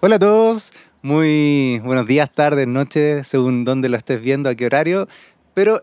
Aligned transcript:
Hola 0.00 0.16
a 0.16 0.18
todos, 0.18 0.72
muy 1.02 1.80
buenos 1.84 2.06
días, 2.06 2.30
tardes, 2.32 2.66
noches, 2.66 3.26
según 3.26 3.64
dónde 3.64 3.88
lo 3.88 3.96
estés 3.96 4.20
viendo, 4.20 4.48
a 4.48 4.54
qué 4.54 4.66
horario. 4.66 5.08
Pero 5.54 5.82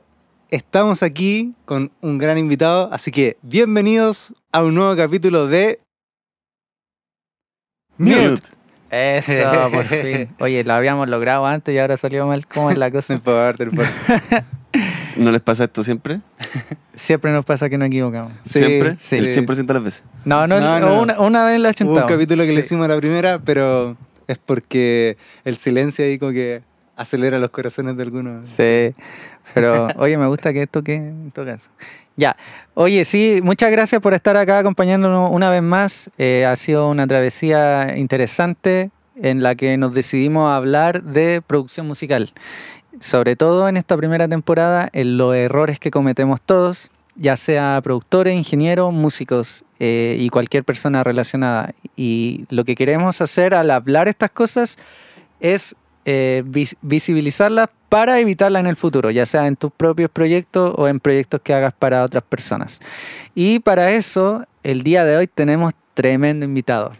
estamos 0.49 1.04
aquí 1.04 1.54
con 1.65 1.91
un 2.01 2.17
gran 2.17 2.38
invitado, 2.38 2.89
así 2.91 3.11
que 3.11 3.38
bienvenidos 3.41 4.34
a 4.52 4.63
un 4.63 4.75
nuevo 4.75 4.95
capítulo 4.95 5.48
de 5.48 5.80
Mute. 7.98 8.49
Eso, 8.89 9.70
por 9.71 9.84
fin. 9.85 10.29
Oye, 10.39 10.63
lo 10.63 10.73
habíamos 10.73 11.09
logrado 11.09 11.45
antes 11.45 11.75
y 11.75 11.77
ahora 11.77 11.97
salió 11.97 12.25
mal. 12.25 12.47
¿Cómo 12.47 12.71
es 12.71 12.77
la 12.77 12.89
No 12.89 12.95
cosa? 12.95 13.13
importa, 13.13 13.65
no 13.65 13.71
importa. 13.71 14.45
¿No 15.18 15.31
les 15.31 15.41
pasa 15.41 15.63
esto 15.65 15.84
siempre? 15.84 16.21
Siempre 16.93 17.31
nos 17.31 17.43
pasa 17.45 17.70
que 17.70 17.77
nos 17.77 17.88
equivocamos. 17.88 18.34
Sí, 18.45 18.59
¿Siempre? 18.59 18.95
sí. 18.98 19.15
El 19.18 19.34
100% 19.34 19.65
de 19.65 19.73
las 19.73 19.84
veces. 19.84 20.04
No, 20.26 20.48
no, 20.48 20.59
No, 20.59 20.79
no. 20.79 21.02
Una, 21.02 21.20
una 21.20 21.45
vez 21.45 21.59
la 21.59 21.70
Hubo 21.70 21.70
un 21.70 21.73
chuntamos. 21.76 22.12
capítulo 22.12 22.43
que 22.43 22.54
le 22.54 22.59
hicimos 22.59 22.85
a 22.85 22.90
la 22.90 22.98
primera, 22.98 23.40
pero 23.40 23.98
es 24.27 24.38
porque 24.38 25.17
el 25.45 25.58
silencio 25.58 26.05
ahí 26.05 26.17
que 26.17 26.62
acelera 26.95 27.40
los 27.40 27.52
corazones 27.52 27.95
de 27.95 28.04
algunos. 28.04 28.49
Sí, 28.49 28.94
pero 29.54 29.88
oye, 29.98 30.18
me 30.18 30.27
gusta 30.27 30.52
que 30.52 30.63
esto 30.63 30.84
que 30.84 30.95
en 30.95 31.31
todo 31.31 31.45
caso. 31.45 31.70
Ya, 32.16 32.35
oye, 32.73 33.05
sí, 33.05 33.40
muchas 33.44 33.71
gracias 33.71 34.02
por 34.02 34.16
estar 34.16 34.35
acá 34.35 34.59
acompañándonos 34.59 35.30
una 35.32 35.52
vez 35.52 35.62
más. 35.62 36.09
Eh, 36.18 36.45
ha 36.45 36.55
sido 36.55 36.90
una 36.90 37.05
travesía 37.05 37.95
interesante 37.95 38.90
en 39.16 39.44
la 39.44 39.55
que 39.55 39.77
nos 39.77 39.94
decidimos 39.94 40.49
a 40.49 40.55
hablar 40.55 41.04
de 41.04 41.41
producción 41.46 41.88
musical. 41.88 42.34
Sobre 42.99 43.35
todo 43.35 43.70
en 43.70 43.77
esta 43.77 43.96
primera 43.96 44.27
temporada, 44.27 44.90
en 44.94 45.18
los 45.18 45.35
errores 45.35 45.80
que 45.80 45.91
cometemos 45.91 46.41
todos, 46.41 46.90
ya 47.17 47.35
sea 47.35 47.80
productores, 47.84 48.35
ingenieros, 48.35 48.94
músicos 48.94 49.63
eh, 49.80 50.18
y 50.20 50.29
cualquier 50.29 50.63
persona 50.63 51.04
relacionada. 51.04 51.73
Y 51.96 52.46
lo 52.49 52.63
que 52.63 52.76
queremos 52.76 53.21
hacer 53.21 53.54
al 53.54 53.71
hablar 53.71 54.07
estas 54.07 54.32
cosas 54.32 54.77
es 55.40 55.76
eh, 56.05 56.43
vis- 56.45 56.77
visibilizarlas 56.82 57.70
para 57.90 58.20
evitarlas 58.20 58.60
en 58.62 58.68
el 58.68 58.76
futuro, 58.76 59.12
ya 59.12 59.26
sea 59.26 59.48
en 59.48 59.55
tus 59.55 59.71
propios 59.71 60.10
proyectos 60.10 60.73
o 60.77 60.88
en 60.88 60.99
proyectos 60.99 61.41
que 61.41 61.54
hagas 61.54 61.73
para 61.73 62.04
otras 62.04 62.23
personas. 62.23 62.79
Y 63.35 63.60
para 63.60 63.91
eso, 63.91 64.45
el 64.63 64.84
día 64.84 65.06
de 65.06 65.18
hoy 65.18 65.28
tenemos 65.28 65.73
tremendo 65.94 66.45
invitado. 66.45 66.91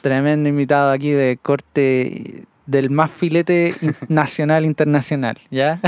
Tremendo 0.00 0.48
invitado 0.48 0.90
aquí 0.90 1.10
de 1.10 1.38
corte 1.40 2.44
del 2.70 2.90
más 2.90 3.10
filete 3.10 3.74
nacional 4.08 4.64
internacional, 4.64 5.36
¿ya? 5.50 5.80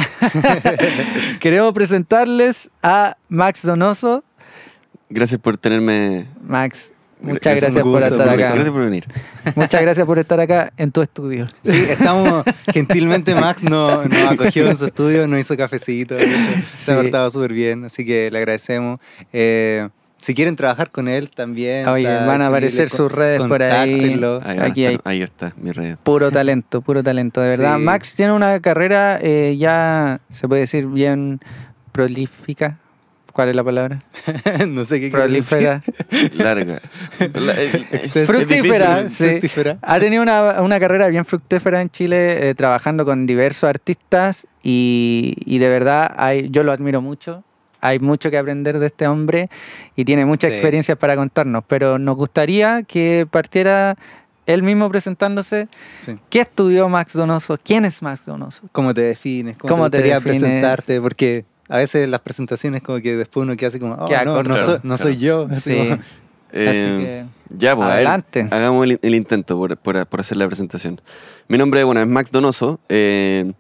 Queremos 1.41 1.72
presentarles 1.72 2.70
a 2.83 3.16
Max 3.28 3.62
Donoso. 3.62 4.24
Gracias 5.08 5.41
por 5.41 5.56
tenerme. 5.58 6.27
Max, 6.42 6.92
muchas 7.20 7.61
Gracias, 7.61 7.83
por 7.83 7.92
gusto, 7.92 8.06
estar 8.06 8.28
acá. 8.28 8.52
Gracias 8.55 8.70
por 8.70 8.84
venir. 8.84 9.06
Muchas 9.55 9.83
gracias 9.83 10.06
por 10.06 10.19
estar 10.19 10.41
acá 10.41 10.72
en 10.77 10.91
tu 10.91 11.02
estudio. 11.02 11.47
Sí, 11.62 11.84
estamos, 11.89 12.44
gentilmente 12.72 13.34
Max 13.34 13.62
nos, 13.62 14.08
nos 14.08 14.33
acogió 14.33 14.69
en 14.69 14.77
su 14.77 14.86
estudio, 14.86 15.28
nos 15.28 15.41
hizo 15.41 15.56
cafecito, 15.56 16.19
se 16.19 16.27
Sí. 16.72 16.92
ha 16.92 16.96
portado 16.96 17.30
súper 17.30 17.52
bien, 17.52 17.84
así 17.84 18.05
que 18.05 18.30
le 18.30 18.39
agradecemos. 18.39 18.98
Eh, 19.33 19.89
si 20.23 20.34
quieren 20.34 20.56
trabajar 20.56 20.91
con 20.91 21.09
él 21.09 21.28
también. 21.31 21.87
Oye, 21.89 22.11
está 22.11 22.27
van 22.27 22.41
a 22.41 22.47
aparecer 22.47 22.89
sus 22.89 23.12
redes 23.12 23.42
por 23.42 23.62
ahí. 23.62 24.15
Ahí, 24.42 24.59
Aquí 24.59 24.84
está, 24.87 25.11
hay- 25.11 25.17
ahí 25.19 25.23
está, 25.23 25.53
mi 25.59 25.73
red. 25.73 25.97
Puro 26.03 26.31
talento, 26.31 26.81
puro 26.81 27.03
talento, 27.03 27.41
de 27.42 27.48
verdad. 27.51 27.77
Sí. 27.77 27.83
Max 27.83 28.14
tiene 28.14 28.33
una 28.33 28.61
carrera 28.61 29.19
eh, 29.20 29.56
ya, 29.59 30.20
se 30.31 30.48
puede 30.48 30.62
decir, 30.62 30.87
bien 30.87 31.41
prolífica. 31.92 32.79
¿Cuál 33.33 33.48
es 33.48 33.56
la 33.56 33.64
palabra? 33.64 33.98
no 34.69 34.84
sé 34.84 35.01
qué 35.01 35.11
quiere 35.11 35.27
decir. 35.29 35.59
Prolífera. 35.59 35.83
Larga. 36.34 36.81
Sí. 38.12 38.27
Fructífera. 38.27 39.79
Ha 39.81 39.98
tenido 40.01 40.23
una, 40.23 40.61
una 40.61 40.79
carrera 40.79 41.08
bien 41.08 41.25
fructífera 41.25 41.80
en 41.80 41.89
Chile, 41.91 42.51
eh, 42.51 42.55
trabajando 42.55 43.05
con 43.05 43.25
diversos 43.27 43.64
artistas 43.69 44.46
y, 44.63 45.35
y 45.46 45.58
de 45.58 45.69
verdad 45.69 46.13
hay, 46.17 46.48
yo 46.51 46.63
lo 46.63 46.73
admiro 46.73 47.01
mucho. 47.01 47.42
Hay 47.83 47.98
mucho 47.98 48.31
que 48.31 48.39
aprender 48.39 48.79
de 48.79 48.87
este 48.87 49.07
hombre 49.07 49.51
y 49.97 50.05
tiene 50.07 50.25
muchas 50.25 50.48
Sí. 50.48 50.55
experiencias 50.55 50.97
para 50.97 51.17
contarnos, 51.17 51.65
pero 51.67 51.98
nos 51.98 52.17
gustaría 52.17 52.83
que 52.85 53.27
partiera 53.31 53.97
él 54.47 54.63
mismo 54.63 54.89
presentándose. 54.89 55.69
Sí. 56.01 56.17
¿Qué 56.31 56.41
estudió 56.41 56.89
Max 56.89 57.13
Donoso? 57.13 57.59
¿Quién 57.63 57.85
es 57.85 58.01
Max 58.01 58.25
Donoso? 58.25 58.63
¿Cómo 58.73 58.95
te 58.95 59.03
defines? 59.03 59.59
¿Cómo, 59.59 59.75
¿Cómo 59.75 59.91
te 59.91 59.98
te 60.01 60.05
defines? 60.09 60.41
presentarte? 60.43 61.01
Porque 61.01 61.45
a 61.69 61.77
veces 61.77 62.09
las 62.09 62.20
presentaciones 62.20 62.83
como 62.83 63.01
que 63.01 63.17
después 63.17 63.43
uno 63.45 63.57
queda 63.57 63.69
así 63.69 63.79
como, 63.79 63.95
oh, 63.95 64.09
no, 64.25 64.43
no, 64.43 64.81
no 64.83 64.99
soy 64.99 65.17
yo. 65.19 65.47
Así 65.51 65.61
Sí. 65.73 65.77
como- 65.77 65.99
Eh, 66.55 67.25
ya, 67.49 67.75
pues, 67.75 67.85
a 67.87 67.89
ver, 67.89 67.97
Adelante. 68.07 68.47
hagamos 68.51 68.85
el, 68.85 68.99
el 69.01 69.14
intento 69.14 69.57
por, 69.57 69.77
por- 69.79 70.07
por 70.07 70.20
hacer 70.20 70.37
la 70.37 70.47
presentación. 70.47 71.01
Mi 71.49 71.57
nombre 71.57 71.83
bueno, 71.83 72.01
es 72.03 72.07
Max 72.07 72.31
Donoso. 72.31 72.79
eh, 72.91 73.53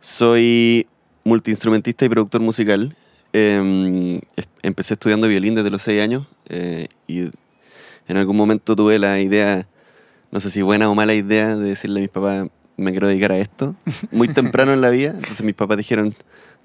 soy 0.00 0.86
multiinstrumentista 1.24 2.04
y 2.04 2.08
productor 2.08 2.40
musical. 2.40 2.96
Eh, 3.32 4.20
empecé 4.62 4.94
estudiando 4.94 5.28
violín 5.28 5.54
desde 5.54 5.70
los 5.70 5.82
6 5.82 6.00
años 6.02 6.26
eh, 6.48 6.88
y 7.06 7.30
en 8.08 8.16
algún 8.16 8.36
momento 8.36 8.74
tuve 8.74 8.98
la 8.98 9.20
idea, 9.20 9.68
no 10.32 10.40
sé 10.40 10.50
si 10.50 10.62
buena 10.62 10.90
o 10.90 10.94
mala 10.94 11.14
idea, 11.14 11.56
de 11.56 11.68
decirle 11.68 12.00
a 12.00 12.02
mis 12.02 12.10
papás, 12.10 12.48
me 12.76 12.90
quiero 12.90 13.06
dedicar 13.08 13.30
a 13.32 13.38
esto, 13.38 13.76
muy 14.10 14.26
temprano 14.28 14.72
en 14.72 14.80
la 14.80 14.90
vida. 14.90 15.10
Entonces 15.10 15.42
mis 15.42 15.54
papás 15.54 15.76
dijeron, 15.78 16.14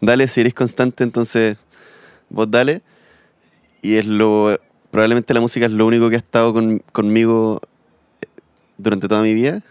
dale, 0.02 0.28
si 0.28 0.42
eres 0.42 0.54
constante, 0.54 1.04
entonces 1.04 1.58
vos 2.30 2.50
dale. 2.50 2.82
Y 3.84 3.96
es 3.96 4.08
lo, 4.08 4.60
probablemente 4.90 5.34
la 5.36 5.42
música 5.42 5.68
es 5.68 5.72
lo 5.72 5.86
único 5.86 6.10
que 6.10 6.16
ha 6.16 6.20
estado 6.20 6.52
con- 6.54 6.80
conmigo 6.92 7.62
eh, 8.22 8.26
durante 8.80 9.08
toda 9.08 9.22
mi 9.22 9.34
vida. 9.36 9.62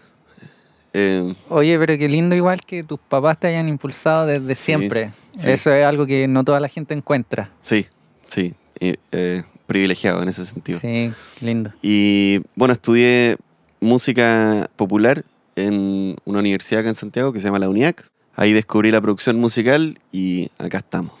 Eh, 0.97 1.33
Oye, 1.49 1.77
pero 1.77 1.97
qué 1.97 2.07
lindo 2.07 2.35
igual 2.37 2.61
que 2.61 2.81
tus 2.81 2.97
papás 3.01 3.37
te 3.37 3.47
hayan 3.47 3.67
impulsado 3.67 4.25
desde 4.25 4.55
siempre. 4.55 5.11
sí. 5.37 5.49
Eso 5.49 5.73
es 5.73 5.85
algo 5.85 6.05
que 6.05 6.25
no 6.29 6.45
toda 6.45 6.61
la 6.61 6.69
gente 6.69 6.93
encuentra. 6.93 7.49
sí, 7.61 7.87
sí, 8.27 8.53
y, 8.79 8.95
eh, 9.11 9.43
privilegiado 9.67 10.23
en 10.23 10.29
ese 10.29 10.45
sentido. 10.45 10.79
Sí, 10.79 11.11
qué 11.37 11.45
lindo. 11.45 11.73
Y 11.81 12.39
bueno, 12.55 12.71
estudié 12.71 13.35
música 13.81 14.69
popular 14.77 15.25
en 15.57 16.15
una 16.23 16.39
universidad 16.39 16.79
acá 16.79 16.89
en 16.89 16.95
Santiago 16.95 17.33
que 17.33 17.39
se 17.39 17.45
llama 17.47 17.59
la 17.59 17.67
UNIAC. 17.67 18.09
Ahí 18.37 18.53
descubrí 18.53 18.89
la 18.89 19.01
producción 19.01 19.37
musical 19.37 19.99
y 20.13 20.49
acá 20.57 20.77
estamos. 20.77 21.11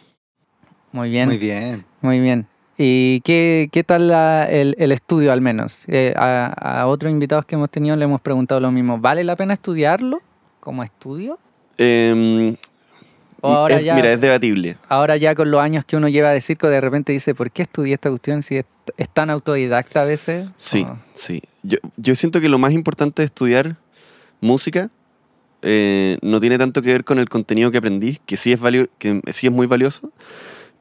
Muy 0.93 1.09
bien. 1.09 1.27
Muy 1.27 1.37
bien. 1.37 1.83
Muy 1.99 2.21
bien. 2.21 2.47
¿Y 2.77 3.21
qué, 3.21 3.69
qué 3.71 3.83
tal 3.83 4.09
la- 4.09 4.45
el, 4.49 4.75
el 4.77 4.91
estudio 4.91 5.31
al 5.31 5.41
menos? 5.41 5.83
Eh, 5.87 6.13
a, 6.17 6.81
a 6.81 6.87
otros 6.87 7.11
invitados 7.11 7.45
que 7.45 7.55
hemos 7.55 7.69
tenido 7.69 7.95
le 7.95 8.03
hemos 8.03 8.19
preguntado 8.21 8.59
lo 8.59 8.71
mismo. 8.71 8.99
¿Vale 8.99 9.23
la 9.23 9.35
pena 9.35 9.53
estudiarlo 9.53 10.21
como 10.59 10.83
estudio? 10.83 11.39
Eh, 11.77 12.55
O 13.41 13.51
ahora 13.53 13.77
es- 13.77 13.85
ya, 13.85 13.95
Mira, 13.95 14.11
es 14.11 14.19
debatible. 14.19 14.77
ahora 14.89 15.15
ya 15.17 15.35
con 15.35 15.51
los 15.51 15.61
años 15.61 15.85
que 15.85 15.95
uno 15.95 16.09
lleva 16.09 16.31
de 16.31 16.41
circo, 16.41 16.67
de 16.67 16.81
repente 16.81 17.13
dice, 17.13 17.33
¿por 17.33 17.49
qué 17.51 17.61
estudié 17.61 17.93
esta 17.93 18.09
cuestión 18.09 18.43
si 18.43 18.57
es, 18.57 18.65
es 18.97 19.07
tan 19.09 19.29
autodidacta 19.29 20.01
a 20.01 20.05
veces? 20.05 20.47
Sí, 20.57 20.85
O- 20.89 20.97
sí. 21.13 21.41
Yo, 21.63 21.77
yo 21.95 22.13
siento 22.15 22.41
que 22.41 22.49
lo 22.49 22.57
más 22.57 22.73
importante 22.73 23.21
de 23.21 23.25
estudiar 23.27 23.77
música 24.41 24.89
eh, 25.61 26.17
no 26.21 26.39
tiene 26.41 26.57
tanto 26.57 26.81
que 26.81 26.91
ver 26.91 27.03
con 27.05 27.19
el 27.19 27.29
contenido 27.29 27.71
que 27.71 27.77
aprendí, 27.77 28.19
que 28.25 28.35
sí 28.37 28.51
es, 28.51 28.59
valio- 28.59 28.89
que 28.99 29.21
sí 29.31 29.47
es 29.47 29.53
muy 29.53 29.65
valioso, 29.65 30.11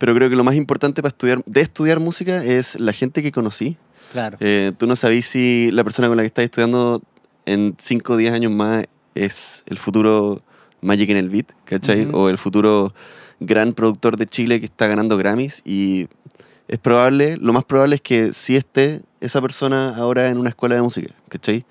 pero 0.04 0.14
creo 0.16 0.28
que 0.28 0.36
lo 0.36 0.44
más 0.44 0.54
importante 0.54 1.00
para 1.00 1.08
estudiar, 1.08 1.42
de 1.46 1.62
estudiar 1.62 1.98
música 1.98 2.44
es 2.44 2.78
la 2.78 2.92
gente 2.92 3.22
que 3.22 3.32
conocí. 3.32 3.78
Claro. 4.12 4.36
Eh, 4.38 4.72
tú 4.76 4.86
no 4.86 4.96
sabés 4.96 5.24
si 5.24 5.70
la 5.70 5.82
persona 5.82 6.08
con 6.08 6.18
la 6.18 6.22
que 6.22 6.26
estás 6.26 6.44
estudiando 6.44 7.00
en 7.46 7.74
5 7.78 8.12
o 8.12 8.16
10 8.18 8.34
años 8.34 8.52
más 8.52 8.84
es 9.14 9.64
el 9.66 9.78
futuro 9.78 10.42
Magic 10.82 11.08
en 11.08 11.16
el 11.16 11.30
Beat, 11.30 11.52
¿cachai? 11.64 12.04
Ujú. 12.04 12.18
O 12.18 12.28
el 12.28 12.36
futuro 12.36 12.92
gran 13.40 13.72
productor 13.72 14.18
de 14.18 14.26
Chile 14.26 14.60
que 14.60 14.66
está 14.66 14.88
ganando 14.88 15.16
Grammys 15.16 15.62
y 15.64 16.08
es 16.68 16.78
probable, 16.78 17.38
lo 17.38 17.54
más 17.54 17.64
probable 17.64 17.94
es 17.94 18.02
que 18.02 18.34
sí 18.34 18.56
esté 18.56 19.00
esa 19.22 19.40
persona 19.40 19.96
ahora 19.96 20.28
en 20.28 20.36
una 20.36 20.50
escuela 20.50 20.74
de 20.74 20.82
música, 20.82 21.14
¿cachai? 21.30 21.64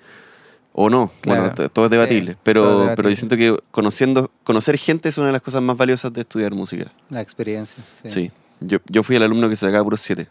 O 0.76 0.90
no, 0.90 1.12
Claro. 1.20 1.52
bueno, 1.54 1.68
todo 1.70 1.84
es 1.84 1.90
debatible, 1.92 2.32
Sí, 2.32 2.38
pero, 2.42 2.60
es 2.62 2.66
pero 2.66 2.80
debatible. 3.08 3.10
yo 3.10 3.16
siento 3.16 3.36
que 3.36 3.56
conociendo, 3.70 4.30
conocer 4.42 4.76
gente 4.76 5.08
es 5.08 5.16
una 5.18 5.28
de 5.28 5.32
las 5.34 5.42
cosas 5.42 5.62
más 5.62 5.76
valiosas 5.76 6.12
de 6.12 6.22
estudiar 6.22 6.52
música. 6.52 6.90
La 7.10 7.20
experiencia. 7.20 7.82
Sí. 8.02 8.08
Sí. 8.10 8.32
Yo, 8.60 8.78
yo 8.90 9.02
fui 9.04 9.14
el 9.16 9.22
alumno 9.22 9.48
que 9.48 9.54
sacaba 9.56 9.84
puros 9.84 10.00
7 10.00 10.26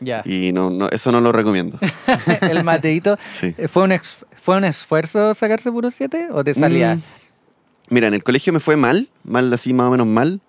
Ya. 0.00 0.22
y 0.24 0.52
no, 0.52 0.70
no, 0.70 0.88
eso 0.90 1.12
no 1.12 1.20
lo 1.20 1.30
recomiendo. 1.32 1.78
el 2.42 2.64
Mateito, 2.64 3.18
Sí. 3.32 3.54
eh, 3.56 3.68
¿fue 3.68 3.84
un, 3.84 3.92
ex- 3.92 4.24
¿fue 4.42 4.56
un 4.56 4.64
esfuerzo 4.64 5.32
sacarse 5.34 5.70
puro 5.70 5.90
7 5.92 6.28
o 6.32 6.42
te 6.42 6.54
salía? 6.54 6.96
Mm, 6.96 7.02
Mira, 7.90 8.08
en 8.08 8.14
el 8.14 8.24
colegio 8.24 8.52
me 8.52 8.60
fue 8.60 8.76
mal, 8.76 9.08
mal 9.24 9.52
así 9.52 9.72
más 9.72 9.86
o 9.86 9.90
menos 9.92 10.06
mal. 10.08 10.40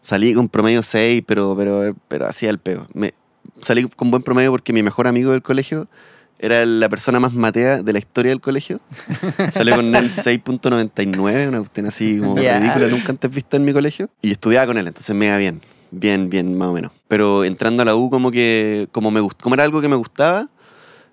Salí 0.00 0.34
con 0.34 0.48
promedio 0.48 0.82
6, 0.82 1.22
pero, 1.26 1.54
pero, 1.56 1.94
pero 2.08 2.26
hacía 2.26 2.48
el 2.50 2.58
peo. 2.58 2.86
Me, 2.94 3.12
salí 3.60 3.84
con 3.88 4.10
buen 4.10 4.22
promedio 4.22 4.50
porque 4.50 4.72
mi 4.72 4.82
mejor 4.82 5.06
amigo 5.06 5.30
del 5.30 5.42
colegio 5.42 5.86
era 6.42 6.66
la 6.66 6.88
persona 6.88 7.20
más 7.20 7.32
matea 7.32 7.82
de 7.82 7.92
la 7.92 7.98
historia 8.00 8.30
del 8.30 8.40
colegio. 8.40 8.80
Salió 9.52 9.76
con 9.76 9.94
él 9.94 10.10
6.99, 10.10 11.48
una 11.48 11.58
cuestión 11.58 11.86
así 11.86 12.18
como 12.18 12.34
ridícula, 12.58 12.88
nunca 12.88 13.12
antes 13.12 13.30
vista 13.30 13.56
en 13.56 13.64
mi 13.64 13.72
colegio. 13.72 14.10
Y 14.20 14.32
estudiaba 14.32 14.66
con 14.66 14.76
él, 14.76 14.86
entonces 14.88 15.14
me 15.16 15.26
iba 15.26 15.36
bien. 15.38 15.62
Bien, 15.92 16.28
bien, 16.28 16.56
más 16.58 16.68
o 16.68 16.72
menos. 16.72 16.90
Pero 17.08 17.44
entrando 17.44 17.82
a 17.82 17.86
la 17.86 17.94
U, 17.94 18.10
como 18.10 18.30
que, 18.30 18.88
como 18.92 19.10
me 19.10 19.20
gust- 19.20 19.40
como 19.40 19.54
era 19.54 19.62
algo 19.64 19.80
que 19.80 19.88
me 19.88 19.96
gustaba, 19.96 20.48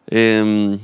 em, 0.08 0.80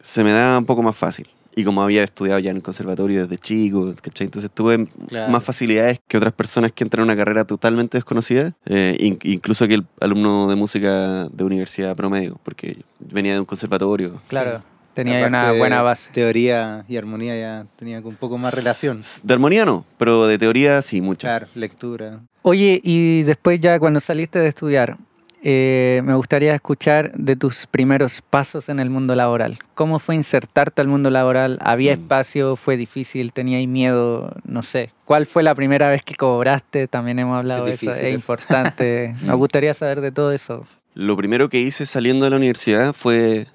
se 0.00 0.24
me 0.24 0.32
daba 0.32 0.58
un 0.58 0.64
poco 0.66 0.82
más 0.82 0.96
fácil. 0.96 1.28
Y 1.58 1.64
como 1.64 1.82
había 1.82 2.04
estudiado 2.04 2.38
ya 2.38 2.50
en 2.50 2.56
el 2.58 2.62
conservatorio 2.62 3.22
desde 3.22 3.38
chico, 3.38 3.92
¿cachai? 4.02 4.26
Entonces 4.26 4.50
tuve 4.52 4.86
Claro. 5.08 5.32
más 5.32 5.42
facilidades 5.42 5.98
que 6.06 6.18
otras 6.18 6.34
personas 6.34 6.70
que 6.70 6.84
entran 6.84 7.00
a 7.00 7.04
una 7.04 7.16
carrera 7.16 7.46
totalmente 7.46 7.96
desconocida, 7.96 8.52
eh, 8.66 8.94
in- 9.00 9.18
incluso 9.22 9.66
que 9.66 9.74
el 9.74 9.86
alumno 10.00 10.48
de 10.48 10.54
música 10.54 11.28
de 11.32 11.44
universidad 11.44 11.96
promedio, 11.96 12.38
porque 12.44 12.76
venía 13.00 13.32
de 13.32 13.40
un 13.40 13.46
conservatorio. 13.46 14.20
Claro, 14.28 14.62
tenía 14.92 15.14
ahí 15.16 15.22
Aparte 15.24 15.36
una 15.48 15.52
buena 15.58 15.80
base. 15.82 16.10
Teoría 16.12 16.84
y 16.88 16.98
armonía 16.98 17.34
ya 17.38 17.66
tenía 17.76 18.00
un 18.00 18.16
poco 18.16 18.36
más 18.36 18.52
relación. 18.54 19.00
De 19.24 19.32
armonía 19.32 19.64
no, 19.64 19.86
pero 19.96 20.26
de 20.26 20.36
teoría 20.36 20.82
sí, 20.82 21.00
mucho. 21.00 21.20
Claro, 21.26 21.46
lectura. 21.54 22.20
Oye, 22.42 22.80
y 22.84 23.22
después 23.22 23.58
ya 23.60 23.78
cuando 23.80 23.98
saliste 24.00 24.38
de 24.38 24.48
estudiar, 24.48 24.98
eh, 25.48 26.02
me 26.02 26.14
gustaría 26.14 26.52
escuchar 26.56 27.12
de 27.12 27.36
tus 27.36 27.68
primeros 27.68 28.20
pasos 28.20 28.68
en 28.68 28.80
el 28.80 28.90
mundo 28.90 29.14
laboral. 29.14 29.58
¿Cómo 29.74 30.00
fue 30.00 30.16
insertarte 30.16 30.80
al 30.82 30.88
mundo 30.88 31.08
laboral? 31.08 31.58
¿Había 31.60 31.94
Mm. 31.96 32.00
espacio? 32.00 32.56
¿Fue 32.56 32.76
difícil? 32.76 33.32
¿Teníais 33.32 33.68
miedo? 33.68 34.34
No 34.44 34.64
sé. 34.64 34.90
¿Cuál 35.04 35.24
fue 35.26 35.44
la 35.44 35.54
primera 35.54 35.88
vez 35.88 36.02
que 36.02 36.16
cobraste? 36.16 36.88
También 36.88 37.20
hemos 37.20 37.38
hablado 37.38 37.66
Es 37.68 37.80
de 37.80 37.92
eso. 37.92 38.00
Es 38.00 38.12
importante. 38.12 39.14
Nos 39.22 39.36
gustaría 39.36 39.72
saber 39.72 40.00
de 40.00 40.10
todo 40.10 40.32
eso. 40.32 40.66
Lo 40.94 41.16
primero 41.16 41.48
que 41.48 41.60
hice 41.60 41.86
saliendo 41.86 42.24
de 42.24 42.30
la 42.32 42.38
universidad 42.38 42.92
fue 42.92 43.46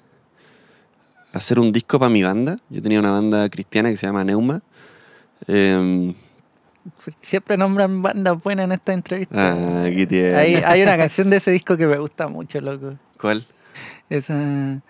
hacer 1.34 1.58
un 1.58 1.72
disco 1.72 1.98
para 1.98 2.08
mi 2.08 2.22
banda. 2.22 2.56
Yo 2.70 2.80
tenía 2.80 3.00
una 3.00 3.10
banda 3.10 3.50
cristiana 3.50 3.90
que 3.90 3.96
se 3.96 4.06
llama 4.06 4.24
Neuma. 4.24 4.62
Em, 5.46 6.14
Siempre 7.20 7.56
nombran 7.56 8.02
bandas 8.02 8.42
buenas 8.42 8.64
en 8.64 8.72
esta 8.72 8.92
entrevista. 8.92 9.34
ah, 9.36 9.84
qué 9.94 10.06
tierno. 10.06 10.38
hay, 10.38 10.54
hay 10.56 10.82
una 10.82 10.96
canción 10.96 11.30
de 11.30 11.36
ese 11.36 11.50
disco 11.50 11.76
que 11.76 11.86
me 11.86 11.98
gusta 11.98 12.28
mucho, 12.28 12.60
loco. 12.60 12.94
¿Cuál? 13.20 13.44
Esa. 14.10 14.80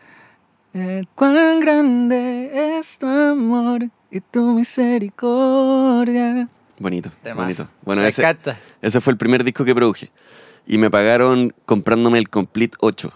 eh, 0.74 1.04
cuán 1.14 1.60
grande 1.60 2.50
es 2.78 2.98
tu 2.98 3.06
amor 3.06 3.84
y 4.10 4.20
tu 4.20 4.54
misericordia. 4.54 6.48
Bonito, 6.78 7.10
bonito. 7.36 7.68
Bueno, 7.82 8.02
me 8.02 8.08
ese, 8.08 8.22
encanta. 8.22 8.58
ese 8.80 9.00
fue 9.00 9.12
el 9.12 9.16
primer 9.16 9.44
disco 9.44 9.64
que 9.64 9.74
produje. 9.74 10.10
Y 10.66 10.78
me 10.78 10.90
pagaron 10.90 11.52
comprándome 11.66 12.18
el 12.18 12.28
Complete 12.28 12.76
8. 12.80 13.12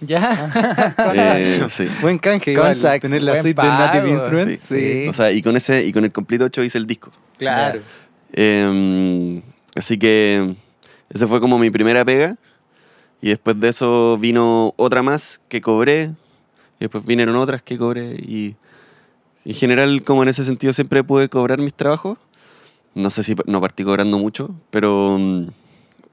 ¿Ya? 0.00 0.94
Eh, 1.14 1.64
sí. 1.68 1.86
Buen 2.02 2.18
canje, 2.18 2.52
igual, 2.52 2.78
tener 3.00 3.22
la 3.22 3.32
buen 3.32 3.42
suite 3.42 3.62
de 3.62 3.68
Native 3.68 4.10
Instruments. 4.10 4.62
sí. 4.62 4.78
Sí. 5.02 5.08
O 5.08 5.12
sea, 5.12 5.32
y 5.32 5.40
con 5.42 5.56
ese 5.56 5.84
y 5.86 5.92
con 5.92 6.04
el 6.04 6.12
Complete 6.12 6.44
8 6.44 6.62
hice 6.64 6.78
el 6.78 6.86
disco. 6.86 7.10
Claro. 7.38 7.80
Eh, 8.32 9.42
así 9.74 9.98
que 9.98 10.54
esa 11.10 11.26
fue 11.26 11.40
como 11.40 11.58
mi 11.58 11.70
primera 11.70 12.04
pega. 12.04 12.36
Y 13.22 13.28
después 13.30 13.58
de 13.58 13.68
eso 13.68 14.18
vino 14.18 14.74
otra 14.76 15.02
más 15.02 15.40
que 15.48 15.60
cobré. 15.60 16.14
Y 16.78 16.80
después 16.80 17.04
vinieron 17.04 17.36
otras 17.36 17.62
que 17.62 17.78
cobré. 17.78 18.14
Y 18.14 18.56
en 19.44 19.54
general, 19.54 20.02
como 20.02 20.22
en 20.22 20.28
ese 20.28 20.44
sentido, 20.44 20.72
siempre 20.72 21.04
pude 21.04 21.28
cobrar 21.28 21.58
mis 21.58 21.74
trabajos. 21.74 22.18
No 22.94 23.10
sé 23.10 23.22
si 23.22 23.34
no 23.46 23.60
partí 23.60 23.84
cobrando 23.84 24.18
mucho, 24.18 24.54
pero, 24.70 25.16
mm, 25.18 25.48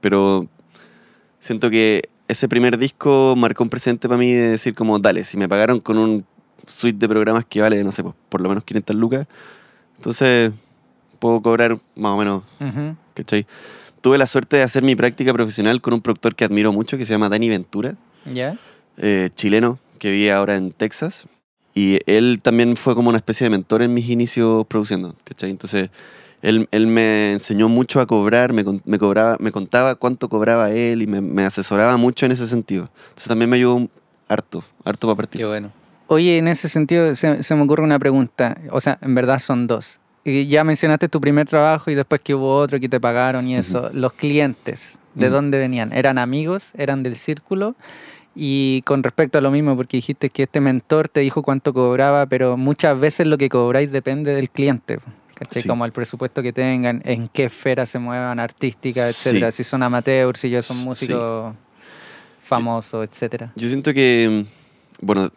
pero 0.00 0.46
siento 1.38 1.70
que 1.70 2.10
ese 2.28 2.48
primer 2.48 2.78
disco 2.78 3.34
marcó 3.36 3.64
un 3.64 3.70
presente 3.70 4.08
para 4.08 4.18
mí 4.18 4.32
de 4.32 4.50
decir 4.50 4.74
como, 4.74 4.98
dale, 4.98 5.24
si 5.24 5.36
me 5.36 5.48
pagaron 5.48 5.80
con 5.80 5.98
un 5.98 6.24
suite 6.66 6.98
de 6.98 7.08
programas 7.08 7.44
que 7.46 7.60
vale, 7.60 7.82
no 7.84 7.92
sé, 7.92 8.02
por 8.02 8.40
lo 8.40 8.48
menos 8.48 8.64
500 8.64 8.96
lucas, 8.96 9.26
entonces 9.96 10.52
puedo 11.24 11.40
cobrar 11.40 11.78
más 11.96 12.12
o 12.12 12.18
menos 12.18 12.42
Ujú. 12.60 12.96
¿cachai? 13.14 13.46
Tuve 14.02 14.18
la 14.18 14.26
suerte 14.26 14.58
de 14.58 14.62
hacer 14.62 14.82
mi 14.82 14.94
práctica 14.94 15.32
profesional 15.32 15.80
con 15.80 15.94
un 15.94 16.02
productor 16.02 16.34
que 16.34 16.44
admiro 16.44 16.70
mucho, 16.70 16.98
que 16.98 17.06
se 17.06 17.14
llama 17.14 17.30
Dani 17.30 17.48
Ventura, 17.48 17.94
¿Ya? 18.26 18.58
eh, 18.98 19.30
chileno, 19.34 19.78
que 19.98 20.10
vive 20.10 20.32
ahora 20.32 20.56
en 20.56 20.72
Texas. 20.72 21.26
Y 21.74 21.98
él 22.04 22.40
también 22.42 22.76
fue 22.76 22.94
como 22.94 23.08
una 23.08 23.16
especie 23.16 23.46
de 23.46 23.50
mentor 23.50 23.80
en 23.80 23.94
mis 23.94 24.06
inicios 24.10 24.66
produciendo, 24.66 25.16
¿cachai? 25.24 25.48
Entonces, 25.48 25.88
él, 26.42 26.68
él 26.70 26.86
me 26.88 27.32
enseñó 27.32 27.70
mucho 27.70 28.02
a 28.02 28.06
cobrar, 28.06 28.52
me, 28.52 28.62
me, 28.84 28.98
cobraba, 28.98 29.38
me 29.40 29.50
contaba 29.50 29.94
cuánto 29.94 30.28
cobraba 30.28 30.72
él 30.72 31.00
y 31.00 31.06
me, 31.06 31.22
me 31.22 31.46
asesoraba 31.46 31.96
mucho 31.96 32.26
en 32.26 32.32
ese 32.32 32.46
sentido. 32.46 32.84
Entonces, 33.08 33.28
también 33.28 33.48
me 33.48 33.56
ayudó 33.56 33.88
harto, 34.28 34.62
harto 34.84 35.06
para 35.06 35.16
partir. 35.16 35.40
Qué 35.40 35.46
bueno. 35.46 35.70
Oye, 36.06 36.36
en 36.36 36.48
ese 36.48 36.68
sentido 36.68 37.14
se, 37.14 37.42
se 37.42 37.54
me 37.54 37.62
ocurre 37.62 37.82
una 37.82 37.98
pregunta. 37.98 38.58
O 38.72 38.82
sea, 38.82 38.98
en 39.00 39.14
verdad 39.14 39.38
son 39.38 39.66
dos. 39.66 40.00
Y 40.24 40.46
ya 40.46 40.64
mencionaste 40.64 41.08
tu 41.08 41.20
primer 41.20 41.46
trabajo 41.48 41.90
y 41.90 41.94
después 41.94 42.20
que 42.22 42.34
hubo 42.34 42.56
otro 42.56 42.80
que 42.80 42.88
te 42.88 42.98
pagaron 42.98 43.46
y 43.46 43.56
eso. 43.56 43.90
Los 43.92 44.14
clientes, 44.14 44.98
¿de 45.14 45.26
Ujú. 45.26 45.34
dónde 45.34 45.58
venían? 45.58 45.92
¿Eran 45.92 46.18
amigos? 46.18 46.70
¿Eran 46.78 47.02
del 47.02 47.16
círculo? 47.16 47.74
Y 48.34 48.82
con 48.86 49.02
respecto 49.02 49.38
a 49.38 49.40
lo 49.40 49.50
mismo, 49.50 49.76
porque 49.76 49.98
dijiste 49.98 50.30
que 50.30 50.44
este 50.44 50.60
mentor 50.60 51.08
te 51.08 51.20
dijo 51.20 51.42
cuánto 51.42 51.72
cobraba, 51.74 52.26
pero 52.26 52.56
muchas 52.56 52.98
veces 52.98 53.26
lo 53.26 53.36
que 53.38 53.48
cobráis 53.48 53.92
depende 53.92 54.34
del 54.34 54.48
cliente. 54.50 54.98
Sí. 55.50 55.68
Como 55.68 55.84
el 55.84 55.92
presupuesto 55.92 56.42
que 56.42 56.52
tengan, 56.52 57.02
en 57.04 57.28
qué 57.28 57.44
esfera 57.44 57.84
se 57.86 57.98
muevan, 57.98 58.40
artística, 58.40 59.02
Sí. 59.02 59.28
etcétera. 59.28 59.52
Si 59.52 59.62
son 59.62 59.82
amateurs, 59.82 60.40
si 60.40 60.48
ya 60.48 60.62
son 60.62 60.78
Sí. 60.78 60.84
músicos 60.84 61.54
famosos, 62.42 63.08
etcétera. 63.08 63.52
Yo 63.56 63.68
siento 63.68 63.92
que, 63.92 64.44
bueno, 65.00 65.30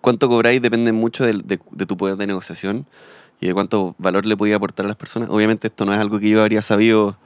cuánto 0.00 0.28
cobráis 0.28 0.60
depende 0.62 0.92
mucho 0.92 1.24
del- 1.24 1.42
de, 1.46 1.58
de 1.70 1.86
tu 1.86 1.96
poder 1.96 2.16
de 2.16 2.26
negociación 2.26 2.86
y 3.40 3.46
de 3.48 3.54
cuánto 3.54 3.94
valor 3.98 4.24
le 4.26 4.36
podía 4.36 4.56
aportar 4.56 4.86
a 4.86 4.88
las 4.88 4.96
personas. 4.96 5.28
Obviamente 5.30 5.66
esto 5.66 5.84
no 5.84 5.92
es 5.92 5.98
algo 5.98 6.18
que 6.18 6.28
yo 6.28 6.40
habría 6.40 6.62
sabido 6.62 7.16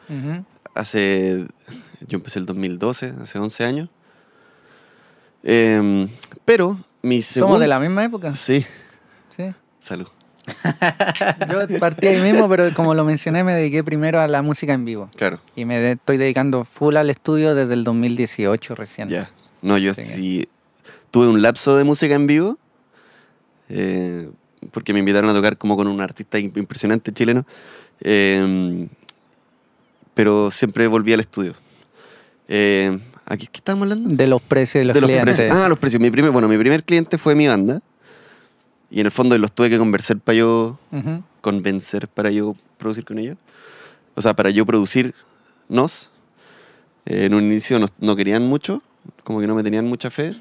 hace, 0.74 1.46
yo 2.08 2.16
empecé 2.18 2.38
el 2.38 2.46
2012, 2.46 3.14
hace 3.22 3.38
11 3.38 3.64
años. 3.64 3.88
Em, 5.42 6.08
pero 6.44 6.78
mi 7.02 7.22
segundo... 7.22 7.54
¿Somos 7.54 7.60
de 7.60 7.68
la 7.68 7.80
misma 7.80 8.04
época? 8.04 8.34
Sí, 8.34 8.64
Sí. 9.36 9.44
salud. 9.78 10.06
Yo 11.50 11.78
partí 11.78 12.08
ahí 12.08 12.20
mismo, 12.20 12.48
pero 12.48 12.72
como 12.74 12.94
lo 12.94 13.04
mencioné, 13.04 13.44
me 13.44 13.54
dediqué 13.54 13.84
primero 13.84 14.20
a 14.20 14.26
la 14.26 14.42
música 14.42 14.72
en 14.72 14.84
vivo. 14.84 15.08
Claro, 15.16 15.38
Y 15.54 15.64
me 15.64 15.78
de- 15.78 15.92
estoy 15.92 16.16
dedicando 16.16 16.64
full 16.64 16.96
al 16.96 17.08
estudio 17.08 17.54
desde 17.54 17.74
el 17.74 17.84
2018 17.84 18.74
recién. 18.74 19.08
ya. 19.08 19.30
No, 19.62 19.78
yo 19.78 19.94
Sí. 19.94 20.02
sí 20.02 20.48
tuve 21.10 21.28
un 21.28 21.40
lapso 21.42 21.76
de 21.76 21.84
música 21.84 22.14
en 22.14 22.26
vivo, 22.26 22.58
eh, 23.68 24.28
porque 24.72 24.92
me 24.92 24.98
invitaron 25.00 25.30
a 25.30 25.34
tocar 25.34 25.56
como 25.56 25.76
con 25.76 25.86
un 25.86 26.00
artista 26.00 26.38
im- 26.38 26.56
impresionante 26.56 27.12
chileno, 27.12 27.44
em, 28.00 28.88
pero 30.14 30.50
siempre 30.50 30.86
volví 30.86 31.12
al 31.12 31.20
estudio. 31.20 31.54
Eh, 32.48 32.98
¿Aquí 33.26 33.46
qué 33.46 33.58
estábamos 33.58 33.84
hablando? 33.90 34.10
De 34.10 34.26
los 34.26 34.42
precios 34.42 34.80
de 34.82 34.86
los 34.86 34.94
de 34.94 35.00
los 35.02 35.08
clientes. 35.08 35.36
precios. 35.36 35.56
Ah, 35.56 35.68
los 35.68 35.78
precios. 35.78 36.02
Mi 36.02 36.10
primer, 36.10 36.30
bueno, 36.32 36.48
mi 36.48 36.58
primer 36.58 36.82
cliente 36.84 37.16
fue 37.16 37.34
mi 37.34 37.46
banda. 37.46 37.80
Y 38.90 38.98
en 39.00 39.06
el 39.06 39.12
fondo 39.12 39.38
los 39.38 39.52
tuve 39.52 39.70
que 39.70 39.78
convencer 39.78 40.18
para 40.18 40.36
yo, 40.36 40.78
Ujú. 40.90 41.22
convencer 41.40 42.08
para 42.08 42.30
yo 42.32 42.56
producir 42.76 43.04
con 43.04 43.18
ellos. 43.20 43.36
O 44.16 44.20
sea, 44.22 44.34
para 44.34 44.50
yo 44.50 44.66
producirnos. 44.66 46.10
Eh, 47.06 47.24
en 47.26 47.34
un 47.34 47.44
inicio 47.44 47.78
no, 47.78 47.86
no 48.00 48.16
querían 48.16 48.42
mucho, 48.42 48.82
como 49.24 49.40
que 49.40 49.46
no 49.46 49.54
me 49.54 49.62
tenían 49.62 49.86
mucha 49.86 50.10
fe. 50.10 50.34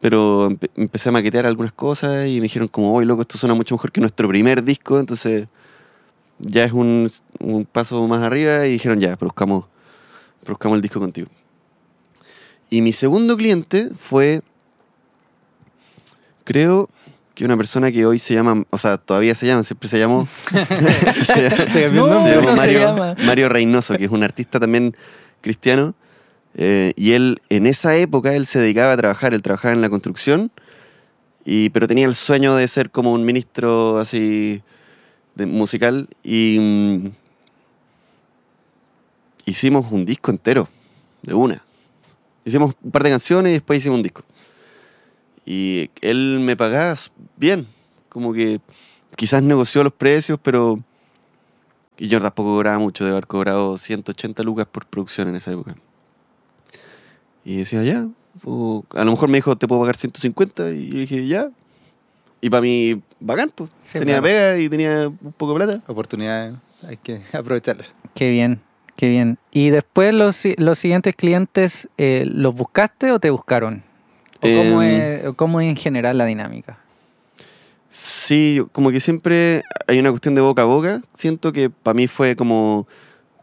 Pero 0.00 0.48
empe- 0.50 0.70
empecé 0.76 1.08
a 1.08 1.12
maquetear 1.12 1.44
algunas 1.46 1.72
cosas 1.72 2.26
y 2.28 2.36
me 2.36 2.42
dijeron 2.42 2.68
como, 2.68 2.92
oye, 2.94 3.06
loco, 3.06 3.22
esto 3.22 3.36
suena 3.38 3.54
mucho 3.54 3.74
mejor 3.74 3.90
que 3.92 4.00
nuestro 4.00 4.28
primer 4.28 4.62
disco. 4.62 4.98
Entonces 5.00 5.48
ya 6.38 6.62
es 6.64 6.72
un, 6.72 7.10
un 7.40 7.64
paso 7.64 8.06
más 8.06 8.22
arriba 8.22 8.64
y 8.66 8.72
dijeron, 8.72 9.00
ya, 9.00 9.16
produzcamos, 9.16 9.64
produzcamos 10.44 10.76
el 10.76 10.82
disco 10.82 11.00
contigo. 11.00 11.28
Y 12.70 12.80
mi 12.82 12.92
segundo 12.92 13.36
cliente 13.36 13.90
fue, 13.98 14.42
creo 16.44 16.88
que 17.34 17.44
una 17.44 17.56
persona 17.56 17.90
que 17.92 18.04
hoy 18.04 18.18
se 18.18 18.34
llama, 18.34 18.64
o 18.70 18.78
sea, 18.78 18.98
todavía 18.98 19.34
se 19.34 19.46
llama, 19.46 19.62
siempre 19.62 19.88
se 19.88 19.98
llamó. 19.98 20.28
se, 21.24 21.70
Se 21.70 21.90
No, 21.90 22.22
se 22.22 22.34
no 22.36 22.50
se 22.50 22.56
Mario, 22.56 22.80
llama. 22.80 23.14
Mario 23.24 23.48
Reynoso, 23.48 23.96
que 23.96 24.04
es 24.06 24.10
un 24.10 24.22
artista 24.22 24.58
también 24.60 24.96
cristiano. 25.40 25.94
Eh, 26.54 26.92
y 26.96 27.12
él, 27.12 27.40
en 27.48 27.66
esa 27.66 27.96
época, 27.96 28.34
él 28.34 28.46
se 28.46 28.58
dedicaba 28.58 28.92
a 28.92 28.96
trabajar, 28.96 29.34
él 29.34 29.42
trabajaba 29.42 29.74
en 29.74 29.80
la 29.80 29.90
construcción, 29.90 30.50
y, 31.44 31.70
pero 31.70 31.86
tenía 31.86 32.06
el 32.06 32.14
sueño 32.14 32.54
de 32.56 32.68
ser 32.68 32.90
como 32.90 33.12
un 33.12 33.24
ministro 33.24 33.98
así 33.98 34.62
musical. 35.36 36.08
Y 36.22 36.58
mm, 36.60 37.06
hicimos 39.46 39.86
un 39.90 40.04
disco 40.04 40.30
entero, 40.30 40.68
de 41.22 41.34
una. 41.34 41.62
Hicimos 42.44 42.74
un 42.82 42.90
par 42.90 43.02
de 43.02 43.10
canciones 43.10 43.50
y 43.50 43.54
después 43.54 43.78
hicimos 43.78 43.96
un 43.96 44.02
disco. 44.02 44.22
Y 45.46 45.90
él 46.02 46.40
me 46.40 46.56
pagaba 46.56 46.94
bien, 47.36 47.66
como 48.08 48.32
que 48.32 48.60
quizás 49.16 49.42
negoció 49.42 49.82
los 49.82 49.92
precios, 49.92 50.38
pero... 50.42 50.80
Y 51.96 52.06
yo 52.08 52.20
tampoco 52.20 52.50
cobraba 52.50 52.78
mucho, 52.78 53.04
de 53.04 53.10
haber 53.10 53.26
cobrado 53.26 53.76
180 53.76 54.42
lucas 54.44 54.66
por 54.70 54.86
producción 54.86 55.28
en 55.28 55.36
esa 55.36 55.50
época. 55.50 55.74
Y 57.48 57.56
decía, 57.56 57.82
ya, 57.82 58.06
o 58.44 58.84
a 58.94 59.04
lo 59.04 59.12
mejor 59.12 59.28
me 59.30 59.38
dijo, 59.38 59.56
te 59.56 59.66
puedo 59.66 59.80
pagar 59.80 59.96
150, 59.96 60.70
y 60.72 60.90
yo 60.90 60.98
dije, 60.98 61.26
ya. 61.26 61.48
Y 62.42 62.50
para 62.50 62.60
mí, 62.60 63.00
bacán, 63.20 63.50
pues. 63.54 63.70
Sí, 63.82 63.98
tenía 63.98 64.20
claro. 64.20 64.22
pega 64.24 64.58
y 64.58 64.68
tenía 64.68 65.08
un 65.08 65.32
poco 65.32 65.54
de 65.58 65.64
plata. 65.64 65.82
Oportunidades, 65.86 66.54
hay 66.86 66.98
que 66.98 67.22
aprovecharlas. 67.32 67.86
Qué 68.14 68.28
bien, 68.30 68.60
qué 68.96 69.08
bien. 69.08 69.38
¿Y 69.50 69.70
después 69.70 70.12
los, 70.12 70.36
si- 70.36 70.56
los 70.58 70.78
siguientes 70.78 71.16
clientes, 71.16 71.88
eh, 71.96 72.24
los 72.30 72.54
buscaste 72.54 73.12
o 73.12 73.18
te 73.18 73.30
buscaron? 73.30 73.82
¿O 74.36 74.40
cómo, 74.42 74.82
Em. 74.82 75.00
es, 75.00 75.26
o 75.26 75.34
cómo 75.34 75.60
es 75.62 75.68
en 75.70 75.76
general 75.76 76.18
la 76.18 76.26
dinámica? 76.26 76.78
Sí, 77.88 78.62
como 78.72 78.90
que 78.90 79.00
siempre 79.00 79.62
hay 79.86 79.98
una 79.98 80.10
cuestión 80.10 80.34
de 80.34 80.42
boca 80.42 80.62
a 80.62 80.66
boca. 80.66 81.00
Siento 81.14 81.52
que 81.52 81.70
para 81.70 81.94
mí 81.94 82.06
fue 82.06 82.36
como, 82.36 82.86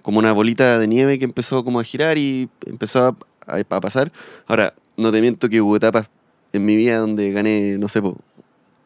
como 0.04 0.20
una 0.20 0.32
bolita 0.34 0.78
de 0.78 0.88
nieve 0.88 1.18
que 1.18 1.26
empezó 1.26 1.64
como 1.66 1.80
a 1.80 1.84
girar 1.84 2.18
y 2.20 2.48
empezó 2.68 3.06
a, 3.08 3.18
a- 3.48 3.60
a 3.76 3.82
pasar. 3.82 4.12
Ahora, 4.48 4.74
no 4.98 5.12
te 5.12 5.22
miento 5.22 5.50
que 5.50 5.62
hubo 5.62 5.76
etapas 5.76 6.10
en 6.54 6.66
mi 6.66 6.76
vida 6.76 6.98
donde 7.00 7.32
gané, 7.32 7.78
no 7.78 7.88
sé, 7.88 8.02
po, 8.02 8.18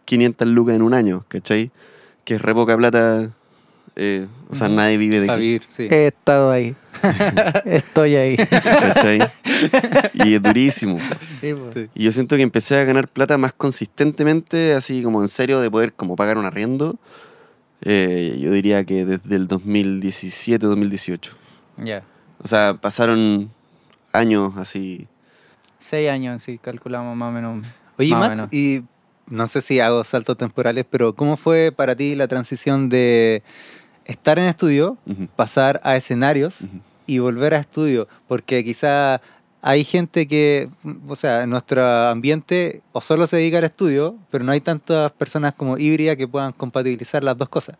500 0.05 0.47
lucas 0.47 0.75
en 0.75 0.81
un 0.81 0.93
año, 0.93 1.23
¿cachai? 1.27 1.71
Que 2.25 2.35
es 2.35 2.41
re 2.41 2.53
poca 2.53 2.75
plata. 2.77 3.31
eh, 3.95 4.27
o 4.49 4.55
sea, 4.55 4.69
nadie 4.69 4.97
vive 4.97 5.19
de 5.19 5.29
aquí. 5.31 5.41
vivir, 5.41 5.63
sí. 5.69 5.87
He 5.91 6.07
estado 6.07 6.51
ahí. 6.51 6.73
Estoy 7.65 8.15
ahí. 8.15 8.37
¿cachai? 8.37 9.19
y 10.13 10.33
es 10.35 10.41
durísimo. 10.41 10.97
Sí. 11.37 11.53
Sí. 11.73 11.87
Y 11.95 12.03
yo 12.05 12.11
siento 12.11 12.35
que 12.37 12.41
empecé 12.43 12.77
a 12.77 12.83
ganar 12.85 13.07
plata 13.09 13.37
más 13.37 13.51
consistentemente, 13.53 14.73
así 14.73 15.03
como 15.03 15.21
en 15.21 15.27
serio, 15.27 15.59
de 15.59 15.69
poder 15.69 15.93
como 15.93 16.15
pagar 16.15 16.37
un 16.37 16.45
arriendo. 16.45 16.97
eh, 17.81 18.37
yo 18.39 18.51
diría 18.51 18.83
que 18.85 19.05
desde 19.05 19.35
el 19.35 19.47
2017, 19.47 20.65
2018. 20.65 21.33
Ya. 21.83 22.03
O 22.41 22.47
sea, 22.47 22.75
pasaron 22.79 23.49
años 24.11 24.53
así. 24.57 25.07
Seis 25.79 26.09
años, 26.09 26.43
si 26.43 26.57
calculamos 26.57 27.15
más 27.15 27.29
o 27.29 27.31
menos. 27.31 27.67
Oye, 27.97 28.15
menos. 28.15 28.53
y 28.53 28.83
no 29.29 29.47
sé 29.47 29.61
si 29.61 29.79
hago 29.79 30.03
saltos 30.03 30.37
temporales, 30.37 30.85
pero 30.89 31.15
¿cómo 31.15 31.37
fue 31.37 31.71
para 31.75 31.95
ti 31.95 32.15
la 32.15 32.27
transición 32.27 32.89
de 32.89 33.43
estar 34.05 34.39
en 34.39 34.45
estudio, 34.45 34.97
pasar 35.35 35.79
a 35.83 35.95
escenarios 35.95 36.59
y 37.05 37.19
volver 37.19 37.53
a 37.53 37.59
estudio? 37.59 38.07
Porque 38.27 38.63
quizá 38.63 39.21
hay 39.61 39.83
gente 39.83 40.27
que, 40.27 40.69
o 41.07 41.15
sea, 41.15 41.43
en 41.43 41.49
nuestro 41.49 41.83
ambiente 41.83 42.81
o 42.91 43.01
solo 43.01 43.27
se 43.27 43.37
dedica 43.37 43.57
al 43.57 43.65
estudio, 43.65 44.15
pero 44.31 44.43
no 44.43 44.51
hay 44.51 44.61
tantas 44.61 45.11
personas 45.11 45.53
como 45.53 45.77
híbridas 45.77 46.15
que 46.15 46.27
puedan 46.27 46.53
compatibilizar 46.53 47.23
las 47.23 47.37
dos 47.37 47.49
cosas. 47.49 47.77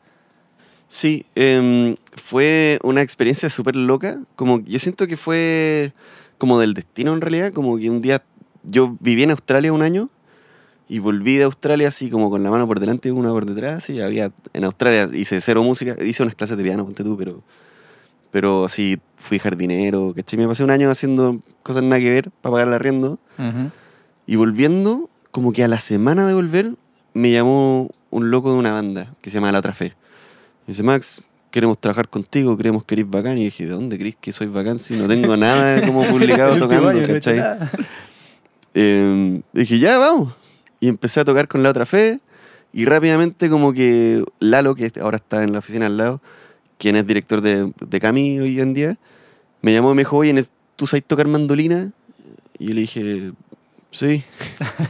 Sí, 0.87 1.25
em, 1.35 1.95
fue 2.15 2.79
una 2.83 3.01
experiencia 3.01 3.49
súper 3.49 3.75
loca. 3.75 4.19
Como, 4.35 4.59
yo 4.61 4.79
siento 4.79 5.07
que 5.07 5.17
fue 5.17 5.93
como 6.39 6.59
del 6.59 6.73
destino 6.73 7.13
en 7.13 7.21
realidad. 7.21 7.53
Como 7.53 7.77
que 7.77 7.91
un 7.91 8.01
día 8.01 8.23
yo 8.63 8.97
viví 8.99 9.21
en 9.21 9.31
Australia 9.31 9.71
un 9.71 9.83
año 9.83 10.09
y 10.87 10.97
volví 10.97 11.35
de 11.37 11.43
Australia 11.43 11.87
así 11.87 12.09
como 12.09 12.31
con 12.31 12.41
la 12.41 12.49
mano 12.49 12.65
por 12.65 12.79
delante 12.79 13.09
y 13.09 13.11
una 13.11 13.29
por 13.29 13.45
detrás. 13.45 13.87
Y 13.91 14.01
había, 14.01 14.31
en 14.53 14.63
Australia 14.63 15.07
hice 15.13 15.39
cero 15.39 15.61
música, 15.61 15.95
hice 16.03 16.23
unas 16.23 16.33
clases 16.33 16.57
de 16.57 16.63
piano, 16.63 16.83
ponte 16.83 17.03
tú, 17.03 17.15
pero, 17.15 17.43
pero 18.31 18.67
sí 18.67 18.97
fui 19.17 19.37
jardinero, 19.37 20.13
¿cachai? 20.15 20.39
Me 20.39 20.47
pasé 20.47 20.63
un 20.63 20.71
año 20.71 20.89
haciendo 20.89 21.41
cosas 21.61 21.83
nada 21.83 21.99
que 21.99 22.09
ver 22.09 22.31
para 22.41 22.53
pagar 22.53 22.67
el 22.69 22.73
arriendo. 22.73 23.19
Y 24.25 24.35
volviendo, 24.35 25.09
como 25.29 25.53
que 25.53 25.63
a 25.63 25.67
la 25.67 25.79
semana 25.79 26.27
de 26.27 26.33
volver, 26.33 26.73
me 27.13 27.31
llamó 27.31 27.89
un 28.09 28.31
loco 28.31 28.51
de 28.51 28.57
una 28.57 28.71
banda 28.71 29.15
que 29.21 29.29
se 29.29 29.35
llama 29.35 29.51
La 29.51 29.59
Otra 29.59 29.73
Fe. 29.73 29.93
Me 30.65 30.71
dice, 30.71 30.83
Max, 30.83 31.21
queremos 31.51 31.79
trabajar 31.79 32.07
contigo, 32.09 32.57
creemos 32.57 32.83
que 32.83 32.95
eres 32.95 33.09
bacán. 33.09 33.37
Y 33.37 33.45
dije, 33.45 33.65
¿de 33.65 33.71
dónde 33.71 33.97
crees 33.97 34.15
que 34.19 34.31
soy 34.31 34.47
bacán 34.47 34.79
si 34.79 34.95
no 34.95 35.07
tengo 35.07 35.35
nada 35.37 35.81
como 35.85 36.03
publicado 36.05 36.57
tocando? 36.57 36.91
¿cachai? 37.07 37.41
Eh, 38.73 39.41
dije, 39.53 39.79
ya, 39.79 39.97
vamos. 39.97 40.33
Y 40.79 40.87
empecé 40.87 41.19
a 41.19 41.25
tocar 41.25 41.47
con 41.47 41.63
La 41.63 41.69
Otra 41.69 41.85
Fe. 41.85 42.19
Y 42.71 42.85
rápidamente 42.85 43.49
como 43.49 43.73
que 43.73 44.23
Lalo, 44.39 44.75
que 44.75 44.91
ahora 45.01 45.17
está 45.17 45.43
en 45.43 45.53
la 45.53 45.59
oficina 45.59 45.87
al 45.87 45.97
lado, 45.97 46.21
quien 46.77 46.95
es 46.95 47.05
director 47.07 47.41
de, 47.41 47.71
de 47.79 47.99
Cami 47.99 48.39
hoy 48.39 48.59
en 48.59 48.73
día, 48.75 48.97
me 49.63 49.73
llamó 49.73 49.91
y 49.91 49.95
me 49.95 50.01
dijo, 50.01 50.17
oye, 50.17 50.33
¿nes- 50.33 50.51
¿tú 50.75 50.85
sabes 50.85 51.03
tocar 51.03 51.27
mandolina? 51.27 51.91
Y 52.59 52.67
yo 52.67 52.73
le 52.75 52.81
dije, 52.81 53.31
sí. 53.89 54.23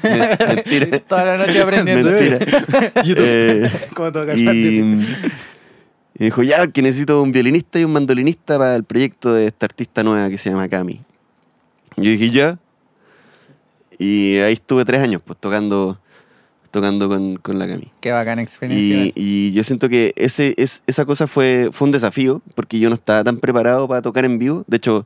Men- 0.04 0.30
Mentira. 0.56 1.00
Toda 1.00 1.24
la 1.24 1.38
noche 1.38 1.62
aprendiendo. 1.62 2.12
Mentira. 2.12 2.39
YouTube. 3.04 3.24
Eh, 3.25 3.72
¿Cómo 3.94 4.12
tocar 4.12 4.38
y? 4.38 5.06
Y 6.19 6.25
dijo, 6.25 6.43
ya, 6.43 6.67
que 6.67 6.81
necesito 6.81 7.21
un 7.23 7.31
violinista 7.31 7.79
y 7.79 7.85
un 7.85 7.93
mandolinista 7.93 8.57
para 8.57 8.75
el 8.75 8.83
proyecto 8.83 9.33
de 9.33 9.47
esta 9.47 9.65
artista 9.65 10.03
nueva 10.03 10.29
que 10.29 10.38
se 10.38 10.49
llama 10.49 10.67
Cami. 10.67 11.01
Y 11.97 12.03
yo 12.03 12.11
dije, 12.11 12.29
ya. 12.29 12.59
Y 13.97 14.38
ahí 14.38 14.53
estuve 14.53 14.85
tres 14.85 15.01
años, 15.01 15.21
pues, 15.25 15.38
tocando, 15.39 15.99
tocando 16.71 17.09
con, 17.09 17.38
con 17.38 17.59
la 17.59 17.67
Cami. 17.67 17.91
Qué 18.01 18.11
bacana 18.11 18.41
experiencia. 18.41 19.05
Y, 19.05 19.13
y 19.15 19.51
yo 19.53 19.63
siento 19.63 19.89
que 19.89 20.13
ese, 20.15 20.53
es, 20.57 20.83
esa 20.88 21.05
cosa 21.05 21.27
fue, 21.27 21.69
fue 21.71 21.85
un 21.88 21.91
desafío, 21.91 22.41
porque 22.55 22.79
yo 22.79 22.89
no 22.89 22.95
estaba 22.95 23.23
tan 23.23 23.38
preparado 23.38 23.88
para 23.88 24.01
tocar 24.01 24.25
en 24.25 24.39
vivo. 24.39 24.63
De 24.67 24.77
hecho, 24.77 25.05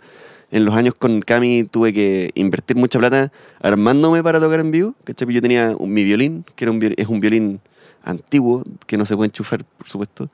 en 0.52 0.66
los 0.66 0.76
años 0.76 0.94
con 0.96 1.22
Cami 1.22 1.64
tuve 1.64 1.94
que 1.94 2.32
invertir 2.36 2.76
mucha 2.76 3.00
plata 3.00 3.32
armándome 3.62 4.22
para 4.22 4.40
tocar 4.40 4.60
en 4.60 4.72
vivo. 4.72 4.94
¿cachai? 5.04 5.32
Yo 5.34 5.42
tenía 5.42 5.76
un- 5.78 5.92
mi 5.92 6.04
violín, 6.04 6.46
que 6.56 6.66
era 6.66 6.72
un, 6.72 6.94
es 6.98 7.08
un 7.08 7.20
violín 7.20 7.60
antiguo, 8.04 8.64
que 8.86 8.98
no 8.98 9.06
se 9.06 9.16
puede 9.16 9.28
enchufar, 9.30 9.64
por 9.78 9.88
supuesto. 9.88 10.30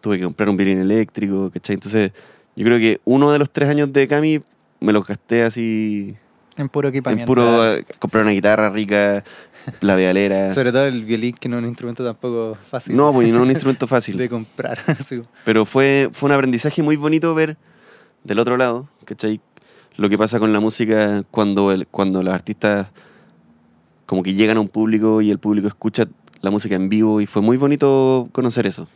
Tuve 0.00 0.18
que 0.18 0.24
comprar 0.24 0.48
un 0.48 0.56
violín 0.56 0.78
eléctrico, 0.78 1.50
¿cachai? 1.52 1.74
Entonces, 1.74 2.12
yo 2.56 2.64
creo 2.64 2.78
que 2.78 3.00
uno 3.04 3.30
de 3.32 3.38
los 3.38 3.50
tres 3.50 3.68
años 3.68 3.92
de 3.92 4.06
Cami 4.08 4.40
me 4.80 4.92
los 4.92 5.06
gasté 5.06 5.42
así 5.42 6.16
en 6.56 6.68
puro 6.68 6.88
en 6.88 6.94
equipamiento. 6.94 7.24
puro 7.26 7.72
eh, 7.74 7.84
comprar 7.98 8.22
una 8.24 8.32
guitarra 8.32 8.70
rica, 8.70 9.22
la 9.80 9.94
pedalera. 9.96 10.52
Sobre 10.54 10.72
todo 10.72 10.86
el 10.86 11.04
violín, 11.04 11.34
que 11.34 11.48
no 11.48 11.56
es 11.56 11.62
un 11.62 11.68
instrumento 11.68 12.04
tampoco 12.04 12.56
fácil 12.68 12.96
No, 12.96 13.12
pues 13.12 13.28
no 13.28 13.36
es 13.36 13.42
un 13.42 13.50
instrumento 13.50 13.86
fácil. 13.86 14.16
de 14.16 14.28
comprar. 14.28 14.78
Sí. 15.04 15.22
Pero 15.44 15.64
fue, 15.64 16.10
fue 16.12 16.28
un 16.28 16.32
aprendizaje 16.32 16.82
muy 16.82 16.96
bonito 16.96 17.34
ver 17.34 17.56
del 18.24 18.38
otro 18.40 18.56
lado, 18.56 18.88
¿cachai? 19.04 19.40
Lo 19.96 20.08
que 20.08 20.18
pasa 20.18 20.38
con 20.38 20.52
la 20.52 20.60
música 20.60 21.24
cuando, 21.30 21.72
el, 21.72 21.86
cuando 21.88 22.22
los 22.22 22.32
artistas 22.34 22.88
como 24.06 24.22
que 24.22 24.34
llegan 24.34 24.56
a 24.56 24.60
un 24.60 24.68
público 24.68 25.20
y 25.22 25.30
el 25.30 25.38
público 25.38 25.68
escucha 25.68 26.06
la 26.40 26.50
música 26.50 26.76
en 26.76 26.88
vivo 26.88 27.20
y 27.20 27.26
fue 27.26 27.42
muy 27.42 27.56
bonito 27.56 28.28
conocer 28.32 28.66
eso. 28.66 28.88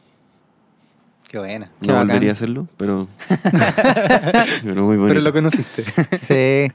Qué 1.33 1.39
buena. 1.39 1.71
Qué 1.81 1.89
no 1.89 1.95
bacán. 1.95 2.09
volvería 2.09 2.29
a 2.29 2.33
hacerlo, 2.33 2.69
pero, 2.77 3.09
pero 4.63 4.83
muy 4.85 4.97
bonito. 4.97 5.09
Pero 5.09 5.21
lo 5.21 5.33
conociste. 5.33 5.85
Sí. 6.19 6.73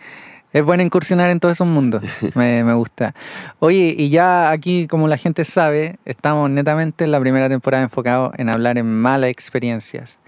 Es 0.54 0.64
bueno 0.64 0.82
incursionar 0.82 1.30
en 1.30 1.40
todos 1.42 1.52
esos 1.58 1.68
mundos. 1.68 2.02
Me, 2.34 2.64
me 2.64 2.74
gusta. 2.74 3.14
Oye, 3.60 3.94
y 3.98 4.10
ya 4.10 4.50
aquí, 4.50 4.88
como 4.88 5.08
la 5.08 5.18
gente 5.18 5.44
sabe, 5.44 5.98
estamos 6.06 6.50
netamente 6.50 7.04
en 7.04 7.12
la 7.12 7.20
primera 7.20 7.50
temporada 7.50 7.84
enfocados 7.84 8.32
en 8.38 8.50
hablar 8.50 8.78
en 8.78 8.88
malas 8.88 9.30
experiencias. 9.30 10.20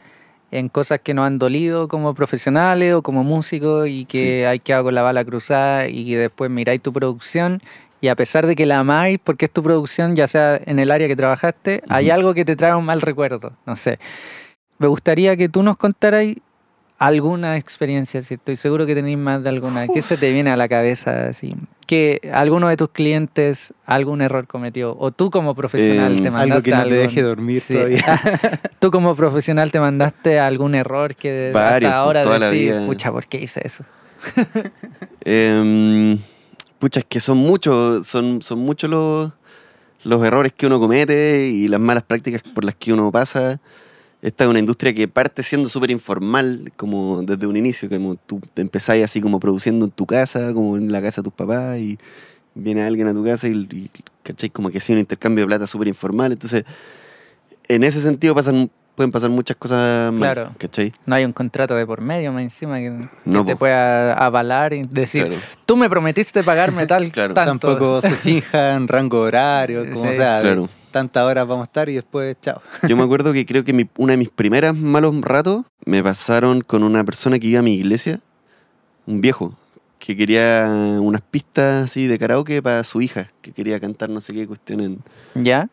En 0.51 0.67
cosas 0.67 0.99
que 1.01 1.13
nos 1.13 1.25
han 1.25 1.39
dolido 1.39 1.87
como 1.87 2.13
profesionales 2.13 2.93
o 2.95 3.01
como 3.01 3.23
músicos 3.23 3.87
y 3.87 4.05
que 4.05 4.19
Sí. 4.41 4.45
hay 4.45 4.59
quedado 4.59 4.83
con 4.85 4.95
la 4.95 5.03
bala 5.03 5.23
cruzada 5.23 5.87
y 5.87 6.05
que 6.05 6.17
después 6.17 6.51
miráis 6.51 6.81
tu 6.81 6.91
producción 6.91 7.61
y 8.01 8.07
a 8.07 8.15
pesar 8.15 8.47
de 8.47 8.55
que 8.55 8.65
la 8.65 8.79
amáis 8.79 9.19
porque 9.23 9.45
es 9.45 9.51
tu 9.51 9.61
producción, 9.63 10.15
ya 10.15 10.27
sea 10.27 10.59
en 10.65 10.79
el 10.79 10.91
área 10.91 11.07
que 11.07 11.15
trabajaste, 11.15 11.81
hay 11.89 12.05
Ujú. 12.07 12.13
algo 12.15 12.33
que 12.33 12.45
te 12.45 12.55
trae 12.55 12.73
un 12.75 12.85
mal 12.85 13.01
recuerdo. 13.01 13.53
No 13.65 13.75
sé. 13.75 13.99
Me 14.77 14.87
gustaría 14.87 15.35
que 15.35 15.49
tú 15.49 15.61
nos 15.63 15.75
contaras 15.77 16.25
alguna 16.97 17.55
experiencia, 17.55 18.21
si 18.23 18.33
estoy 18.33 18.57
seguro 18.57 18.85
que 18.85 18.93
tenéis 18.93 19.17
más 19.17 19.41
de 19.43 19.49
alguna. 19.49 19.87
¿Qué 19.87 20.01
se 20.01 20.17
te 20.17 20.31
viene 20.31 20.49
a 20.51 20.57
la 20.57 20.67
cabeza 20.67 21.27
así? 21.29 21.55
Que 21.87 22.19
alguno 22.33 22.67
de 22.67 22.75
tus 22.75 22.89
clientes 22.89 23.73
algún 23.85 24.21
error 24.21 24.47
cometió 24.47 24.95
o 24.99 25.11
tú 25.11 25.29
como 25.31 25.55
profesional 25.55 26.17
Em, 26.17 26.23
te 26.23 26.29
mandaste 26.29 26.51
Algo 26.53 26.63
que 26.63 26.71
no 26.71 26.75
te 26.77 26.81
algún- 26.83 26.97
deje 26.97 27.21
dormir 27.21 27.61
Sí. 27.61 27.73
todavía. 27.73 28.03
tú 28.79 28.91
como 28.91 29.15
profesional 29.15 29.71
te 29.71 29.79
mandaste 29.79 30.39
algún 30.41 30.75
error 30.75 31.15
que 31.15 31.51
Varios, 31.53 31.91
hasta 31.93 32.03
pues, 32.11 32.25
ahora 32.27 32.49
decís, 32.51 32.73
pucha, 32.85 33.11
¿por 33.13 33.25
qué 33.27 33.37
hice 33.37 33.61
eso? 33.63 33.85
Em, 35.23 36.17
pucha, 36.79 37.01
es 37.01 37.05
que 37.07 37.19
son 37.19 37.37
muchos, 37.37 38.07
son, 38.07 38.41
son 38.41 38.59
muchos 38.59 38.89
los, 38.89 39.31
los 40.03 40.23
errores 40.23 40.53
que 40.53 40.65
uno 40.65 40.79
comete 40.79 41.49
y 41.49 41.67
las 41.67 41.79
malas 41.79 42.03
prácticas 42.03 42.41
por 42.41 42.63
las 42.63 42.75
que 42.75 42.93
uno 42.93 43.11
pasa. 43.11 43.59
Esta 44.21 44.43
es 44.43 44.49
una 44.49 44.59
industria 44.59 44.93
que 44.93 45.07
parte 45.07 45.43
siendo 45.43 45.69
súper 45.69 45.91
informal, 45.91 46.73
como 46.75 47.21
desde 47.21 47.47
un 47.47 47.55
inicio, 47.55 47.87
como 47.89 48.15
tú 48.15 48.41
empezás 48.55 48.97
así 49.01 49.21
como 49.21 49.39
produciendo 49.39 49.85
en 49.85 49.91
tu 49.91 50.05
casa, 50.05 50.53
como 50.53 50.77
en 50.77 50.91
la 50.91 51.01
casa 51.01 51.21
de 51.21 51.25
tus 51.25 51.33
papás, 51.33 51.79
y 51.79 51.97
viene 52.55 52.81
alguien 52.83 53.07
a 53.07 53.13
tu 53.13 53.23
casa 53.23 53.47
y, 53.47 53.53
y. 53.53 54.49
Como 54.49 54.69
que 54.69 54.77
así 54.77 54.93
un 54.93 54.99
intercambio 54.99 55.43
de 55.43 55.47
plata 55.47 55.65
súper 55.65 55.87
informal. 55.87 56.31
Entonces, 56.31 56.63
en 57.67 57.83
ese 57.83 57.99
sentido 58.01 58.35
pasan, 58.35 58.69
pueden 58.99 59.13
pasar 59.13 59.29
muchas 59.29 59.55
cosas 59.55 60.11
mal, 60.11 60.19
Claro. 60.33 60.51
¿cachai? 60.57 60.91
No 61.05 61.15
hay 61.15 61.23
un 61.23 61.31
contrato 61.31 61.73
de 61.73 61.85
por 61.85 62.01
medio 62.01 62.33
más 62.33 62.41
encima 62.41 62.79
que, 62.79 62.99
te 63.45 63.55
pueda 63.55 64.13
avalar 64.13 64.73
y 64.73 64.83
decir, 64.87 65.27
Claro. 65.27 65.41
tú 65.65 65.77
me 65.77 65.89
prometiste 65.89 66.43
pagarme 66.43 66.85
tal 66.85 67.09
Claro. 67.13 67.33
tanto. 67.33 67.67
Tampoco 67.69 68.01
se 68.01 68.09
fijan 68.11 68.89
rango 68.89 69.21
horario, 69.21 69.89
como 69.89 70.05
Sí. 70.09 70.15
sea, 70.17 70.41
Claro. 70.41 70.67
tantas 70.91 71.23
horas 71.23 71.47
vamos 71.47 71.63
a 71.63 71.69
estar 71.69 71.87
y 71.87 71.93
después 71.95 72.35
chao. 72.41 72.61
Yo 72.89 72.97
me 72.97 73.03
acuerdo 73.03 73.31
que 73.31 73.45
creo 73.45 73.63
que 73.63 73.71
mi- 73.71 73.87
una 73.97 74.11
de 74.11 74.17
mis 74.17 74.27
primeras 74.29 74.75
malos 74.75 75.15
ratos 75.21 75.63
me 75.85 76.03
pasaron 76.03 76.59
con 76.59 76.83
una 76.83 77.05
persona 77.05 77.39
que 77.39 77.47
iba 77.47 77.59
a 77.61 77.63
mi 77.63 77.75
iglesia, 77.75 78.19
un 79.07 79.21
viejo, 79.21 79.53
que 79.97 80.17
quería 80.17 80.67
unas 80.99 81.21
pistas 81.21 81.85
así 81.85 82.05
de 82.07 82.19
karaoke 82.19 82.61
para 82.61 82.83
su 82.83 82.99
hija, 83.01 83.27
que 83.41 83.53
quería 83.53 83.79
cantar 83.79 84.09
no 84.09 84.19
sé 84.19 84.33
qué 84.33 84.45
cuestión 84.45 84.81
en... 84.81 84.99
¿Ya? 85.35 85.69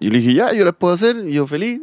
Y 0.00 0.06
yo 0.06 0.10
le 0.12 0.18
dije, 0.18 0.34
ya, 0.34 0.52
yo 0.52 0.64
las 0.64 0.74
puedo 0.74 0.92
hacer, 0.94 1.16
y 1.28 1.34
yo 1.34 1.46
feliz, 1.46 1.80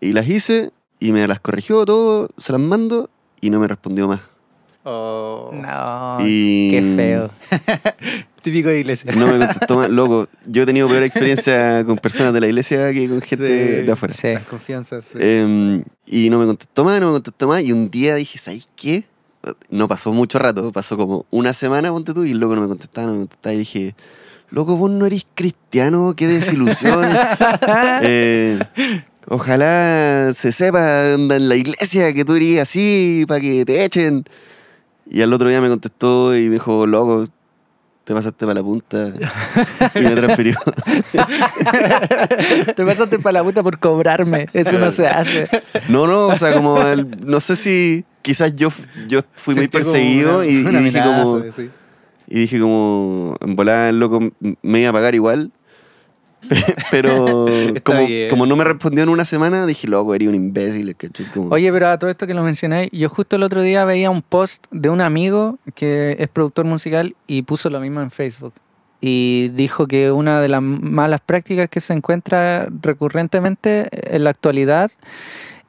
y 0.00 0.12
las 0.12 0.28
hice, 0.28 0.70
y 1.00 1.12
me 1.12 1.26
las 1.26 1.40
corrigió 1.40 1.84
todo, 1.86 2.28
se 2.36 2.52
las 2.52 2.60
mando, 2.60 3.08
y 3.40 3.48
no 3.50 3.60
me 3.60 3.68
respondió 3.68 4.06
más. 4.08 4.20
Oh. 4.82 5.50
No, 5.54 6.18
y 6.26 6.70
qué 6.70 6.82
feo. 6.94 7.30
Típico 8.42 8.68
de 8.68 8.80
iglesia. 8.80 9.10
No 9.16 9.26
me 9.26 9.38
contestó 9.38 9.76
más. 9.76 9.88
Loco, 9.88 10.28
yo 10.46 10.64
he 10.64 10.66
tenido 10.66 10.86
peor 10.88 11.02
experiencia 11.02 11.82
con 11.86 11.96
personas 11.96 12.34
de 12.34 12.40
la 12.40 12.46
iglesia 12.48 12.92
que 12.92 13.08
con 13.08 13.22
gente 13.22 13.80
Sí. 13.80 13.86
de 13.86 13.92
afuera. 13.92 14.12
Sí. 14.14 14.32
Las 14.34 14.44
confianzas. 14.44 15.04
sí. 15.06 15.18
Em, 15.18 15.82
y 16.04 16.28
no 16.28 16.38
me 16.38 16.44
contestó 16.44 16.84
más, 16.84 17.00
no 17.00 17.06
me 17.06 17.12
contestó 17.14 17.48
más. 17.48 17.62
Y 17.62 17.72
un 17.72 17.90
día 17.90 18.16
dije, 18.16 18.36
¿sabes 18.36 18.68
qué? 18.76 19.04
No 19.70 19.88
pasó 19.88 20.12
mucho 20.12 20.38
rato, 20.38 20.70
pasó 20.72 20.98
como 20.98 21.24
una 21.30 21.54
semana, 21.54 21.90
ponte 21.90 22.12
tú, 22.12 22.24
y 22.24 22.32
el 22.32 22.38
loco 22.38 22.54
no 22.54 22.60
me 22.62 22.68
contestaba, 22.68 23.06
no 23.06 23.12
me 23.14 23.18
contestaba. 23.20 23.54
Y 23.54 23.58
dije, 23.60 23.94
loco, 24.54 24.76
vos 24.76 24.90
no 24.90 25.04
eres 25.06 25.26
cristiano, 25.34 26.14
qué 26.16 26.26
desilusión. 26.26 27.04
Eh, 28.02 28.58
ojalá 29.28 30.32
se 30.34 30.52
sepa 30.52 31.12
en 31.12 31.48
la 31.48 31.56
iglesia 31.56 32.12
que 32.12 32.24
tú 32.24 32.34
eres 32.34 32.60
así 32.60 33.24
para 33.26 33.40
que 33.40 33.64
te 33.64 33.84
echen. 33.84 34.24
Y 35.10 35.22
al 35.22 35.32
otro 35.32 35.48
día 35.48 35.60
me 35.60 35.68
contestó 35.68 36.36
y 36.36 36.44
me 36.44 36.54
dijo, 36.54 36.86
loco, 36.86 37.26
te 38.04 38.14
pasaste 38.14 38.44
para 38.46 38.54
la 38.60 38.62
punta. 38.62 39.12
y 39.94 40.00
me 40.02 40.14
transfirió. 40.14 40.56
Te 42.76 42.84
pasaste 42.84 43.18
para 43.18 43.32
la 43.40 43.44
puta 43.44 43.62
por 43.62 43.78
cobrarme. 43.78 44.48
Eso 44.52 44.78
no 44.78 44.90
se 44.90 45.06
hace. 45.06 45.48
No, 45.88 46.06
no, 46.06 46.26
o 46.28 46.34
sea, 46.34 46.54
como 46.54 46.80
el- 46.82 47.26
no 47.26 47.40
sé 47.40 47.56
si 47.56 48.04
quizás 48.22 48.54
yo, 48.56 48.68
yo 49.08 49.20
fui 49.34 49.54
muy 49.54 49.64
Sentí 49.64 49.78
perseguido 49.78 50.36
una- 50.38 50.46
y, 50.46 50.50
y 50.54 50.60
una 50.66 50.78
dije 50.80 51.00
amenaza, 51.00 51.22
como 51.24 51.42
sí. 51.56 51.70
Y 52.26 52.40
dije 52.40 52.58
como 52.60 53.36
en 53.40 53.56
volada 53.56 53.88
el 53.90 53.98
loco 53.98 54.20
me 54.62 54.80
iba 54.80 54.90
a 54.90 54.92
pagar 54.92 55.14
igual. 55.14 55.52
Pe- 56.48 56.74
Pero 56.90 57.46
como, 57.84 58.06
como 58.28 58.46
no 58.46 58.54
me 58.56 58.64
respondió 58.64 59.02
en 59.02 59.08
una 59.08 59.24
semana, 59.24 59.64
dije, 59.66 59.88
loco, 59.88 60.14
eres 60.14 60.28
un 60.28 60.34
imbécil. 60.34 60.94
Como- 61.32 61.48
Oye, 61.54 61.72
pero 61.72 61.88
a 61.88 61.98
todo 61.98 62.10
esto 62.10 62.26
que 62.26 62.34
lo 62.34 62.42
mencioné, 62.42 62.90
yo 62.92 63.08
justo 63.08 63.36
el 63.36 63.42
otro 63.42 63.62
día 63.62 63.84
veía 63.86 64.10
un 64.10 64.20
post 64.20 64.66
de 64.70 64.90
un 64.90 65.00
amigo 65.00 65.58
que 65.74 66.16
es 66.18 66.28
productor 66.28 66.66
musical 66.66 67.16
y 67.26 67.42
puso 67.42 67.70
lo 67.70 67.80
mismo 67.80 68.02
en 68.02 68.10
Facebook. 68.10 68.52
Y 69.00 69.48
dijo 69.54 69.86
que 69.86 70.10
una 70.12 70.40
de 70.40 70.48
las 70.48 70.62
malas 70.62 71.20
prácticas 71.24 71.68
que 71.68 71.80
se 71.80 71.92
encuentra 71.94 72.68
recurrentemente 72.82 73.88
en 74.14 74.24
la 74.24 74.30
actualidad 74.30 74.90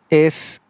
es 0.10 0.62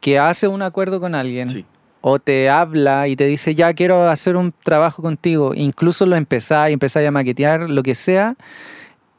que 0.00 0.18
hace 0.18 0.48
un 0.48 0.62
acuerdo 0.62 1.00
con 1.00 1.14
alguien 1.14 1.48
Sí. 1.50 1.64
O 2.06 2.18
te 2.18 2.50
habla 2.50 3.08
y 3.08 3.16
te 3.16 3.24
dice, 3.26 3.54
ya 3.54 3.72
quiero 3.72 4.10
hacer 4.10 4.36
un 4.36 4.52
trabajo 4.62 5.00
contigo, 5.00 5.54
incluso 5.54 6.04
lo 6.04 6.16
empezás 6.16 6.68
y 6.68 6.74
empezás 6.74 7.06
a 7.06 7.10
maquetear, 7.10 7.70
lo 7.70 7.82
que 7.82 7.94
sea, 7.94 8.36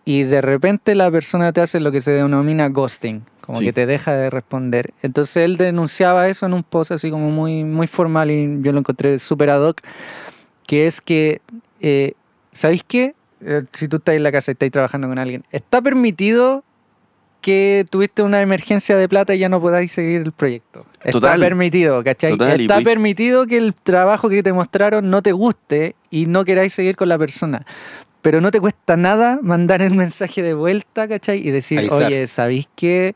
y 0.06 0.22
de 0.22 0.39
repente 0.42 0.94
la 0.94 1.10
persona 1.10 1.51
te 1.51 1.62
hace 1.62 1.80
lo 1.80 1.92
que 1.92 2.00
se 2.01 2.12
denomina 2.12 2.70
ghosting, 2.70 3.24
como 3.42 3.58
Sí. 3.58 3.65
que 3.65 3.74
te 3.74 3.88
deja 3.88 4.13
de 4.13 4.30
responder. 4.30 4.94
Entonces 5.01 5.38
él 5.38 5.58
denunciaba 5.58 6.27
eso 6.30 6.46
en 6.46 6.54
un 6.54 6.62
post 6.62 6.92
así 6.92 7.10
como 7.10 7.32
muy, 7.32 7.63
muy 7.63 7.88
formal 7.88 8.30
y 8.30 8.60
yo 8.62 8.72
lo 8.72 8.77
encontré 8.77 9.18
súper 9.18 9.50
ad 9.50 9.63
hoc, 9.68 9.82
que 10.68 10.86
es 10.86 11.01
que, 11.01 11.42
eh, 11.82 12.13
¿sabéis 12.51 12.84
qué? 12.88 13.15
Eh, 13.42 13.63
si 13.74 13.88
tú 13.88 13.98
estás 13.98 14.13
en 14.13 14.22
la 14.22 14.32
casa 14.32 14.51
y 14.51 14.54
estás 14.54 14.70
trabajando 14.70 15.08
con 15.08 15.18
alguien, 15.18 15.44
está 15.51 15.82
permitido 15.82 16.63
que 17.45 17.85
tuviste 17.91 18.23
una 18.23 18.41
emergencia 18.41 18.97
de 18.97 19.07
plata 19.07 19.35
y 19.35 19.37
ya 19.37 19.49
no 19.49 19.61
podáis 19.61 19.91
seguir 19.91 20.21
el 20.21 20.31
proyecto. 20.31 20.83
Está 21.03 21.37
permitido, 21.37 22.03
¿cachai? 22.03 22.31
Total, 22.31 22.59
Está 22.59 22.75
voy- 22.75 22.83
permitido 22.83 23.45
que 23.45 23.57
el 23.57 23.75
trabajo 23.75 24.29
que 24.29 24.41
te 24.41 24.51
mostraron 24.51 25.11
no 25.11 25.21
te 25.21 25.31
guste 25.31 25.95
y 26.09 26.25
no 26.25 26.43
queráis 26.43 26.73
seguir 26.73 26.95
con 26.95 27.07
la 27.07 27.19
persona. 27.19 27.63
Pero 28.23 28.41
no 28.41 28.49
te 28.49 28.59
cuesta 28.59 28.97
nada 28.97 29.37
mandar 29.43 29.83
el 29.83 29.93
mensaje 29.95 30.41
de 30.41 30.55
vuelta, 30.55 31.07
¿cachai? 31.07 31.47
Y 31.47 31.51
decir, 31.51 31.87
oye, 31.91 32.25
¿sabéis 32.25 32.67
qué? 32.75 33.13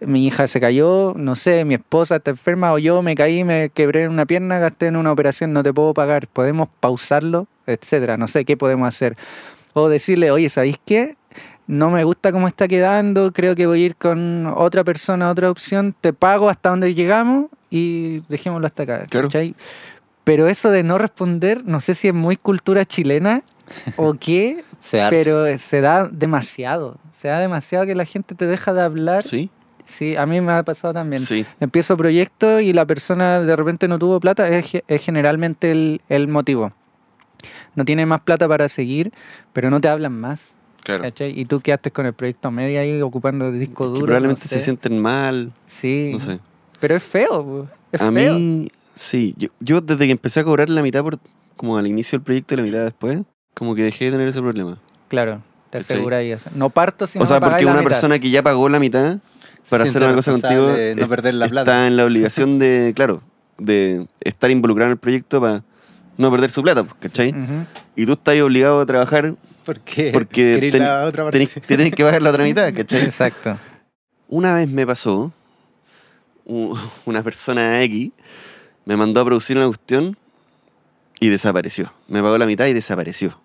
Mi 0.00 0.26
hija 0.26 0.46
se 0.46 0.60
cayó, 0.60 1.14
no 1.16 1.34
sé, 1.34 1.64
mi 1.64 1.74
esposa 1.74 2.16
está 2.16 2.30
enferma 2.32 2.74
o 2.74 2.78
yo 2.78 3.00
me 3.00 3.14
caí, 3.14 3.42
me 3.42 3.70
quebré 3.70 4.06
una 4.06 4.26
pierna, 4.26 4.58
gasté 4.58 4.88
en 4.88 4.96
una 4.96 5.12
operación, 5.12 5.54
no 5.54 5.62
te 5.62 5.72
puedo 5.72 5.94
pagar, 5.94 6.26
podemos 6.26 6.68
pausarlo, 6.80 7.46
etcétera, 7.66 8.18
no 8.18 8.26
sé 8.26 8.44
qué 8.44 8.58
podemos 8.58 8.86
hacer. 8.86 9.16
O 9.72 9.88
decirle, 9.88 10.30
oye, 10.30 10.50
¿sabéis 10.50 10.76
qué? 10.84 11.16
No 11.70 11.88
me 11.88 12.02
gusta 12.02 12.32
cómo 12.32 12.48
está 12.48 12.66
quedando, 12.66 13.32
creo 13.32 13.54
que 13.54 13.64
voy 13.64 13.84
a 13.84 13.86
ir 13.86 13.94
con 13.94 14.48
otra 14.56 14.82
persona, 14.82 15.30
otra 15.30 15.48
opción, 15.48 15.94
te 16.00 16.12
pago 16.12 16.48
hasta 16.48 16.70
donde 16.70 16.94
llegamos 16.94 17.46
y 17.70 18.24
dejémoslo 18.28 18.66
hasta 18.66 18.82
acá. 18.82 19.06
Pero 20.24 20.48
eso 20.48 20.72
de 20.72 20.82
no 20.82 20.98
responder, 20.98 21.64
no 21.64 21.78
sé 21.78 21.94
si 21.94 22.08
es 22.08 22.14
muy 22.14 22.36
cultura 22.36 22.84
chilena 22.84 23.42
o 23.94 24.14
qué, 24.20 24.64
Se 24.80 25.06
pero 25.10 25.46
se 25.58 25.80
da 25.80 26.08
demasiado. 26.08 26.98
Se 27.12 27.28
da 27.28 27.38
demasiado 27.38 27.86
que 27.86 27.94
la 27.94 28.04
gente 28.04 28.34
te 28.34 28.48
deja 28.48 28.72
de 28.72 28.82
hablar. 28.82 29.22
Sí, 29.22 29.48
Sí, 29.84 30.16
a 30.16 30.26
mí 30.26 30.40
me 30.40 30.52
ha 30.52 30.64
pasado 30.64 30.92
también. 30.92 31.20
sí. 31.20 31.46
Empiezo 31.60 31.96
proyecto 31.96 32.58
y 32.58 32.72
la 32.72 32.84
persona 32.84 33.40
de 33.40 33.54
repente 33.54 33.86
no 33.86 33.98
tuvo 34.00 34.18
plata, 34.18 34.48
es 34.48 34.82
generalmente 35.00 35.70
el, 35.70 36.00
el 36.08 36.26
motivo. 36.26 36.72
No 37.76 37.84
tiene 37.84 38.06
más 38.06 38.22
plata 38.22 38.48
para 38.48 38.68
seguir, 38.68 39.12
pero 39.52 39.70
no 39.70 39.80
te 39.80 39.88
hablan 39.88 40.18
más. 40.18 40.56
Claro. 40.82 41.02
¿cachai? 41.02 41.38
Y 41.38 41.44
tú 41.44 41.60
quedaste 41.60 41.90
con 41.90 42.06
el 42.06 42.14
proyecto 42.14 42.48
a 42.48 42.50
media 42.50 42.80
ahí 42.80 43.00
ocupando 43.02 43.48
el 43.48 43.58
disco 43.58 43.84
Que 43.84 43.90
duro. 43.90 44.06
probablemente 44.06 44.42
no 44.44 44.48
se 44.48 44.60
sienten 44.60 44.98
mal, 45.00 45.52
Sí, 45.66 46.10
no 46.12 46.18
sé. 46.18 46.40
pero 46.80 46.96
es 46.96 47.02
feo. 47.02 47.68
Es 47.92 48.00
a 48.00 48.10
feo. 48.10 48.38
mí, 48.38 48.68
sí. 48.94 49.34
Yo, 49.36 49.48
yo 49.60 49.80
desde 49.80 50.06
que 50.06 50.12
empecé 50.12 50.40
a 50.40 50.44
cobrar 50.44 50.70
la 50.70 50.82
mitad 50.82 51.02
por 51.02 51.18
como 51.56 51.76
al 51.76 51.86
inicio 51.86 52.18
del 52.18 52.24
proyecto 52.24 52.54
y 52.54 52.56
la 52.56 52.62
mitad 52.62 52.84
después, 52.84 53.20
como 53.54 53.74
que 53.74 53.82
dejé 53.82 54.06
de 54.06 54.12
tener 54.12 54.28
ese 54.28 54.40
problema. 54.40 54.78
Claro, 55.08 55.42
te 55.70 55.78
¿Cachai? 55.78 55.96
aseguráis 55.98 56.36
eso. 56.40 56.50
No 56.54 56.70
parto 56.70 57.06
si 57.06 57.18
o 57.18 57.26
sea, 57.26 57.38
porque 57.40 57.64
una 57.66 57.74
mitad. 57.74 57.84
persona 57.84 58.18
que 58.18 58.30
ya 58.30 58.42
pagó 58.42 58.68
la 58.70 58.78
mitad 58.80 59.18
para 59.68 59.84
hacer 59.84 60.02
una 60.02 60.14
cosa 60.14 60.32
contigo 60.32 60.68
de 60.68 60.94
no 60.96 61.02
es- 61.02 61.08
perder 61.08 61.34
la 61.34 61.46
está 61.46 61.86
en 61.86 61.96
la 61.98 62.06
obligación 62.06 62.58
de, 62.58 62.92
claro, 62.96 63.22
de 63.58 64.06
estar 64.22 64.50
involucrado 64.50 64.86
en 64.88 64.92
el 64.92 64.98
proyecto 64.98 65.40
para 65.42 65.62
no 66.16 66.30
perder 66.30 66.50
su 66.50 66.62
plata, 66.62 66.82
pues, 66.84 66.94
¿cachai? 67.00 67.30
Ujú. 67.30 67.66
Y 67.96 68.06
tú 68.06 68.12
estás 68.12 68.40
obligado 68.40 68.80
a 68.80 68.86
trabajar 68.86 69.34
¿Por 69.64 69.80
qué? 69.80 70.10
porque 70.12 70.54
¿Queréis 70.54 70.72
ten- 70.72 70.82
la 70.82 71.04
otra 71.04 71.24
parte? 71.24 71.38
tenés- 71.38 71.52
te 71.54 71.76
tienes 71.76 71.94
que 71.94 72.02
pagar 72.04 72.22
la 72.22 72.30
otra 72.30 72.44
mitad, 72.44 72.72
¿cachai? 72.74 73.02
Exacto. 73.04 73.56
Una 74.28 74.54
vez 74.54 74.68
me 74.68 74.86
pasó, 74.86 75.32
una 77.04 77.22
persona 77.22 77.82
X 77.82 78.10
me 78.84 78.96
mandó 78.96 79.20
a 79.20 79.24
producir 79.24 79.56
una 79.56 79.66
cuestión 79.66 80.16
y 81.20 81.28
desapareció. 81.28 81.92
Me 82.08 82.22
pagó 82.22 82.38
la 82.38 82.46
mitad 82.46 82.66
y 82.66 82.72
desapareció. 82.72 83.38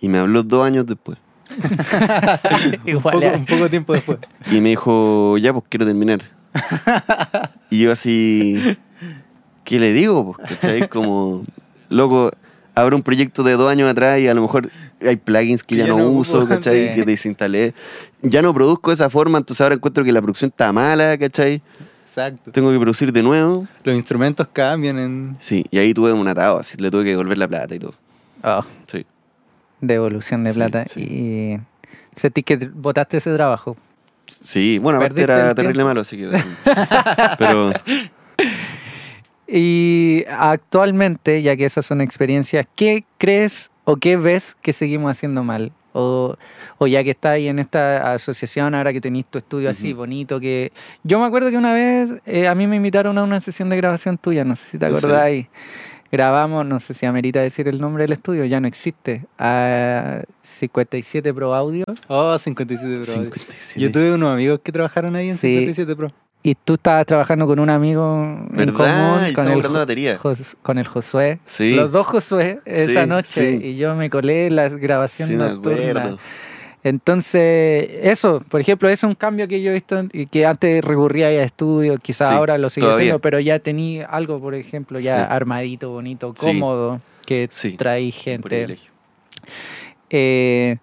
Y 0.00 0.08
me 0.08 0.18
habló 0.18 0.42
dos 0.42 0.66
años 0.66 0.86
después. 0.86 1.18
un, 1.60 2.88
Igual 2.88 3.14
poco, 3.14 3.26
es- 3.26 3.36
un 3.36 3.46
poco 3.46 3.70
tiempo 3.70 3.92
después. 3.94 4.18
Y 4.50 4.60
me 4.60 4.70
dijo, 4.70 5.38
ya, 5.38 5.52
pues 5.52 5.64
quiero 5.68 5.86
terminar. 5.86 6.20
y 7.70 7.80
yo 7.82 7.92
así, 7.92 8.76
¿qué 9.64 9.78
le 9.78 9.92
digo? 9.92 10.34
Pues, 10.36 10.48
¿cachai? 10.58 10.88
Como, 10.88 11.44
loco, 11.88 12.30
abro 12.74 12.96
un 12.96 13.02
proyecto 13.02 13.42
de 13.42 13.52
dos 13.52 13.70
años 13.70 13.88
atrás 13.90 14.18
y 14.20 14.28
a 14.28 14.34
lo 14.34 14.42
mejor 14.42 14.70
hay 15.06 15.16
plugins 15.16 15.62
que, 15.62 15.74
Que 15.76 15.80
ya, 15.82 15.86
ya 15.86 15.92
no, 15.92 15.98
no 15.98 16.04
ocupo, 16.06 16.20
uso, 16.20 16.46
¿cachai? 16.48 16.88
sí. 16.88 16.94
Que 16.94 17.02
desinstalé. 17.04 17.74
Ya 18.22 18.42
no 18.42 18.52
produzco 18.54 18.90
de 18.90 18.94
esa 18.94 19.10
forma, 19.10 19.38
entonces 19.38 19.60
ahora 19.60 19.74
encuentro 19.74 20.04
que 20.04 20.12
la 20.12 20.20
producción 20.20 20.50
está 20.50 20.72
mala, 20.72 21.16
¿cachai? 21.18 21.62
Exacto. 22.04 22.50
Tengo 22.50 22.70
que 22.72 22.78
producir 22.78 23.12
de 23.12 23.22
nuevo. 23.22 23.66
Los 23.84 23.94
instrumentos 23.94 24.46
cambian 24.52 24.98
en... 24.98 25.36
Sí, 25.38 25.64
y 25.70 25.78
ahí 25.78 25.94
tuve 25.94 26.12
un 26.12 26.26
atado, 26.26 26.58
así 26.58 26.76
le 26.78 26.90
tuve 26.90 27.04
que 27.04 27.10
devolver 27.10 27.38
la 27.38 27.46
plata 27.48 27.74
y 27.74 27.78
todo. 27.78 27.94
Oh, 28.42 28.64
Sí. 28.88 29.06
devolución 29.80 30.42
de 30.44 30.50
Sí, 30.52 30.56
plata. 30.56 30.86
sí. 30.92 31.00
Y 31.00 31.58
sentí 32.18 32.42
que 32.42 32.56
votaste 32.74 33.18
ese 33.18 33.32
trabajo. 33.34 33.76
Sí, 34.26 34.78
bueno, 34.78 34.98
aparte 34.98 35.22
era 35.22 35.54
terrible 35.54 35.82
malo, 35.84 36.00
así 36.02 36.16
que. 36.16 36.28
Pero 37.38 37.72
Y 39.46 40.24
actualmente, 40.28 41.42
ya 41.42 41.56
que 41.56 41.64
esas 41.64 41.84
son 41.84 42.00
experiencias, 42.00 42.66
¿qué 42.76 43.04
crees 43.18 43.70
o 43.90 43.96
qué 43.96 44.16
ves 44.16 44.56
que 44.62 44.72
seguimos 44.72 45.10
haciendo 45.10 45.42
mal? 45.44 45.72
O, 45.92 46.36
o 46.78 46.86
ya 46.86 47.02
que 47.02 47.10
estás 47.10 47.32
ahí 47.32 47.48
en 47.48 47.58
esta 47.58 48.12
asociación, 48.12 48.74
ahora 48.76 48.92
que 48.92 49.00
tenéis 49.00 49.26
tu 49.26 49.38
estudio 49.38 49.68
así 49.70 49.92
bonito, 49.92 50.38
que 50.38 50.70
yo 51.02 51.18
me 51.18 51.26
acuerdo 51.26 51.50
que 51.50 51.56
una 51.56 51.72
vez 51.72 52.10
eh, 52.26 52.46
a 52.46 52.54
mí 52.54 52.68
me 52.68 52.76
invitaron 52.76 53.18
a 53.18 53.24
una 53.24 53.40
sesión 53.40 53.68
de 53.70 53.76
grabación 53.76 54.16
tuya, 54.16 54.44
no 54.44 54.54
sé 54.54 54.66
si 54.66 54.78
te 54.78 54.88
Sí. 54.88 54.96
acordáis. 54.96 55.46
Grabamos, 56.12 56.66
no 56.66 56.80
sé 56.80 56.92
si 56.94 57.06
amerita 57.06 57.40
decir 57.40 57.68
el 57.68 57.80
nombre 57.80 58.02
del 58.04 58.12
estudio, 58.12 58.44
ya 58.44 58.58
no 58.60 58.66
existe, 58.66 59.26
a 59.38 60.22
57 60.42 61.32
Pro 61.34 61.54
Audio. 61.54 61.84
Oh, 62.08 62.36
57 62.36 62.94
Pro. 62.94 63.02
57. 63.04 63.80
Yo 63.80 63.92
tuve 63.92 64.12
unos 64.12 64.32
amigos 64.32 64.60
que 64.62 64.72
trabajaron 64.72 65.14
ahí 65.16 65.30
en 65.30 65.36
Sí. 65.36 65.48
57 65.58 65.94
Pro. 65.96 66.12
Y 66.42 66.54
tú 66.54 66.74
estabas 66.74 67.04
trabajando 67.04 67.46
con 67.46 67.58
un 67.58 67.68
amigo 67.68 68.14
en 68.56 68.72
común, 68.72 69.32
con 69.34 69.46
el, 69.48 69.60
batería. 69.62 70.16
Jos- 70.16 70.56
con 70.62 70.78
el 70.78 70.86
Josué. 70.86 71.38
Sí. 71.44 71.74
Los 71.74 71.92
dos 71.92 72.06
Josué 72.06 72.60
esa 72.64 73.02
Sí, 73.02 73.08
noche 73.08 73.58
sí. 73.58 73.66
y 73.66 73.76
yo 73.76 73.94
me 73.94 74.08
colé 74.08 74.48
la 74.50 74.68
grabación 74.70 75.36
nocturna. 75.36 76.16
Entonces, 76.82 77.90
eso, 78.04 78.42
por 78.48 78.58
ejemplo, 78.62 78.88
eso 78.88 79.06
es 79.06 79.10
un 79.10 79.14
cambio 79.14 79.46
que 79.48 79.60
yo 79.60 79.70
he 79.70 79.74
visto 79.74 80.02
y 80.14 80.24
que 80.28 80.46
antes 80.46 80.82
recurría 80.82 81.26
a 81.26 81.30
estudio, 81.42 81.98
quizás 81.98 82.30
ahora 82.30 82.56
lo 82.56 82.70
sigue 82.70 82.86
todavía. 82.86 83.02
haciendo, 83.02 83.18
pero 83.18 83.38
ya 83.38 83.58
tenía 83.58 84.06
algo, 84.06 84.40
por 84.40 84.54
ejemplo, 84.54 84.98
ya 84.98 85.24
armadito, 85.26 85.90
bonito, 85.90 86.32
cómodo, 86.32 87.02
que 87.26 87.50
trae 87.76 88.06
Un 88.06 88.12
gente. 88.12 88.48
privilegio. 88.48 88.90
Eh, 90.08 90.78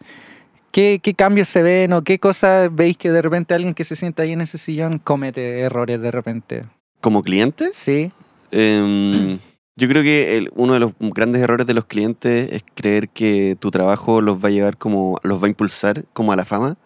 ¿qué, 0.77 0.99
¿Qué 1.01 1.15
cambios 1.15 1.47
se 1.47 1.63
ven 1.63 1.91
o 1.93 2.03
qué 2.03 2.19
cosas 2.19 2.69
veis 2.71 2.95
que 2.97 3.09
de 3.09 3.23
repente 3.23 3.55
alguien 3.55 3.73
que 3.73 3.83
se 3.83 3.95
sienta 3.95 4.21
ahí 4.21 4.33
en 4.33 4.41
ese 4.41 4.59
sillón 4.59 4.99
comete 4.99 5.61
errores 5.61 5.99
de 5.99 6.11
repente? 6.11 6.65
Como 7.01 7.23
cliente, 7.23 7.71
¿Sí? 7.73 8.11
em, 8.51 9.39
Yo 9.75 9.87
creo 9.87 10.03
que 10.03 10.37
el- 10.37 10.51
uno 10.55 10.73
de 10.73 10.79
los 10.79 10.91
grandes 10.99 11.41
errores 11.41 11.65
de 11.65 11.73
los 11.73 11.85
clientes 11.85 12.51
es 12.51 12.63
creer 12.75 13.09
que 13.09 13.57
tu 13.59 13.71
trabajo 13.71 14.21
los 14.21 14.37
va 14.43 14.49
a 14.49 14.51
llevar 14.51 14.77
como, 14.77 15.17
los 15.23 15.41
va 15.41 15.47
a 15.47 15.49
impulsar 15.49 16.05
como 16.13 16.31
a 16.31 16.35
la 16.35 16.45
fama 16.45 16.77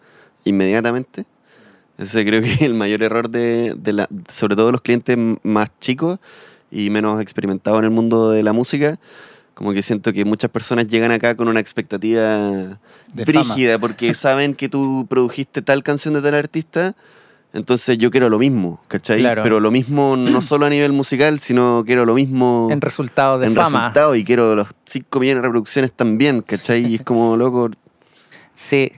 inmediatamente. 0.44 1.26
Ese 1.98 2.24
creo 2.24 2.40
que 2.40 2.50
es 2.50 2.62
el 2.62 2.72
mayor 2.72 3.02
error 3.02 3.28
de, 3.28 3.74
de 3.76 3.92
la, 3.92 4.08
sobre 4.28 4.56
todo 4.56 4.72
los 4.72 4.80
clientes 4.80 5.18
más 5.42 5.68
chicos 5.80 6.18
y 6.70 6.88
menos 6.88 7.20
experimentados 7.20 7.78
en 7.80 7.84
el 7.84 7.90
mundo 7.90 8.30
de 8.30 8.42
la 8.42 8.54
música. 8.54 8.98
Como 9.54 9.72
que 9.72 9.82
siento 9.82 10.12
que 10.12 10.24
muchas 10.24 10.50
personas 10.50 10.86
llegan 10.86 11.12
acá 11.12 11.36
con 11.36 11.48
una 11.48 11.60
expectativa 11.60 12.78
De 13.12 13.24
brígida 13.24 13.78
porque 13.78 14.14
saben 14.14 14.54
que 14.54 14.68
tú 14.68 15.06
produjiste 15.08 15.62
tal 15.62 15.82
canción 15.82 16.14
de 16.14 16.22
tal 16.22 16.34
artista. 16.34 16.94
Entonces 17.54 17.98
yo 17.98 18.10
quiero 18.10 18.30
lo 18.30 18.38
mismo, 18.38 18.80
¿cachai? 18.88 19.20
Claro. 19.20 19.42
Pero 19.42 19.60
lo 19.60 19.70
mismo 19.70 20.16
no 20.16 20.40
solo 20.42 20.66
a 20.66 20.70
nivel 20.70 20.92
musical, 20.92 21.38
sino 21.38 21.82
quiero 21.84 22.06
lo 22.06 22.14
mismo 22.14 22.68
En 22.70 22.80
resultados 22.80 23.40
de 23.40 23.46
en 23.48 23.54
fama. 23.54 23.88
resultado 23.88 24.16
y 24.16 24.24
quiero 24.24 24.54
los 24.54 24.68
5 24.86 25.20
millones 25.20 25.42
de 25.42 25.48
reproducciones 25.48 25.92
también, 25.92 26.40
¿cachai? 26.40 26.86
Y 26.86 26.94
es 26.96 27.02
como, 27.02 27.36
loco, 27.38 27.70
Sí. 28.54 28.92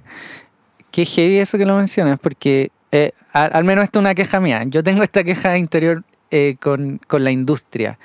Qué 0.90 1.04
heavy 1.04 1.38
eso 1.38 1.58
que 1.58 1.66
lo 1.66 1.76
mencionas, 1.76 2.20
porque 2.20 2.70
eh, 2.92 3.10
al 3.32 3.64
menos 3.64 3.84
esto 3.84 3.98
es 3.98 4.02
una 4.02 4.14
queja 4.14 4.38
mía. 4.38 4.62
Yo 4.66 4.84
tengo 4.84 5.02
esta 5.02 5.24
queja 5.24 5.56
interior 5.58 6.04
eh, 6.30 6.56
con, 6.60 7.00
con 7.08 7.24
la 7.24 7.32
industria, 7.32 7.98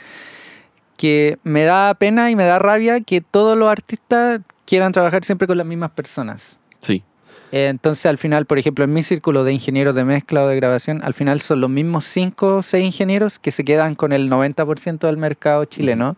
que 0.99 1.39
me 1.43 1.63
da 1.63 1.93
pena 1.93 2.29
y 2.29 2.35
me 2.35 2.43
da 2.43 2.59
rabia 2.59 2.99
que 2.99 3.21
todos 3.21 3.57
los 3.57 3.69
artistas 3.69 4.41
quieran 4.65 4.91
trabajar 4.91 5.23
siempre 5.23 5.47
con 5.47 5.57
las 5.57 5.65
mismas 5.65 5.91
personas. 5.91 6.59
sí, 6.81 7.03
entonces, 7.51 8.05
al 8.05 8.17
final, 8.17 8.45
por 8.45 8.59
ejemplo, 8.59 8.83
en 8.83 8.93
mi 8.93 9.01
círculo 9.01 9.45
de 9.45 9.53
ingenieros 9.53 9.95
de 9.95 10.03
mezcla 10.03 10.43
o 10.43 10.47
de 10.47 10.57
grabación, 10.57 11.01
al 11.03 11.13
final 11.13 11.39
son 11.39 11.61
los 11.61 11.69
mismos 11.69 12.03
5 12.03 12.57
o 12.57 12.61
6 12.61 12.85
ingenieros 12.85 13.39
que 13.39 13.51
se 13.51 13.63
quedan 13.63 13.95
con 13.95 14.11
el 14.11 14.29
90% 14.29 14.99
del 14.99 15.15
mercado 15.17 15.63
chileno. 15.65 16.17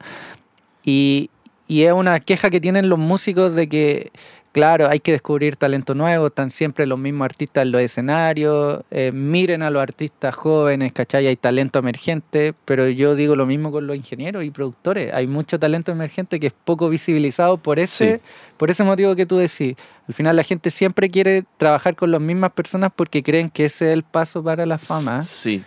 Y, 0.84 1.30
y 1.67 1.84
es 1.84 1.94
una 1.94 2.20
queja 2.20 2.50
que 2.50 2.60
tienen 2.60 2.89
los 2.89 3.00
músicos 3.00 3.56
de 3.56 3.70
que, 3.70 4.12
claro, 4.51 4.87
hay 4.89 4.99
que 4.99 5.11
descubrir 5.11 5.55
talento 5.55 5.93
nuevo, 5.95 6.27
están 6.27 6.49
siempre 6.51 6.85
los 6.85 6.99
mismos 6.99 7.25
artistas 7.25 7.63
en 7.63 7.71
los 7.71 7.81
escenarios, 7.81 8.81
eh, 8.91 9.11
miren 9.13 9.61
a 9.63 9.69
los 9.69 9.81
artistas 9.81 10.35
jóvenes, 10.35 10.91
¿cachai? 10.93 11.27
Hay 11.27 11.35
talento 11.35 11.79
emergente, 11.79 12.53
pero 12.65 12.87
yo 12.89 13.15
digo 13.15 13.35
lo 13.35 13.45
mismo 13.45 13.71
con 13.71 13.87
los 13.87 13.95
ingenieros 13.95 14.43
y 14.43 14.51
productores. 14.51 15.13
Hay 15.13 15.27
mucho 15.27 15.57
talento 15.59 15.91
emergente 15.91 16.39
que 16.39 16.47
es 16.47 16.53
poco 16.53 16.89
visibilizado 16.89 17.57
por 17.57 17.79
ese, 17.79 18.17
Sí. 18.17 18.21
por 18.57 18.69
ese 18.69 18.83
motivo 18.83 19.15
que 19.15 19.25
tú 19.25 19.37
decís. 19.37 19.75
Al 20.07 20.13
final 20.13 20.35
la 20.35 20.43
gente 20.43 20.69
siempre 20.71 21.09
quiere 21.09 21.45
trabajar 21.57 21.95
con 21.95 22.11
las 22.11 22.19
mismas 22.21 22.51
personas 22.51 22.91
porque 22.95 23.23
creen 23.23 23.49
que 23.49 23.65
ese 23.65 23.89
es 23.89 23.93
el 23.93 24.03
paso 24.03 24.43
para 24.43 24.65
la 24.65 24.77
fama 24.77 25.21
sí. 25.21 25.63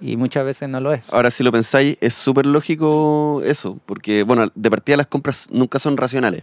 y 0.00 0.16
muchas 0.18 0.44
veces 0.44 0.68
no 0.68 0.78
lo 0.80 0.92
es. 0.92 1.00
Ahora, 1.10 1.30
si 1.30 1.42
lo 1.42 1.50
pensáis, 1.52 1.96
es 2.02 2.12
súper 2.14 2.44
lógico 2.44 3.40
eso, 3.44 3.78
porque, 3.86 4.22
bueno, 4.24 4.48
de 4.54 4.70
partida 4.70 4.98
las 4.98 5.06
compras 5.06 5.48
nunca 5.50 5.78
son 5.78 5.96
racionales, 5.96 6.42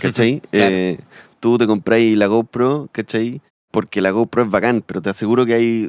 ¿cachai? 0.00 0.40
Claro. 0.50 0.74
Eh, 0.74 0.98
tú 1.40 1.58
te 1.58 1.66
compráis 1.66 2.16
la 2.16 2.26
GoPro, 2.26 2.88
¿cachai? 2.92 3.40
Porque 3.70 4.00
la 4.00 4.10
GoPro 4.10 4.42
es 4.42 4.50
bacán, 4.50 4.82
pero 4.86 5.00
te 5.00 5.10
aseguro 5.10 5.46
que 5.46 5.54
hay 5.54 5.88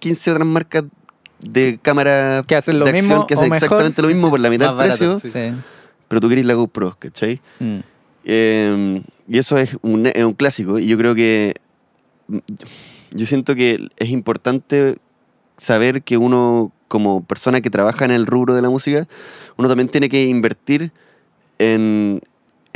15 0.00 0.32
otras 0.32 0.46
marcas 0.46 0.84
de 1.40 1.78
cámara 1.80 2.42
Que 2.46 2.56
hacen 2.56 2.78
lo 2.78 2.84
de 2.84 2.90
acción 2.90 3.08
mismo 3.08 3.26
que 3.26 3.34
hacen 3.34 3.48
mejor. 3.48 3.64
exactamente 3.64 4.02
lo 4.02 4.08
mismo 4.08 4.30
por 4.30 4.40
la 4.40 4.50
mitad 4.50 4.68
del 4.68 4.86
precio, 4.86 5.20
sí. 5.20 5.30
Sí. 5.30 5.52
pero 6.08 6.20
tú 6.20 6.28
querés 6.28 6.46
la 6.46 6.54
GoPro, 6.54 6.96
¿cachai? 6.98 7.40
Mm. 7.60 7.78
Eh, 8.24 9.02
y 9.28 9.38
eso 9.38 9.58
es 9.58 9.76
un, 9.82 10.06
es 10.06 10.24
un 10.24 10.34
clásico. 10.34 10.78
Y 10.78 10.86
yo 10.86 10.98
creo 10.98 11.14
que. 11.14 11.54
Yo 13.10 13.24
siento 13.26 13.54
que 13.54 13.88
es 13.96 14.10
importante 14.10 14.96
saber 15.56 16.02
que 16.02 16.16
uno, 16.16 16.72
como 16.88 17.24
persona 17.24 17.60
que 17.60 17.70
trabaja 17.70 18.04
en 18.04 18.10
el 18.10 18.26
rubro 18.26 18.54
de 18.54 18.62
la 18.62 18.68
música, 18.68 19.08
uno 19.56 19.68
también 19.68 19.88
tiene 19.88 20.08
que 20.08 20.26
invertir 20.26 20.92
en, 21.58 22.20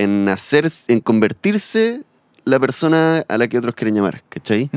en 0.03 0.29
hacer, 0.29 0.69
en 0.89 1.01
convertirse 1.01 2.03
la 2.45 2.59
persona 2.61 3.25
a 3.29 3.39
la 3.39 3.49
que 3.49 3.59
otros 3.59 3.75
quieren 3.75 3.95
llamar, 3.95 4.23
¿cachai? 4.29 4.69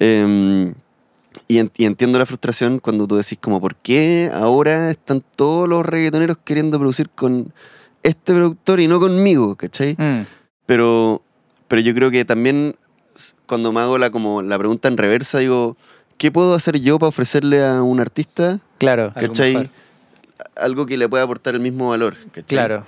Eh, 0.00 0.72
y, 1.48 1.58
en- 1.58 1.70
y 1.76 1.84
entiendo 1.84 2.18
la 2.18 2.26
frustración 2.26 2.78
cuando 2.78 3.06
tú 3.06 3.16
decís 3.16 3.38
como, 3.40 3.60
¿por 3.60 3.74
qué 3.76 4.30
ahora 4.32 4.90
están 4.90 5.22
todos 5.36 5.68
los 5.68 5.84
reggaetoneros 5.84 6.38
queriendo 6.44 6.78
producir 6.78 7.08
con 7.10 7.52
este 8.02 8.32
productor 8.34 8.80
y 8.80 8.88
no 8.88 8.98
conmigo? 9.00 9.56
¿Cachai? 9.56 9.94
Mm. 9.98 10.26
Pero, 10.66 11.22
pero 11.68 11.82
yo 11.82 11.94
creo 11.94 12.10
que 12.10 12.24
también 12.24 12.74
cuando 13.46 13.72
me 13.72 13.80
hago 13.80 13.98
la, 13.98 14.10
como 14.10 14.42
la 14.42 14.58
pregunta 14.58 14.88
en 14.88 14.96
reversa, 14.96 15.38
digo, 15.38 15.76
¿qué 16.18 16.30
puedo 16.32 16.54
hacer 16.54 16.80
yo 16.80 16.98
para 16.98 17.08
ofrecerle 17.08 17.64
a 17.64 17.82
un 17.82 18.00
artista 18.00 18.60
Claro, 18.78 19.12
Algo 19.14 19.28
¿cachai? 19.28 19.52
mejor. 19.54 19.68
algo 20.56 20.86
que 20.86 20.96
le 20.96 21.08
pueda 21.08 21.24
aportar 21.24 21.54
el 21.54 21.60
mismo 21.60 21.90
valor? 21.90 22.16
¿cachai? 22.32 22.44
claro. 22.44 22.84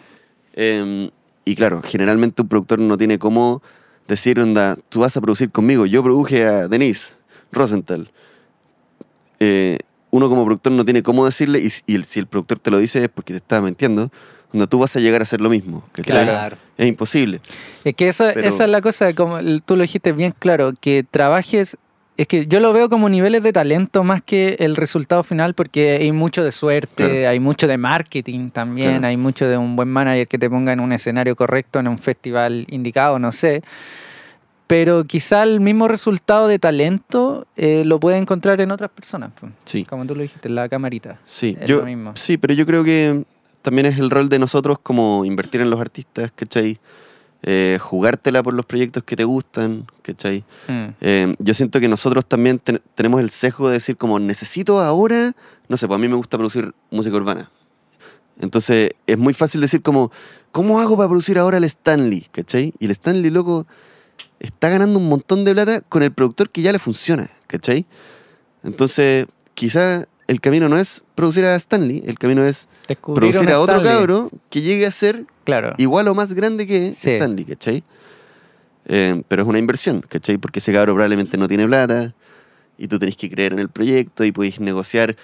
Eh, 0.55 1.11
y 1.45 1.55
claro, 1.57 1.83
generalmente 1.85 2.43
un 2.43 2.49
productor 2.49 2.79
no 2.79 2.97
tiene 2.97 3.19
cómo 3.19 3.63
decir, 4.09 4.39
onda, 4.41 4.77
tú 4.89 5.01
vas 5.01 5.17
a 5.17 5.21
producir 5.21 5.51
conmigo. 5.51 5.87
Yo 5.87 6.03
produje 6.03 6.45
a 6.45 6.69
Denise 6.69 7.15
Rosenthal. 7.53 8.11
Eh, 9.41 9.79
uno 10.11 10.29
como 10.29 10.45
productor 10.45 10.73
no 10.73 10.85
tiene 10.85 11.03
cómo 11.03 11.25
decirle, 11.27 11.59
y, 11.61 11.71
si- 11.71 11.83
y 11.87 11.95
el- 11.97 12.05
si 12.05 12.21
el 12.21 12.27
productor 12.27 12.59
te 12.59 12.71
lo 12.71 12.79
dice 12.79 13.03
es 13.03 13.09
porque 13.09 13.33
te 13.33 13.39
está 13.39 13.61
mintiendo, 13.61 14.11
onda, 14.53 14.67
tú 14.67 14.79
vas 14.79 14.95
a 14.97 15.01
llegar 15.01 15.21
a 15.21 15.25
hacer 15.25 15.41
lo 15.41 15.51
mismo. 15.51 15.83
¿cachai? 15.93 16.25
Claro. 16.25 16.57
Es 16.79 16.87
imposible. 16.87 17.41
Es 17.85 17.95
que 17.95 18.09
eso, 18.09 18.25
Pero- 18.33 18.47
esa 18.47 18.65
es 18.65 18.71
la 18.71 18.81
cosa, 18.81 19.13
como 19.15 19.39
tú 19.65 19.77
lo 19.77 19.83
dijiste 19.83 20.13
bien 20.13 20.35
claro, 20.39 20.73
que 20.81 21.05
trabajes, 21.09 21.77
es 22.17 22.29
que 22.29 22.47
yo 22.47 22.61
lo 22.61 22.73
veo 22.73 22.89
como 22.89 23.09
niveles 23.09 23.43
de 23.43 23.53
talento 23.53 24.05
más 24.05 24.23
que 24.23 24.57
el 24.61 24.77
resultado 24.77 25.23
final, 25.25 25.55
porque 25.55 25.99
hay 26.01 26.13
mucho 26.13 26.45
de 26.45 26.53
suerte, 26.53 27.05
Claro. 27.09 27.29
hay 27.31 27.41
mucho 27.41 27.67
de 27.67 27.77
marketing 27.77 28.51
también, 28.51 28.91
Claro. 28.93 29.07
hay 29.09 29.17
mucho 29.17 29.47
de 29.49 29.57
un 29.57 29.75
buen 29.77 29.89
manager 29.89 30.29
que 30.29 30.39
te 30.39 30.49
ponga 30.49 30.73
en 30.73 30.81
un 30.81 30.93
escenario 30.93 31.35
correcto, 31.35 31.81
en 31.81 31.89
un 31.89 31.99
festival 31.99 32.67
indicado, 32.71 33.19
no 33.19 33.33
sé. 33.33 33.63
Pero 34.67 35.05
quizá 35.05 35.43
el 35.43 35.61
mismo 35.61 35.89
resultado 35.89 36.49
de 36.49 36.59
talento 36.59 37.47
eh, 37.57 37.83
lo 37.85 38.01
puede 38.01 38.17
encontrar 38.17 38.61
en 38.61 38.73
otras 38.73 38.91
personas, 38.91 39.31
pues, 39.39 39.53
Sí. 39.65 39.85
como 39.85 40.07
tú 40.07 40.15
lo 40.15 40.23
dijiste, 40.23 40.49
la 40.49 40.69
camarita. 40.69 41.19
Sí, 41.25 41.57
Es 41.61 41.69
yo, 41.69 41.79
lo 41.81 41.85
mismo. 41.85 42.13
sí, 42.17 42.39
pero 42.39 42.55
yo 42.55 42.65
creo 42.65 42.83
que 42.83 43.25
también 43.61 43.87
es 43.87 43.99
el 43.99 44.09
rol 44.11 44.29
de 44.29 44.39
nosotros 44.39 44.79
como 44.83 45.25
invertir 45.25 45.61
en 45.61 45.69
los 45.71 45.81
artistas, 45.81 46.33
¿cachai? 46.35 46.79
Eh, 47.47 47.79
jugártela 47.79 48.43
por 48.43 48.55
los 48.55 48.65
proyectos 48.65 49.03
que 49.05 49.17
te 49.17 49.25
gustan, 49.25 49.87
¿cachai? 50.03 50.45
Mm, 50.67 50.87
Eh, 51.03 51.35
yo 51.39 51.53
siento 51.53 51.79
que 51.79 51.89
nosotros 51.89 52.25
también 52.25 52.59
ten- 52.59 52.81
tenemos 52.95 53.21
el 53.21 53.29
sesgo 53.29 53.69
de 53.69 53.75
decir 53.75 53.99
como 53.99 54.19
necesito 54.19 54.81
ahora, 54.81 55.33
no 55.69 55.77
sé, 55.77 55.87
pues 55.87 55.97
a 55.99 56.01
mí 56.01 56.09
me 56.09 56.15
gusta 56.15 56.39
producir 56.39 56.73
música 56.91 57.15
urbana. 57.17 57.51
Entonces 58.41 58.93
es 59.07 59.19
muy 59.19 59.35
fácil 59.35 59.61
decir 59.61 59.83
como, 59.83 60.11
¿cómo 60.53 60.81
hago 60.81 60.97
para 60.97 61.09
producir 61.09 61.39
ahora 61.39 61.59
el 61.59 61.65
Stanley? 61.65 62.27
¿Cachai? 62.33 62.73
Y 62.79 62.87
el 62.87 62.91
Stanley, 62.93 63.31
loco, 63.31 63.67
está 64.41 64.71
ganando 64.71 64.99
un 64.99 65.09
montón 65.09 65.45
de 65.45 65.53
plata 65.53 65.81
con 65.83 66.03
el 66.03 66.13
productor 66.13 66.49
que 66.51 66.63
ya 66.63 66.73
le 66.73 66.79
funciona, 66.79 67.31
¿cachai? 67.47 67.85
Entonces, 68.63 69.27
quizá 69.55 70.07
el 70.27 70.41
camino 70.41 70.69
no 70.71 70.79
es 70.79 71.03
producir 71.15 71.45
a 71.45 71.55
Stanley, 71.57 72.03
el 72.07 72.19
camino 72.19 72.43
es 72.45 72.69
producir 73.15 73.51
a 73.51 73.61
otro 73.61 73.83
cabro 73.83 74.31
que 74.51 74.61
llegue 74.61 74.87
a 74.87 74.91
ser 74.91 75.25
Claro. 75.45 75.75
igual 75.79 76.09
o 76.09 76.15
más 76.15 76.33
grande 76.35 76.67
que 76.67 76.93
Sí. 76.93 77.11
Stanley, 77.11 77.45
¿cachai? 77.45 77.83
Eh, 78.87 79.23
pero 79.29 79.43
es 79.43 79.49
una 79.49 79.59
inversión, 79.59 80.05
¿cachai? 80.09 80.37
Porque 80.39 80.59
ese 80.59 80.73
cabro 80.73 80.93
probablemente 80.95 81.37
no 81.39 81.49
tiene 81.49 81.67
plata 81.67 82.13
y 82.77 82.89
tú 82.89 82.99
tenés 82.99 83.17
que 83.17 83.31
creer 83.31 83.53
en 83.53 83.59
el 83.59 83.69
proyecto 83.69 84.25
y 84.25 84.33
podéis 84.33 84.61
negociar 84.61 85.17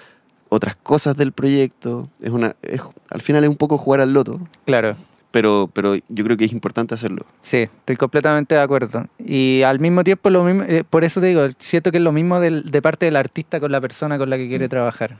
otras 0.49 0.75
cosas 0.75 1.15
del 1.15 1.31
proyecto. 1.31 2.09
Es 2.21 2.31
una, 2.31 2.55
es- 2.63 2.81
al 3.09 3.21
final 3.21 3.43
es 3.43 3.49
un 3.49 3.55
poco 3.57 3.77
jugar 3.77 4.01
al 4.01 4.13
loto, 4.13 4.39
Claro. 4.65 4.95
pero, 5.29 5.69
pero 5.71 5.95
yo 5.95 6.23
creo 6.25 6.37
que 6.37 6.45
es 6.45 6.51
importante 6.51 6.95
hacerlo. 6.95 7.25
Sí, 7.41 7.57
estoy 7.57 7.95
completamente 7.97 8.55
de 8.55 8.61
acuerdo. 8.61 9.05
Y 9.23 9.61
al 9.61 9.79
mismo 9.79 10.03
tiempo, 10.03 10.29
lo 10.31 10.43
mismo, 10.43 10.63
eh, 10.63 10.83
por 10.89 11.03
eso 11.03 11.21
te 11.21 11.27
digo, 11.27 11.45
siento 11.59 11.91
que 11.91 11.97
es 11.97 12.03
lo 12.03 12.11
mismo 12.11 12.39
del- 12.39 12.63
de 12.71 12.81
parte 12.81 13.05
del 13.05 13.15
artista 13.15 13.59
con 13.59 13.71
la 13.71 13.79
persona 13.79 14.17
con 14.17 14.29
la 14.29 14.37
que 14.37 14.47
quiere 14.49 14.67
trabajar. 14.67 15.17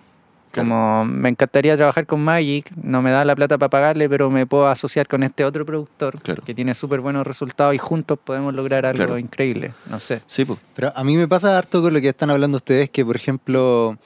Claro. 0.51 0.67
Como 0.69 1.05
me 1.05 1.29
encantaría 1.29 1.75
trabajar 1.77 2.05
con 2.05 2.21
Magic, 2.23 2.69
no 2.83 3.01
me 3.01 3.09
da 3.11 3.23
la 3.25 3.35
plata 3.35 3.57
para 3.57 3.69
pagarle, 3.69 4.07
pero 4.09 4.29
me 4.29 4.45
puedo 4.45 4.67
asociar 4.67 5.07
con 5.07 5.23
este 5.23 5.45
otro 5.45 5.65
productor 5.65 6.21
Claro. 6.21 6.43
que 6.43 6.53
tiene 6.53 6.73
súper 6.73 6.99
buenos 6.99 7.25
resultados 7.25 7.73
y 7.73 7.77
juntos 7.77 8.19
podemos 8.23 8.53
lograr 8.53 8.85
algo 8.85 8.97
Claro. 8.97 9.17
increíble. 9.17 9.73
No 9.89 9.99
sé. 9.99 10.21
Sí, 10.25 10.45
pues. 10.45 10.59
Pero 10.75 10.91
a 10.95 11.03
mí 11.03 11.15
me 11.17 11.27
pasa 11.27 11.57
harto 11.57 11.81
con 11.81 11.93
lo 11.93 12.01
que 12.01 12.09
están 12.09 12.29
hablando 12.29 12.57
ustedes, 12.57 12.89
que 12.89 13.05
por 13.05 13.15
ejemplo, 13.15 13.97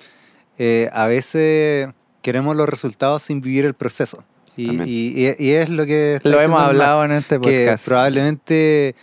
eh, 0.58 0.90
a 0.94 1.08
veces 1.08 1.90
queremos 2.22 2.56
los 2.56 2.70
resultados 2.70 3.24
sin 3.24 3.42
vivir 3.42 3.66
el 3.66 3.74
proceso. 3.74 4.24
Y, 4.58 4.72
y- 4.86 5.52
es 5.52 5.68
lo 5.70 5.86
que... 5.86 6.20
Lo 6.24 6.40
hemos 6.40 6.62
hablado 6.62 7.00
Max, 7.00 7.12
en 7.12 7.18
este 7.18 7.36
que 7.42 7.66
podcast. 7.66 7.86
probablemente 7.88 8.96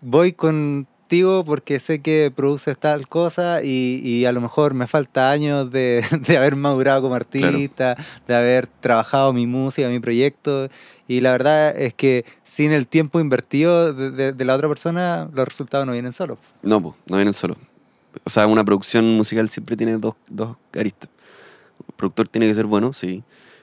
voy 0.00 0.32
contigo 1.08 1.42
porque 1.42 1.80
sé 1.80 2.02
que 2.02 2.30
produces 2.36 2.76
tal 2.76 3.08
cosa 3.08 3.62
y, 3.62 4.02
y 4.04 4.26
a 4.26 4.32
lo 4.32 4.42
mejor 4.42 4.74
me 4.74 4.86
falta 4.86 5.30
años 5.30 5.70
de, 5.70 6.04
de 6.28 6.36
haber 6.36 6.54
madurado 6.54 7.00
como 7.00 7.14
artista, 7.14 7.96
de 8.26 8.34
haber 8.34 8.66
trabajado 8.66 9.32
mi 9.32 9.46
música, 9.46 9.88
mi 9.88 10.00
proyecto. 10.00 10.68
Y 11.06 11.20
la 11.22 11.30
verdad 11.32 11.74
es 11.80 11.94
que 11.94 12.26
sin 12.44 12.72
el 12.72 12.86
tiempo 12.86 13.20
invertido 13.20 13.94
de, 13.94 14.10
de- 14.10 14.32
de 14.34 14.44
la 14.44 14.54
otra 14.54 14.68
persona, 14.68 15.30
los 15.32 15.48
resultados 15.48 15.86
no 15.86 15.92
vienen 15.92 16.12
solos. 16.12 16.36
No, 16.62 16.78
pues, 16.82 16.94
no 17.06 17.16
vienen 17.16 17.32
solo. 17.32 17.56
O 18.24 18.28
sea, 18.30 18.46
una 18.46 18.62
producción 18.62 19.06
musical 19.16 19.48
siempre 19.48 19.76
tiene 19.78 19.96
dos, 19.96 20.14
dos 20.28 20.58
aristas. 20.78 21.08
El 21.88 21.94
productor 21.94 22.28
tiene 22.28 22.46
que 22.48 22.52
ser 22.54 22.66
bueno, 22.66 22.92
sí, 22.92 23.22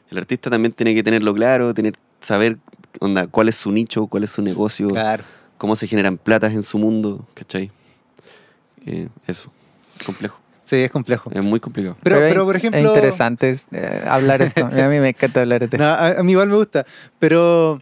El 0.09 0.17
artista 0.17 0.49
también 0.49 0.71
tiene 0.73 0.95
que 0.95 1.03
tenerlo 1.03 1.31
claro, 1.35 1.75
tener, 1.75 1.93
saber 2.21 2.57
onda, 2.99 3.27
cuál 3.27 3.49
es 3.49 3.55
su 3.55 3.71
nicho, 3.71 4.07
cuál 4.07 4.23
es 4.23 4.31
su 4.31 4.41
negocio, 4.41 4.87
Claro. 4.87 5.23
Cómo 5.57 5.75
se 5.75 5.87
generan 5.87 6.17
platas 6.17 6.53
en 6.53 6.63
su 6.63 6.77
mundo, 6.77 7.25
¿cachai? 7.33 7.71
Eh, 8.85 9.07
eso, 9.27 9.51
es 9.97 10.03
complejo, 10.03 10.39
Sí, 10.63 10.77
es 10.77 10.91
complejo. 10.91 11.29
es 11.33 11.43
muy 11.43 11.59
complicado. 11.59 11.97
Pero, 12.03 12.17
es- 12.17 12.21
pero, 12.31 12.45
por 12.45 12.55
ejemplo. 12.55 12.79
Es 12.79 12.85
interesante 12.85 13.49
es, 13.49 13.67
eh, 13.71 14.03
hablar 14.07 14.41
esto. 14.41 14.65
A 14.65 14.69
mí 14.89 14.99
me 14.99 15.09
encanta 15.09 15.41
hablar 15.41 15.63
esto. 15.63 15.77
No, 15.77 15.85
a, 15.85 16.19
a 16.19 16.23
mí 16.23 16.31
igual 16.33 16.49
me 16.49 16.55
gusta, 16.55 16.85
pero 17.19 17.81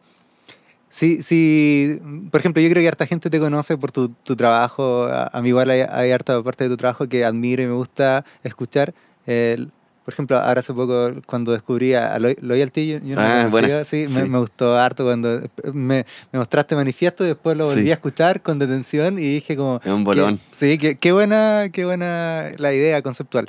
si, 0.89 1.23
si, 1.23 1.99
por 2.31 2.39
ejemplo, 2.39 2.61
yo 2.61 2.69
creo 2.69 2.81
que 2.81 2.87
harta 2.87 3.07
gente 3.07 3.29
te 3.29 3.39
conoce 3.39 3.77
por 3.77 3.91
tu, 3.91 4.09
tu 4.09 4.35
trabajo, 4.35 5.05
a, 5.05 5.27
a 5.27 5.41
mí 5.41 5.49
igual 5.49 5.69
hay, 5.69 5.81
hay 5.81 6.11
harta 6.11 6.41
parte 6.43 6.65
de 6.65 6.69
tu 6.69 6.77
trabajo 6.77 7.07
que 7.07 7.25
admiro 7.25 7.63
y 7.63 7.67
me 7.67 7.73
gusta 7.73 8.23
escuchar. 8.43 8.93
El- 9.25 9.71
por 10.05 10.13
ejemplo, 10.13 10.37
ahora 10.37 10.59
hace 10.59 10.73
poco 10.73 11.11
cuando 11.25 11.51
descubrí 11.53 11.93
a 11.93 12.17
Loy- 12.19 12.37
Loyalty, 12.41 12.87
yo, 12.87 12.97
yo 12.99 13.15
no 13.15 13.21
Ah, 13.21 13.83
sí, 13.85 14.07
Sí. 14.07 14.13
Me, 14.13 14.25
me 14.25 14.37
gustó 14.39 14.75
harto 14.77 15.03
cuando 15.05 15.41
me, 15.73 16.05
me 16.31 16.39
mostraste 16.39 16.75
manifiesto 16.75 17.23
y 17.23 17.27
después 17.27 17.55
lo 17.57 17.65
volví 17.65 17.83
Sí. 17.83 17.91
a 17.91 17.93
escuchar 17.93 18.41
con 18.41 18.59
detención 18.59 19.17
y 19.17 19.21
dije 19.21 19.55
como... 19.55 19.79
Es 19.83 19.91
un 19.91 20.03
bolón. 20.03 20.39
sí, 20.53 20.77
qué 20.77 21.11
buena, 21.11 21.69
qué 21.71 21.85
buena 21.85 22.51
la 22.57 22.73
idea 22.73 23.01
conceptual. 23.01 23.47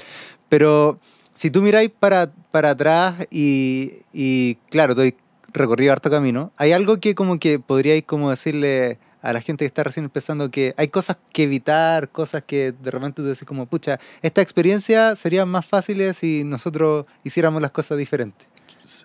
Pero 0.48 0.98
si 1.34 1.50
tú 1.50 1.62
miráis 1.62 1.90
para, 1.90 2.30
para 2.50 2.70
atrás 2.70 3.14
y, 3.30 3.90
y 4.12 4.54
claro, 4.70 4.94
has 5.00 5.12
recorrido 5.52 5.92
harto 5.92 6.10
camino, 6.10 6.52
¿hay 6.56 6.72
algo 6.72 6.98
que 7.00 7.14
como 7.14 7.38
que 7.38 7.58
podríais 7.58 8.04
como 8.04 8.30
decirle 8.30 8.98
a 9.24 9.32
la 9.32 9.40
gente 9.40 9.64
que 9.64 9.66
está 9.66 9.82
recién 9.82 10.04
empezando 10.04 10.50
que 10.50 10.74
hay 10.76 10.88
cosas 10.88 11.16
que 11.32 11.44
evitar, 11.44 12.10
cosas 12.10 12.42
que 12.46 12.72
de 12.72 12.90
repente 12.90 13.22
tú 13.22 13.24
decís 13.24 13.44
como, 13.44 13.64
pucha, 13.64 13.98
esta 14.20 14.42
experiencia 14.42 15.16
sería 15.16 15.46
más 15.46 15.64
fácil 15.64 16.12
si 16.12 16.44
nosotros 16.44 17.06
hiciéramos 17.24 17.62
las 17.62 17.70
cosas 17.70 17.96
diferentes? 17.96 18.46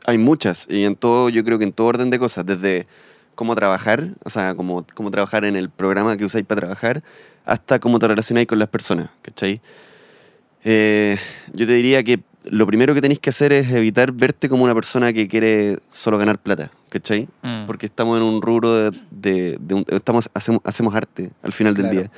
Hay 0.05 0.17
muchas, 0.17 0.67
y 0.69 0.83
en 0.83 0.97
todo, 0.97 1.29
yo 1.29 1.45
creo 1.45 1.57
que 1.57 1.63
en 1.63 1.71
todo 1.71 1.87
orden 1.87 2.09
de 2.09 2.19
cosas, 2.19 2.45
desde 2.45 2.85
cómo 3.33 3.55
trabajar, 3.55 4.09
o 4.25 4.29
sea, 4.29 4.55
cómo, 4.55 4.85
cómo 4.93 5.09
trabajar 5.09 5.45
en 5.45 5.55
el 5.55 5.69
programa 5.69 6.17
que 6.17 6.25
usáis 6.25 6.45
para 6.45 6.59
trabajar, 6.59 7.01
hasta 7.45 7.79
cómo 7.79 7.97
te 7.97 8.07
relacionáis 8.09 8.45
con 8.45 8.59
las 8.59 8.67
personas, 8.67 9.09
¿cachai? 9.21 9.61
Eh, 10.65 11.17
yo 11.53 11.65
te 11.65 11.71
diría 11.71 12.03
que 12.03 12.19
lo 12.49 12.65
primero 12.67 12.93
que 12.93 13.01
tenéis 13.01 13.19
que 13.19 13.29
hacer 13.29 13.53
es 13.53 13.69
evitar 13.71 14.11
verte 14.11 14.49
como 14.49 14.63
una 14.63 14.73
persona 14.73 15.13
que 15.13 15.27
quiere 15.27 15.77
solo 15.89 16.17
ganar 16.17 16.39
plata, 16.39 16.71
¿cachai? 16.89 17.27
Mm. 17.43 17.65
Porque 17.65 17.85
estamos 17.85 18.17
en 18.17 18.23
un 18.23 18.41
rubro 18.41 18.73
de, 18.91 18.99
de- 19.11 19.57
de 19.59 19.73
un- 19.75 19.85
estamos, 19.89 20.29
hacemos, 20.33 20.61
hacemos 20.63 20.93
arte 20.95 21.31
al 21.43 21.53
final 21.53 21.73
del 21.75 21.85
Claro. 21.85 21.99
día. 22.01 22.11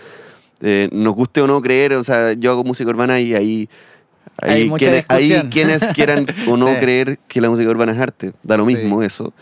Eh, 0.62 0.90
nos 0.92 1.16
guste 1.16 1.42
o 1.42 1.48
no 1.48 1.62
creer, 1.62 1.94
o 1.94 2.04
sea, 2.04 2.34
yo 2.34 2.52
hago 2.52 2.64
música 2.64 2.90
urbana 2.90 3.20
y 3.20 3.34
ahí... 3.36 3.70
Hay 4.38 4.62
Ahí 4.64 4.70
mucha 4.70 4.86
quienes, 4.86 5.06
ahí 5.10 5.50
quienes 5.52 5.88
quieran 5.90 6.26
o 6.50 6.56
no 6.58 6.68
Sí. 6.74 6.80
creer 6.80 7.20
que 7.28 7.42
la 7.42 7.50
música 7.50 7.70
urbana 7.70 7.92
es 7.92 8.00
arte, 8.00 8.34
da 8.44 8.58
lo 8.58 8.66
mismo 8.66 9.02
Sí. 9.02 9.08
eso. 9.08 9.34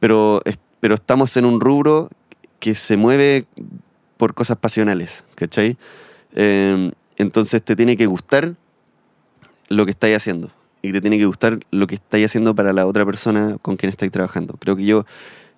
Pero, 0.00 0.40
es- 0.44 0.58
pero 0.80 0.94
estamos 0.94 1.36
en 1.36 1.44
un 1.44 1.60
rubro 1.60 2.10
que 2.58 2.74
se 2.74 2.96
mueve 2.96 3.46
por 4.16 4.34
cosas 4.34 4.56
pasionales, 4.58 5.24
¿cachai? 5.36 5.76
Eh, 6.34 6.90
entonces 7.16 7.62
te 7.62 7.76
tiene 7.76 7.96
que 7.96 8.06
gustar 8.06 8.54
lo 9.68 9.84
que 9.84 9.90
estáis 9.90 10.16
haciendo 10.16 10.50
y 10.82 10.92
te 10.92 11.00
tiene 11.00 11.18
que 11.18 11.26
gustar 11.26 11.58
lo 11.70 11.86
que 11.86 11.96
estáis 11.96 12.26
haciendo 12.26 12.54
para 12.54 12.72
la 12.72 12.86
otra 12.86 13.04
persona 13.04 13.56
con 13.60 13.76
quien 13.76 13.90
estáis 13.90 14.12
trabajando. 14.12 14.54
Creo 14.54 14.76
que 14.76 14.84
yo, 14.84 15.04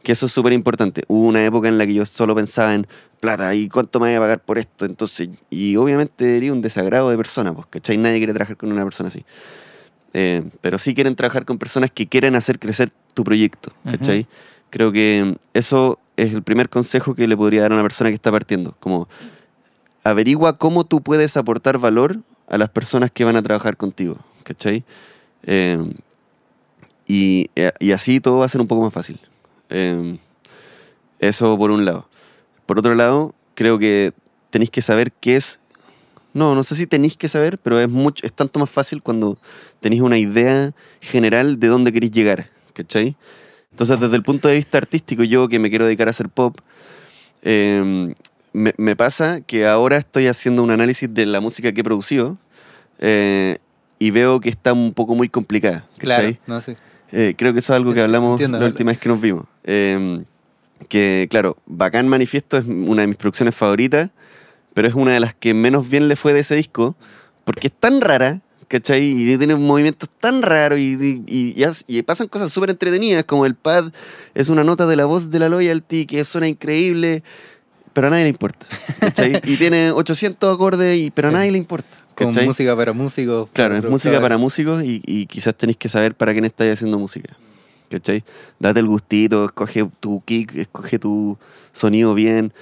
que 0.02 0.12
eso 0.12 0.26
es 0.26 0.32
súper 0.32 0.52
importante. 0.52 1.02
Hubo 1.08 1.26
una 1.26 1.44
época 1.44 1.68
en 1.68 1.78
la 1.78 1.86
que 1.86 1.94
yo 1.94 2.06
solo 2.06 2.34
pensaba 2.34 2.74
en 2.74 2.86
plata 3.20 3.54
y 3.54 3.68
cuánto 3.68 4.00
me 4.00 4.08
voy 4.08 4.16
a 4.16 4.20
pagar 4.20 4.40
por 4.40 4.58
esto. 4.58 4.84
Entonces, 4.84 5.28
y 5.50 5.76
obviamente 5.76 6.24
sería 6.24 6.52
un 6.52 6.62
desagrado 6.62 7.10
de 7.10 7.16
persona, 7.16 7.52
pues, 7.52 7.66
¿cachai? 7.68 7.96
Nadie 7.98 8.18
quiere 8.18 8.32
trabajar 8.32 8.56
con 8.56 8.72
una 8.72 8.84
persona 8.84 9.08
así. 9.08 9.24
Eh, 10.14 10.42
pero 10.60 10.78
sí 10.78 10.94
quieren 10.94 11.14
trabajar 11.14 11.44
con 11.44 11.58
personas 11.58 11.90
que 11.90 12.06
quieren 12.06 12.34
hacer 12.34 12.58
crecer 12.58 12.90
tu 13.12 13.24
proyecto, 13.24 13.72
¿cachai? 13.84 14.26
Creo 14.70 14.92
que 14.92 15.36
eso 15.52 15.98
es 16.16 16.32
el 16.32 16.42
primer 16.42 16.68
consejo 16.68 17.14
que 17.14 17.26
le 17.26 17.36
podría 17.36 17.62
dar 17.62 17.72
a 17.72 17.74
una 17.74 17.82
persona 17.82 18.10
que 18.10 18.14
está 18.14 18.30
partiendo. 18.30 18.74
Como 18.80 19.08
averigua 20.04 20.56
cómo 20.56 20.84
tú 20.84 21.02
puedes 21.02 21.36
aportar 21.36 21.78
valor 21.78 22.20
a 22.48 22.58
las 22.58 22.70
personas 22.70 23.10
que 23.10 23.24
van 23.24 23.36
a 23.36 23.42
trabajar 23.42 23.76
contigo, 23.76 24.16
¿cachai? 24.42 24.84
Y, 27.08 27.50
eh, 27.56 27.72
y 27.80 27.92
así 27.92 28.20
todo 28.20 28.38
va 28.38 28.44
a 28.44 28.48
ser 28.48 28.60
un 28.60 28.66
poco 28.66 28.82
más 28.82 28.92
fácil. 28.92 29.18
Eh, 29.70 30.18
eso 31.18 31.56
por 31.56 31.70
un 31.70 31.84
lado. 31.84 32.06
Por 32.66 32.78
otro 32.78 32.94
lado, 32.94 33.34
creo 33.54 33.78
que 33.78 34.12
tenéis 34.50 34.70
que 34.70 34.82
saber 34.82 35.10
qué 35.12 35.36
es... 35.36 35.58
No, 36.34 36.54
no 36.54 36.62
sé 36.62 36.74
si 36.74 36.86
tenéis 36.86 37.16
que 37.16 37.26
saber, 37.26 37.58
pero 37.58 37.80
es, 37.80 37.88
mucho, 37.88 38.24
es 38.24 38.32
tanto 38.32 38.60
más 38.60 38.70
fácil 38.70 39.02
cuando 39.02 39.38
tenéis 39.80 40.02
una 40.02 40.18
idea 40.18 40.72
general 41.00 41.58
de 41.58 41.68
dónde 41.68 41.90
queréis 41.90 42.12
llegar, 42.12 42.50
¿cachai? 42.74 43.16
Entonces, 43.70 43.98
desde 43.98 44.14
el 44.14 44.22
punto 44.22 44.46
de 44.48 44.56
vista 44.56 44.76
artístico, 44.76 45.24
yo 45.24 45.48
que 45.48 45.58
me 45.58 45.70
quiero 45.70 45.86
dedicar 45.86 46.06
a 46.06 46.10
hacer 46.10 46.28
pop, 46.28 46.58
eh, 47.42 48.14
me, 48.58 48.74
me 48.76 48.96
pasa 48.96 49.40
que 49.40 49.66
ahora 49.66 49.96
estoy 49.96 50.26
haciendo 50.26 50.62
un 50.62 50.70
análisis 50.70 51.12
de 51.12 51.26
la 51.26 51.40
música 51.40 51.72
que 51.72 51.80
he 51.80 51.84
producido 51.84 52.36
eh, 52.98 53.58
y 53.98 54.10
veo 54.10 54.40
que 54.40 54.48
está 54.48 54.72
un 54.72 54.92
poco 54.92 55.14
muy 55.14 55.28
complicada. 55.28 55.86
Claro, 55.98 56.22
¿cachai? 56.22 56.40
no 56.46 56.60
sé. 56.60 56.76
Eh, 57.12 57.34
creo 57.38 57.52
que 57.52 57.60
eso 57.60 57.72
es 57.72 57.76
algo 57.76 57.94
que 57.94 58.00
hablamos 58.00 58.32
Entiendo, 58.32 58.60
la 58.60 58.66
última 58.66 58.90
vez 58.92 58.98
que 59.00 59.08
nos 59.08 59.20
vimos. 59.20 59.46
Eh, 59.64 60.22
que, 60.88 61.26
claro, 61.30 61.56
Bacán 61.66 62.06
Manifiesto 62.08 62.58
es 62.58 62.64
una 62.66 63.02
de 63.02 63.08
mis 63.08 63.16
producciones 63.16 63.54
favoritas, 63.54 64.10
pero 64.74 64.86
es 64.88 64.94
una 64.94 65.12
de 65.12 65.20
las 65.20 65.34
que 65.34 65.54
menos 65.54 65.88
bien 65.88 66.06
le 66.08 66.16
fue 66.16 66.32
de 66.32 66.40
ese 66.40 66.54
disco, 66.54 66.96
porque 67.44 67.68
es 67.68 67.72
tan 67.72 68.00
rara, 68.00 68.40
¿cachai? 68.68 69.02
Y 69.02 69.38
tiene 69.38 69.56
movimientos 69.56 70.08
tan 70.20 70.42
raros 70.42 70.78
y, 70.78 71.22
y- 71.26 71.54
y- 71.64 71.98
y 71.98 72.02
pasan 72.02 72.28
cosas 72.28 72.52
súper 72.52 72.70
entretenidas, 72.70 73.24
como 73.24 73.46
el 73.46 73.54
pad 73.54 73.90
es 74.34 74.48
una 74.50 74.62
nota 74.62 74.86
de 74.86 74.94
la 74.96 75.06
voz 75.06 75.30
de 75.30 75.38
la 75.38 75.48
Loyalty 75.48 76.06
que 76.06 76.22
suena 76.24 76.46
increíble, 76.46 77.22
pero 77.98 78.06
a 78.06 78.10
nadie 78.10 78.22
le 78.22 78.30
importa, 78.30 78.64
¿cachai? 79.00 79.40
y 79.44 79.56
tiene 79.56 79.90
800 79.90 80.54
acordes, 80.54 80.96
y, 80.96 81.10
pero 81.10 81.28
a 81.28 81.30
nadie 81.32 81.50
le 81.50 81.58
importa. 81.58 81.88
Con 82.14 82.28
¿cachai? 82.28 82.46
música 82.46 82.76
para 82.76 82.92
músicos. 82.92 83.48
Claro, 83.52 83.76
es 83.76 83.82
música 83.82 84.20
para 84.20 84.38
músicos 84.38 84.84
y, 84.84 85.02
y 85.04 85.26
quizás 85.26 85.56
tenéis 85.56 85.76
que 85.78 85.88
saber 85.88 86.14
para 86.14 86.30
quién 86.32 86.44
estáis 86.44 86.74
haciendo 86.74 86.96
música. 86.96 87.36
¿Cachai? 87.90 88.22
Date 88.60 88.78
el 88.78 88.86
gustito, 88.86 89.46
escoge 89.46 89.84
tu 89.98 90.22
kick, 90.24 90.54
escoge 90.54 91.00
tu 91.00 91.38
sonido 91.72 92.14
bien. 92.14 92.52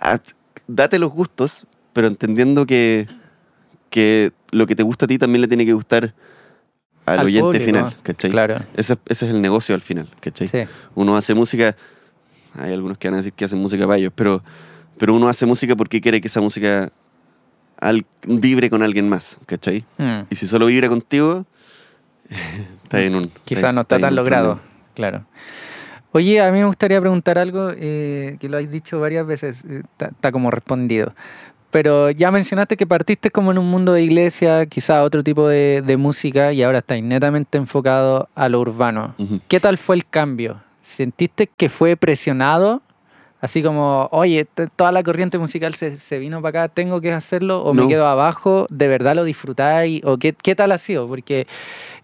Haz- 0.00 0.34
Date 0.66 0.98
los 0.98 1.10
gustos, 1.12 1.66
pero 1.92 2.06
entendiendo 2.06 2.64
que, 2.64 3.08
que 3.90 4.32
lo 4.52 4.66
que 4.66 4.74
te 4.74 4.82
gusta 4.84 5.04
a 5.04 5.08
ti 5.08 5.18
también 5.18 5.42
le 5.42 5.48
tiene 5.48 5.66
que 5.66 5.74
gustar 5.74 6.14
al, 7.04 7.18
Al 7.20 7.26
oyente 7.26 7.42
público, 7.58 7.64
final. 7.64 7.96
¿Cachai? 8.02 8.30
Claro. 8.30 8.56
Ese, 8.74 8.94
ese 9.08 9.26
es 9.26 9.30
el 9.34 9.42
negocio 9.42 9.74
al 9.74 9.80
final. 9.82 10.08
¿Cachai? 10.20 10.48
Sí. 10.48 10.58
Uno 10.94 11.14
hace 11.16 11.34
música, 11.34 11.74
hay 12.54 12.72
algunos 12.72 12.98
que 12.98 13.08
van 13.08 13.14
a 13.14 13.16
decir 13.18 13.32
que 13.32 13.44
hacen 13.46 13.58
música 13.58 13.86
para 13.86 13.98
ellos, 13.98 14.12
pero, 14.14 14.42
pero 14.98 15.14
uno 15.14 15.28
hace 15.28 15.46
música 15.46 15.74
porque 15.76 16.00
quiere 16.00 16.20
que 16.20 16.28
esa 16.28 16.40
música 16.40 16.90
al- 17.78 18.04
vibre 18.26 18.68
con 18.70 18.82
alguien 18.82 19.08
más. 19.08 19.38
¿Cachai? 19.46 19.84
Mm. 19.98 20.20
Y 20.30 20.34
si 20.34 20.46
solo 20.46 20.66
vibra 20.66 20.88
contigo, 20.88 21.44
está 22.84 23.00
en 23.00 23.14
un. 23.14 23.30
Quizás 23.44 23.72
no 23.74 23.82
está 23.82 23.98
tan 23.98 24.14
logrado, 24.14 24.56
problema. 24.56 24.94
claro. 24.94 25.24
Oye, 26.12 26.40
a 26.40 26.50
mí 26.50 26.58
me 26.60 26.64
gustaría 26.64 27.00
preguntar 27.00 27.38
algo 27.38 27.70
eh, 27.76 28.38
que 28.40 28.48
lo 28.48 28.56
has 28.56 28.70
dicho 28.70 28.98
varias 28.98 29.26
veces, 29.26 29.62
eh, 29.68 29.82
está 30.00 30.32
como 30.32 30.50
respondido. 30.50 31.12
Pero 31.70 32.10
ya 32.10 32.30
mencionaste 32.30 32.78
que 32.78 32.86
partiste 32.86 33.30
como 33.30 33.50
en 33.50 33.58
un 33.58 33.68
mundo 33.68 33.92
de 33.92 34.02
iglesia, 34.02 34.64
quizás 34.64 35.04
otro 35.04 35.22
tipo 35.22 35.46
de, 35.46 35.82
de 35.86 35.96
música, 35.98 36.50
y 36.54 36.62
ahora 36.62 36.78
estás 36.78 37.02
netamente 37.02 37.58
enfocado 37.58 38.30
a 38.34 38.48
lo 38.48 38.58
urbano. 38.60 39.14
¿Qué 39.48 39.60
tal 39.60 39.76
fue 39.76 39.96
el 39.96 40.06
cambio? 40.08 40.62
¿Sentiste 40.80 41.46
que 41.46 41.68
fue 41.68 41.94
presionado? 41.98 42.80
Así 43.40 43.62
como, 43.62 44.08
oye, 44.10 44.46
toda 44.74 44.90
la 44.90 45.02
corriente 45.04 45.38
musical 45.38 45.72
se, 45.74 45.96
se 45.98 46.18
vino 46.18 46.42
para 46.42 46.64
acá, 46.64 46.74
tengo 46.74 47.00
que 47.00 47.12
hacerlo, 47.12 47.62
o 47.62 47.72
me 47.72 47.86
quedo 47.86 48.06
abajo, 48.08 48.66
¿de 48.68 48.88
verdad 48.88 49.14
lo 49.14 49.22
disfrutáis? 49.22 50.00
¿O 50.04 50.18
qué, 50.18 50.32
qué 50.32 50.56
tal 50.56 50.72
ha 50.72 50.78
sido? 50.78 51.06
Porque 51.06 51.46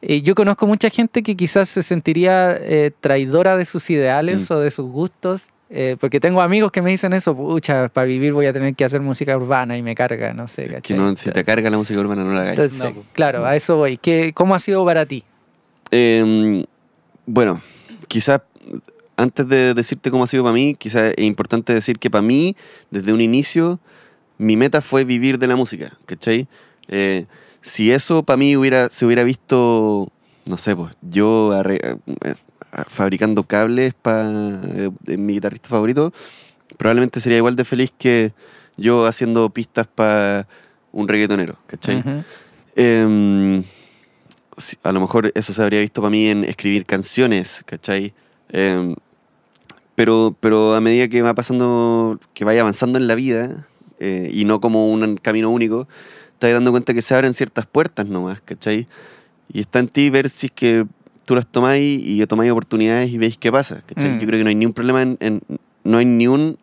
eh, 0.00 0.20
yo 0.22 0.36
conozco 0.36 0.68
mucha 0.68 0.90
gente 0.90 1.24
que 1.24 1.34
quizás 1.36 1.68
se 1.68 1.82
sentiría 1.82 2.56
eh, 2.60 2.92
traidora 3.00 3.56
de 3.56 3.64
sus 3.64 3.90
ideales 3.90 4.48
Mm. 4.48 4.52
o 4.52 4.58
de 4.60 4.70
sus 4.70 4.88
gustos, 4.88 5.48
eh, 5.70 5.96
porque 5.98 6.20
tengo 6.20 6.40
amigos 6.40 6.70
que 6.70 6.80
me 6.82 6.90
dicen 6.90 7.12
eso, 7.12 7.34
pucha, 7.34 7.88
para 7.88 8.04
vivir 8.06 8.32
voy 8.32 8.46
a 8.46 8.52
tener 8.52 8.76
que 8.76 8.84
hacer 8.84 9.00
música 9.00 9.36
urbana 9.36 9.76
y 9.76 9.82
me 9.82 9.96
carga, 9.96 10.32
no 10.34 10.46
sé. 10.46 10.78
Que 10.84 10.94
no, 10.94 11.16
si 11.16 11.32
te 11.32 11.42
carga 11.42 11.68
la 11.68 11.78
música 11.78 11.98
urbana, 11.98 12.22
no 12.22 12.32
la 12.32 12.42
hagáis. 12.42 12.58
Entonces, 12.60 12.78
No, 12.78 12.92
pues. 12.92 13.06
claro, 13.12 13.44
a 13.44 13.56
eso 13.56 13.74
voy. 13.76 13.96
¿Qué, 13.96 14.30
¿Cómo 14.34 14.54
ha 14.54 14.60
sido 14.60 14.84
para 14.84 15.04
ti? 15.04 15.24
Eh, 15.90 16.64
bueno, 17.26 17.60
quizás 18.06 18.42
antes 19.16 19.48
de 19.48 19.74
decirte 19.74 20.10
cómo 20.10 20.24
ha 20.24 20.26
sido 20.26 20.42
para 20.44 20.54
mí, 20.54 20.74
quizás 20.74 21.12
es 21.16 21.24
importante 21.24 21.72
decir 21.74 21.98
que 21.98 22.10
para 22.10 22.22
mí, 22.22 22.56
desde 22.90 23.12
un 23.12 23.20
inicio, 23.20 23.78
mi 24.38 24.56
meta 24.56 24.80
fue 24.82 25.04
vivir 25.04 25.38
de 25.38 25.46
la 25.46 25.56
música, 25.56 25.96
¿cachai? 26.06 26.48
Eh, 26.88 27.26
si 27.60 27.92
eso 27.92 28.22
para 28.24 28.36
mí 28.36 28.56
hubiera, 28.56 28.90
se 28.90 29.06
hubiera 29.06 29.22
visto, 29.22 30.10
no 30.46 30.58
sé, 30.58 30.74
pues 30.76 30.94
yo 31.02 31.52
arre- 31.52 31.98
eh, 32.24 32.34
fabricando 32.88 33.44
cables 33.44 33.94
para 33.94 34.28
mi 35.06 35.34
guitarrista 35.34 35.68
favorito, 35.68 36.12
probablemente 36.76 37.20
sería 37.20 37.38
igual 37.38 37.54
de 37.56 37.64
feliz 37.64 37.92
que 37.96 38.32
yo 38.76 39.06
haciendo 39.06 39.48
pistas 39.50 39.86
para 39.86 40.48
un 40.92 41.06
reggaetonero, 41.06 41.56
¿cachai? 41.68 41.98
Ujú. 42.00 42.24
Em, 42.76 43.62
si- 44.56 44.76
a 44.82 44.90
lo 44.92 45.00
mejor 45.00 45.30
eso 45.34 45.52
se 45.52 45.62
habría 45.62 45.80
visto 45.80 46.00
para 46.02 46.10
mí 46.10 46.26
en 46.26 46.44
escribir 46.44 46.84
canciones, 46.84 47.62
¿cachai? 47.64 48.12
Em, 48.50 48.94
pero, 49.94 50.34
pero 50.40 50.74
a 50.74 50.80
medida 50.80 51.08
que 51.08 51.22
va 51.22 51.34
pasando, 51.34 52.18
que 52.34 52.44
vaya 52.44 52.60
avanzando 52.62 52.98
en 52.98 53.06
la 53.06 53.14
vida, 53.14 53.66
eh, 54.00 54.30
y 54.32 54.44
no 54.44 54.60
como 54.60 54.88
un 54.90 55.16
camino 55.16 55.50
único, 55.50 55.86
te 56.38 56.48
vas 56.48 56.54
dando 56.54 56.72
cuenta 56.72 56.94
que 56.94 57.02
se 57.02 57.14
abren 57.14 57.32
ciertas 57.34 57.66
puertas 57.66 58.06
nomás, 58.06 58.40
¿cachai? 58.40 58.88
Y 59.52 59.60
está 59.60 59.78
en 59.78 59.88
ti 59.88 60.10
ver 60.10 60.28
si 60.30 60.46
es 60.46 60.52
que 60.52 60.84
tú 61.24 61.34
las 61.36 61.46
tomáis 61.46 62.00
y 62.04 62.24
tomáis 62.26 62.50
oportunidades 62.50 63.10
y 63.10 63.18
veis 63.18 63.38
qué 63.38 63.52
pasa, 63.52 63.82
¿cachai? 63.86 64.10
Mm. 64.10 64.20
Yo 64.20 64.26
creo 64.26 64.38
que 64.40 64.44
no 64.44 64.48
hay 64.48 64.54
ni 64.56 64.66
un 64.66 64.72
problema 64.72 65.02
en, 65.02 65.16
en- 65.20 65.40
no 65.84 65.98
hay 65.98 66.04
ni 66.06 66.26
un 66.26 66.58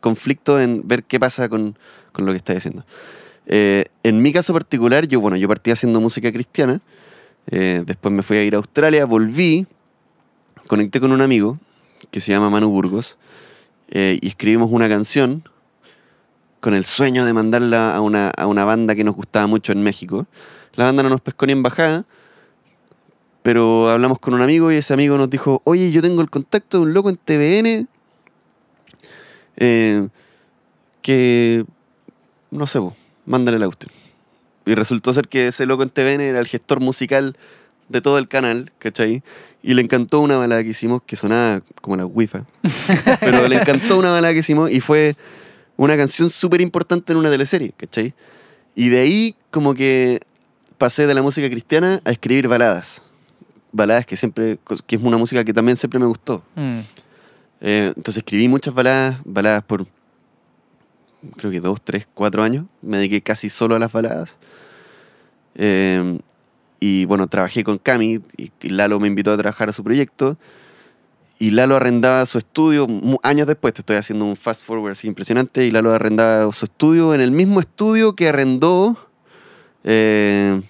conflicto 0.00 0.58
en 0.60 0.82
ver 0.86 1.04
qué 1.04 1.20
pasa 1.20 1.48
con, 1.48 1.76
con 2.12 2.24
lo 2.24 2.32
que 2.32 2.38
estás 2.38 2.56
haciendo. 2.56 2.84
Eh, 3.46 3.84
en 4.02 4.22
mi 4.22 4.32
caso 4.32 4.52
particular, 4.54 5.06
yo, 5.06 5.20
bueno, 5.20 5.36
yo 5.36 5.48
partí 5.48 5.70
haciendo 5.70 6.00
música 6.00 6.32
cristiana, 6.32 6.80
eh, 7.50 7.82
después 7.84 8.14
me 8.14 8.22
fui 8.22 8.38
a 8.38 8.44
ir 8.44 8.54
a 8.54 8.58
Australia, 8.58 9.04
volví, 9.04 9.66
conecté 10.70 11.00
con 11.00 11.10
un 11.10 11.20
amigo 11.20 11.58
que 12.12 12.20
se 12.20 12.30
llama 12.30 12.48
Manu 12.48 12.70
Burgos 12.70 13.18
eh, 13.88 14.20
y 14.22 14.28
escribimos 14.28 14.70
una 14.70 14.88
canción 14.88 15.42
con 16.60 16.74
el 16.74 16.84
sueño 16.84 17.24
de 17.24 17.32
mandarla 17.32 17.92
a 17.92 18.00
una, 18.00 18.30
a 18.30 18.46
una 18.46 18.64
banda 18.64 18.94
que 18.94 19.02
nos 19.02 19.16
gustaba 19.16 19.48
mucho 19.48 19.72
en 19.72 19.82
México. 19.82 20.28
La 20.76 20.84
banda 20.84 21.02
no 21.02 21.08
nos 21.08 21.22
pescó 21.22 21.46
ni 21.46 21.54
en 21.54 21.64
bajada, 21.64 22.04
pero 23.42 23.90
hablamos 23.90 24.20
con 24.20 24.32
un 24.32 24.42
amigo 24.42 24.70
y 24.70 24.76
ese 24.76 24.94
amigo 24.94 25.18
nos 25.18 25.28
dijo, 25.28 25.60
oye, 25.64 25.90
yo 25.90 26.02
tengo 26.02 26.22
el 26.22 26.30
contacto 26.30 26.76
de 26.76 26.84
un 26.84 26.94
loco 26.94 27.10
en 27.10 27.16
TVN 27.16 27.88
eh, 29.56 30.06
que, 31.02 31.64
no 32.52 32.68
sé, 32.68 32.78
mándale 33.26 33.58
la 33.58 33.66
cuestión. 33.66 33.90
Y 34.66 34.76
resultó 34.76 35.12
ser 35.12 35.26
que 35.26 35.48
ese 35.48 35.66
loco 35.66 35.82
en 35.82 35.90
TVN 35.90 36.20
era 36.20 36.38
el 36.38 36.46
gestor 36.46 36.78
musical 36.78 37.36
de 37.88 38.00
todo 38.00 38.18
el 38.18 38.28
canal, 38.28 38.70
¿cachai? 38.78 39.24
Y 39.62 39.74
le 39.74 39.82
encantó 39.82 40.20
una 40.20 40.36
balada 40.36 40.62
que 40.62 40.70
hicimos 40.70 41.02
que 41.04 41.16
sonaba 41.16 41.62
como 41.80 41.96
la 41.96 42.06
wifi. 42.06 42.38
pero 43.20 43.46
le 43.46 43.56
encantó 43.56 43.98
una 43.98 44.10
balada 44.10 44.32
que 44.32 44.40
hicimos 44.40 44.70
y 44.70 44.80
fue 44.80 45.16
una 45.76 45.96
canción 45.96 46.30
súper 46.30 46.60
importante 46.60 47.12
en 47.12 47.18
una 47.18 47.30
teleserie, 47.30 47.72
¿cachai? 47.76 48.14
Y 48.74 48.88
de 48.88 49.00
ahí 49.00 49.36
como 49.50 49.74
que 49.74 50.20
pasé 50.78 51.06
de 51.06 51.14
la 51.14 51.22
música 51.22 51.48
cristiana 51.48 52.00
a 52.04 52.10
escribir 52.10 52.48
baladas. 52.48 53.02
Baladas 53.72 54.06
que 54.06 54.16
siempre, 54.16 54.58
que 54.86 54.96
es 54.96 55.02
una 55.02 55.18
música 55.18 55.44
que 55.44 55.52
también 55.52 55.76
siempre 55.76 56.00
me 56.00 56.06
gustó. 56.06 56.42
Mm. 56.54 56.78
Eh, 57.60 57.92
entonces 57.94 58.18
escribí 58.18 58.48
muchas 58.48 58.72
baladas, 58.72 59.20
baladas 59.24 59.62
por 59.64 59.86
creo 61.36 61.50
que 61.50 61.60
dos, 61.60 61.80
tres, 61.82 62.08
cuatro 62.14 62.42
años. 62.42 62.64
Me 62.82 62.96
dediqué 62.96 63.20
casi 63.20 63.50
solo 63.50 63.76
a 63.76 63.78
las 63.78 63.92
baladas. 63.92 64.38
Eh, 65.54 66.18
y 66.80 67.04
bueno, 67.04 67.28
trabajé 67.28 67.62
con 67.62 67.76
Cami 67.76 68.20
y, 68.38 68.50
Lalo 68.62 68.98
me 68.98 69.06
invitó 69.06 69.32
a 69.32 69.36
trabajar 69.36 69.68
a 69.68 69.72
su 69.72 69.84
proyecto. 69.84 70.38
Y 71.38 71.50
Lalo 71.50 71.76
arrendaba 71.76 72.24
su 72.26 72.38
estudio 72.38 72.86
años 73.22 73.46
después. 73.46 73.74
Te 73.74 73.82
estoy 73.82 73.96
haciendo 73.96 74.24
un 74.24 74.34
fast 74.34 74.64
forward 74.64 74.92
así 74.92 75.06
impresionante. 75.06 75.66
Y 75.66 75.70
Lalo 75.70 75.92
arrendaba 75.92 76.50
su 76.52 76.64
estudio 76.64 77.14
en 77.14 77.20
el 77.20 77.32
mismo 77.32 77.60
estudio 77.60 78.14
que 78.14 78.28
arrendó 78.28 78.96
eh, 79.84 80.60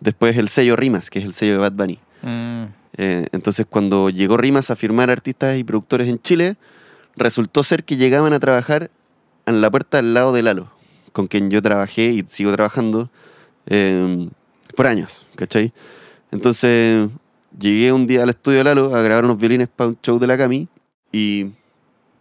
después 0.00 0.36
el 0.36 0.48
sello 0.48 0.74
Rimas, 0.74 1.08
que 1.08 1.20
es 1.20 1.24
el 1.24 1.34
sello 1.34 1.52
de 1.52 1.58
Bad 1.58 1.72
Bunny. 1.72 1.98
Mm. 2.22 2.64
Eh, 2.96 3.26
entonces, 3.32 3.66
cuando 3.68 4.10
llegó 4.10 4.36
Rimas 4.36 4.70
a 4.70 4.76
firmar 4.76 5.10
artistas 5.10 5.56
y 5.56 5.64
productores 5.64 6.08
en 6.08 6.20
Chile, 6.20 6.56
resultó 7.16 7.62
ser 7.62 7.84
que 7.84 7.96
llegaban 7.96 8.32
a 8.32 8.40
trabajar 8.40 8.90
en 9.46 9.60
la 9.60 9.70
puerta 9.70 9.98
al 9.98 10.14
lado 10.14 10.32
de 10.32 10.42
Lalo, 10.42 10.70
con 11.12 11.28
quien 11.28 11.50
yo 11.50 11.62
trabajé 11.62 12.10
y 12.10 12.24
sigo 12.26 12.52
trabajando 12.52 13.08
eh, 13.66 14.28
por 14.76 14.86
años, 14.86 15.26
¿cachai? 15.34 15.72
Entonces, 16.30 17.08
llegué 17.58 17.92
un 17.92 18.06
día 18.06 18.22
al 18.22 18.30
estudio 18.30 18.58
de 18.58 18.64
Lalo 18.64 18.94
a 18.94 19.02
grabar 19.02 19.24
unos 19.24 19.38
violines 19.38 19.68
para 19.68 19.90
un 19.90 19.98
show 20.02 20.18
de 20.18 20.26
la 20.26 20.36
Cami 20.36 20.68
y 21.12 21.46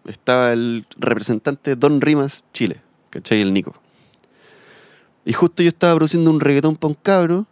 estaba 0.05 0.53
el 0.53 0.85
representante 0.97 1.75
Don 1.75 2.01
Rimas 2.01 2.43
Chile, 2.53 2.77
¿cachai? 3.09 3.41
El 3.41 3.53
Nico. 3.53 3.73
Y 5.25 5.33
justo 5.33 5.61
yo 5.61 5.69
estaba 5.69 5.95
produciendo 5.95 6.31
un 6.31 6.39
reggaetón 6.39 6.75
para 6.75 6.89
un 6.89 6.97
cabro, 7.01 7.45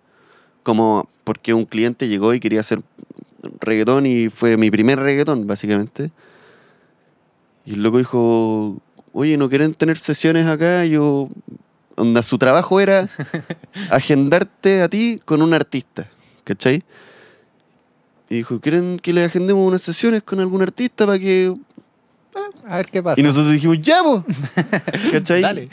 como 0.63 1.09
porque 1.23 1.53
un 1.53 1.65
cliente 1.65 2.07
llegó 2.07 2.33
y 2.33 2.39
quería 2.39 2.61
hacer 2.61 2.81
reggaetón 3.59 4.05
y 4.05 4.29
fue 4.29 4.57
mi 4.57 4.71
primer 4.71 4.99
reggaetón, 4.99 5.45
básicamente. 5.45 6.11
Y 7.65 7.73
el 7.73 7.83
loco 7.83 7.97
dijo, 7.97 8.81
oye, 9.13 9.37
¿no 9.37 9.49
quieren 9.49 9.73
tener 9.73 9.97
sesiones 9.97 10.47
acá? 10.47 10.85
Yo, 10.85 11.29
onda, 11.97 12.21
su 12.21 12.37
trabajo 12.37 12.79
era 12.79 13.09
agendarte 13.91 14.81
a 14.81 14.89
ti 14.89 15.19
con 15.25 15.41
un 15.41 15.53
artista, 15.53 16.07
¿cachai? 16.43 16.83
Y 18.29 18.37
dijo, 18.37 18.59
¿quieren 18.59 18.99
que 18.99 19.13
le 19.13 19.23
agendemos 19.23 19.65
unas 19.67 19.81
sesiones 19.81 20.23
con 20.23 20.39
algún 20.39 20.61
artista 20.61 21.05
para 21.05 21.19
que...? 21.19 21.53
A 22.67 22.77
ver 22.77 22.87
qué 22.87 23.01
pasa. 23.01 23.19
Y 23.19 23.23
nosotros 23.23 23.51
dijimos, 23.51 23.81
ya, 23.81 24.03
po. 24.03 24.23
¿cachai? 25.11 25.41
Dale. 25.41 25.69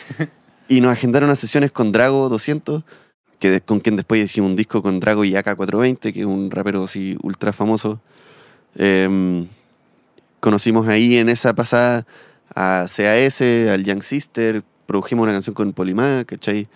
Y 0.69 0.81
nos 0.81 0.93
agendaron 0.93 1.29
unas 1.29 1.39
sesiones 1.39 1.73
con 1.73 1.93
Drago 1.93 2.29
200, 2.29 2.83
que 3.39 3.61
con 3.61 3.81
quien 3.81 3.97
después 3.97 4.25
hicimos 4.25 4.51
un 4.51 4.57
disco 4.57 4.83
con 4.83 5.01
Drago 5.01 5.25
y 5.25 5.33
AK420, 5.33 6.13
que 6.13 6.21
es 6.21 6.27
un 6.27 6.51
rapero 6.51 6.85
así 6.85 7.17
ultra 7.23 7.53
famoso. 7.53 8.01
Em, 8.77 9.47
conocimos 10.41 10.89
ahí 10.89 11.19
en 11.19 11.29
esa 11.29 11.55
pasada 11.55 12.07
a 12.55 12.87
CAS, 12.89 13.41
al 13.43 13.85
Young 13.85 14.03
Sister, 14.03 14.63
produjimos 14.87 15.25
una 15.25 15.33
canción 15.33 15.55
con 15.55 15.73
Polimá, 15.73 16.25
¿cachai? 16.25 16.69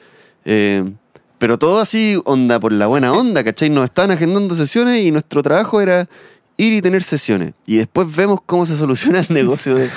Em, 0.44 0.96
pero 1.38 1.58
todo 1.58 1.80
así, 1.80 2.20
onda 2.24 2.58
por 2.58 2.72
la 2.72 2.86
buena 2.86 3.12
onda, 3.12 3.44
¿cachai? 3.44 3.70
Nos 3.70 3.84
estaban 3.84 4.10
agendando 4.10 4.54
sesiones 4.54 5.04
y 5.04 5.10
nuestro 5.10 5.42
trabajo 5.42 5.80
era 5.80 6.08
ir 6.56 6.72
y 6.72 6.82
tener 6.82 7.02
sesiones. 7.02 7.54
Y 7.66 7.76
después 7.76 8.14
vemos 8.14 8.40
cómo 8.44 8.66
se 8.66 8.76
soluciona 8.76 9.20
el 9.20 9.26
negocio 9.30 9.74
de, 9.74 9.88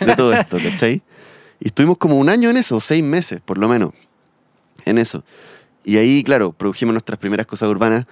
de 0.00 0.16
todo 0.16 0.32
esto, 0.32 0.58
¿cachai? 0.62 1.02
Y 1.60 1.68
estuvimos 1.68 1.98
como 1.98 2.18
un 2.18 2.28
año 2.28 2.50
en 2.50 2.56
eso, 2.56 2.80
seis 2.80 3.04
meses 3.04 3.40
por 3.44 3.58
lo 3.58 3.68
menos, 3.68 3.90
en 4.84 4.98
eso. 4.98 5.22
Y 5.84 5.98
ahí, 5.98 6.24
claro, 6.24 6.52
produjimos 6.52 6.92
nuestras 6.92 7.18
primeras 7.18 7.46
cosas 7.46 7.68
urbanas 7.68 8.06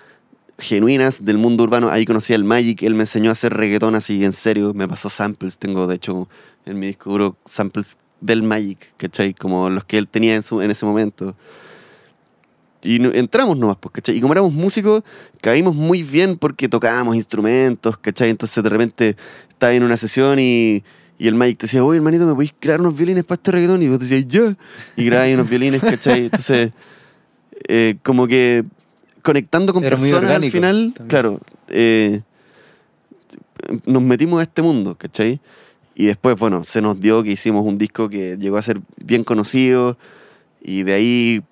genuinas 0.59 1.25
del 1.25 1.39
mundo 1.39 1.65
urbano. 1.65 1.89
Ahí 1.89 2.05
conocí 2.05 2.35
al 2.35 2.45
Magic, 2.45 2.83
él 2.83 2.95
me 2.95 3.01
enseñó 3.01 3.31
a 3.31 3.33
hacer 3.33 3.53
reggaetón 3.53 3.95
así 3.95 4.25
en 4.25 4.33
serio, 4.33 4.73
me 4.75 4.87
pasó 4.87 5.09
samples, 5.09 5.59
tengo 5.59 5.87
de 5.87 5.97
hecho 5.97 6.29
en 6.67 6.79
mi 6.79 6.87
disco 6.87 7.11
duro 7.11 7.37
samples 7.45 7.99
del 8.25 8.43
Magic, 8.43 8.79
¿cachai? 8.97 9.35
Como 9.35 9.69
los 9.69 9.85
que 9.85 9.99
él 9.99 10.09
tenía 10.09 10.35
en, 10.35 10.43
su, 10.43 10.63
en 10.63 10.71
ese 10.71 10.87
momento. 10.87 11.35
Y 12.83 12.99
no- 12.99 13.13
entramos 13.13 13.57
nomás, 13.59 13.77
pues, 13.79 13.93
¿cachai? 13.95 14.17
Y 14.17 14.21
como 14.21 14.33
éramos 14.33 14.53
músicos, 14.53 15.03
caímos 15.41 15.75
muy 15.75 16.03
bien 16.03 16.37
porque 16.39 16.69
tocábamos 16.69 17.17
instrumentos, 17.17 17.97
¿cachai? 17.99 18.31
Entonces 18.31 18.63
de 18.65 18.71
repente 18.71 19.17
estaba 19.49 19.73
en 19.75 19.83
una 19.83 19.97
sesión 19.97 20.39
y, 20.39 20.83
y 21.19 21.29
el 21.29 21.35
Magic 21.35 21.59
te 21.59 21.67
decía, 21.67 21.85
oye, 21.85 21.97
hermanito, 21.99 22.27
¿me 22.27 22.33
podéis 22.35 22.55
crear 22.59 22.81
unos 22.81 22.97
violines 22.97 23.25
para 23.25 23.37
este 23.37 23.51
reggaetón? 23.53 23.83
Y 23.83 23.89
vos 23.89 23.99
te 23.99 24.07
decías, 24.07 24.27
ya. 24.29 24.55
Y 24.97 25.05
grabáis 25.07 25.35
unos 25.35 25.49
violines, 25.49 25.81
¿cachai? 25.83 26.25
Entonces, 26.27 26.73
eh, 27.69 27.97
como 28.03 28.27
que 28.27 28.65
conectando 29.23 29.73
con 29.73 29.85
Era 29.85 29.97
personas 29.97 30.31
al 30.31 30.45
final, 30.51 30.93
también. 30.95 31.09
claro, 31.09 31.41
eh, 31.69 32.21
nos 33.87 34.03
metimos 34.03 34.41
a 34.41 34.43
este 34.43 34.61
mundo, 34.61 34.95
¿cachai? 34.97 35.41
Y 35.95 36.07
después, 36.07 36.39
bueno, 36.39 36.65
se 36.65 36.81
nos 36.83 37.01
dio 37.01 37.23
que 37.23 37.31
hicimos 37.33 37.65
un 37.65 37.79
disco 37.79 38.09
que 38.09 38.37
llegó 38.37 38.57
a 38.57 38.63
ser 38.63 38.81
bien 39.05 39.23
conocido 39.25 39.97
y 40.61 40.83
de 40.83 40.93
ahí 40.95 41.43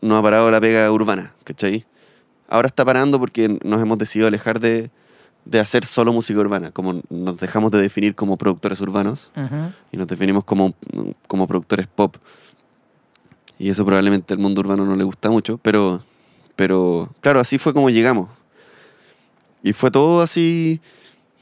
nos 0.00 0.18
ha 0.18 0.22
parado 0.22 0.50
la 0.50 0.60
pega 0.60 0.90
urbana, 0.90 1.34
¿cachai? 1.44 1.84
Ahora 2.48 2.68
está 2.68 2.84
parando 2.84 3.18
porque 3.18 3.58
nos 3.64 3.82
hemos 3.82 3.98
decidido 3.98 4.28
alejar 4.28 4.60
de, 4.60 4.90
de 5.44 5.60
hacer 5.60 5.84
solo 5.84 6.12
música 6.12 6.38
urbana, 6.40 6.70
como 6.70 7.02
nos 7.10 7.36
dejamos 7.38 7.70
de 7.70 7.80
definir 7.82 8.14
como 8.14 8.36
productores 8.36 8.80
urbanos 8.80 9.30
Ujú. 9.36 9.72
y 9.92 9.96
nos 9.96 10.06
definimos 10.06 10.44
como, 10.44 10.72
como 11.26 11.46
productores 11.46 11.86
pop. 11.86 12.16
Y 13.58 13.68
eso 13.70 13.84
probablemente 13.84 14.32
al 14.34 14.38
mundo 14.40 14.60
urbano 14.60 14.84
no 14.84 14.96
le 14.96 15.04
gusta 15.04 15.30
mucho, 15.30 15.58
pero, 15.58 16.02
pero 16.56 17.10
claro, 17.20 17.40
así 17.40 17.58
fue 17.58 17.72
como 17.74 17.90
llegamos. 17.90 18.28
Y 19.62 19.72
fue 19.72 19.90
todo 19.90 20.20
así, 20.20 20.80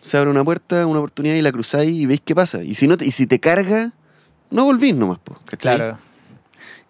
se 0.05 0.19
abre 0.19 0.31
una 0.31 0.45
puerta, 0.45 0.87
una 0.87 0.99
oportunidad 0.99 1.35
y 1.35 1.41
la 1.41 1.51
cruzáis 1.51 1.91
y 1.91 2.05
veis 2.05 2.21
qué 2.23 2.35
pasa. 2.35 2.63
Y 2.63 2.75
si, 2.75 2.87
no 2.87 2.99
te, 2.99 3.07
y 3.07 3.11
si 3.11 3.27
te 3.27 3.41
carga, 3.41 3.93
no 4.51 4.67
volvís 4.67 4.95
nomás, 4.95 5.19
po. 5.19 5.35
Claro. 5.59 5.99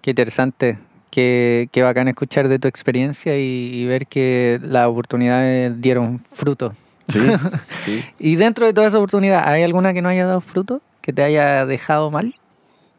Qué 0.00 0.10
interesante. 0.10 0.78
Qué, 1.10 1.68
qué 1.70 1.82
bacán 1.84 2.08
escuchar 2.08 2.48
de 2.48 2.58
tu 2.58 2.66
experiencia 2.66 3.38
y, 3.38 3.70
y 3.72 3.86
ver 3.86 4.08
que 4.08 4.58
las 4.62 4.88
oportunidades 4.88 5.80
dieron 5.80 6.18
fruto. 6.32 6.74
Sí, 7.06 7.20
sí. 7.84 8.04
Y 8.18 8.34
dentro 8.34 8.66
de 8.66 8.72
toda 8.72 8.88
esa 8.88 8.98
oportunidad, 8.98 9.46
¿hay 9.46 9.62
alguna 9.62 9.94
que 9.94 10.02
no 10.02 10.08
haya 10.08 10.26
dado 10.26 10.40
fruto? 10.40 10.82
¿Que 11.00 11.12
te 11.12 11.22
haya 11.22 11.66
dejado 11.66 12.10
mal? 12.10 12.34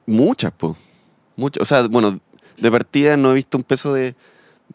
Muchas, 0.05 0.53
po. 0.53 0.77
Muchas. 1.35 1.61
O 1.61 1.65
sea, 1.65 1.87
bueno, 1.89 2.21
de 2.57 2.71
partida 2.71 3.17
no 3.17 3.31
he 3.31 3.35
visto 3.35 3.57
un 3.57 3.65
peso 3.65 3.93
de 3.93 4.15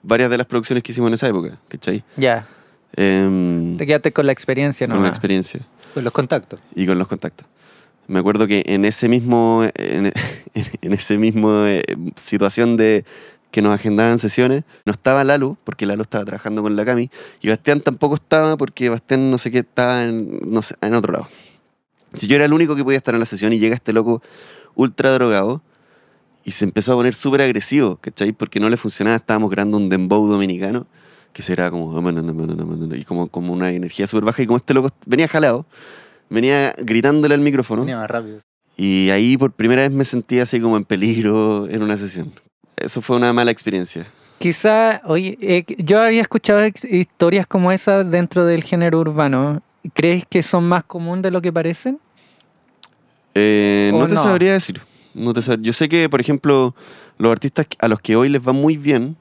varias 0.03 0.29
de 0.29 0.37
las 0.37 0.47
producciones 0.47 0.85
que 0.85 0.93
hicimos 0.93 1.09
en 1.09 1.15
esa 1.15 1.29
época, 1.29 1.59
¿cachai? 1.69 2.05
Ya. 2.19 2.47
Em, 2.97 3.77
Te 3.77 3.87
quedaste 3.87 4.13
con 4.13 4.27
la 4.27 4.33
experiencia, 4.33 4.87
¿no? 4.87 4.95
con 4.95 5.03
la 5.03 5.09
experiencia. 5.09 5.61
Con 5.95 6.05
los 6.05 6.13
contactos. 6.13 6.61
y 6.75 6.87
con 6.87 6.99
los 6.99 7.09
contactos. 7.09 7.47
Me 8.07 8.19
acuerdo 8.19 8.47
que 8.47 8.65
en 8.67 8.85
ese 8.85 9.09
mismo, 9.09 9.65
en, 9.75 10.13
en 10.83 10.93
ese 10.93 11.17
mismo 11.17 11.65
eh, 11.67 11.85
situación 12.17 12.77
de, 12.77 13.05
que 13.51 13.63
nos 13.63 13.75
agendaban 13.75 14.19
sesiones. 14.19 14.65
No 14.85 14.93
estaba 14.93 15.25
Lalo, 15.25 15.57
porque 15.65 15.87
Lalo 15.87 16.03
estaba 16.03 16.25
trabajando 16.25 16.63
con 16.63 16.77
la 16.77 16.85
Cami, 16.85 17.11
y 17.41 17.49
Bastián 17.49 17.81
tampoco 17.81 18.15
estaba 18.15 18.57
porque 18.57 18.89
Bastián 18.89 19.31
no 19.31 19.39
sé 19.39 19.51
qué 19.51 19.59
estaba 19.59 20.05
en, 20.05 20.41
no 20.47 20.63
sé, 20.63 20.77
en 20.81 20.95
otro 20.95 21.13
lado. 21.13 21.29
Si 22.15 22.27
yo 22.27 22.37
era 22.37 22.45
el 22.45 22.53
único 22.53 22.75
que 22.75 22.85
podía 22.85 22.97
estar 22.97 23.15
en 23.15 23.21
la 23.21 23.27
sesión 23.27 23.53
y 23.53 23.59
llega 23.59 23.75
este 23.75 23.93
loco 23.93 24.23
ultra 24.75 25.13
drogado 25.13 25.63
y 26.45 26.53
se 26.53 26.65
empezó 26.65 26.93
a 26.93 26.97
poner 26.97 27.15
súper 27.15 27.43
agresivo, 27.43 27.97
¿cachai? 27.97 28.33
Porque 28.33 28.59
no 28.59 28.69
le 28.69 28.77
funcionaba, 28.77 29.17
estábamos 29.17 29.51
creando 29.51 29.77
un 29.77 29.89
dembow 29.89 30.27
dominicano 30.27 30.87
que 31.33 31.43
será 31.43 31.71
como 31.71 31.99
y 32.97 33.05
como, 33.05 33.29
como 33.29 33.53
una 33.53 33.71
energía 33.71 34.07
súper 34.07 34.25
baja 34.25 34.43
y 34.43 34.47
como 34.47 34.57
este 34.57 34.75
loco 34.75 34.91
venía 35.07 35.29
jalado, 35.29 35.67
venía 36.29 36.75
gritándole 36.79 37.35
al 37.35 37.41
micrófono. 37.41 37.83
Venía 37.83 37.97
más 37.99 38.11
rápido. 38.11 38.39
Y 38.77 39.11
ahí 39.11 39.37
por 39.37 39.53
primera 39.53 39.83
vez 39.83 39.91
me 39.93 40.05
sentí 40.05 40.41
así 40.41 40.61
como 40.61 40.77
en 40.77 40.85
peligro 40.85 41.69
en 41.69 41.83
una 41.83 41.97
sesión. 41.97 42.33
Eso 42.77 43.03
fue 43.03 43.17
una 43.17 43.33
mala 43.33 43.51
experiencia. 43.51 44.07
Quizá, 44.39 45.03
oye, 45.05 45.37
eh, 45.43 45.65
yo 45.79 46.01
había 46.01 46.23
escuchado 46.23 46.63
historias 46.89 47.47
como 47.47 47.71
esas 47.73 48.11
dentro 48.11 48.47
del 48.47 48.63
género 48.65 48.99
urbano. 49.01 49.63
¿Crees 49.93 50.25
que 50.25 50.43
son 50.43 50.65
más 50.67 50.85
comunes 50.85 51.23
de 51.23 51.31
lo 51.31 51.43
que 51.43 51.53
parecen? 51.53 51.99
Eh, 53.35 53.91
¿O 53.95 53.99
no 53.99 54.07
te 54.07 54.15
no? 54.15 54.23
sabría 54.23 54.53
decir. 54.53 54.81
No 55.15 55.33
te 55.33 55.41
sab- 55.41 55.61
Yo 55.61 55.73
sé 55.73 55.89
que, 55.89 56.09
por 56.09 56.21
ejemplo, 56.21 56.75
los 57.19 57.31
artistas 57.33 57.67
a 57.79 57.89
los 57.89 58.01
que 58.01 58.17
hoy 58.17 58.29
les 58.29 58.47
va 58.47 58.53
muy 58.53 58.77
bien 58.77 59.17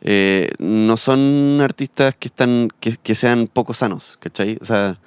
eh, 0.00 0.50
no 0.58 0.96
son 0.96 1.60
artistas 1.60 2.14
que 2.16 2.28
están 2.28 2.68
que, 2.80 2.96
que 3.02 3.14
sean 3.14 3.48
poco 3.52 3.74
sanos, 3.74 4.16
¿cachai? 4.20 4.58
O 4.60 4.64
sea, 4.64 4.98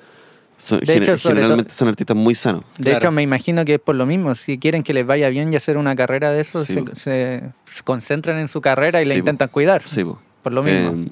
son- 0.58 0.80
De 0.82 0.86
gener- 0.86 1.04
hecho, 1.04 1.18
sobre 1.18 1.36
generalmente 1.38 1.74
son 1.74 1.88
artistas 1.88 2.16
muy 2.18 2.36
sanos. 2.36 2.64
De 2.78 2.84
Claro. 2.84 2.98
hecho, 2.98 3.12
me 3.12 3.22
imagino 3.24 3.64
que 3.66 3.76
es 3.76 3.80
por 3.80 3.96
lo 3.96 4.06
mismo. 4.06 4.36
Si 4.36 4.58
quieren 4.60 4.84
que 4.84 4.94
les 4.94 5.06
vaya 5.06 5.30
bien 5.30 5.52
y 5.52 5.56
hacer 5.56 5.78
una 5.78 5.96
carrera 5.96 6.32
de 6.32 6.42
eso, 6.42 6.64
Sí, 6.66 6.84
se, 6.94 7.42
concentran 7.84 8.38
en 8.38 8.48
su 8.48 8.62
carrera 8.62 9.00
y 9.02 9.04
Sí, 9.06 9.10
la 9.10 9.16
po. 9.16 9.20
intentan 9.20 9.48
cuidar. 9.50 9.82
Sí, 9.86 10.04
po. 10.04 10.20
Por 10.44 10.54
lo 10.54 10.62
mismo. 10.64 10.92
Eh, 10.92 11.08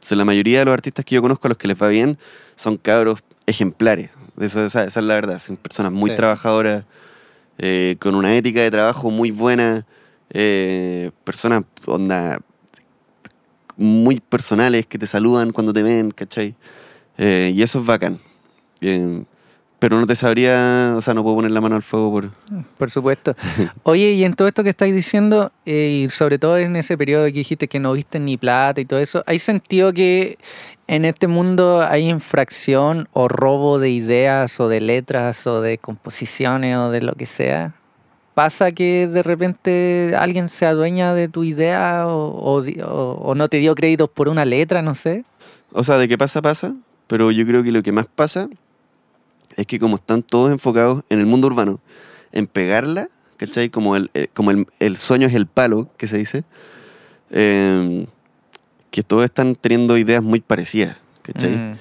sea, 0.00 0.16
la 0.16 0.24
mayoría 0.24 0.60
de 0.60 0.64
los 0.64 0.72
artistas 0.74 1.04
que 1.04 1.14
yo 1.16 1.22
conozco 1.22 1.48
a 1.48 1.50
los 1.50 1.58
que 1.58 1.68
les 1.68 1.80
va 1.80 1.88
bien 1.88 2.18
son 2.56 2.76
cabros 2.76 3.20
ejemplares. 3.46 4.10
Eso, 4.40 4.64
esa, 4.64 4.84
esa 4.84 5.00
es 5.00 5.06
la 5.06 5.14
verdad. 5.14 5.38
Son 5.38 5.56
personas 5.56 5.92
muy 5.92 6.10
Sí. 6.10 6.16
trabajadoras, 6.16 6.84
eh, 7.58 7.96
con 7.98 8.14
una 8.14 8.34
ética 8.36 8.62
de 8.62 8.70
trabajo 8.70 9.10
muy 9.10 9.32
buena, 9.32 9.84
eh, 10.30 11.10
personas 11.24 11.64
onda, 11.86 12.38
muy 13.78 14.20
personales 14.20 14.84
que 14.86 14.98
te 14.98 15.06
saludan 15.06 15.52
cuando 15.52 15.72
te 15.72 15.82
ven, 15.82 16.10
¿cachai? 16.10 16.54
Eh, 17.16 17.52
y 17.54 17.62
eso 17.62 17.78
es 17.80 17.86
bacán. 17.86 18.18
Eh, 18.80 19.24
pero 19.78 20.00
no 20.00 20.06
te 20.06 20.16
sabría, 20.16 20.94
o 20.96 21.00
sea, 21.00 21.14
no 21.14 21.22
puedo 21.22 21.36
poner 21.36 21.52
la 21.52 21.60
mano 21.60 21.76
al 21.76 21.82
fuego 21.82 22.10
por... 22.10 22.30
Por 22.76 22.90
supuesto. 22.90 23.36
Oye, 23.84 24.10
y 24.10 24.24
en 24.24 24.34
todo 24.34 24.48
esto 24.48 24.64
que 24.64 24.70
estáis 24.70 24.92
diciendo, 24.92 25.52
eh, 25.66 26.04
y 26.04 26.10
sobre 26.10 26.38
todo 26.38 26.58
en 26.58 26.74
ese 26.74 26.98
periodo 26.98 27.26
que 27.26 27.32
dijiste 27.32 27.68
que 27.68 27.78
no 27.78 27.92
viste 27.92 28.18
ni 28.18 28.36
plata 28.36 28.80
y 28.80 28.84
todo 28.84 28.98
eso, 28.98 29.22
¿hay 29.26 29.38
sentido 29.38 29.92
que 29.92 30.38
en 30.88 31.04
este 31.04 31.28
mundo 31.28 31.86
hay 31.88 32.08
infracción 32.08 33.08
o 33.12 33.28
robo 33.28 33.78
de 33.78 33.90
ideas 33.90 34.58
o 34.58 34.68
de 34.68 34.80
letras 34.80 35.46
o 35.46 35.60
de 35.60 35.78
composiciones 35.78 36.76
o 36.76 36.90
de 36.90 37.02
lo 37.02 37.12
que 37.12 37.26
sea? 37.26 37.77
¿Pasa 38.38 38.70
que 38.70 39.08
de 39.08 39.24
repente 39.24 40.14
alguien 40.16 40.48
se 40.48 40.64
adueña 40.64 41.12
de 41.12 41.26
tu 41.26 41.42
idea 41.42 42.06
o, 42.06 42.28
o 42.28 42.60
o 42.60 43.34
no 43.34 43.48
te 43.48 43.56
dio 43.56 43.74
créditos 43.74 44.08
por 44.08 44.28
una 44.28 44.44
letra, 44.44 44.80
no 44.80 44.94
sé? 44.94 45.24
O 45.72 45.82
sea, 45.82 45.98
de 45.98 46.06
qué 46.06 46.16
pasa, 46.16 46.40
pasa, 46.40 46.76
pero 47.08 47.32
yo 47.32 47.44
creo 47.44 47.64
que 47.64 47.72
lo 47.72 47.82
que 47.82 47.90
más 47.90 48.06
pasa 48.06 48.48
es 49.56 49.66
que 49.66 49.80
como 49.80 49.96
están 49.96 50.22
todos 50.22 50.52
enfocados 50.52 51.02
en 51.08 51.18
el 51.18 51.26
mundo 51.26 51.48
urbano, 51.48 51.80
en 52.30 52.46
pegarla, 52.46 53.08
¿cachai? 53.38 53.70
Como 53.70 53.96
el, 53.96 54.08
eh, 54.14 54.28
como 54.32 54.52
el, 54.52 54.68
el 54.78 54.96
sueño 54.98 55.26
es 55.26 55.34
el 55.34 55.48
palo, 55.48 55.88
que 55.96 56.06
se 56.06 56.18
dice, 56.18 56.44
eh, 57.30 58.06
que 58.92 59.02
todos 59.02 59.24
están 59.24 59.56
teniendo 59.56 59.98
ideas 59.98 60.22
muy 60.22 60.38
parecidas, 60.38 60.96
¿cachai? 61.22 61.56
Mm. 61.56 61.78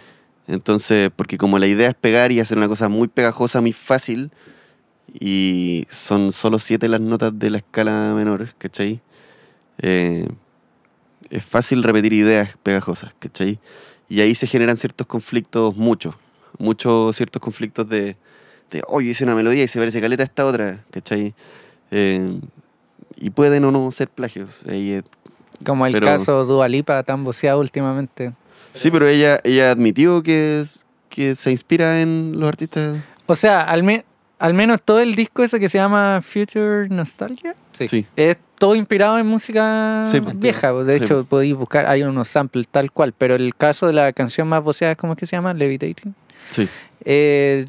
Entonces, 0.47 1.12
porque 1.16 1.38
como 1.38 1.60
la 1.60 1.68
idea 1.68 1.89
es 1.89 1.93
pegar 1.93 2.32
y 2.32 2.39
hacer 2.39 2.58
una 2.58 2.68
cosa 2.68 2.89
muy 2.89 3.10
pegajosa, 3.10 3.62
muy 3.62 3.74
fácil, 3.74 4.32
y 5.14 5.86
son 5.89 6.32
solo 6.32 6.60
siete 6.60 6.88
las 6.88 7.01
notas 7.01 7.38
de 7.38 7.49
la 7.49 7.58
escala 7.58 8.14
menor, 8.16 8.53
¿cachai? 8.58 9.01
Eh, 9.80 10.28
es 11.30 11.43
fácil 11.43 11.84
repetir 11.84 12.14
ideas 12.14 12.55
pegajosas, 12.64 13.14
¿cachai? 13.20 13.60
Y 14.10 14.22
ahí 14.22 14.36
se 14.36 14.47
generan 14.47 14.78
ciertos 14.78 15.08
conflictos, 15.08 15.76
muchos, 15.76 16.16
muchos 16.58 17.16
ciertos 17.16 17.41
conflictos 17.41 17.88
de, 17.89 18.16
de 18.72 18.82
oye, 18.88 19.12
hice 19.12 19.24
una 19.24 19.36
melodía 19.36 19.64
y 19.64 19.68
se 19.68 19.80
parece 19.80 19.99
caleta 20.01 20.24
a 20.24 20.26
esta 20.26 20.45
otra, 20.45 20.84
¿cachai? 20.91 21.34
Eh, 21.91 22.39
y 23.16 23.30
pueden 23.32 23.66
o 23.66 23.72
no 23.72 23.91
ser 23.91 24.10
plagios. 24.10 24.64
Es- 24.66 25.03
Como 25.66 25.86
el 25.88 25.93
Pero- 25.93 26.05
caso 26.05 26.45
Dualipa 26.45 27.01
tan 27.03 27.24
voceado 27.24 27.60
últimamente. 27.60 28.34
Sí, 28.74 28.91
pero 28.91 29.08
ella, 29.08 29.39
ella 29.43 29.72
admitió 29.72 30.22
que, 30.22 30.60
es- 30.62 30.86
que 31.10 31.34
se 31.36 31.49
inspira 31.51 32.01
en 32.01 32.34
los 32.39 32.47
artistas. 32.47 33.01
O 33.26 33.36
sea, 33.36 33.62
al, 33.62 33.84
me- 33.84 34.05
al 34.39 34.53
menos 34.53 34.81
todo 34.83 34.99
el 34.99 35.15
disco 35.15 35.43
ese 35.43 35.59
que 35.59 35.69
se 35.69 35.77
llama 35.77 36.21
Future 36.21 36.88
Nostalgia 36.89 37.55
Sí. 37.73 37.88
Sí. 37.88 38.05
es 38.15 38.38
todo 38.59 38.75
inspirado 38.75 39.17
en 39.19 39.27
música 39.27 40.05
Sí, 40.07 40.19
pues. 40.21 40.39
vieja. 40.39 40.71
pues. 40.73 40.88
De 40.88 40.97
Sí, 40.97 41.03
hecho, 41.03 41.25
podéis 41.25 41.55
buscar, 41.55 41.85
hay 41.85 42.03
unos 42.03 42.27
samples 42.27 42.67
tal 42.67 42.91
cual, 42.91 43.13
pero 43.17 43.35
el 43.35 43.55
caso 43.55 43.85
de 43.88 43.93
la 43.93 44.11
canción 44.13 44.47
más 44.47 44.63
voceada, 44.63 44.95
¿cómo 44.95 45.13
es 45.13 45.19
que 45.19 45.25
se 45.27 45.35
llama? 45.35 45.53
Levitating. 45.53 46.15
Sí. 46.49 46.67
Eh, 47.10 47.66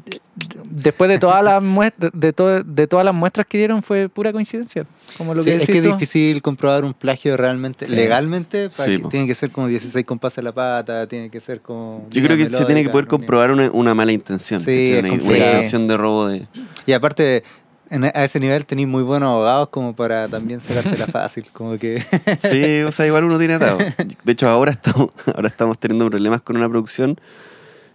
después 0.69 1.09
de 1.09 1.17
todas 1.17 1.41
las 1.41 1.63
muestras, 1.63 2.11
de, 2.13 2.33
to- 2.33 2.61
de 2.61 2.87
todas 2.87 3.05
las 3.05 3.13
muestras 3.15 3.47
que 3.47 3.57
dieron 3.57 3.81
fue 3.81 4.09
pura 4.09 4.33
coincidencia. 4.33 4.85
Como 5.17 5.33
lo 5.33 5.41
Sí, 5.41 5.51
que 5.51 5.55
es 5.57 5.65
que 5.65 5.77
es 5.77 5.83
difícil 5.85 6.41
comprobar 6.41 6.83
un 6.83 6.93
plagio 6.93 7.37
realmente, 7.37 7.85
Sí. 7.87 7.95
legalmente, 7.95 8.69
para 8.69 8.83
Sí, 8.89 8.97
que- 9.01 9.07
tiene 9.07 9.27
que 9.27 9.35
ser 9.35 9.49
como 9.51 9.67
16 9.67 10.05
compases 10.05 10.39
a 10.39 10.41
la 10.41 10.51
pata, 10.51 11.07
tiene 11.07 11.29
que 11.29 11.39
ser 11.39 11.61
como... 11.61 12.05
Yo 12.11 12.21
creo 12.21 12.35
que 12.35 12.47
se 12.47 12.65
tiene 12.65 12.83
que 12.83 12.89
poder 12.89 13.05
melódica, 13.05 13.09
comprobar 13.11 13.51
una, 13.51 13.71
una 13.71 13.95
mala 13.95 14.11
intención. 14.11 14.59
Sí, 14.61 14.91
¿cachai? 15.01 15.15
es 15.17 15.23
una, 15.23 15.33
una 15.35 15.45
intención 15.45 15.87
de 15.87 15.95
robo 15.97 16.27
de. 16.27 16.45
Y 16.85 16.91
aparte, 16.91 17.43
en- 17.89 18.03
a 18.03 18.09
ese 18.09 18.41
nivel 18.41 18.65
tenéis 18.65 18.89
muy 18.89 19.03
buenos 19.03 19.29
abogados 19.29 19.69
como 19.69 19.95
para 19.95 20.27
también 20.27 20.59
sacártela 20.59 21.07
fácil, 21.11 21.45
como 21.53 21.77
que... 21.77 22.03
Sí, 22.41 22.81
o 22.81 22.91
sea, 22.91 23.07
igual 23.07 23.23
uno 23.23 23.37
tiene 23.39 23.53
atado. 23.53 23.77
De 24.25 24.31
hecho, 24.33 24.49
ahora 24.49 24.71
estamos, 24.73 25.11
ahora 25.33 25.47
estamos 25.47 25.77
teniendo 25.79 26.09
problemas 26.09 26.41
con 26.41 26.57
una 26.57 26.67
producción 26.67 27.17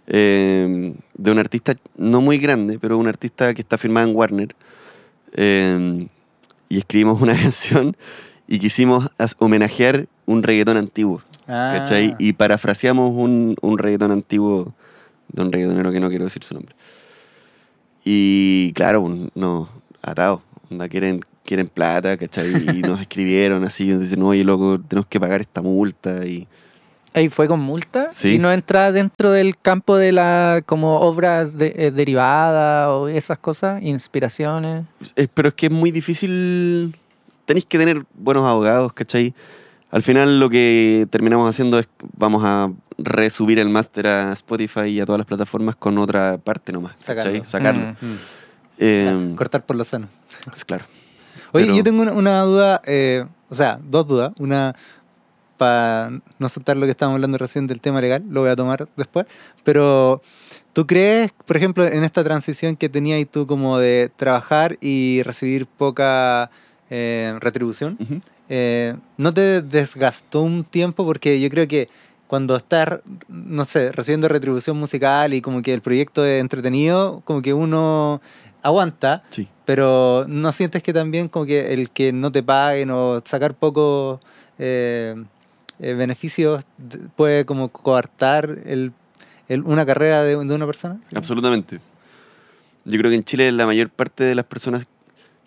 eh, 0.07 0.93
de 1.15 1.31
un 1.31 1.39
artista 1.39 1.75
no 1.97 2.21
muy 2.21 2.37
grande, 2.37 2.77
pero 2.79 2.97
un 2.97 3.07
artista 3.07 3.53
que 3.53 3.61
está 3.61 3.77
firmado 3.77 4.07
en 4.09 4.15
Warner. 4.15 4.55
Eh, 5.33 6.07
y 6.69 6.77
escribimos 6.77 7.21
una 7.23 7.35
canción 7.35 7.95
y 8.47 8.59
quisimos 8.59 9.09
homenajear 9.39 10.07
un 10.25 10.43
reggaetón 10.43 10.77
antiguo. 10.77 11.21
Ah, 11.47 11.75
¿Cachai? 11.77 12.15
Y 12.19 12.33
parafraseamos 12.33 13.11
un, 13.15 13.55
un 13.61 13.77
reggaetón 13.77 14.11
antiguo 14.11 14.73
de 15.31 15.41
un 15.43 15.51
reggaetonero 15.51 15.91
que 15.91 15.99
no 15.99 16.09
quiero 16.09 16.23
decir 16.23 16.43
su 16.43 16.53
nombre. 16.55 16.75
Y 18.03 18.71
claro, 18.73 19.01
un- 19.01 19.31
no, 19.35 19.69
atado. 20.01 20.41
Onda, 20.69 20.87
quieren, 20.89 21.21
quieren 21.43 21.67
plata, 21.67 22.17
¿cachai? 22.17 22.51
Y 22.75 22.81
nos 22.81 22.99
escribieron 23.01 23.63
así, 23.63 23.91
dicen, 23.95 24.21
oye, 24.23 24.43
loco, 24.43 24.79
tenemos 24.79 25.07
que 25.07 25.19
pagar 25.19 25.41
esta 25.41 25.61
multa. 25.61 26.25
Y 26.25 26.47
Ahí 27.15 27.29
fue 27.29 27.47
con 27.47 27.59
multa 27.61 28.07
Sí. 28.09 28.35
y 28.35 28.37
no 28.39 28.51
entra 28.51 28.91
dentro 28.91 29.31
del 29.31 29.57
campo 29.57 29.95
de 29.95 30.11
la 30.11 30.61
como 30.65 30.99
obras 30.99 31.57
de- 31.57 31.73
eh, 31.77 31.91
derivadas 31.91 32.89
o 32.89 33.07
esas 33.07 33.37
cosas, 33.39 33.81
inspiraciones. 33.81 34.85
Eh, 35.15 35.27
pero 35.33 35.47
es 35.49 35.55
que 35.55 35.67
es 35.67 35.71
muy 35.71 35.91
difícil. 35.91 36.95
Tenéis 37.45 37.65
que 37.65 37.77
tener 37.77 38.03
buenos 38.15 38.43
abogados, 38.43 38.91
¿cachai? 38.93 39.33
Al 39.91 40.01
final 40.01 40.39
lo 40.39 40.49
que 40.49 41.07
terminamos 41.09 41.49
haciendo 41.49 41.79
es 41.79 41.87
vamos 42.17 42.43
a 42.43 42.69
resubir 42.97 43.59
el 43.59 43.69
máster 43.69 44.07
a 44.07 44.33
Spotify 44.33 44.81
y 44.87 44.99
a 44.99 45.05
todas 45.05 45.19
las 45.19 45.27
plataformas 45.27 45.75
con 45.75 45.97
otra 45.97 46.37
parte 46.37 46.73
nomás, 46.73 46.93
¿cachai? 47.05 47.43
Sacarlo. 47.45 47.45
Sacarlo. 47.45 47.95
Mm. 48.01 48.05
Mm, 48.13 48.17
Eh, 48.77 49.27
ya, 49.31 49.35
cortar 49.37 49.65
por 49.65 49.77
lo 49.77 49.85
sano. 49.85 50.07
es 50.53 50.65
claro. 50.65 50.83
Oye, 51.53 51.65
Pero- 51.65 51.77
yo 51.77 51.83
tengo 51.83 52.01
una, 52.01 52.11
una 52.11 52.41
duda, 52.41 52.81
eh, 52.85 53.23
o 53.49 53.55
sea, 53.55 53.79
dos 53.81 54.05
dudas. 54.05 54.33
Una, 54.37 54.75
para 55.57 56.11
no 56.39 56.49
soltar 56.49 56.77
lo 56.77 56.85
que 56.85 56.91
estábamos 56.91 57.17
hablando 57.17 57.37
recién 57.37 57.67
del 57.67 57.81
tema 57.81 58.01
legal, 58.01 58.23
lo 58.29 58.41
voy 58.41 58.49
a 58.49 58.55
tomar 58.55 58.87
después. 58.97 59.25
Pero, 59.63 60.21
¿tú 60.73 60.85
crees, 60.85 61.31
por 61.45 61.57
ejemplo, 61.57 61.85
en 61.85 62.03
esta 62.03 62.23
transición 62.23 62.75
que 62.75 62.89
tenías 62.89 63.25
tú 63.31 63.47
como 63.47 63.77
de 63.77 64.11
trabajar 64.15 64.77
y 64.81 65.21
recibir 65.23 65.65
poca 65.67 66.49
eh, 66.89 67.35
retribución, 67.39 67.97
Ujú. 67.99 68.21
eh, 68.49 68.95
¿no 69.17 69.33
te 69.33 69.61
desgastó 69.61 70.41
un 70.41 70.63
tiempo? 70.63 71.05
Porque 71.05 71.39
yo 71.39 71.49
creo 71.49 71.67
que 71.67 71.89
cuando 72.27 72.55
estás, 72.55 72.99
no 73.27 73.65
sé, 73.65 73.91
recibiendo 73.91 74.27
retribución 74.27 74.77
musical 74.77 75.33
y 75.33 75.41
como 75.41 75.61
que 75.61 75.73
el 75.73 75.81
proyecto 75.81 76.25
es 76.25 76.41
entretenido, 76.41 77.21
como 77.23 77.41
que 77.41 77.53
uno 77.53 78.21
aguanta, 78.63 79.23
Sí. 79.29 79.47
pero 79.63 80.25
¿no 80.27 80.51
sientes 80.51 80.81
que 80.81 80.91
también 80.91 81.27
como 81.27 81.45
que 81.45 81.71
el 81.73 81.91
que 81.91 82.11
no 82.11 82.31
te 82.31 82.41
paguen 82.41 82.89
o 82.89 83.21
sacar 83.23 83.53
pocos 83.53 84.19
eh, 84.57 85.15
eh, 85.79 85.93
beneficios 85.93 86.63
de- 86.77 86.97
puede 87.15 87.45
como 87.45 87.69
coartar 87.69 88.49
el, 88.65 88.91
el- 89.47 89.63
una 89.63 89.85
carrera 89.85 90.23
de, 90.23 90.31
de 90.37 90.53
una 90.55 90.65
persona? 90.65 90.99
Absolutamente. 91.13 91.79
Yo 92.85 92.97
creo 92.99 93.09
que 93.09 93.15
en 93.17 93.23
Chile 93.23 93.51
la 93.51 93.65
mayor 93.65 93.89
parte 93.89 94.23
de 94.23 94.35
las 94.35 94.45
personas 94.45 94.85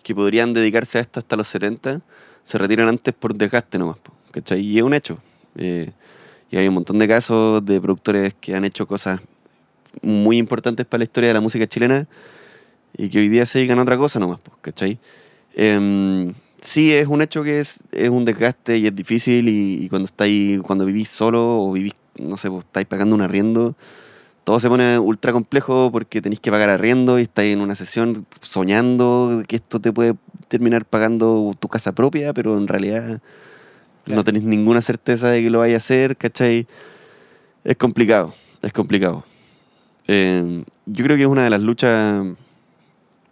que 0.03 0.13
podrían 0.15 0.53
dedicarse 0.53 0.97
a 0.97 1.01
esto 1.01 1.19
hasta 1.19 1.35
los 1.35 1.47
70 1.47 2.01
se 2.43 2.57
retiran 2.57 2.87
antes 2.89 3.13
por 3.13 3.35
desgaste 3.35 3.77
nomás, 3.77 3.97
¿cachai? 4.31 4.59
Y 4.61 4.77
es 4.77 4.83
un 4.83 4.93
hecho. 4.93 5.19
Eh, 5.55 5.91
y 6.51 6.57
hay 6.57 6.67
un 6.67 6.73
montón 6.73 6.97
de 6.99 7.07
casos 7.07 7.63
de 7.65 7.79
productores 7.79 8.33
que 8.39 8.55
han 8.55 8.65
hecho 8.65 8.87
cosas 8.87 9.19
muy 10.01 10.37
importantes 10.37 10.85
para 10.85 10.99
la 10.99 11.03
historia 11.03 11.29
de 11.29 11.33
la 11.35 11.41
música 11.41 11.67
chilena 11.67 12.07
y 12.97 13.09
que 13.09 13.19
hoy 13.19 13.29
día 13.29 13.45
se 13.45 13.59
dedican 13.59 13.79
a 13.79 13.83
otra 13.83 13.97
cosa 13.97 14.19
nomás, 14.19 14.39
¿cachai? 14.61 14.97
Em, 15.55 16.33
sí, 16.61 16.93
es 16.93 17.07
un 17.07 17.21
hecho 17.21 17.43
que 17.43 17.59
es, 17.59 17.83
es 17.91 18.09
un 18.09 18.25
desgaste 18.25 18.77
y 18.77 18.87
es 18.87 18.95
difícil 18.95 19.47
y, 19.49 19.85
y 19.85 19.89
cuando 19.89 20.05
estáis, 20.05 20.61
cuando 20.61 20.85
vivís 20.85 21.09
solo 21.09 21.61
o 21.63 21.71
vivís, 21.71 21.93
no 22.19 22.37
sé, 22.37 22.49
pues, 22.49 22.65
estáis 22.65 22.87
pagando 22.87 23.15
un 23.15 23.21
arriendo, 23.21 23.75
todo 24.43 24.59
se 24.59 24.67
pone 24.69 24.97
ultra 24.97 25.31
complejo 25.31 25.91
porque 25.91 26.21
tenéis 26.21 26.39
que 26.39 26.51
pagar 26.51 26.69
arriendo 26.69 27.19
y 27.19 27.23
estáis 27.23 27.53
en 27.53 27.61
una 27.61 27.75
sesión 27.75 28.25
soñando 28.41 29.43
que 29.47 29.57
esto 29.57 29.79
te 29.79 29.91
puede 29.91 30.15
terminar 30.47 30.85
pagando 30.85 31.55
tu 31.59 31.67
casa 31.67 31.93
propia, 31.93 32.33
pero 32.33 32.57
en 32.57 32.67
realidad 32.67 33.21
Claro. 34.05 34.21
no 34.21 34.23
tenéis 34.23 34.45
ninguna 34.45 34.81
certeza 34.81 35.29
de 35.29 35.43
que 35.43 35.49
lo 35.51 35.59
vaya 35.59 35.75
a 35.75 35.77
hacer, 35.77 36.17
¿cachai? 36.17 36.65
Es 37.63 37.77
complicado, 37.77 38.33
es 38.61 38.73
complicado. 38.73 39.23
Eh, 40.07 40.63
yo 40.87 41.03
creo 41.05 41.15
que 41.15 41.23
es 41.23 41.29
una 41.29 41.43
de 41.43 41.51
las 41.51 41.61
luchas 41.61 42.25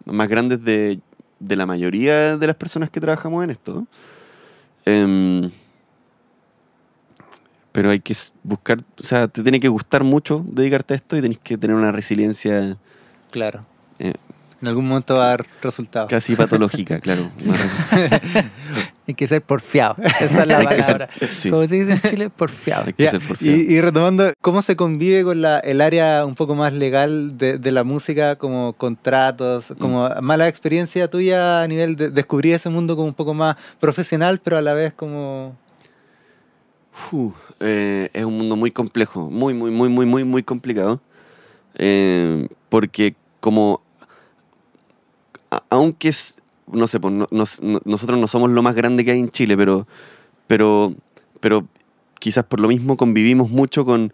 más 0.04 0.28
grandes 0.28 0.62
de, 0.62 1.00
de 1.40 1.56
la 1.56 1.66
mayoría 1.66 2.36
de 2.36 2.46
las 2.46 2.56
personas 2.56 2.90
que 2.90 3.00
trabajamos 3.00 3.44
en 3.44 3.50
esto. 3.50 3.86
Em, 4.84 5.50
pero 7.72 7.90
hay 7.90 8.00
que 8.00 8.14
buscar, 8.42 8.78
o 8.98 9.02
sea, 9.02 9.28
te 9.28 9.42
tiene 9.42 9.60
que 9.60 9.68
gustar 9.68 10.02
mucho 10.02 10.44
dedicarte 10.46 10.94
a 10.94 10.96
esto 10.96 11.16
y 11.16 11.22
tenés 11.22 11.38
que 11.38 11.56
tener 11.58 11.76
una 11.76 11.92
resiliencia 11.92 12.76
Claro. 13.30 13.66
En 14.60 14.66
algún 14.68 14.88
momento 14.88 15.14
va 15.16 15.24
a 15.24 15.28
dar 15.28 15.46
resultados. 15.62 16.10
casi 16.10 16.34
patológica, 16.34 16.98
claro. 17.00 17.30
Hay 19.06 19.14
que 19.14 19.26
ser 19.26 19.40
porfiado. 19.42 19.94
Esa 20.20 20.24
es 20.42 20.46
la 20.48 20.58
ser- 20.82 20.98
palabra. 20.98 21.08
sí. 21.34 21.48
Como 21.50 21.66
se 21.66 21.76
dice 21.76 21.92
en 21.92 22.00
Chile, 22.02 22.28
porfiado. 22.30 22.84
Hay 22.88 22.92
que 22.92 23.04
Ya, 23.04 23.10
ser 23.12 23.20
porfiado. 23.20 23.56
y, 23.56 23.60
y 23.60 23.80
retomando, 23.80 24.32
¿cómo 24.40 24.60
se 24.62 24.74
convive 24.76 25.22
con 25.24 25.40
la, 25.42 25.60
el 25.60 25.80
área 25.80 26.24
un 26.26 26.34
poco 26.34 26.54
más 26.56 26.72
legal 26.72 27.38
de, 27.38 27.58
de 27.58 27.70
la 27.70 27.84
música, 27.84 28.36
como 28.36 28.72
contratos, 28.74 29.72
como 29.78 30.08
Mm. 30.08 30.22
mala 30.22 30.48
experiencia 30.48 31.08
tuya 31.08 31.62
a 31.62 31.68
nivel 31.68 31.96
de 31.96 32.10
descubrir 32.10 32.54
ese 32.54 32.68
mundo 32.68 32.96
como 32.96 33.08
un 33.08 33.14
poco 33.14 33.34
más 33.34 33.56
profesional, 33.80 34.40
pero 34.42 34.56
a 34.58 34.62
la 34.62 34.74
vez 34.74 34.92
como... 34.92 35.56
Eh, 37.60 38.10
es 38.12 38.24
un 38.24 38.36
mundo 38.36 38.56
muy 38.56 38.70
complejo, 38.70 39.30
muy, 39.30 39.54
muy, 39.54 39.70
muy, 39.70 39.88
muy, 39.88 40.04
muy, 40.04 40.24
muy 40.24 40.42
complicado. 40.42 41.00
Eh, 41.76 42.48
porque 42.68 43.14
como, 43.40 43.80
aunque 45.70 46.08
es, 46.08 46.40
no 46.72 46.86
sé, 46.86 47.00
pues, 47.00 47.12
no- 47.14 47.26
nos- 47.30 47.60
no- 47.62 47.80
nosotros 47.84 48.18
no 48.18 48.28
somos 48.28 48.50
lo 48.50 48.62
más 48.62 48.74
grande 48.74 49.04
que 49.04 49.10
hay 49.12 49.18
en 49.20 49.28
Chile, 49.30 49.56
pero, 49.56 49.86
pero, 50.46 50.94
pero 51.40 51.66
quizás 52.18 52.44
por 52.44 52.60
lo 52.60 52.68
mismo 52.68 52.96
convivimos 52.96 53.50
mucho 53.50 53.84
con 53.84 54.12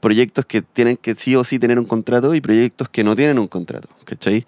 proyectos 0.00 0.44
que 0.46 0.62
tienen 0.62 0.96
que 0.96 1.14
sí 1.14 1.34
o 1.36 1.42
sí 1.44 1.58
tener 1.58 1.78
un 1.78 1.84
contrato 1.86 2.34
y 2.34 2.40
proyectos 2.40 2.88
que 2.88 3.02
no 3.02 3.16
tienen 3.16 3.38
un 3.38 3.48
contrato, 3.48 3.88
¿cachai? 4.04 4.44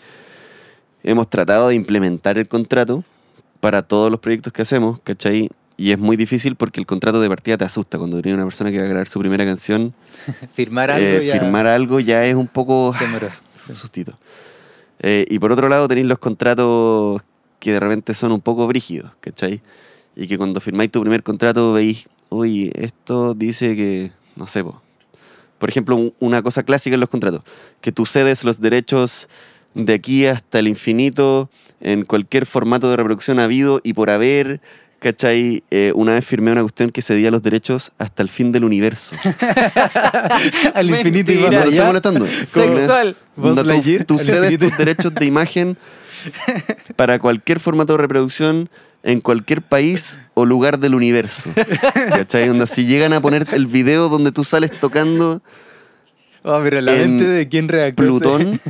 Hemos 1.02 1.28
tratado 1.30 1.68
de 1.68 1.74
implementar 1.74 2.38
el 2.38 2.48
contrato 2.48 3.04
para 3.60 3.82
todos 3.82 4.10
los 4.10 4.20
proyectos 4.20 4.52
que 4.52 4.62
hacemos, 4.62 5.00
¿cachai? 5.00 5.48
Y 5.76 5.92
es 5.92 5.98
muy 5.98 6.16
difícil 6.16 6.56
porque 6.56 6.80
el 6.80 6.86
contrato 6.86 7.20
de 7.20 7.28
partida 7.28 7.56
te 7.56 7.64
asusta. 7.64 7.98
Cuando 7.98 8.20
tienes 8.20 8.34
una 8.36 8.44
persona 8.44 8.70
que 8.72 8.78
va 8.78 8.84
a 8.84 8.88
grabar 8.88 9.08
su 9.08 9.20
primera 9.20 9.44
canción, 9.44 9.94
Firmar 10.54 10.90
algo 10.90 11.06
eh, 11.06 11.26
ya 11.26 11.32
firmar 11.38 11.66
algo 11.66 12.00
ya 12.00 12.24
es 12.26 12.34
un 12.34 12.48
poco 12.48 12.92
temeroso. 12.98 13.40
sustito. 13.54 14.18
Eh, 15.00 15.24
y 15.28 15.38
por 15.38 15.52
otro 15.52 15.68
lado 15.68 15.86
tenéis 15.88 16.06
los 16.06 16.18
contratos 16.18 17.22
que 17.60 17.72
de 17.72 17.80
repente 17.80 18.14
son 18.14 18.32
un 18.32 18.40
poco 18.40 18.66
brígidos, 18.66 19.12
¿cachai? 19.20 19.60
Y 20.16 20.26
que 20.26 20.38
cuando 20.38 20.60
firmáis 20.60 20.90
tu 20.90 21.00
primer 21.00 21.22
contrato 21.22 21.72
veis, 21.72 22.08
oye, 22.28 22.72
esto 22.74 23.34
dice 23.34 23.74
que, 23.76 24.12
no 24.36 24.46
sé, 24.46 24.62
po. 24.64 24.82
por 25.58 25.68
ejemplo, 25.68 25.96
un- 25.96 26.14
una 26.20 26.40
cosa 26.42 26.62
clásica 26.62 26.94
en 26.94 27.00
los 27.00 27.08
contratos, 27.08 27.42
que 27.80 27.90
tú 27.90 28.06
cedes 28.06 28.44
los 28.44 28.60
derechos 28.60 29.28
de 29.74 29.92
aquí 29.94 30.24
hasta 30.26 30.60
el 30.60 30.68
infinito 30.68 31.50
en 31.80 32.04
cualquier 32.04 32.46
formato 32.46 32.88
de 32.90 32.96
reproducción 32.96 33.40
habido 33.40 33.80
y 33.82 33.92
por 33.92 34.08
haber, 34.10 34.60
¿cachai? 35.00 35.62
Eh, 35.70 35.92
una 35.94 36.14
vez 36.14 36.24
firmé 36.24 36.52
una 36.52 36.62
cuestión 36.62 36.90
que 36.90 37.02
cedía 37.02 37.30
los 37.30 37.42
derechos 37.42 37.92
hasta 37.98 38.22
el 38.22 38.28
fin 38.28 38.52
del 38.52 38.64
universo. 38.64 39.16
Al 40.74 40.90
infinito 40.90 41.32
y 41.32 41.38
más 41.38 41.54
allá. 41.54 41.86
molestando. 41.86 42.26
Textual. 42.52 43.16
Onda, 43.36 43.62
tú- 44.06 44.18
cedes 44.18 44.58
tus 44.58 44.76
derechos 44.76 45.14
de 45.14 45.26
imagen 45.26 45.76
para 46.96 47.18
cualquier 47.18 47.60
formato 47.60 47.92
de 47.94 47.98
reproducción 47.98 48.68
en 49.04 49.20
cualquier 49.20 49.62
país 49.62 50.20
o 50.34 50.44
lugar 50.44 50.78
del 50.78 50.94
universo. 50.94 51.50
¿Cachai? 52.08 52.48
Onda, 52.48 52.66
si 52.66 52.86
llegan 52.86 53.12
a 53.12 53.20
poner 53.20 53.46
el 53.52 53.66
video 53.66 54.08
donde 54.08 54.32
tú 54.32 54.44
sales 54.44 54.72
tocando 54.80 55.40
Oh, 56.44 56.60
pero 56.62 56.80
la 56.80 56.94
en 56.94 57.16
mente 57.16 57.24
de 57.26 57.48
quién 57.48 57.68
redactó 57.68 58.02
ese- 58.04 58.10
Plutón, 58.10 58.60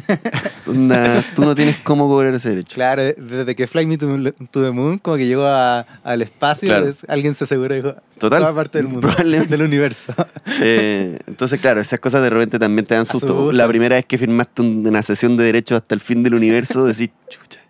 tú 1.37 1.43
no 1.43 1.55
tienes 1.55 1.77
cómo 1.85 2.09
cobrar 2.09 2.35
ese 2.35 2.49
derecho. 2.51 2.75
Claro, 2.75 3.03
desde 3.03 3.55
que 3.55 3.67
Fly 3.67 3.87
Me 3.87 3.99
to, 3.99 4.07
to 4.51 4.63
the 4.63 4.71
Moon 4.71 4.99
como 4.99 5.17
que 5.17 5.27
llegó 5.27 5.45
a- 5.47 5.81
al 6.03 6.23
espacio, 6.23 6.67
Claro. 6.69 6.95
alguien 7.09 7.35
se 7.35 7.45
aseguró 7.45 7.75
y 7.75 7.83
dijo, 7.83 7.95
Total, 8.19 8.41
toda 8.41 8.55
parte 8.55 8.79
del 8.79 8.89
mundo, 8.89 9.09
del 9.19 9.63
universo. 9.63 10.13
Eh, 10.61 11.19
entonces, 11.27 11.61
claro, 11.61 11.81
esas 11.81 12.01
cosas 12.01 12.23
de 12.23 12.31
repente 12.31 12.59
también 12.59 12.85
te 12.87 12.95
dan 12.95 13.05
susto. 13.07 13.33
Asustan. 13.35 13.57
La 13.59 13.69
primera 13.69 13.97
vez 13.97 14.05
que 14.07 14.19
firmaste 14.19 14.63
un- 14.63 14.85
una 14.87 15.03
sesión 15.03 15.37
de 15.37 15.45
derechos 15.45 15.77
hasta 15.83 15.95
el 15.95 16.01
fin 16.01 16.23
del 16.23 16.35
universo, 16.35 16.85
decís, 16.85 17.11
chucha. 17.29 17.61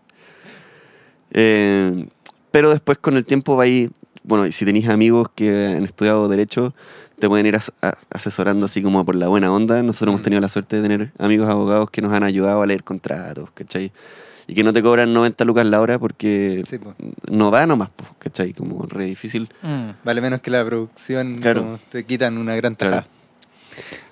Eh, 1.32 2.06
pero 2.50 2.70
después 2.70 2.98
con 2.98 3.16
el 3.16 3.24
tiempo 3.24 3.56
va 3.56 3.64
ahí, 3.64 3.90
bueno, 4.22 4.46
y 4.46 4.52
si 4.52 4.64
tenéis 4.64 4.88
amigos 4.88 5.28
que 5.34 5.50
han 5.76 5.84
estudiado 5.84 6.28
derecho, 6.28 6.74
te 7.18 7.28
pueden 7.28 7.46
ir 7.46 7.56
as- 7.56 7.72
a- 7.82 7.96
asesorando 8.10 8.66
así 8.66 8.82
como 8.82 9.04
por 9.04 9.14
la 9.14 9.28
buena 9.28 9.52
onda. 9.52 9.82
Nosotros 9.82 10.08
hemos 10.12 10.20
Mm. 10.20 10.24
tenido 10.24 10.40
la 10.40 10.48
suerte 10.48 10.76
de 10.76 10.82
tener 10.82 11.12
amigos 11.18 11.48
abogados 11.48 11.90
que 11.90 12.00
nos 12.02 12.12
han 12.12 12.22
ayudado 12.22 12.62
a 12.62 12.66
leer 12.66 12.84
contratos, 12.84 13.50
¿cachai? 13.52 13.92
Y 14.46 14.54
que 14.54 14.62
no 14.64 14.72
te 14.72 14.82
cobran 14.82 15.12
90 15.12 15.44
lucas 15.44 15.66
la 15.66 15.80
hora 15.80 15.98
porque 15.98 16.62
Sí, 16.66 16.78
po. 16.78 16.94
no 17.30 17.50
da 17.50 17.66
nomás, 17.66 17.90
po, 17.90 18.04
¿cachai? 18.18 18.54
Como 18.54 18.86
re 18.86 19.04
difícil. 19.04 19.48
Mm. 19.62 19.90
Vale 20.04 20.20
menos 20.20 20.40
que 20.40 20.50
la 20.50 20.64
producción, 20.64 21.38
Claro. 21.40 21.62
como 21.64 21.78
te 21.90 22.04
quitan 22.04 22.38
una 22.38 22.54
gran 22.56 22.74
Claro. 22.74 22.96
tajada. 22.96 23.08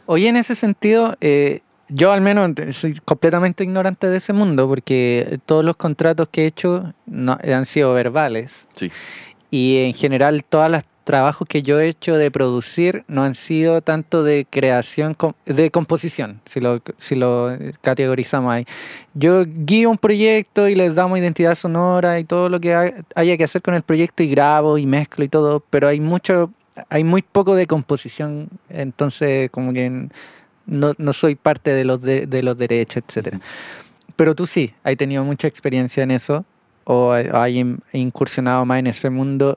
Oye, 0.06 0.28
en 0.28 0.36
ese 0.36 0.54
sentido, 0.54 1.16
eh, 1.20 1.60
yo 1.88 2.12
al 2.12 2.20
menos 2.20 2.50
soy 2.76 3.00
completamente 3.04 3.64
ignorante 3.64 4.08
de 4.08 4.16
ese 4.18 4.32
mundo 4.32 4.68
porque 4.68 5.38
todos 5.46 5.64
los 5.64 5.76
contratos 5.76 6.28
que 6.30 6.42
he 6.42 6.46
hecho 6.46 6.92
no, 7.06 7.38
han 7.42 7.64
sido 7.66 7.94
verbales 7.94 8.66
Sí. 8.74 8.90
y 9.50 9.78
en 9.78 9.94
general 9.94 10.44
todos 10.44 10.70
los 10.70 10.82
trabajos 11.06 11.46
que 11.48 11.62
yo 11.62 11.78
he 11.78 11.86
hecho 11.88 12.16
de 12.16 12.30
producir 12.32 13.04
no 13.06 13.22
han 13.22 13.36
sido 13.36 13.80
tanto 13.80 14.24
de 14.24 14.44
creación, 14.50 15.16
de 15.46 15.70
composición, 15.70 16.40
si 16.44 16.60
lo, 16.60 16.80
si 16.98 17.14
lo 17.14 17.56
categorizamos 17.80 18.52
ahí. 18.52 18.66
Yo 19.14 19.44
guío 19.46 19.88
un 19.88 19.98
proyecto 19.98 20.68
y 20.68 20.74
les 20.74 20.96
damos 20.96 21.18
identidad 21.20 21.54
sonora 21.54 22.18
y 22.18 22.24
todo 22.24 22.48
lo 22.48 22.58
que 22.60 22.74
ha- 22.74 22.92
haya 23.14 23.36
que 23.36 23.44
hacer 23.44 23.62
con 23.62 23.74
el 23.74 23.82
proyecto 23.82 24.24
y 24.24 24.28
grabo 24.28 24.78
y 24.78 24.84
mezclo 24.86 25.24
y 25.24 25.28
todo, 25.28 25.60
pero 25.70 25.86
hay 25.86 26.00
mucho, 26.00 26.50
hay 26.90 27.04
muy 27.04 27.22
poco 27.22 27.54
de 27.54 27.68
composición, 27.68 28.48
entonces 28.68 29.48
como 29.52 29.72
que 29.72 30.08
no, 30.66 30.92
no 30.98 31.12
soy 31.12 31.36
parte 31.36 31.70
de 31.70 31.84
los, 31.84 32.00
de, 32.02 32.26
los 32.42 32.58
derechos, 32.58 33.04
etcétera. 33.06 33.40
Pero 34.16 34.34
tú 34.34 34.44
sí, 34.46 34.74
has 34.82 34.96
tenido 34.96 35.22
mucha 35.24 35.46
experiencia 35.46 36.02
en 36.02 36.10
eso 36.10 36.44
o 36.84 37.16
in- 37.46 37.78
incursionado 37.92 38.64
más 38.66 38.80
en 38.80 38.88
ese 38.88 39.08
mundo. 39.08 39.56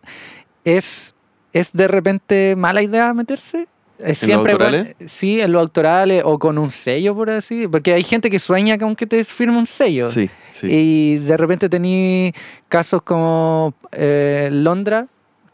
¿Es, 0.63 1.15
¿Es 1.53 1.71
de 1.73 1.87
repente 1.87 2.55
mala 2.57 2.81
idea 2.81 3.13
meterse? 3.13 3.67
¿Es 3.99 4.23
¿En 4.23 4.29
los 4.29 4.37
bueno- 4.39 4.51
autorales? 4.53 4.95
sí, 5.07 5.41
en 5.41 5.51
los 5.51 5.59
autorales 5.61 6.21
o 6.25 6.39
con 6.39 6.57
un 6.57 6.69
sello, 6.69 7.13
por 7.15 7.29
así. 7.29 7.67
Porque 7.67 7.93
hay 7.93 8.03
gente 8.03 8.29
que 8.29 8.39
sueña 8.39 8.77
con 8.77 8.95
que 8.95 9.05
te 9.05 9.23
firme 9.25 9.57
un 9.57 9.65
sello. 9.65 10.05
Sí, 10.05 10.29
sí. 10.51 10.67
Y 10.69 11.17
de 11.17 11.35
repente 11.35 11.67
tení 11.67 12.31
casos 12.69 13.01
como 13.01 13.73
eh, 13.91 14.49
Londra, 14.51 15.07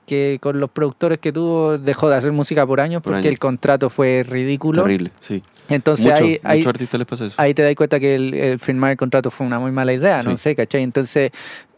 que 0.06 0.38
con 0.40 0.60
los 0.60 0.70
productores 0.70 1.18
que 1.18 1.32
tuvo 1.32 1.80
dejó 1.80 2.08
de 2.10 2.18
hacer 2.18 2.32
música 2.32 2.68
por 2.68 2.80
años 2.80 3.02
Por 3.02 3.14
porque 3.14 3.28
años. 3.28 3.32
el 3.34 3.40
contrato 3.40 3.90
fue 3.90 4.24
ridículo. 4.28 4.84
Terrible, 4.84 5.12
sí. 5.20 5.42
Entonces 5.70 6.06
Mucho, 6.12 6.24
ahí, 6.26 6.40
ahí, 6.44 6.58
muchos 6.60 6.70
artistas 6.70 7.00
les 7.00 7.08
pasa 7.08 7.26
eso. 7.26 7.36
ahí 7.42 7.54
te 7.54 7.64
das 7.64 7.76
cuenta 7.76 8.00
que 8.00 8.16
el, 8.16 8.34
el 8.34 8.60
firmar 8.60 8.92
el 8.92 8.98
contrato 8.98 9.32
fue 9.32 9.48
una 9.48 9.60
muy 9.60 9.72
mala 9.72 9.94
idea, 9.94 10.18
no 10.24 10.32
Sí. 10.32 10.38
sé, 10.44 10.56
¿cachai? 10.56 10.84
Entonces, 10.84 11.32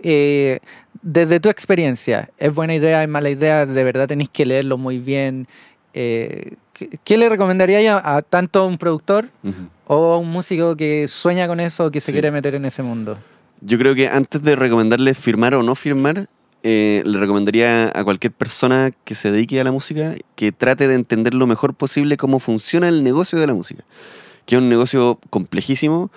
eh, 0.03 0.59
desde 1.01 1.39
tu 1.39 1.49
experiencia, 1.49 2.29
¿es 2.37 2.53
buena 2.53 2.75
idea, 2.75 3.01
es 3.03 3.09
mala 3.09 3.29
idea? 3.29 3.65
¿De 3.65 3.83
verdad 3.83 4.07
tenéis 4.07 4.29
que 4.29 4.45
leerlo 4.45 4.77
muy 4.77 4.99
bien? 4.99 5.47
Eh, 5.93 6.55
¿qué, 7.03 7.17
le 7.17 7.29
recomendaría 7.29 7.97
a, 7.97 8.17
a 8.17 8.21
tanto 8.21 8.61
a 8.61 8.65
un 8.67 8.77
productor 8.77 9.29
Ujú. 9.43 9.69
o 9.87 10.13
a 10.13 10.17
un 10.19 10.29
músico 10.29 10.75
que 10.75 11.07
sueña 11.07 11.47
con 11.47 11.59
eso 11.59 11.85
o 11.85 11.91
que 11.91 12.01
se 12.01 12.07
Sí. 12.07 12.11
quiere 12.11 12.29
meter 12.29 12.55
en 12.55 12.65
ese 12.65 12.83
mundo? 12.83 13.17
Yo 13.61 13.77
creo 13.79 13.95
que 13.95 14.07
antes 14.07 14.43
de 14.43 14.55
recomendarle 14.55 15.13
firmar 15.15 15.55
o 15.55 15.63
no 15.63 15.73
firmar, 15.75 16.27
eh, 16.63 17.03
le 17.05 17.19
recomendaría 17.19 17.91
a 17.93 18.03
cualquier 18.03 18.33
persona 18.33 18.91
que 19.03 19.15
se 19.15 19.31
dedique 19.31 19.59
a 19.59 19.63
la 19.63 19.71
música 19.71 20.15
que 20.35 20.51
trate 20.51 20.87
de 20.87 20.95
entender 20.95 21.33
lo 21.33 21.47
mejor 21.47 21.73
posible 21.73 22.17
cómo 22.17 22.39
funciona 22.39 22.89
el 22.89 23.03
negocio 23.03 23.39
de 23.39 23.47
la 23.47 23.53
música, 23.53 23.83
que 24.45 24.55
es 24.55 24.61
un 24.61 24.69
negocio 24.69 25.19
complejísimo 25.29 26.11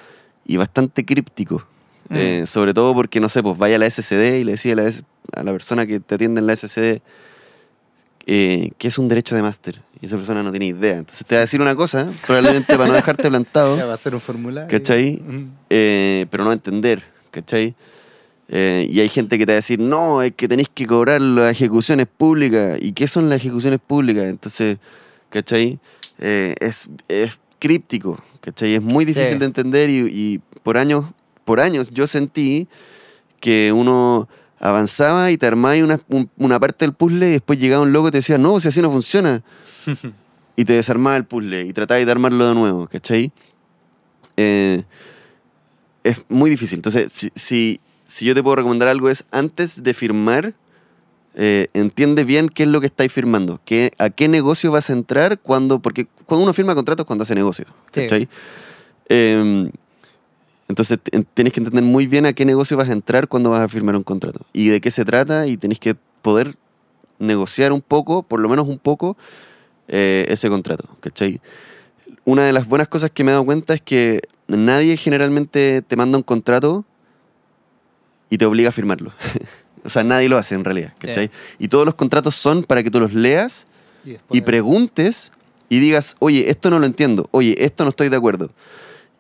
y 0.47 0.57
bastante 0.57 1.05
críptico. 1.05 1.67
Mm. 2.09 2.17
Eh, 2.17 2.47
sobre 2.47 2.75
todo 2.75 2.95
porque, 2.95 3.21
no 3.21 3.29
sé, 3.29 3.43
pues 3.43 3.57
vaya 3.57 3.77
a 3.77 3.79
la 3.79 3.89
SCD 3.89 4.41
y 4.41 4.45
le 4.45 4.53
decía 4.53 4.73
a 4.73 4.77
la, 4.77 4.91
a 5.35 5.43
la 5.45 5.53
persona 5.53 5.87
que 5.87 6.01
te 6.01 6.17
atiende 6.17 6.41
en 6.41 6.47
la 6.47 6.57
SCD 6.57 7.01
eh, 8.27 8.71
qué 8.79 8.89
es 8.89 8.99
un 8.99 9.09
derecho 9.09 9.35
de 9.35 9.43
máster. 9.43 9.81
Y 10.01 10.07
esa 10.07 10.17
persona 10.17 10.43
no 10.43 10.51
tiene 10.51 10.67
idea. 10.67 10.99
Entonces 10.99 11.27
te 11.27 11.35
va 11.35 11.41
a 11.41 11.43
decir 11.43 11.61
una 11.61 11.75
cosa, 11.75 12.09
probablemente 12.27 12.77
para 12.77 12.89
no 12.89 12.95
dejarte 12.95 13.29
plantado. 13.29 13.77
Ya 13.77 13.87
va 13.87 13.95
a 13.95 13.97
ser 13.97 14.15
un 14.15 14.21
formulario. 14.21 14.69
¿Cachai? 14.69 15.17
Mm. 15.17 15.51
eh, 15.69 16.27
pero 16.31 16.45
no 16.45 16.53
entender, 16.53 17.03
¿cachai? 17.31 17.75
Eh, 18.53 18.89
y 18.91 18.99
hay 18.99 19.09
gente 19.09 19.39
que 19.39 19.47
te 19.47 19.53
va 19.53 19.55
a 19.55 19.57
decir, 19.63 19.79
no, 19.79 20.23
es 20.23 20.33
que 20.35 20.49
tenéis 20.49 20.69
que 20.75 20.85
cobrar 20.87 21.21
las 21.23 21.53
ejecuciones 21.53 22.09
públicas. 22.09 22.79
¿Y 22.83 22.93
qué 22.93 23.07
son 23.07 23.29
las 23.29 23.39
ejecuciones 23.41 23.79
públicas? 23.79 24.25
Entonces, 24.25 24.79
¿cachai? 25.29 25.79
Eh, 26.19 26.57
es, 26.59 26.89
es 27.09 27.39
críptico, 27.61 28.21
¿cachai? 28.41 28.75
Es 28.75 28.83
muy 28.83 29.05
difícil 29.05 29.35
Sí. 29.35 29.39
de 29.39 29.45
entender 29.45 29.89
y, 29.89 29.99
y 30.09 30.41
por, 30.65 30.77
años, 30.79 31.05
por 31.45 31.61
años 31.61 31.91
yo 31.93 32.07
sentí 32.09 32.67
que 33.39 33.73
uno 33.73 34.29
avanzaba 34.59 35.31
y 35.31 35.39
te 35.39 35.47
armabas 35.47 35.83
una, 35.83 36.01
un- 36.09 36.29
una 36.37 36.59
parte 36.59 36.85
del 36.85 36.93
puzzle 36.93 37.29
y 37.29 37.33
después 37.33 37.59
llegaba 37.61 37.83
un 37.85 37.93
loco 37.93 38.09
y 38.09 38.11
te 38.11 38.19
decía, 38.19 38.37
no, 38.37 38.59
si 38.59 38.67
así 38.69 38.83
no 38.83 38.91
funciona. 38.91 39.43
y 40.57 40.65
te 40.65 40.73
desarmaba 40.73 41.17
el 41.17 41.25
puzzle 41.25 41.63
y 41.67 41.73
trataba 41.73 42.05
de 42.05 42.11
armarlo 42.11 42.49
de 42.49 42.55
nuevo, 42.55 42.87
¿cachai? 42.89 43.31
Eh, 44.37 44.83
es 46.03 46.25
muy 46.29 46.51
difícil. 46.51 46.79
Entonces, 46.79 47.13
si, 47.13 47.31
si, 47.35 47.81
si 48.11 48.25
yo 48.27 48.35
te 48.35 48.43
puedo 48.43 48.57
recomendar 48.57 48.89
algo 48.89 49.09
es, 49.09 49.25
antes 49.31 49.83
de 49.85 49.95
firmar, 49.95 50.53
eh, 51.37 51.69
entiende 51.75 52.25
bien 52.25 52.49
qué 52.49 52.65
es 52.65 52.69
lo 52.69 52.81
que 52.81 52.87
estáis 52.87 53.13
firmando, 53.13 53.61
qué, 53.65 53.93
a 53.99 54.11
qué 54.11 54.27
negocio 54.29 54.73
vas 54.73 54.91
a 54.91 54.95
entrar 54.95 55.39
cuando, 55.39 55.79
porque 55.79 56.07
cuando 56.27 56.43
uno 56.45 56.53
firma 56.53 56.75
contratos 56.75 57.05
es 57.05 57.07
cuando 57.07 57.23
hace 57.23 57.35
negocio, 57.37 57.67
Sí. 57.93 58.01
¿cachai? 58.01 58.29
Eh, 59.09 59.71
entonces 60.69 60.99
t- 61.03 61.25
tienes 61.35 61.53
que 61.53 61.61
entender 61.61 61.85
muy 61.85 62.07
bien 62.07 62.27
a 62.27 62.33
qué 62.33 62.45
negocio 62.45 62.77
vas 62.77 62.89
a 62.89 62.93
entrar 62.93 63.29
cuando 63.29 63.51
vas 63.51 63.61
a 63.61 63.69
firmar 63.69 63.97
un 63.97 64.03
contrato 64.03 64.41
y 64.53 64.69
de 64.69 64.81
qué 64.81 64.91
se 64.91 65.05
trata 65.05 65.47
y 65.47 65.57
tenés 65.57 65.79
que 65.79 65.95
poder 66.23 66.57
negociar 67.19 67.73
un 67.73 67.81
poco, 67.81 68.23
por 68.23 68.41
lo 68.41 68.49
menos 68.49 68.67
un 68.69 68.79
poco, 68.79 69.17
eh, 69.89 70.27
ese 70.29 70.49
contrato, 70.49 70.85
¿cachai? 71.01 71.41
Una 72.25 72.45
de 72.45 72.53
las 72.53 72.67
buenas 72.69 72.89
cosas 72.89 73.11
que 73.11 73.25
me 73.25 73.31
he 73.31 73.33
dado 73.33 73.45
cuenta 73.45 73.75
es 73.75 73.81
que 73.83 74.23
nadie 74.49 74.97
generalmente 74.97 75.83
te 75.83 75.97
manda 75.97 76.19
un 76.19 76.23
contrato 76.25 76.85
y 78.31 78.39
te 78.39 78.47
obliga 78.47 78.71
a 78.71 78.73
firmarlo. 78.73 79.13
o 79.85 79.91
sea, 79.91 80.03
nadie 80.05 80.29
lo 80.29 80.39
hace 80.39 80.55
en 80.55 80.65
realidad, 80.65 80.95
¿cachai? 80.99 81.31
Y 81.59 81.69
todos 81.69 81.85
los 81.85 81.95
contratos 81.95 82.35
son 82.35 82.65
para 82.65 82.83
que 82.83 82.91
tú 82.91 83.01
los 83.01 83.13
leas 83.13 83.67
Y, 84.31 84.41
preguntes 84.41 85.33
y 85.69 85.79
digas, 85.79 86.17
oye, 86.21 86.49
esto 86.51 86.71
no 86.71 86.79
lo 86.79 86.87
entiendo, 86.87 87.29
oye, 87.33 87.55
esto 87.65 87.85
no 87.85 87.91
estoy 87.91 88.09
de 88.09 88.17
acuerdo. 88.17 88.51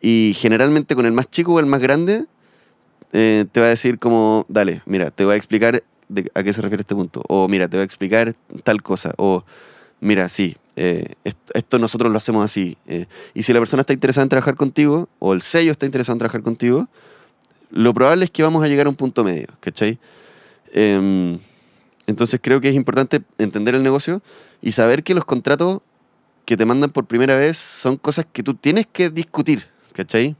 Y 0.00 0.34
generalmente 0.38 0.94
con 0.96 1.04
el 1.06 1.12
más 1.12 1.28
chico 1.30 1.52
o 1.52 1.60
el 1.60 1.66
más 1.66 1.80
grande, 1.80 2.24
eh, 3.12 3.44
te 3.52 3.60
va 3.60 3.66
a 3.66 3.70
decir 3.70 3.98
como, 3.98 4.46
dale, 4.48 4.82
mira, 4.86 5.10
te 5.10 5.24
voy 5.24 5.34
a 5.34 5.36
explicar 5.36 5.82
de- 6.08 6.30
a 6.34 6.42
qué 6.42 6.52
se 6.52 6.62
refiere 6.62 6.80
este 6.80 6.94
punto. 6.94 7.22
O 7.28 7.46
mira, 7.48 7.68
te 7.68 7.76
voy 7.76 7.82
a 7.82 7.84
explicar 7.84 8.34
tal 8.64 8.82
cosa. 8.82 9.12
O 9.18 9.44
mira, 10.00 10.28
sí, 10.28 10.56
eh, 10.76 11.14
esto, 11.24 11.52
esto 11.54 11.78
nosotros 11.78 12.10
lo 12.10 12.16
hacemos 12.18 12.44
así. 12.44 12.76
eh. 12.86 13.06
y 13.34 13.42
si 13.42 13.52
la 13.52 13.60
persona 13.60 13.82
está 13.82 13.92
interesada 13.92 14.22
en 14.22 14.28
trabajar 14.30 14.54
contigo, 14.56 15.08
o 15.18 15.32
el 15.34 15.42
sello 15.42 15.72
está 15.72 15.86
interesado 15.86 16.14
en 16.14 16.18
trabajar 16.20 16.42
contigo, 16.42 16.88
lo 17.70 17.94
probable 17.94 18.24
es 18.24 18.30
que 18.30 18.42
vamos 18.42 18.62
a 18.64 18.68
llegar 18.68 18.86
a 18.86 18.90
un 18.90 18.96
punto 18.96 19.24
medio, 19.24 19.48
¿cachai? 19.60 19.98
Em, 20.72 21.38
entonces 22.06 22.40
creo 22.42 22.60
que 22.60 22.68
es 22.68 22.74
importante 22.74 23.22
entender 23.38 23.74
el 23.74 23.82
negocio 23.82 24.22
y 24.60 24.72
saber 24.72 25.02
que 25.02 25.14
los 25.14 25.24
contratos 25.24 25.80
que 26.44 26.56
te 26.56 26.64
mandan 26.64 26.90
por 26.90 27.06
primera 27.06 27.36
vez 27.36 27.58
son 27.58 27.96
cosas 27.96 28.26
que 28.32 28.42
tú 28.42 28.54
tienes 28.54 28.86
que 28.92 29.10
discutir, 29.10 29.66
¿cachai? 29.92 30.34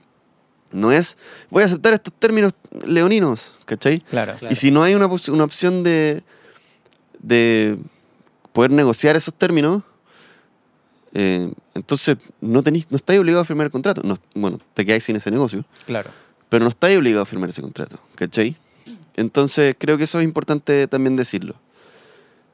No 0.72 0.93
es, 0.93 1.16
voy 1.51 1.62
a 1.62 1.66
aceptar 1.66 1.93
estos 1.93 2.12
términos 2.12 2.55
leoninos, 2.85 3.55
¿cachai? 3.64 4.01
Claro. 4.01 4.37
Claro. 4.39 4.53
Y 4.53 4.57
si 4.57 4.70
no 4.70 4.83
hay 4.83 4.95
una, 4.95 5.07
una 5.07 5.45
opción 5.45 5.83
de, 5.83 6.22
de 7.20 7.78
poder 8.53 8.70
negociar 8.70 9.16
esos 9.16 9.35
términos, 9.35 9.83
eh, 11.12 11.53
entonces 11.74 12.18
no, 12.41 12.62
tenís, 12.62 12.91
no 12.91 12.97
estáis 12.97 13.18
obligado 13.18 13.43
a 13.43 13.45
firmar 13.45 13.66
el 13.66 13.72
contrato. 13.72 14.03
No, 14.05 14.18
bueno, 14.35 14.59
te 14.74 14.85
quedáis 14.85 15.05
sin 15.05 15.16
ese 15.16 15.31
negocio, 15.31 15.64
Claro. 15.87 16.11
Pero 16.51 16.62
no 16.64 16.68
estáis 16.68 16.98
obligado 16.98 17.22
a 17.22 17.26
firmar 17.26 17.48
ese 17.48 17.62
contrato, 17.62 17.98
¿cachai? 18.16 18.57
Entonces 19.16 19.74
creo 19.78 19.96
que 19.96 20.05
eso 20.05 20.18
es 20.20 20.24
importante 20.24 20.86
también 20.86 21.16
decirlo. 21.16 21.55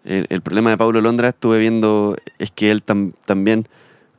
El, 0.05 0.27
el 0.29 0.41
problema 0.41 0.71
de 0.71 0.77
Paulo 0.77 1.01
Londra 1.01 1.31
estuve 1.31 1.59
viendo 1.59 2.17
es 2.39 2.51
que 2.53 2.71
él 2.71 2.85
tam- 2.85 3.13
también 3.25 3.67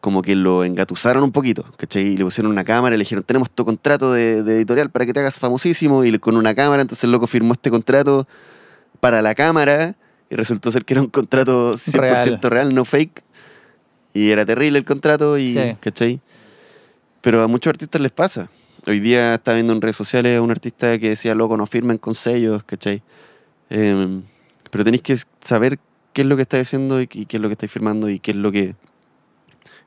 como 0.02 0.22
que 0.22 0.36
lo 0.36 0.64
engatusaron 0.64 1.24
un 1.24 1.32
poquito, 1.32 1.64
¿cachai? 1.78 2.04
Y 2.08 2.18
le 2.18 2.24
pusieron 2.24 2.52
una 2.52 2.64
cámara 2.64 2.96
y 2.96 2.98
le 2.98 3.04
dijeron, 3.04 3.24
tenemos 3.24 3.50
tu 3.50 3.66
contrato 3.66 4.12
de, 4.14 4.44
de 4.44 4.56
editorial 4.58 4.90
para 4.90 5.06
que 5.06 5.14
te 5.14 5.20
hagas 5.22 5.40
famosísimo 5.40 6.04
y 6.06 6.18
con 6.20 6.36
una 6.38 6.54
cámara, 6.54 6.82
entonces 6.82 7.04
el 7.06 7.12
loco 7.12 7.26
firmó 7.28 7.54
este 7.54 7.70
contrato 7.72 8.28
para 9.00 9.22
la 9.22 9.34
cámara 9.36 9.96
y 10.30 10.36
resultó 10.36 10.72
ser 10.72 10.86
que 10.86 10.94
era 10.94 11.02
un 11.02 11.08
contrato 11.10 11.74
100% 11.78 12.50
real, 12.50 12.74
no 12.76 12.84
fake. 12.86 13.24
Y 14.14 14.30
era 14.30 14.46
terrible 14.46 14.80
el 14.80 14.86
contrato 14.86 15.38
y, 15.38 15.54
Sí. 15.54 15.76
¿cachai? 15.80 16.20
Pero 17.22 17.44
a 17.44 17.48
muchos 17.48 17.72
artistas 17.72 18.02
les 18.02 18.12
pasa. 18.12 18.50
Hoy 18.88 19.00
día 19.00 19.36
estaba 19.36 19.56
viendo 19.56 19.74
en 19.74 19.82
redes 19.82 19.96
sociales 19.96 20.38
a 20.38 20.42
un 20.42 20.52
artista 20.52 20.98
que 20.98 21.10
decía, 21.10 21.36
loco, 21.36 21.58
no 21.58 21.66
firmen 21.66 21.98
con 21.98 22.16
sellos, 22.16 22.64
¿cachai? 22.64 23.02
Em, 23.70 24.24
pero 24.72 24.84
tenéis 24.84 25.02
que 25.02 25.16
saber 25.42 25.80
qué 26.14 26.22
es 26.22 26.28
lo 26.28 26.36
que 26.36 26.44
estáis 26.44 26.68
haciendo 26.68 27.02
y, 27.02 27.10
y 27.12 27.26
qué 27.26 27.38
es 27.38 27.42
lo 27.42 27.50
que 27.50 27.54
estáis 27.54 27.72
firmando 27.72 28.10
y 28.10 28.20
qué 28.20 28.32
es 28.32 28.38
lo 28.38 28.52
que 28.52 28.76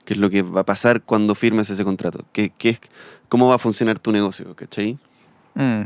qué 0.05 0.15
es 0.15 0.19
lo 0.19 0.31
que 0.31 0.43
va 0.43 0.63
a 0.63 0.65
pasar 0.65 1.03
cuando 1.03 1.35
firmes 1.35 1.71
ese 1.71 1.85
contrato. 1.85 2.25
¿Qué, 2.33 2.53
qué 2.57 2.71
es, 2.71 2.81
¿Cómo 3.29 3.49
va 3.49 3.55
a 3.57 3.59
funcionar 3.59 3.99
tu 3.99 4.13
negocio? 4.13 4.55
¿Cachai? 4.57 4.99
Mm. 5.55 5.83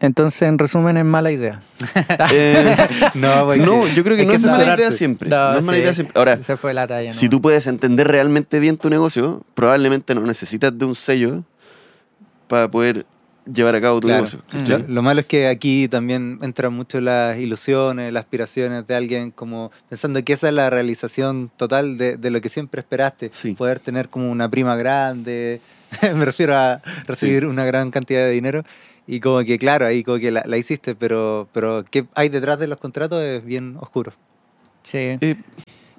Entonces, 0.00 0.42
en 0.42 0.58
resumen, 0.58 0.96
es 0.96 1.04
mala 1.04 1.30
idea. 1.30 1.60
Eh, 2.32 2.76
No, 3.14 3.44
porque 3.44 3.60
no, 3.60 3.86
yo 3.86 4.02
creo 4.02 4.16
que 4.16 4.24
no 4.24 4.30
que 4.30 4.36
es 4.36 4.44
mala 4.44 4.74
idea 4.74 4.90
siempre. 4.90 5.30
No, 5.30 5.56
es 5.56 5.64
mala 5.64 5.76
sí. 5.76 5.82
idea 5.82 5.94
siempre. 5.94 6.18
Ahora, 6.18 6.42
Se 6.42 6.56
fue 6.56 6.74
la 6.74 6.86
talla. 6.86 7.10
si 7.12 7.26
¿no? 7.26 7.30
tú 7.30 7.40
puedes 7.42 7.66
entender 7.66 8.08
realmente 8.08 8.58
bien 8.58 8.76
tu 8.76 8.90
negocio, 8.90 9.44
probablemente 9.54 10.14
no 10.14 10.22
necesitas 10.22 10.76
de 10.76 10.84
un 10.84 10.94
sello 10.96 11.44
para 12.52 12.70
poder 12.70 13.06
llevar 13.50 13.74
a 13.74 13.80
cabo 13.80 13.98
tu 13.98 14.08
Claro. 14.08 14.24
negocio. 14.24 14.42
Mm. 14.52 14.92
Lo, 14.92 15.00
malo 15.02 15.20
es 15.20 15.26
que 15.26 15.48
aquí 15.48 15.88
también 15.88 16.38
entran 16.42 16.74
mucho 16.74 17.00
las 17.00 17.38
ilusiones, 17.38 18.12
las 18.12 18.24
aspiraciones 18.24 18.86
de 18.86 18.94
alguien 18.94 19.30
como 19.30 19.72
pensando 19.88 20.22
que 20.22 20.34
esa 20.34 20.48
es 20.50 20.54
la 20.54 20.68
realización 20.68 21.50
total 21.56 21.96
de, 21.96 22.18
de 22.18 22.30
lo 22.30 22.42
que 22.42 22.50
siempre 22.50 22.80
esperaste. 22.82 23.30
Sí. 23.32 23.54
Poder 23.54 23.78
tener 23.80 24.10
como 24.10 24.30
una 24.30 24.50
prima 24.50 24.76
grande, 24.76 25.62
me 26.02 26.26
refiero 26.26 26.54
a 26.54 26.82
recibir 27.06 27.46
una 27.46 27.64
gran 27.64 27.90
cantidad 27.90 28.20
de 28.20 28.32
dinero. 28.32 28.64
Y 29.06 29.20
como 29.20 29.42
que, 29.44 29.58
claro, 29.58 29.86
ahí 29.86 30.04
como 30.04 30.18
que 30.18 30.30
la, 30.30 30.42
la 30.44 30.58
hiciste, 30.58 30.94
pero, 30.94 31.48
pero 31.54 31.86
qué 31.90 32.04
hay 32.14 32.28
detrás 32.28 32.58
de 32.58 32.66
los 32.66 32.78
contratos 32.78 33.22
es 33.22 33.42
bien 33.42 33.78
oscuro. 33.80 34.12
Sí. 34.82 34.98
Eh, 34.98 35.36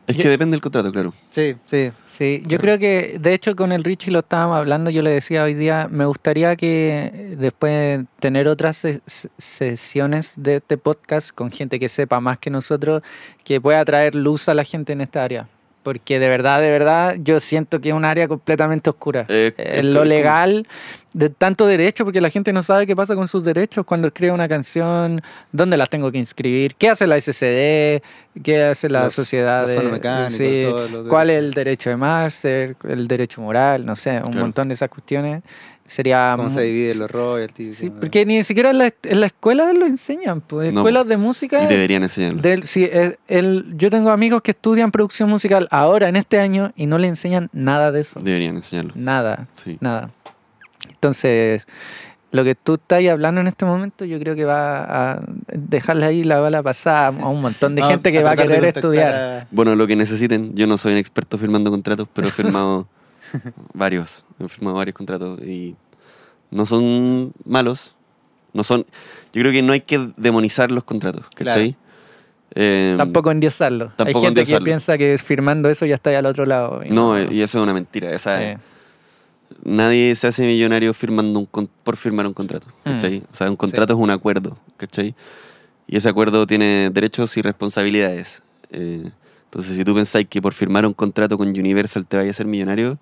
es 0.05 0.15
Yo- 0.17 0.21
que 0.21 0.29
depende 0.29 0.51
del 0.53 0.61
contrato, 0.61 0.91
claro. 0.91 1.15
Sí, 1.31 1.55
sí. 1.65 1.91
Sí, 2.15 2.43
yo 2.45 2.59
creo 2.59 2.77
que, 2.77 3.17
de 3.19 3.33
hecho, 3.33 3.55
con 3.55 3.71
el 3.71 3.83
Richie 3.83 4.11
lo 4.11 4.19
estábamos 4.19 4.57
hablando, 4.57 4.91
yo 4.91 5.01
le 5.01 5.09
decía 5.09 5.43
hoy 5.43 5.55
día, 5.55 5.87
me 5.89 6.05
gustaría 6.05 6.55
que 6.55 7.35
después 7.39 7.71
de 7.73 8.05
tener 8.19 8.47
otras 8.47 8.77
se- 8.77 9.01
se- 9.07 9.29
sesiones 9.39 10.35
de 10.37 10.57
este 10.57 10.77
podcast 10.77 11.31
con 11.31 11.51
gente 11.51 11.79
que 11.79 11.89
sepa 11.89 12.19
más 12.19 12.37
que 12.37 12.51
nosotros, 12.51 13.01
que 13.43 13.59
pueda 13.59 13.83
traer 13.83 14.13
luz 14.13 14.47
a 14.47 14.53
la 14.53 14.63
gente 14.63 14.93
en 14.93 15.01
esta 15.01 15.23
área. 15.23 15.47
Porque 15.83 16.17
de 16.17 16.29
verdad, 16.29 16.61
de 16.61 16.71
verdad, 16.71 17.15
yo 17.19 17.39
siento 17.41 17.81
que 17.81 17.89
es 17.89 17.95
un 17.95 18.05
área 18.05 18.27
completamente 18.27 18.89
oscura. 18.89 19.25
Eh, 19.27 19.53
Eh, 19.57 19.83
lo 19.83 20.05
legal, 20.05 20.65
de 21.11 21.29
tanto 21.29 21.67
derecho, 21.67 22.05
porque 22.05 22.21
la 22.21 22.29
gente 22.29 22.53
no 22.53 22.63
sabe 22.63 22.87
qué 22.87 22.95
pasa 22.95 23.15
con 23.15 23.27
sus 23.27 23.43
derechos 23.43 23.85
cuando 23.85 24.07
escribe 24.07 24.31
una 24.31 24.47
canción, 24.47 25.21
dónde 25.51 25.75
las 25.77 25.89
tengo 25.89 26.11
que 26.11 26.17
inscribir, 26.17 26.75
qué 26.75 26.89
hace 26.89 27.05
la 27.05 27.17
SCD, 27.17 28.01
qué 28.41 28.63
hace 28.63 28.89
la 28.89 29.03
Los- 29.03 29.13
sociedad 29.13 29.61
los 29.61 29.69
de... 29.71 29.75
fonomecánicos, 29.75 30.33
sí, 30.37 30.65
cuál 31.09 31.29
es 31.29 31.37
el 31.39 31.53
derecho 31.53 31.89
de 31.89 31.97
máster, 31.97 32.75
el 32.87 33.07
derecho 33.07 33.41
moral, 33.41 33.85
no 33.85 33.95
sé, 33.95 34.17
un 34.17 34.23
Claro. 34.23 34.39
montón 34.39 34.69
de 34.69 34.73
esas 34.75 34.89
cuestiones. 34.89 35.43
Sería... 35.85 36.33
Cómo 36.37 36.49
se 36.49 36.61
dividen 36.61 36.97
los 36.99 37.11
royalties. 37.11 37.77
Sí, 37.77 37.89
porque 37.89 38.25
ni 38.25 38.43
siquiera 38.43 38.69
en 38.71 38.77
la, 38.77 38.93
en 39.03 39.19
la 39.19 39.25
escuela 39.27 39.71
lo 39.73 39.85
enseñan, 39.85 40.39
pues, 40.41 40.73
No, 40.73 40.79
escuelas 40.79 41.07
de 41.07 41.17
música... 41.17 41.61
Y 41.63 41.67
deberían 41.67 42.03
enseñarlo. 42.03 42.41
Del, 42.41 42.63
sí, 42.63 42.87
el, 42.91 43.17
el- 43.27 43.65
yo 43.77 43.89
tengo 43.89 44.09
amigos 44.09 44.41
que 44.41 44.51
estudian 44.51 44.91
producción 44.91 45.29
musical 45.29 45.67
ahora, 45.71 46.07
en 46.07 46.15
este 46.15 46.39
año, 46.39 46.71
y 46.75 46.85
no 46.87 46.97
le 46.97 47.07
enseñan 47.07 47.49
nada 47.51 47.91
de 47.91 47.99
eso. 48.01 48.19
Deberían 48.21 48.55
enseñarlo. 48.55 48.93
Nada, 48.95 49.47
Sí. 49.55 49.77
nada. 49.81 50.09
Entonces, 50.89 51.67
lo 52.31 52.43
que 52.43 52.55
tú 52.55 52.75
estás 52.75 53.05
hablando 53.07 53.41
en 53.41 53.47
este 53.47 53.65
momento, 53.65 54.05
yo 54.05 54.19
creo 54.19 54.35
que 54.35 54.45
va 54.45 55.13
a 55.15 55.21
dejarle 55.53 56.05
ahí 56.05 56.23
la 56.23 56.39
bala 56.39 56.63
pasada 56.63 57.07
a 57.07 57.27
un 57.27 57.41
montón 57.41 57.75
de 57.75 57.81
Ah, 57.83 57.87
gente 57.87 58.11
que 58.11 58.23
va 58.23 58.31
a 58.31 58.35
querer 58.35 58.63
estudiar. 58.65 59.13
a- 59.13 59.47
Bueno, 59.51 59.75
lo 59.75 59.85
que 59.85 59.95
necesiten. 59.95 60.55
Yo 60.55 60.65
no 60.65 60.77
soy 60.77 60.93
un 60.93 60.97
experto 60.97 61.37
firmando 61.37 61.69
contratos, 61.71 62.07
pero 62.13 62.27
he 62.27 62.31
firmado 62.31 62.87
varios. 63.73 64.23
He 64.39 64.47
firmado 64.47 64.77
varios 64.77 64.95
contratos 64.95 65.39
y 65.41 65.75
no 66.51 66.65
son 66.65 67.33
malos. 67.45 67.95
No 68.53 68.63
son. 68.63 68.85
Yo 69.33 69.41
creo 69.41 69.51
que 69.51 69.61
no 69.63 69.73
hay 69.73 69.81
que 69.81 70.09
demonizar 70.17 70.71
los 70.71 70.83
contratos, 70.83 71.25
¿cachai? 71.35 71.75
Eh, 72.55 72.93
Tampoco 72.97 73.31
endiosarlo. 73.31 73.85
Hay 73.85 73.91
tampoco 73.97 74.21
gente 74.25 74.41
endiosarlo. 74.41 74.59
que 74.63 74.69
piensa 74.69 74.97
que 74.97 75.17
firmando 75.17 75.69
eso 75.69 75.85
ya 75.87 75.95
está 75.95 76.11
ahí 76.11 76.17
al 76.17 76.27
otro 76.27 76.45
lado. 76.45 76.81
y 76.85 76.89
No, 76.91 77.17
eh, 77.17 77.27
y 77.31 77.41
eso 77.41 77.57
es 77.57 77.63
una 77.63 77.73
mentira. 77.73 78.15
O 78.15 78.19
sea, 78.19 78.55
Sí. 78.55 78.61
nadie 79.63 80.13
se 80.15 80.27
hace 80.27 80.45
millonario 80.45 80.93
firmando 80.93 81.39
un 81.39 81.69
por 81.83 81.97
firmar 81.97 82.27
un 82.27 82.33
contrato, 82.33 82.67
Mm. 82.85 82.89
¿cachai? 82.91 83.23
O 83.31 83.33
sea, 83.35 83.49
un 83.49 83.55
contrato 83.55 83.93
es 83.93 83.99
un 83.99 84.11
acuerdo, 84.11 84.57
¿cachai? 84.77 85.15
Y 85.87 85.97
ese 85.97 86.09
acuerdo 86.09 86.45
tiene 86.45 86.89
derechos 86.91 87.35
y 87.37 87.41
responsabilidades. 87.41 88.43
Eh, 88.71 89.09
entonces, 89.45 89.75
si 89.75 89.83
tú 89.83 89.93
pensáis 89.95 90.27
que 90.27 90.41
por 90.41 90.53
firmar 90.53 90.85
un 90.85 90.93
contrato 90.93 91.37
con 91.37 91.47
Universal 91.47 92.05
te 92.05 92.17
vaya 92.17 92.29
a 92.29 92.33
ser 92.33 92.45
millonario, 92.45 92.99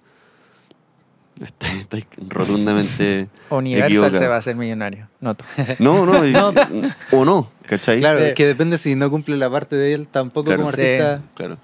estáis 1.40 1.82
estáis 1.82 2.06
rotundamente 2.28 3.28
Universal 3.50 3.88
equivocado. 3.92 4.18
se 4.20 4.28
va 4.28 4.36
a 4.36 4.38
hacer 4.40 4.56
millonario. 4.56 5.08
Noto. 5.20 5.44
No, 5.80 6.06
no, 6.06 6.26
y- 6.26 6.32
No. 6.34 6.52
o 7.12 7.26
no, 7.26 7.52
¿cachai? 7.66 8.00
Claro, 8.00 8.20
Sí. 8.20 8.26
es 8.26 8.34
que 8.34 8.46
depende 8.46 8.78
si 8.78 8.96
no 8.96 9.10
cumple 9.10 9.38
la 9.38 9.50
parte 9.50 9.76
de 9.76 9.94
él, 9.94 10.08
tampoco 10.08 10.46
Claro. 10.48 10.64
como 10.64 10.72
Sí. 10.76 10.82
artista 10.82 11.22
Claro. 11.36 11.58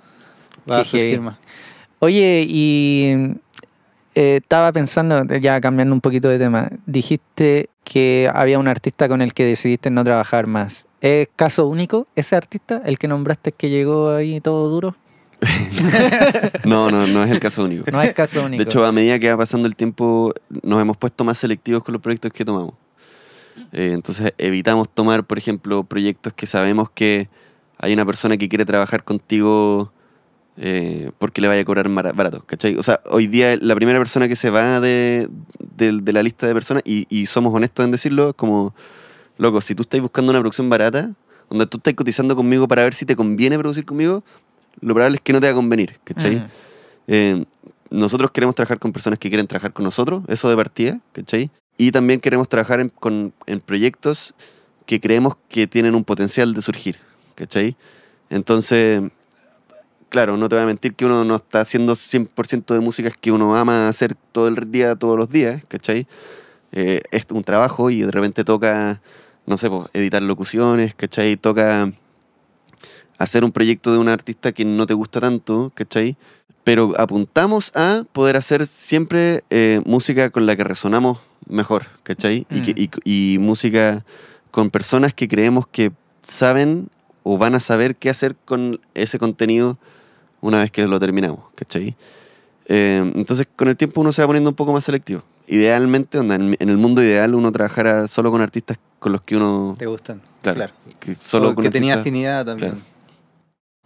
va 0.70 0.80
a 0.80 0.86
surgir 0.86 1.22
más. 1.22 1.38
Oye, 2.00 2.46
y 2.48 3.36
eh, 4.16 4.38
estaba 4.42 4.72
pensando, 4.72 5.24
ya 5.38 5.60
cambiando 5.62 5.94
un 5.94 6.02
poquito 6.02 6.28
de 6.30 6.40
tema, 6.40 6.70
dijiste 6.86 7.70
que 7.84 8.30
había 8.34 8.60
un 8.60 8.68
artista 8.68 9.08
con 9.08 9.22
el 9.22 9.34
que 9.34 9.46
decidiste 9.46 9.90
no 9.90 10.04
trabajar 10.04 10.48
más. 10.48 10.88
¿Es 11.02 11.28
caso 11.36 11.68
único 11.68 12.08
ese 12.16 12.36
artista, 12.36 12.82
el 12.86 12.98
que 12.98 13.08
nombraste 13.08 13.52
que 13.52 13.70
llegó 13.70 14.10
ahí 14.16 14.42
todo 14.42 14.68
duro? 14.70 14.96
No, 16.66 16.90
no, 16.90 17.06
no 17.08 17.24
es 17.24 17.32
el 17.32 17.40
caso 17.40 17.64
único. 17.64 17.90
No 17.92 18.02
es 18.02 18.14
caso 18.14 18.44
único. 18.46 18.58
De 18.64 18.64
hecho, 18.64 18.86
a 18.86 18.92
medida 18.92 19.20
que 19.20 19.30
va 19.30 19.38
pasando 19.38 19.68
el 19.68 19.76
tiempo, 19.76 20.34
nos 20.64 20.82
hemos 20.82 20.98
puesto 20.98 21.24
más 21.24 21.38
selectivos 21.38 21.84
con 21.84 21.94
los 21.94 22.02
proyectos 22.02 22.32
que 22.34 22.44
tomamos. 22.46 22.74
Eh, 23.72 23.92
entonces, 23.94 24.34
evitamos 24.38 24.90
tomar, 24.90 25.24
por 25.26 25.38
ejemplo, 25.38 25.84
proyectos 25.84 26.34
que 26.34 26.46
sabemos 26.46 26.90
que 26.92 27.30
hay 27.78 27.94
una 27.94 28.06
persona 28.06 28.38
que 28.38 28.50
quiere 28.50 28.66
trabajar 28.66 29.04
contigo 29.04 29.92
eh, 30.58 31.12
porque 31.20 31.42
le 31.42 31.48
vaya 31.48 31.62
a 31.62 31.66
cobrar 31.66 31.88
barato, 31.90 32.44
¿cachai? 32.46 32.76
O 32.78 32.84
sea, 32.84 33.00
hoy 33.12 33.28
día 33.28 33.56
la 33.62 33.76
primera 33.76 34.00
persona 34.00 34.28
que 34.28 34.36
se 34.36 34.50
va 34.50 34.80
de, 34.80 35.28
de- 35.76 36.00
de 36.02 36.14
la 36.14 36.24
lista 36.24 36.48
de 36.48 36.54
personas, 36.56 36.82
y, 36.86 37.06
y 37.10 37.28
somos 37.28 37.54
honestos 37.54 37.86
en 37.86 37.92
decirlo, 37.92 38.30
es 38.30 38.36
como, 38.36 38.74
loco, 39.38 39.62
si 39.62 39.76
tú 39.76 39.84
estás 39.84 40.02
buscando 40.02 40.32
una 40.32 40.40
producción 40.40 40.68
barata, 40.70 41.12
donde 41.50 41.68
tú 41.68 41.78
estás 41.78 41.94
cotizando 41.94 42.36
conmigo 42.36 42.68
para 42.68 42.84
ver 42.84 42.96
si 42.96 43.06
te 43.06 43.16
conviene 43.16 43.58
producir 43.60 43.86
conmigo, 43.86 44.24
lo 44.82 44.94
probable 44.94 45.18
es 45.18 45.22
que 45.22 45.34
no 45.34 45.40
te 45.40 45.48
va 45.48 45.52
a 45.52 45.56
convenir, 45.56 46.00
¿cachai? 46.04 46.36
Mm. 46.38 46.46
Eh, 47.08 47.46
nosotros 47.90 48.32
queremos 48.32 48.54
trabajar 48.56 48.80
con 48.80 48.92
personas 48.92 49.18
que 49.20 49.30
quieren 49.30 49.48
trabajar 49.48 49.72
con 49.74 49.86
nosotros, 49.86 50.24
eso 50.28 50.50
de 50.50 50.56
partida, 50.56 51.00
¿cachai? 51.14 51.50
Y 51.78 51.92
también 51.92 52.20
queremos 52.20 52.50
trabajar 52.50 52.80
en, 52.80 52.90
con- 52.90 53.34
en 53.46 53.60
proyectos 53.60 54.34
que 54.86 55.00
creemos 55.00 55.36
que 55.50 55.68
tienen 55.68 55.96
un 55.96 56.04
potencial 56.04 56.54
de 56.54 56.62
surgir, 56.62 56.98
¿cachai? 57.36 57.76
Entonces, 58.30 59.02
claro, 60.10 60.38
no 60.38 60.50
te 60.50 60.56
voy 60.56 60.64
a 60.64 60.68
mentir 60.68 60.96
que 60.96 61.06
uno 61.06 61.24
no 61.24 61.36
está 61.36 61.62
haciendo 61.62 61.94
100% 61.94 62.74
de 62.74 62.80
músicas 62.80 63.16
que 63.16 63.32
uno 63.32 63.56
ama 63.56 63.88
hacer 63.88 64.16
todo 64.32 64.48
el 64.48 64.72
día, 64.72 64.96
todos 64.96 65.18
los 65.18 65.30
días, 65.30 65.64
¿cachai? 65.68 66.08
Eh, 66.74 67.02
es 67.12 67.26
un 67.32 67.44
trabajo 67.44 67.90
y 67.90 68.02
de 68.02 68.12
repente 68.12 68.44
toca, 68.44 69.02
no 69.46 69.58
sé, 69.58 69.70
pues, 69.70 69.90
editar 69.94 70.22
locuciones, 70.22 70.94
¿cachai? 70.96 71.38
Toca 71.38 71.92
hacer 73.18 73.44
un 73.44 73.52
proyecto 73.52 73.92
de 73.92 73.98
un 73.98 74.10
artista 74.10 74.52
que 74.52 74.66
no 74.66 74.86
te 74.86 74.94
gusta 74.94 75.20
tanto, 75.20 75.72
¿cachai? 75.76 76.16
Pero 76.64 76.94
apuntamos 77.00 77.72
a 77.76 78.04
poder 78.12 78.36
hacer 78.38 78.68
siempre 78.68 79.44
eh, 79.50 79.82
música 79.86 80.30
con 80.30 80.46
la 80.46 80.56
que 80.56 80.64
resonamos 80.64 81.20
mejor, 81.48 81.88
¿cachai? 82.04 82.46
Y, 82.52 82.62
que- 82.62 82.90
y- 83.04 83.34
y 83.36 83.38
música 83.40 84.04
con 84.52 84.70
personas 84.70 85.14
que 85.14 85.28
creemos 85.28 85.66
que 85.68 85.92
saben 86.22 86.90
o 87.24 87.38
van 87.38 87.56
a 87.56 87.60
saber 87.60 87.96
qué 87.96 88.10
hacer 88.10 88.36
con 88.46 88.80
ese 88.94 89.18
contenido 89.20 89.78
una 90.42 90.60
vez 90.60 90.72
que 90.72 90.86
lo 90.88 91.00
terminamos, 91.00 91.40
¿cachai? 91.56 91.96
Eh, 92.68 93.12
entonces, 93.16 93.48
con 93.56 93.70
el 93.70 93.78
tiempo 93.78 94.02
uno 94.02 94.12
se 94.12 94.22
va 94.22 94.28
poniendo 94.28 94.50
un 94.50 94.56
poco 94.56 94.74
más 94.74 94.84
selectivo. 94.84 95.24
Idealmente, 95.48 96.20
onda, 96.20 96.36
en, 96.36 96.58
el 96.60 96.78
mundo 96.78 97.02
ideal, 97.02 97.34
uno 97.34 97.50
trabajara 97.52 98.08
solo 98.10 98.30
con 98.30 98.42
artistas 98.42 98.78
con 99.00 99.14
los 99.14 99.22
que 99.22 99.38
uno... 99.38 99.76
¿Te 99.80 99.86
gustan? 99.86 100.22
Claro, 100.42 100.74
que 101.00 101.16
solo 101.20 101.50
O 101.52 101.56
con 101.56 101.64
que 101.64 101.70
tenía 101.70 101.94
artistas- 101.94 102.02
afinidad 102.02 102.46
también. 102.46 102.72
claro. 102.72 102.86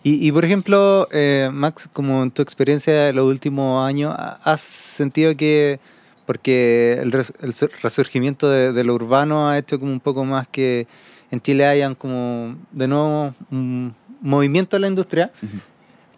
Y, 0.04 0.28
y, 0.28 0.32
por 0.32 0.44
ejemplo, 0.46 1.08
eh, 1.12 1.50
Max, 1.54 1.88
como 1.94 2.24
en 2.24 2.32
tu 2.32 2.42
experiencia 2.42 2.92
de 3.06 3.14
los 3.14 3.26
últimos 3.28 3.86
años, 3.88 4.14
¿ha- 4.18 4.40
¿has 4.44 4.62
sentido 4.62 5.36
que, 5.36 5.80
porque 6.26 6.98
el, 7.02 7.12
res- 7.12 7.34
el 7.42 7.54
sur- 7.54 7.72
resurgimiento 7.84 8.50
de, 8.50 8.74
de 8.74 8.84
lo 8.84 8.96
urbano 8.96 9.48
ha 9.48 9.58
hecho 9.60 9.80
como 9.80 9.92
un 9.92 10.00
poco 10.00 10.26
más 10.26 10.48
que 10.48 10.88
en 11.30 11.40
Chile 11.40 11.66
hayan 11.68 11.94
como 11.96 12.56
de 12.72 12.88
nuevo 12.88 13.34
un 13.52 13.94
movimiento 14.22 14.76
en 14.76 14.82
la 14.82 14.88
industria, 14.88 15.32
Ujú. 15.44 15.58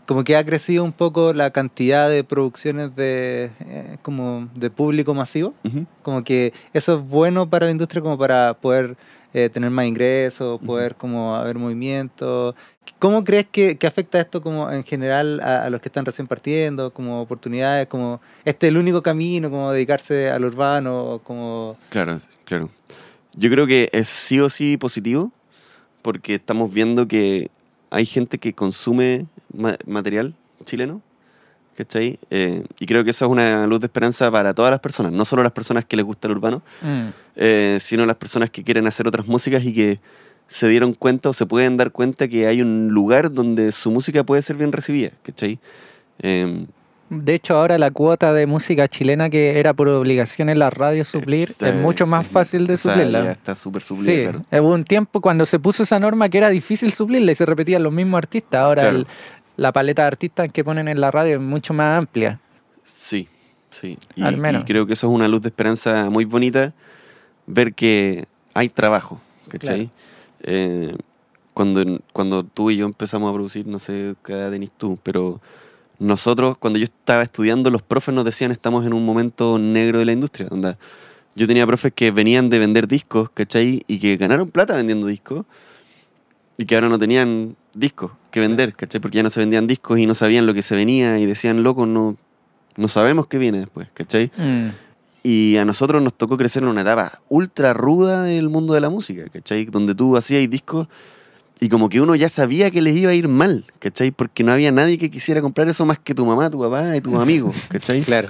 como 0.07 0.23
que 0.23 0.37
ha 0.37 0.45
crecido 0.45 0.83
un 0.85 0.93
poco 0.93 1.33
la 1.33 1.51
cantidad 1.51 2.09
de 2.09 2.23
producciones 2.23 2.95
de, 2.95 3.51
eh, 3.59 3.97
como 4.01 4.47
de 4.55 4.69
público 4.69 5.13
masivo? 5.13 5.53
Ujú. 5.65 5.85
como 6.03 6.23
que 6.23 6.53
eso 6.73 6.97
es 6.97 7.03
bueno 7.07 7.49
para 7.49 7.65
la 7.65 7.71
industria 7.73 8.01
como 8.01 8.17
para 8.17 8.53
poder 8.55 8.95
eh, 9.33 9.49
tener 9.49 9.69
más 9.69 9.85
ingresos, 9.85 10.59
poder 10.61 10.95
como 10.95 11.35
haber 11.35 11.57
movimiento. 11.57 12.55
¿Cómo 12.99 13.23
crees 13.23 13.47
que, 13.51 13.77
que 13.77 13.87
afecta 13.87 14.19
esto 14.19 14.41
como 14.41 14.69
en 14.71 14.83
general 14.83 15.39
a, 15.41 15.65
a 15.65 15.69
los 15.69 15.81
que 15.81 15.89
están 15.89 16.05
recién 16.05 16.27
partiendo, 16.27 16.91
como 16.93 17.21
oportunidades, 17.21 17.87
como 17.87 18.21
este 18.45 18.67
es 18.67 18.71
el 18.71 18.77
único 18.77 19.01
camino, 19.01 19.49
como 19.49 19.71
dedicarse 19.71 20.29
al 20.29 20.45
urbano, 20.45 21.21
como... 21.23 21.77
Claro, 21.89 22.17
claro. 22.45 22.69
Yo 23.35 23.49
creo 23.49 23.65
que 23.65 23.89
es 23.91 24.07
sí 24.07 24.39
o 24.39 24.49
sí 24.49 24.77
positivo 24.77 25.31
porque 26.01 26.35
estamos 26.35 26.71
viendo 26.71 27.07
que 27.07 27.49
hay 27.89 28.05
gente 28.05 28.37
que 28.37 28.53
consume 28.53 29.25
ma- 29.53 29.77
material 29.85 30.35
chileno, 30.65 31.01
¿cachai? 31.77 32.19
Eh, 32.29 32.63
y 32.79 32.85
creo 32.85 33.03
que 33.03 33.09
eso 33.11 33.25
es 33.25 33.31
una 33.31 33.65
luz 33.67 33.79
de 33.79 33.87
esperanza 33.87 34.29
para 34.31 34.53
todas 34.53 34.71
las 34.71 34.79
personas, 34.79 35.11
no 35.11 35.25
solo 35.25 35.43
las 35.43 35.51
personas 35.51 35.85
que 35.85 35.95
les 35.95 36.05
gusta 36.05 36.27
el 36.27 36.33
urbano, 36.33 36.61
Mm. 36.81 37.07
eh, 37.35 37.77
sino 37.79 38.05
las 38.05 38.15
personas 38.17 38.49
que 38.49 38.63
quieren 38.63 38.85
hacer 38.87 39.07
otras 39.07 39.27
músicas 39.27 39.63
y 39.63 39.73
que 39.73 39.99
se 40.47 40.67
dieron 40.67 40.93
cuenta 40.93 41.29
o 41.29 41.33
se 41.33 41.45
pueden 41.45 41.77
dar 41.77 41.91
cuenta 41.91 42.27
que 42.27 42.47
hay 42.47 42.61
un 42.61 42.89
lugar 42.89 43.31
donde 43.31 43.71
su 43.71 43.89
música 43.91 44.23
puede 44.23 44.41
ser 44.41 44.55
bien 44.57 44.71
recibida, 44.71 45.11
¿cachai? 45.23 45.57
Eh, 46.19 46.65
De 47.09 47.35
hecho, 47.35 47.55
ahora 47.55 47.77
la 47.77 47.91
cuota 47.91 48.33
de 48.33 48.47
música 48.47 48.87
chilena 48.87 49.29
que 49.29 49.59
era 49.59 49.73
por 49.73 49.87
obligación 49.87 50.49
en 50.49 50.57
la 50.57 50.69
radio 50.71 51.03
suplir 51.05 51.43
está- 51.43 51.69
es 51.69 51.75
mucho 51.75 52.07
más 52.07 52.25
fácil 52.25 52.65
de 52.65 52.73
o 52.73 52.77
sea, 52.77 52.93
suplirla. 52.93 53.23
ya 53.25 53.31
está 53.33 53.53
súper 53.55 53.81
suplida, 53.83 54.11
Sí, 54.11 54.21
claro. 54.49 54.63
hubo 54.65 54.73
un 54.73 54.83
tiempo 54.83 55.21
cuando 55.21 55.45
se 55.45 55.59
puso 55.59 55.83
esa 55.83 55.99
norma 55.99 56.27
que 56.29 56.39
era 56.39 56.49
difícil 56.49 56.91
suplirla 56.91 57.31
y 57.31 57.35
se 57.35 57.45
repetían 57.45 57.83
los 57.83 57.93
mismos 57.93 58.17
artistas. 58.17 58.59
Ahora 58.61 58.81
Claro. 58.83 58.97
el- 58.97 59.07
la 59.57 59.71
paleta 59.71 60.03
de 60.03 60.07
artistas 60.07 60.51
que 60.51 60.63
ponen 60.63 60.87
en 60.87 60.99
la 60.99 61.11
radio 61.11 61.35
es 61.35 61.41
mucho 61.41 61.73
más 61.73 61.97
amplia. 61.97 62.39
Sí, 62.83 63.27
sí. 63.69 63.97
Y, 64.15 64.23
Al 64.23 64.37
menos. 64.37 64.63
y 64.63 64.65
creo 64.65 64.85
que 64.85 64.93
eso 64.93 65.07
es 65.07 65.13
una 65.13 65.27
luz 65.27 65.41
de 65.41 65.49
esperanza 65.49 66.09
muy 66.09 66.25
bonita, 66.25 66.73
ver 67.45 67.73
que 67.73 68.25
hay 68.53 68.69
trabajo, 68.69 69.21
¿cachai? 69.47 69.89
Eh, 70.41 70.95
cuando, 71.53 72.01
cuando 72.11 72.43
tú 72.43 72.71
y 72.71 72.77
yo 72.77 72.85
empezamos 72.85 73.29
a 73.29 73.33
producir, 73.33 73.67
no 73.67 73.79
sé 73.79 74.15
qué 74.25 74.33
edad 74.33 74.51
tenés 74.51 74.71
tú, 74.71 74.97
pero 75.03 75.39
nosotros, 75.99 76.57
cuando 76.57 76.79
yo 76.79 76.85
estaba 76.85 77.21
estudiando, 77.21 77.69
los 77.69 77.81
profes 77.81 78.13
nos 78.13 78.25
decían 78.25 78.51
estamos 78.51 78.85
en 78.85 78.93
un 78.93 79.05
momento 79.05 79.59
negro 79.59 79.99
de 79.99 80.05
la 80.05 80.13
industria. 80.13 80.47
Onda, 80.49 80.77
yo 81.35 81.47
tenía 81.47 81.65
profes 81.67 81.93
que 81.93 82.11
venían 82.11 82.49
de 82.49 82.59
vender 82.59 82.87
discos, 82.87 83.29
¿cachai? 83.29 83.83
Y 83.87 83.99
que 83.99 84.17
ganaron 84.17 84.49
plata 84.49 84.75
vendiendo 84.75 85.07
discos 85.07 85.45
y 86.57 86.65
que 86.65 86.75
ahora 86.75 86.89
no 86.89 86.97
tenían 86.97 87.55
discos 87.73 88.11
que 88.33 88.39
vender, 88.39 88.73
¿cachai? 88.73 88.99
Porque 88.99 89.17
ya 89.17 89.23
no 89.23 89.29
se 89.29 89.39
vendían 89.39 89.67
discos 89.67 89.99
y 89.99 90.07
no 90.07 90.15
sabían 90.15 90.45
lo 90.47 90.53
que 90.53 90.63
se 90.63 90.75
venía 90.75 91.19
y 91.19 91.25
decían, 91.25 91.61
loco, 91.61 91.85
no, 91.85 92.17
no 92.75 92.87
sabemos 92.87 93.27
qué 93.27 93.37
viene 93.37 93.59
después, 93.59 93.87
¿cachai? 93.93 94.31
Mm. 94.35 94.69
Y 95.21 95.55
a 95.57 95.65
nosotros 95.65 96.01
nos 96.01 96.15
tocó 96.15 96.35
crecer 96.35 96.63
en 96.63 96.69
una 96.69 96.81
etapa 96.81 97.19
ultra 97.29 97.73
ruda 97.73 98.23
del 98.23 98.49
mundo 98.49 98.73
de 98.73 98.81
la 98.81 98.89
música, 98.89 99.23
¿cachai? 99.31 99.65
Donde 99.65 99.93
tú 99.93 100.17
hacías 100.17 100.49
discos 100.49 100.87
y 101.59 101.69
como 101.69 101.87
que 101.89 102.01
uno 102.01 102.15
ya 102.15 102.27
sabía 102.27 102.71
que 102.71 102.81
les 102.81 102.95
iba 102.95 103.11
a 103.11 103.13
ir 103.13 103.27
mal, 103.27 103.65
¿cachai? 103.77 104.09
Porque 104.09 104.43
no 104.43 104.51
había 104.51 104.71
nadie 104.71 104.97
que 104.97 105.11
quisiera 105.11 105.39
comprar 105.39 105.69
eso 105.69 105.85
más 105.85 105.99
que 105.99 106.15
tu 106.15 106.25
mamá, 106.25 106.49
tu 106.49 106.59
papá 106.59 106.97
y 106.97 107.01
tus 107.01 107.15
amigos, 107.15 107.55
¿cachai? 107.69 108.01
Claro. 108.01 108.29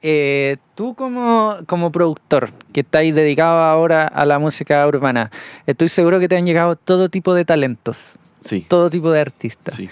Eh, 0.00 0.58
tú 0.76 0.94
como, 0.94 1.56
como 1.66 1.90
productor 1.90 2.52
que 2.72 2.80
estáis 2.80 3.16
dedicado 3.16 3.58
ahora 3.58 4.06
a 4.06 4.24
la 4.24 4.38
música 4.38 4.86
urbana, 4.86 5.32
estoy 5.66 5.88
seguro 5.88 6.20
que 6.20 6.28
te 6.28 6.36
han 6.36 6.46
llegado 6.46 6.76
todo 6.76 7.08
tipo 7.08 7.34
de 7.34 7.44
talentos, 7.44 8.16
Sí, 8.40 8.64
todo 8.68 8.90
tipo 8.90 9.10
de 9.10 9.20
artistas. 9.20 9.74
sí. 9.74 9.88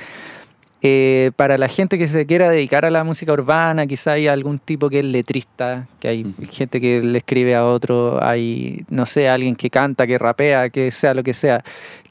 Eh, 0.82 1.32
para 1.34 1.59
la 1.59 1.66
gente 1.66 1.99
que 1.99 2.07
se 2.07 2.26
quiera 2.26 2.51
dedicar 2.51 2.84
a 2.84 2.90
la 2.90 3.03
música 3.03 3.32
urbana, 3.32 3.86
quizá 3.86 4.12
hay 4.12 4.28
algún 4.28 4.59
tipo 4.59 4.88
que 4.88 5.01
es 5.01 5.05
letrista, 5.05 5.88
que 5.99 6.07
hay 6.07 6.34
gente 6.53 6.80
que 6.80 7.03
le 7.03 7.18
escribe 7.18 7.57
a 7.57 7.66
otro, 7.66 8.22
hay, 8.22 8.84
no 8.88 9.05
sé, 9.05 9.28
alguien 9.28 9.57
que 9.57 9.70
canta, 9.70 10.07
que 10.07 10.16
rapea, 10.16 10.68
que 10.68 10.90
sea 10.90 11.14
lo 11.14 11.24
que 11.24 11.34
sea. 11.34 11.64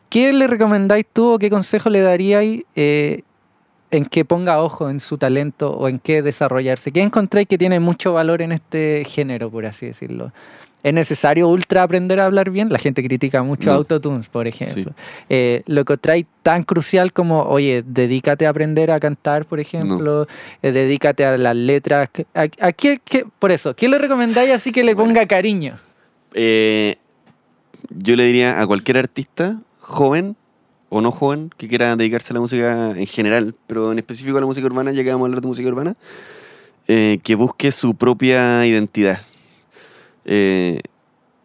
¿Qué 0.09 0.33
le 0.33 0.47
recomendáis 0.47 1.05
tú 1.13 1.33
o 1.33 1.39
qué 1.39 1.49
consejo 1.49 1.89
le 1.89 2.01
daríais 2.01 2.63
eh, 2.75 3.21
en 3.91 4.05
que 4.05 4.25
ponga 4.25 4.61
ojo 4.61 4.89
en 4.89 4.99
su 4.99 5.17
talento 5.17 5.71
o 5.71 5.87
en 5.87 5.99
qué 5.99 6.21
desarrollarse? 6.21 6.91
¿Qué 6.91 7.01
encontráis 7.01 7.47
que 7.47 7.57
tiene 7.57 7.79
mucho 7.79 8.13
valor 8.13 8.41
en 8.41 8.51
este 8.51 9.05
género, 9.07 9.49
por 9.49 9.67
así 9.67 9.85
decirlo? 9.85 10.33
¿Es 10.85 10.93
necesario 10.93 11.47
ultra 11.49 11.81
aprender 11.81 12.19
a 12.19 12.27
hablar 12.27 12.51
bien? 12.51 12.69
La 12.69 12.77
gente 12.77 13.01
critica 13.01 13.41
mucho 13.41 13.71
No. 13.71 13.75
autotunes, 13.77 14.27
por 14.29 14.45
ejemplo. 14.45 14.93
Eh, 15.29 15.63
lo 15.65 15.83
que 15.83 15.97
trae 15.97 16.27
tan 16.43 16.61
crucial 16.61 17.11
como, 17.11 17.41
oye, 17.41 17.83
dedícate 17.83 18.45
a 18.45 18.51
aprender 18.51 18.91
a 18.91 18.99
cantar, 18.99 19.45
por 19.45 19.59
ejemplo, 19.59 20.27
eh, 20.61 20.71
dedícate 20.71 21.25
a 21.25 21.37
las 21.37 21.55
letras. 21.55 22.09
¿A, 22.35 22.41
a 22.59 22.71
qué, 22.71 23.01
qué- 23.03 23.25
por 23.39 23.51
eso, 23.51 23.75
¿qué 23.75 23.87
le 23.87 23.97
recomendáis 23.97 24.51
así 24.51 24.71
que 24.71 24.83
le 24.83 24.95
ponga 24.95 25.25
cariño? 25.25 25.75
Eh, 26.35 26.97
yo 27.89 28.15
le 28.15 28.25
diría 28.25 28.61
a 28.61 28.67
cualquier 28.67 28.99
artista, 28.99 29.59
joven 29.79 30.35
o 30.89 31.01
no 31.01 31.09
joven 31.09 31.49
que 31.57 31.67
quiera 31.67 31.95
dedicarse 31.95 32.31
a 32.31 32.35
la 32.35 32.41
música 32.41 32.91
en 32.91 33.07
general, 33.07 33.55
pero 33.65 33.91
en 33.91 33.97
específico 33.97 34.37
a 34.37 34.39
la 34.39 34.45
música 34.45 34.67
urbana, 34.67 34.91
ya 34.91 35.03
que 35.03 35.09
vamos 35.09 35.25
a 35.25 35.27
hablar 35.29 35.41
de 35.41 35.47
música 35.47 35.67
urbana, 35.67 35.95
eh, 36.87 37.17
que 37.23 37.33
busque 37.33 37.71
su 37.71 37.95
propia 37.95 38.63
identidad. 38.67 39.19
Eh, 40.25 40.79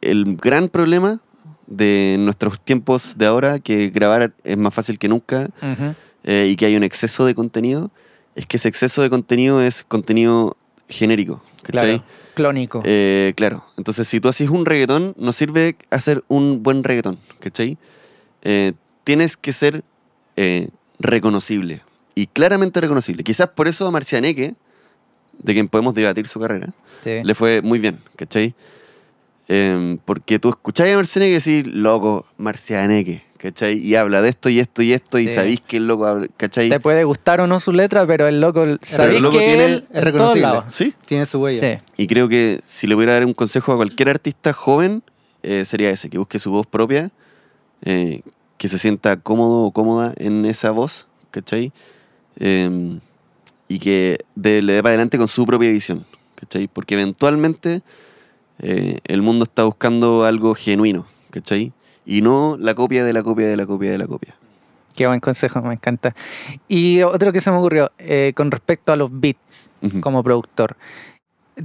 el 0.01 0.37
gran 0.37 0.69
problema 0.69 1.21
de 1.67 2.17
nuestros 2.19 2.61
tiempos 2.61 3.17
de 3.17 3.27
ahora, 3.27 3.59
que 3.61 3.89
grabar 3.91 4.33
es 4.45 4.57
más 4.57 4.75
fácil 4.75 4.99
que 4.99 5.09
nunca 5.09 5.51
eh, 6.25 6.49
y 6.51 6.57
que 6.57 6.67
hay 6.67 6.77
un 6.77 6.83
exceso 6.83 7.25
de 7.25 7.35
contenido, 7.35 7.91
es 8.35 8.47
que 8.47 8.57
ese 8.57 8.69
exceso 8.69 9.03
de 9.03 9.11
contenido 9.11 9.63
es 9.63 9.85
contenido 9.85 10.57
genérico. 10.89 11.43
¿cachai? 11.63 11.99
Claro. 11.99 12.05
Clónico. 12.35 12.83
Eh, 12.85 13.35
claro, 13.37 13.65
entonces 13.77 14.09
si 14.09 14.19
tú 14.19 14.29
haces 14.29 14.49
un 14.49 14.65
reggaetón, 14.65 15.15
no 15.19 15.33
sirve 15.33 15.77
hacer 15.91 16.25
un 16.29 16.63
buen 16.63 16.83
reggaetón, 16.83 17.19
¿cachai? 17.39 17.77
Eh, 18.43 18.73
tienes 19.05 19.37
que 19.37 19.53
ser 19.53 19.85
reconocible 20.99 21.83
y 22.15 22.27
claramente 22.27 22.81
reconocible. 22.81 23.23
Quizás 23.23 23.49
por 23.49 23.69
eso 23.69 23.87
a 23.87 23.91
Marcianeque, 23.91 24.55
de 25.43 25.53
quien 25.55 25.69
podemos 25.69 25.95
debatir 25.95 26.27
su 26.29 26.39
carrera, 26.41 26.69
Sí. 27.03 27.21
le 27.23 27.35
fue 27.35 27.63
muy 27.63 27.79
bien, 27.79 27.99
¿cachai? 28.17 28.55
Em, 29.49 29.99
porque 30.05 30.39
tú 30.39 30.49
escucháis 30.51 30.95
a 30.95 30.97
Marcianeque 30.97 31.33
y 31.33 31.35
decís, 31.63 31.75
loco, 31.75 32.25
Marcianeque, 32.37 33.25
¿cachai? 33.37 33.79
Y 33.79 33.97
habla 33.97 34.23
de 34.23 34.29
esto 34.29 34.49
y 34.49 34.61
esto 34.61 34.81
y 34.83 34.93
esto 34.93 35.19
y 35.19 35.27
Sí. 35.27 35.33
sabéis 35.35 35.61
que 35.61 35.79
el 35.79 35.89
loco 35.89 36.07
habla, 36.07 36.29
¿cachai? 36.37 36.69
Te 36.69 36.79
puede 36.79 37.03
gustar 37.03 37.41
o 37.41 37.47
no 37.49 37.59
su 37.59 37.73
letra, 37.73 38.07
pero 38.07 38.29
el 38.29 38.41
loco, 38.41 38.65
sabéis 38.83 39.21
loco 39.21 39.39
que 39.39 39.45
tiene- 39.45 39.65
él 39.65 39.87
es 39.93 40.05
reconocible. 40.05 40.61
Sí, 40.69 40.95
Tiene 41.05 41.27
su 41.27 41.41
huella. 41.41 41.79
Sí. 41.79 41.83
Y 41.97 42.07
creo 42.07 42.29
que 42.29 42.61
si 42.63 42.87
le 42.87 42.95
voy 42.95 43.07
a 43.09 43.13
dar 43.13 43.25
un 43.25 43.35
consejo 43.35 43.73
a 43.73 43.77
cualquier 43.77 44.09
artista 44.11 44.53
joven, 44.53 45.03
eh, 45.43 45.65
sería 45.65 45.91
ese, 45.91 46.11
que 46.11 46.19
busque 46.19 46.39
su 46.39 46.53
voz 46.53 46.67
propia, 46.67 47.11
eh, 47.83 48.21
que 48.57 48.69
se 48.69 48.79
sienta 48.79 49.17
cómodo 49.17 49.65
o 49.65 49.71
cómoda 49.73 50.13
en 50.19 50.45
esa 50.45 50.71
voz, 50.71 51.09
¿cachai? 51.33 51.73
Eh, 52.39 52.99
y 53.71 53.79
que 53.79 54.19
de- 54.35 54.63
le 54.63 54.73
dé 54.75 54.83
para 54.83 54.91
adelante 54.95 55.17
con 55.17 55.29
su 55.29 55.47
propia 55.47 55.71
visión, 55.71 56.05
¿cachai? 56.35 56.67
Porque 56.67 56.95
eventualmente 56.95 57.83
eh, 58.59 58.99
el 59.05 59.23
mundo 59.23 59.45
está 59.45 59.63
buscando 59.63 60.25
algo 60.25 60.55
genuino, 60.57 61.07
¿cachai? 61.31 61.73
Y 62.05 62.21
no 62.21 62.57
la 62.59 62.75
copia 62.75 63.05
de 63.05 63.13
la 63.13 63.23
copia 63.23 63.47
de 63.47 63.57
la 63.57 63.67
copia 63.67 63.91
de 63.93 63.99
la 63.99 64.07
copia. 64.09 64.35
Qué 64.97 65.07
buen 65.07 65.21
consejo, 65.21 65.63
me 65.63 65.75
encanta. 65.75 66.17
Y 66.69 67.03
otro 67.03 67.33
que 67.33 67.41
se 67.41 67.51
me 67.53 67.59
ocurrió, 67.59 67.93
eh, 67.99 68.33
con 68.35 68.51
respecto 68.51 68.93
a 68.93 68.97
los 68.97 69.09
beats 69.13 69.71
como 70.01 70.23
productor. 70.25 70.77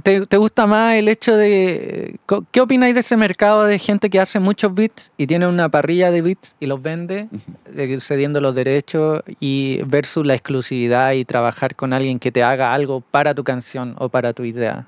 ¿Te, 0.02 0.26
te 0.26 0.36
gusta 0.36 0.66
más 0.66 0.94
el 0.94 1.08
hecho 1.08 1.36
de... 1.36 2.16
¿Qué 2.50 2.60
opináis 2.60 2.94
de 2.94 3.00
ese 3.00 3.16
mercado 3.16 3.64
de 3.64 3.78
gente 3.78 4.10
que 4.10 4.18
hace 4.20 4.40
muchos 4.40 4.74
beats 4.74 5.12
y 5.16 5.26
tiene 5.26 5.46
una 5.46 5.68
parrilla 5.68 6.10
de 6.10 6.22
beats 6.22 6.54
y 6.60 6.66
los 6.66 6.82
vende, 6.82 7.28
eh, 7.74 7.98
cediendo 8.00 8.40
los 8.40 8.54
derechos, 8.54 9.22
y 9.40 9.80
versus 9.86 10.26
la 10.26 10.34
exclusividad 10.34 11.12
y 11.12 11.24
trabajar 11.24 11.74
con 11.76 11.92
alguien 11.92 12.18
que 12.18 12.32
te 12.32 12.42
haga 12.42 12.72
algo 12.74 13.00
para 13.00 13.34
tu 13.34 13.44
canción 13.44 13.94
o 13.98 14.08
para 14.08 14.32
tu 14.32 14.44
idea? 14.44 14.86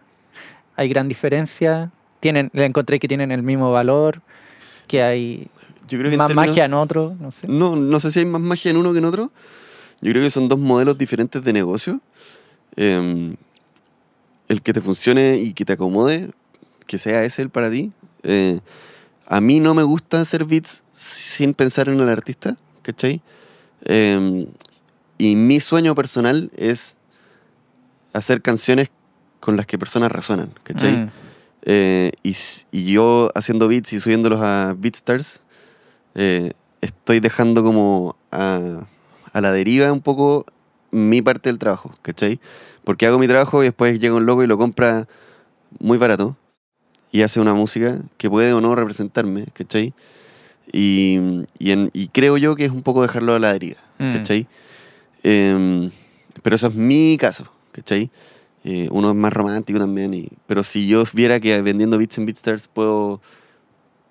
¿Hay 0.76 0.88
gran 0.88 1.08
diferencia? 1.08 1.90
¿Tienen, 2.20 2.50
¿Le 2.52 2.64
encontré 2.64 2.98
que 2.98 3.08
tienen 3.08 3.30
el 3.32 3.42
mismo 3.42 3.70
valor? 3.72 4.20
¿Que 4.86 5.02
hay 5.02 5.48
Yo 5.88 5.98
creo 5.98 6.10
que 6.10 6.14
en 6.14 6.18
más 6.18 6.28
términos- 6.28 6.50
magia 6.50 6.64
en 6.64 6.74
otro? 6.74 7.14
No 7.20 7.30
sé. 7.30 7.46
No, 7.48 7.76
no 7.76 8.00
sé 8.00 8.10
si 8.10 8.20
hay 8.20 8.24
más 8.26 8.40
magia 8.40 8.70
en 8.70 8.76
uno 8.76 8.92
que 8.92 8.98
en 8.98 9.04
otro. 9.04 9.30
Yo 10.00 10.12
creo 10.12 10.22
que 10.22 10.30
son 10.30 10.48
dos 10.48 10.58
modelos 10.58 10.96
diferentes 10.96 11.42
de 11.42 11.52
negocio. 11.52 12.00
Eh, 12.76 13.34
el 14.48 14.62
que 14.62 14.72
te 14.72 14.80
funcione 14.80 15.36
y 15.36 15.52
que 15.52 15.64
te 15.64 15.74
acomode, 15.74 16.30
que 16.86 16.98
sea 16.98 17.24
ese 17.24 17.42
el 17.42 17.50
para 17.50 17.70
ti. 17.70 17.92
Eh, 18.22 18.60
a 19.26 19.40
mí 19.40 19.60
no 19.60 19.74
me 19.74 19.82
gusta 19.82 20.20
hacer 20.20 20.44
beats 20.44 20.82
sin 20.92 21.54
pensar 21.54 21.88
en 21.88 22.00
el 22.00 22.08
artista, 22.08 22.56
¿cachai? 22.82 23.20
Eh, 23.84 24.46
y 25.18 25.34
mi 25.34 25.60
sueño 25.60 25.94
personal 25.94 26.50
es 26.56 26.96
hacer 28.12 28.40
canciones 28.40 28.90
con 29.40 29.56
las 29.56 29.66
que 29.66 29.78
personas 29.78 30.10
resuenan, 30.12 30.52
¿cachai? 30.62 30.98
Mm. 30.98 31.10
Eh, 31.62 32.12
y, 32.22 32.92
yo 32.92 33.30
haciendo 33.34 33.68
beats 33.68 33.92
y 33.92 34.00
subiéndolos 34.00 34.40
a 34.40 34.74
BeatStars, 34.78 35.40
eh, 36.14 36.52
estoy 36.80 37.20
dejando 37.20 37.62
como 37.62 38.16
a, 38.30 38.86
a 39.32 39.40
la 39.40 39.52
deriva 39.52 39.92
un 39.92 40.00
poco 40.00 40.46
mi 40.90 41.22
parte 41.22 41.48
del 41.48 41.58
trabajo, 41.58 41.94
¿cachai? 42.02 42.40
Porque 42.84 43.06
hago 43.06 43.18
mi 43.18 43.26
trabajo 43.28 43.62
y 43.62 43.66
después 43.66 43.98
llega 44.00 44.14
un 44.14 44.26
loco 44.26 44.42
y 44.42 44.46
lo 44.46 44.56
compra 44.58 45.06
muy 45.78 45.98
barato 45.98 46.36
y 47.12 47.22
hace 47.22 47.40
una 47.40 47.54
música 47.54 47.98
que 48.16 48.28
puede 48.30 48.52
o 48.52 48.60
no 48.60 48.74
representarme, 48.74 49.46
¿cachai? 49.52 49.92
Y, 50.72 51.18
y, 51.58 51.70
en- 51.72 51.90
y 51.94 52.08
creo 52.08 52.36
yo 52.36 52.54
que 52.54 52.64
es 52.66 52.70
un 52.70 52.82
poco 52.82 53.02
dejarlo 53.02 53.34
a 53.34 53.38
la 53.38 53.52
deriva, 53.52 53.78
Mm. 53.98 54.12
¿cachai? 54.12 54.46
Em, 55.22 55.90
pero 56.42 56.56
eso 56.56 56.68
es 56.68 56.74
mi 56.74 57.16
caso, 57.18 57.50
¿cachai? 57.72 58.10
Eh, 58.64 58.88
uno 58.92 59.10
es 59.10 59.16
más 59.16 59.32
romántico 59.32 59.78
también, 59.78 60.14
y, 60.14 60.28
pero 60.46 60.62
si 60.62 60.86
yo 60.86 61.02
viera 61.14 61.40
que 61.40 61.60
vendiendo 61.62 61.96
beats 61.98 62.18
en 62.18 62.26
BeatStars 62.26 62.68
puedo 62.68 63.20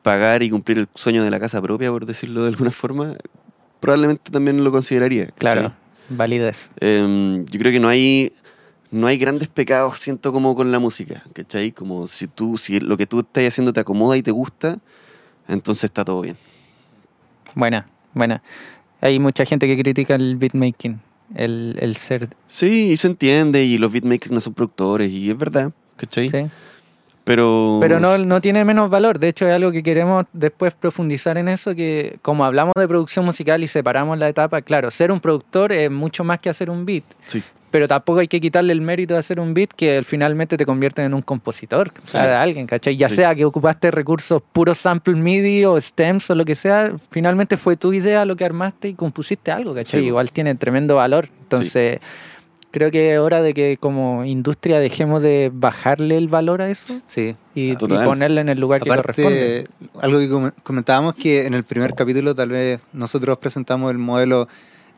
pagar 0.02 0.42
y 0.44 0.50
cumplir 0.50 0.78
el 0.80 0.88
sueño 0.96 1.24
de 1.24 1.30
la 1.32 1.40
casa 1.40 1.62
propia, 1.62 1.92
por 1.92 2.06
decirlo 2.06 2.44
de 2.44 2.50
alguna 2.50 2.72
forma, 2.72 3.16
probablemente 3.80 4.32
también 4.32 4.64
lo 4.64 4.72
consideraría. 4.72 5.28
¿cachai? 5.28 5.38
Claro, 5.52 5.74
validez. 6.10 6.70
Em, 6.80 7.46
yo 7.46 7.60
creo 7.60 7.72
que 7.72 7.80
no 7.80 7.88
hay, 7.88 8.34
no 8.92 9.08
hay 9.08 9.18
grandes 9.18 9.48
pecados, 9.48 10.00
siento 10.00 10.32
como 10.32 10.56
con 10.56 10.72
la 10.72 10.80
música, 10.80 11.24
¿cachai? 11.34 11.72
Como 11.72 12.08
si 12.08 12.28
tú, 12.28 12.58
si 12.58 12.80
lo 12.80 12.98
que 12.98 13.06
tú 13.06 13.20
estás 13.20 13.48
haciendo 13.48 13.74
te 13.74 13.80
acomoda 13.80 14.18
y 14.18 14.24
te 14.24 14.32
gusta, 14.32 14.80
entonces 15.48 15.86
está 15.86 16.04
todo 16.06 16.22
bien. 16.22 16.38
Buena, 17.56 17.88
buena. 18.14 18.42
Hay 19.02 19.20
mucha 19.20 19.46
gente 19.46 19.68
que 19.68 19.78
critica 19.78 20.16
el 20.16 20.36
beatmaking, 20.38 21.00
el, 21.36 21.78
el 21.80 21.96
ser... 21.96 22.30
Sí, 22.48 22.92
y 22.92 22.98
se 22.98 23.08
entiende, 23.08 23.64
y 23.64 23.78
los 23.78 23.92
beatmakers 23.92 24.32
no 24.32 24.42
son 24.42 24.54
productores, 24.54 25.12
y 25.12 25.30
es 25.30 25.38
verdad, 25.38 25.72
¿cachai? 25.96 26.30
¿sí? 26.30 26.38
Pero... 27.28 27.78
Pero 27.82 28.00
no, 28.00 28.18
no 28.18 28.40
tiene 28.40 28.64
menos 28.64 28.90
valor. 28.90 29.20
De 29.20 29.28
hecho, 29.28 29.46
es 29.46 29.54
algo 29.54 29.70
que 29.72 29.84
queremos 29.84 30.26
después 30.32 30.74
profundizar 30.74 31.38
en 31.38 31.50
eso, 31.50 31.76
que 31.76 32.18
como 32.22 32.46
hablamos 32.46 32.74
de 32.78 32.88
producción 32.88 33.26
musical 33.26 33.62
y 33.64 33.68
separamos 33.68 34.18
la 34.18 34.30
etapa, 34.30 34.62
claro, 34.62 34.90
ser 34.90 35.12
un 35.12 35.20
productor 35.20 35.74
es 35.74 35.92
mucho 35.92 36.24
más 36.24 36.40
que 36.40 36.50
hacer 36.50 36.70
un 36.70 36.86
beat. 36.86 37.04
Sí. 37.28 37.44
Pero 37.70 37.86
tampoco 37.86 38.20
hay 38.20 38.30
que 38.30 38.40
quitarle 38.40 38.72
el 38.72 38.80
mérito 38.80 39.14
de 39.14 39.20
hacer 39.20 39.42
un 39.42 39.54
beat 39.54 39.72
que 39.76 40.02
finalmente 40.08 40.56
te 40.56 40.66
convierte 40.66 41.04
en 41.04 41.14
un 41.14 41.22
compositor, 41.22 41.92
o 42.02 42.08
sea, 42.08 42.22
Sí. 42.22 42.28
de 42.30 42.34
alguien, 42.34 42.66
¿cachai? 42.66 42.96
Ya 42.96 43.10
Sí. 43.10 43.18
sea 43.18 43.36
que 43.36 43.44
ocupaste 43.44 43.92
recursos 43.92 44.42
puros 44.54 44.78
sample 44.78 45.16
MIDI 45.16 45.66
o 45.66 45.80
stems 45.82 46.30
o 46.30 46.36
lo 46.36 46.46
que 46.46 46.56
sea, 46.56 46.94
finalmente 47.12 47.58
fue 47.58 47.76
tu 47.76 47.92
idea 47.92 48.24
lo 48.24 48.38
que 48.38 48.46
armaste 48.46 48.88
y 48.88 48.94
compusiste 48.94 49.52
algo, 49.52 49.76
¿cachai? 49.76 50.00
Sí. 50.00 50.08
Igual 50.08 50.32
tiene 50.32 50.56
tremendo 50.56 50.96
valor. 50.96 51.28
Entonces, 51.42 52.00
creo 52.72 52.92
que 52.92 53.14
es 53.14 53.20
hora 53.20 53.42
de 53.42 53.54
que 53.54 53.78
como 53.80 54.26
industria 54.26 54.80
dejemos 54.80 55.24
de 55.24 55.50
bajarle 55.54 56.18
el 56.18 56.28
valor 56.28 56.62
a 56.62 56.70
eso 56.70 57.00
Sí. 57.08 57.36
y, 57.56 57.76
ponerle 57.76 58.42
en 58.42 58.50
el 58.50 58.60
lugar 58.60 58.82
que 58.82 58.90
corresponde. 58.90 59.68
Aparte, 59.70 60.06
algo 60.06 60.20
que 60.20 60.30
com- 60.30 60.52
comentábamos 60.64 61.14
que 61.16 61.46
en 61.46 61.54
el 61.54 61.64
primer 61.64 61.94
capítulo 61.96 62.36
tal 62.36 62.50
vez 62.50 62.82
nosotros 62.94 63.38
presentamos 63.38 63.92
el 63.92 63.98
modelo 63.98 64.48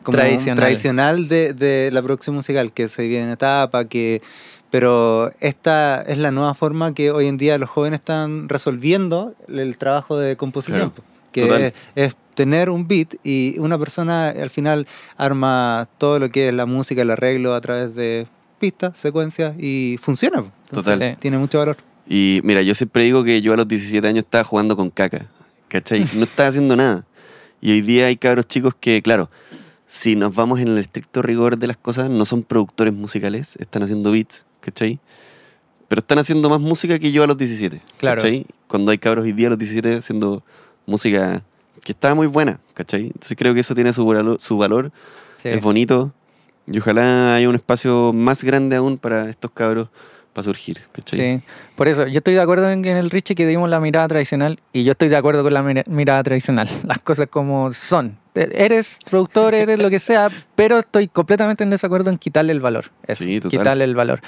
como 0.03 0.17
Tradicional. 0.17 0.57
tradicional 0.57 1.27
de, 1.27 1.53
de 1.53 1.89
la 1.91 2.01
producción 2.01 2.35
musical, 2.35 2.71
que 2.73 2.87
se 2.87 3.01
divide 3.03 3.21
en 3.21 3.29
etapa, 3.29 3.85
que 3.85 4.21
pero 4.71 5.31
esta 5.39 6.01
es 6.03 6.17
la 6.19 6.31
nueva 6.31 6.53
forma 6.53 6.93
que 6.93 7.11
hoy 7.11 7.27
en 7.27 7.37
día 7.37 7.57
los 7.57 7.69
jóvenes 7.69 7.99
están 8.01 8.47
resolviendo 8.49 9.33
el 9.47 9.77
trabajo 9.77 10.17
de 10.17 10.35
composición. 10.37 10.91
Claro. 10.91 11.03
Que 11.31 11.41
Total. 11.43 11.61
es, 11.63 11.73
es 11.95 12.15
tener 12.35 12.69
un 12.69 12.87
beat 12.87 13.15
y 13.23 13.59
una 13.59 13.77
persona 13.77 14.29
al 14.29 14.49
final 14.49 14.87
arma 15.17 15.87
todo 15.97 16.19
lo 16.19 16.29
que 16.29 16.49
es 16.49 16.53
la 16.53 16.65
música, 16.65 17.01
el 17.01 17.11
arreglo 17.11 17.53
a 17.53 17.61
través 17.61 17.93
de 17.95 18.27
pistas, 18.59 18.97
secuencias 18.97 19.55
y 19.59 19.97
funciona. 20.01 20.39
Entonces, 20.69 20.93
Total. 20.95 21.17
Tiene 21.19 21.37
mucho 21.37 21.59
valor. 21.59 21.77
Y 22.07 22.39
mira, 22.43 22.61
yo 22.61 22.73
siempre 22.73 23.03
digo 23.03 23.23
que 23.23 23.41
yo 23.41 23.53
a 23.53 23.57
los 23.57 23.67
17 23.67 24.07
años 24.07 24.23
estaba 24.25 24.43
jugando 24.43 24.75
con 24.75 24.89
caca, 24.89 25.27
¿cachai? 25.67 26.05
No 26.15 26.23
estaba 26.23 26.49
haciendo 26.49 26.75
nada. 26.75 27.05
Y 27.61 27.71
hoy 27.71 27.81
día 27.81 28.07
hay 28.07 28.15
cabros 28.15 28.47
chicos 28.47 28.73
que, 28.79 29.01
claro, 29.01 29.29
si 29.85 30.15
nos 30.15 30.33
vamos 30.33 30.59
en 30.59 30.69
el 30.69 30.77
estricto 30.77 31.21
rigor 31.21 31.57
de 31.57 31.67
las 31.67 31.77
cosas, 31.77 32.09
no 32.09 32.23
son 32.25 32.43
productores 32.43 32.93
musicales, 32.93 33.57
están 33.57 33.83
haciendo 33.83 34.11
beats, 34.11 34.45
¿cachai? 34.61 34.99
Pero 35.87 35.99
están 35.99 36.19
haciendo 36.19 36.49
más 36.49 36.61
música 36.61 36.97
que 36.99 37.11
yo 37.11 37.23
a 37.23 37.27
los 37.27 37.37
17, 37.37 37.81
Claro. 37.97 38.21
¿cachai? 38.21 38.45
Cuando 38.67 38.91
hay 38.91 38.97
cabros 38.97 39.25
hoy 39.25 39.33
día 39.33 39.47
a 39.47 39.49
los 39.49 39.59
17 39.59 39.97
haciendo 39.97 40.43
música 40.89 41.41
que 41.83 41.93
está 41.93 42.13
muy 42.15 42.27
buena, 42.27 42.59
¿cachai? 42.73 43.05
Entonces 43.07 43.37
creo 43.37 43.53
que 43.53 43.61
eso 43.61 43.73
tiene 43.75 43.93
su 43.93 44.05
valor, 44.05 44.37
su 44.41 44.57
valor 44.57 44.91
Sí. 45.41 45.47
es 45.49 45.61
bonito 45.63 46.11
y 46.67 46.77
ojalá 46.79 47.35
haya 47.35 47.47
un 47.47 47.55
espacio 47.55 48.11
más 48.13 48.43
grande 48.43 48.75
aún 48.75 48.97
para 48.97 49.29
estos 49.29 49.51
cabros 49.51 49.87
para 50.33 50.43
surgir, 50.43 50.81
¿cachai? 50.91 51.19
Sí, 51.39 51.43
por 51.75 51.87
eso 51.87 52.05
yo 52.05 52.17
estoy 52.17 52.33
de 52.35 52.41
acuerdo 52.41 52.69
en, 52.69 52.83
en 52.85 52.97
el 52.97 53.09
Richie 53.09 53.33
que 53.35 53.47
dimos 53.47 53.69
la 53.69 53.79
mirada 53.79 54.07
tradicional 54.07 54.59
y 54.73 54.83
yo 54.83 54.91
estoy 54.91 55.09
de 55.09 55.15
acuerdo 55.15 55.41
con 55.43 55.53
la 55.53 55.63
mira- 55.63 55.83
mirada 55.87 56.21
tradicional, 56.23 56.67
las 56.85 56.99
cosas 56.99 57.27
como 57.29 57.71
son. 57.73 58.17
E- 58.35 58.49
Eres 58.53 58.99
productor, 59.09 59.55
eres 59.55 59.79
lo 59.79 59.89
que 59.89 59.97
sea, 59.99 60.29
pero 60.55 60.79
estoy 60.79 61.07
completamente 61.07 61.63
en 61.63 61.69
desacuerdo 61.71 62.09
en 62.11 62.17
quitarle 62.19 62.51
el 62.51 62.59
valor. 62.59 62.85
Eso, 63.07 63.23
Sí, 63.23 63.39
total. 63.39 63.49
quitarle 63.59 63.83
el 63.85 63.95
valor. 63.95 64.19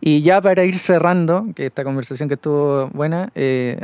Y 0.00 0.22
ya 0.22 0.40
para 0.40 0.64
ir 0.64 0.78
cerrando, 0.78 1.46
que 1.54 1.66
esta 1.66 1.84
conversación 1.84 2.28
que 2.28 2.34
estuvo 2.34 2.88
buena, 2.88 3.30
eh, 3.36 3.80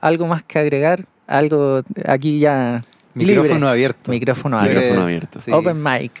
algo 0.00 0.26
más 0.28 0.42
que 0.42 0.58
agregar, 0.60 1.04
algo 1.38 1.80
aquí 2.06 2.38
ya 2.38 2.82
Micrófono 3.14 3.54
libre. 3.54 3.68
abierto. 3.68 4.10
Micrófono 4.10 4.58
abierto. 4.58 4.80
Micrófono 4.80 5.02
abierto. 5.06 5.40
Sí. 5.40 5.52
Open 5.52 5.82
mic. 5.82 6.12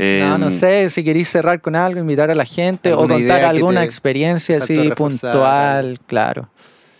Eh, 0.00 0.20
no, 0.22 0.38
no 0.38 0.50
sé 0.52 0.88
si 0.90 1.02
queréis 1.02 1.28
cerrar 1.28 1.60
con 1.60 1.74
algo, 1.74 1.98
invitar 1.98 2.30
a 2.30 2.34
la 2.34 2.44
gente 2.44 2.92
o 2.92 3.00
¿Alguna 3.00 3.14
contar 3.14 3.44
alguna 3.44 3.84
experiencia 3.84 4.58
así 4.58 4.76
reforzar? 4.76 5.32
puntual, 5.32 5.98
claro. 6.06 6.48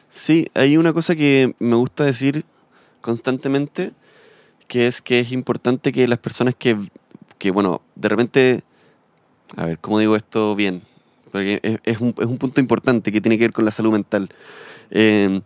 Sí, 0.09 0.49
hay 0.55 0.77
una 0.77 0.93
cosa 0.93 1.15
que 1.15 1.55
me 1.61 1.77
gusta 1.77 2.03
decir 2.05 2.45
constantemente, 3.01 3.93
que 4.67 4.89
es 4.89 5.01
que 5.01 5.21
es 5.21 5.31
importante 5.31 5.93
que 5.93 6.09
las 6.09 6.19
personas 6.19 6.55
que, 6.59 6.77
que 7.39 7.53
bueno, 7.53 7.83
de 7.95 8.09
repente, 8.09 8.63
a 9.57 9.67
ver, 9.67 9.79
¿cómo 9.79 10.01
digo 10.01 10.17
esto 10.17 10.57
bien? 10.57 10.83
Porque 11.31 11.61
es, 11.63 11.79
es 11.85 12.01
un, 12.01 12.15
es 12.19 12.27
un 12.27 12.37
punto 12.39 12.61
importante 12.61 13.13
que 13.13 13.21
tiene 13.21 13.39
que 13.39 13.45
ver 13.45 13.53
con 13.53 13.65
la 13.65 13.71
salud 13.71 13.93
mental. 13.93 14.29
Eh, 14.91 15.41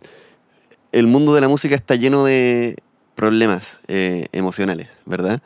el 0.93 1.07
mundo 1.07 1.33
de 1.35 1.41
la 1.41 1.49
música 1.49 1.75
está 1.75 1.95
lleno 1.95 2.23
de 2.23 2.77
problemas 3.15 3.81
eh, 3.87 4.27
emocionales, 4.31 4.87
¿verdad? 5.05 5.41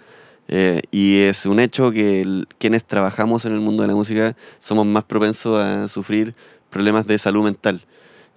Eh, 0.48 0.82
y 0.92 1.22
es 1.24 1.46
un 1.46 1.60
hecho 1.60 1.92
que 1.92 2.22
el- 2.22 2.48
quienes 2.60 2.86
trabajamos 2.86 3.44
en 3.46 3.54
el 3.54 3.60
mundo 3.60 3.82
de 3.82 3.88
la 3.88 3.96
música 3.96 4.36
somos 4.60 4.86
más 4.86 5.04
propensos 5.04 5.60
a 5.60 5.88
sufrir 5.88 6.36
problemas 6.70 7.08
de 7.08 7.18
salud 7.18 7.44
mental. 7.44 7.82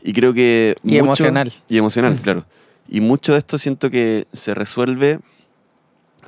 Y 0.02 0.12
creo 0.12 0.32
que... 0.32 0.74
Y 0.82 0.96
emocional. 0.96 1.52
Y 1.68 1.76
emocional, 1.76 2.18
claro. 2.22 2.46
Y 2.88 3.00
mucho 3.00 3.32
de 3.32 3.38
esto 3.38 3.58
siento 3.58 3.90
que 3.90 4.26
se 4.32 4.54
resuelve 4.54 5.20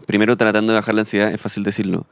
primero 0.06 0.36
tratando 0.36 0.72
de 0.72 0.78
bajar 0.78 0.94
la 0.94 1.00
ansiedad, 1.02 1.32
es 1.32 1.40
fácil 1.40 1.62
decirlo, 1.62 2.06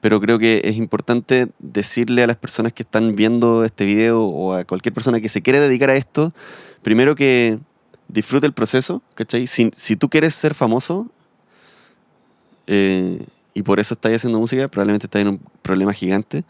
pero 0.00 0.20
creo 0.20 0.38
que 0.38 0.60
es 0.64 0.76
importante 0.76 1.48
decirle 1.58 2.22
a 2.22 2.26
las 2.26 2.36
personas 2.36 2.72
que 2.72 2.82
están 2.82 3.16
viendo 3.16 3.64
este 3.64 3.84
video 3.84 4.22
o 4.24 4.54
a 4.54 4.64
cualquier 4.64 4.92
persona 4.92 5.20
que 5.20 5.28
se 5.28 5.42
quiere 5.42 5.60
dedicar 5.60 5.90
a 5.90 5.96
esto, 5.96 6.32
primero 6.82 7.14
que 7.14 7.58
disfrute 8.08 8.46
el 8.46 8.52
proceso, 8.52 9.02
¿cachai? 9.14 9.46
Si, 9.46 9.70
si 9.74 9.96
tú 9.96 10.08
quieres 10.08 10.34
ser 10.34 10.54
famoso 10.54 11.10
eh, 12.66 13.24
y 13.54 13.62
por 13.62 13.80
eso 13.80 13.94
estás 13.94 14.12
haciendo 14.12 14.38
música, 14.38 14.68
probablemente 14.68 15.06
estás 15.06 15.22
en 15.22 15.28
un 15.28 15.40
problema 15.62 15.92
gigante. 15.92 16.44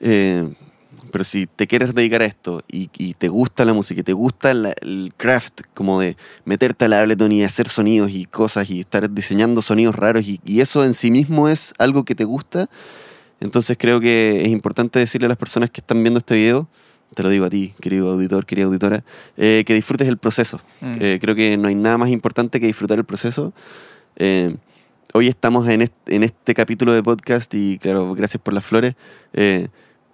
Eh, 0.00 0.52
pero 1.10 1.24
si 1.24 1.46
te 1.46 1.66
quieres 1.66 1.94
dedicar 1.94 2.22
a 2.22 2.24
esto 2.24 2.62
y, 2.68 2.86
te 3.14 3.28
gusta 3.28 3.66
la 3.66 3.74
música, 3.74 4.00
y 4.00 4.04
te 4.04 4.14
gusta 4.14 4.50
el 4.50 5.12
craft, 5.16 5.60
como 5.74 6.00
de 6.00 6.16
meterte 6.46 6.86
a 6.86 6.88
la 6.88 7.00
Ableton 7.00 7.30
y 7.32 7.44
hacer 7.44 7.68
sonidos 7.68 8.10
y 8.10 8.24
cosas 8.24 8.70
y 8.70 8.80
estar 8.80 9.10
diseñando 9.10 9.60
sonidos 9.60 9.94
raros 9.94 10.24
y 10.26 10.60
eso 10.60 10.84
en 10.84 10.94
sí 10.94 11.10
mismo 11.10 11.48
es 11.48 11.74
algo 11.78 12.04
que 12.04 12.14
te 12.14 12.24
gusta, 12.24 12.70
entonces 13.42 13.76
creo 13.76 13.98
que 13.98 14.42
es 14.42 14.48
importante 14.48 15.00
decirle 15.00 15.26
a 15.26 15.28
las 15.28 15.36
personas 15.36 15.68
que 15.68 15.80
están 15.80 16.00
viendo 16.02 16.18
este 16.18 16.36
video, 16.36 16.68
te 17.14 17.22
lo 17.22 17.28
digo 17.28 17.44
a 17.44 17.50
ti, 17.50 17.74
querido 17.80 18.10
auditor, 18.10 18.46
querida 18.46 18.66
auditora, 18.66 19.04
eh, 19.36 19.64
que 19.66 19.74
disfrutes 19.74 20.08
el 20.08 20.18
proceso. 20.18 20.60
Mm. 20.80 20.94
Eh, 21.00 21.18
creo 21.20 21.34
que 21.34 21.56
no 21.56 21.68
hay 21.68 21.74
nada 21.74 21.98
más 21.98 22.10
importante 22.10 22.60
que 22.60 22.66
disfrutar 22.66 22.98
el 22.98 23.04
proceso. 23.04 23.52
Eh, 24.16 24.54
hoy 25.12 25.28
estamos 25.28 25.68
en 25.68 25.82
este, 25.82 26.16
en 26.16 26.22
este 26.22 26.54
capítulo 26.54 26.92
de 26.92 27.02
podcast 27.02 27.52
y 27.54 27.78
claro, 27.78 28.14
gracias 28.14 28.42
por 28.42 28.54
las 28.54 28.64
flores, 28.64 28.94
eh, 29.32 29.68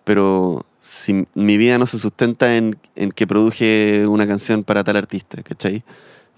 pero 0.05 0.65
si 0.81 1.27
mi 1.35 1.57
vida 1.57 1.79
no 1.79 1.87
se 1.87 1.99
sustenta 1.99 2.57
en, 2.57 2.79
en 2.97 3.11
que 3.11 3.27
produje 3.27 4.07
una 4.07 4.27
canción 4.27 4.65
para 4.65 4.85
tal 4.85 4.97
artista, 4.97 5.43
¿cachai? 5.43 5.85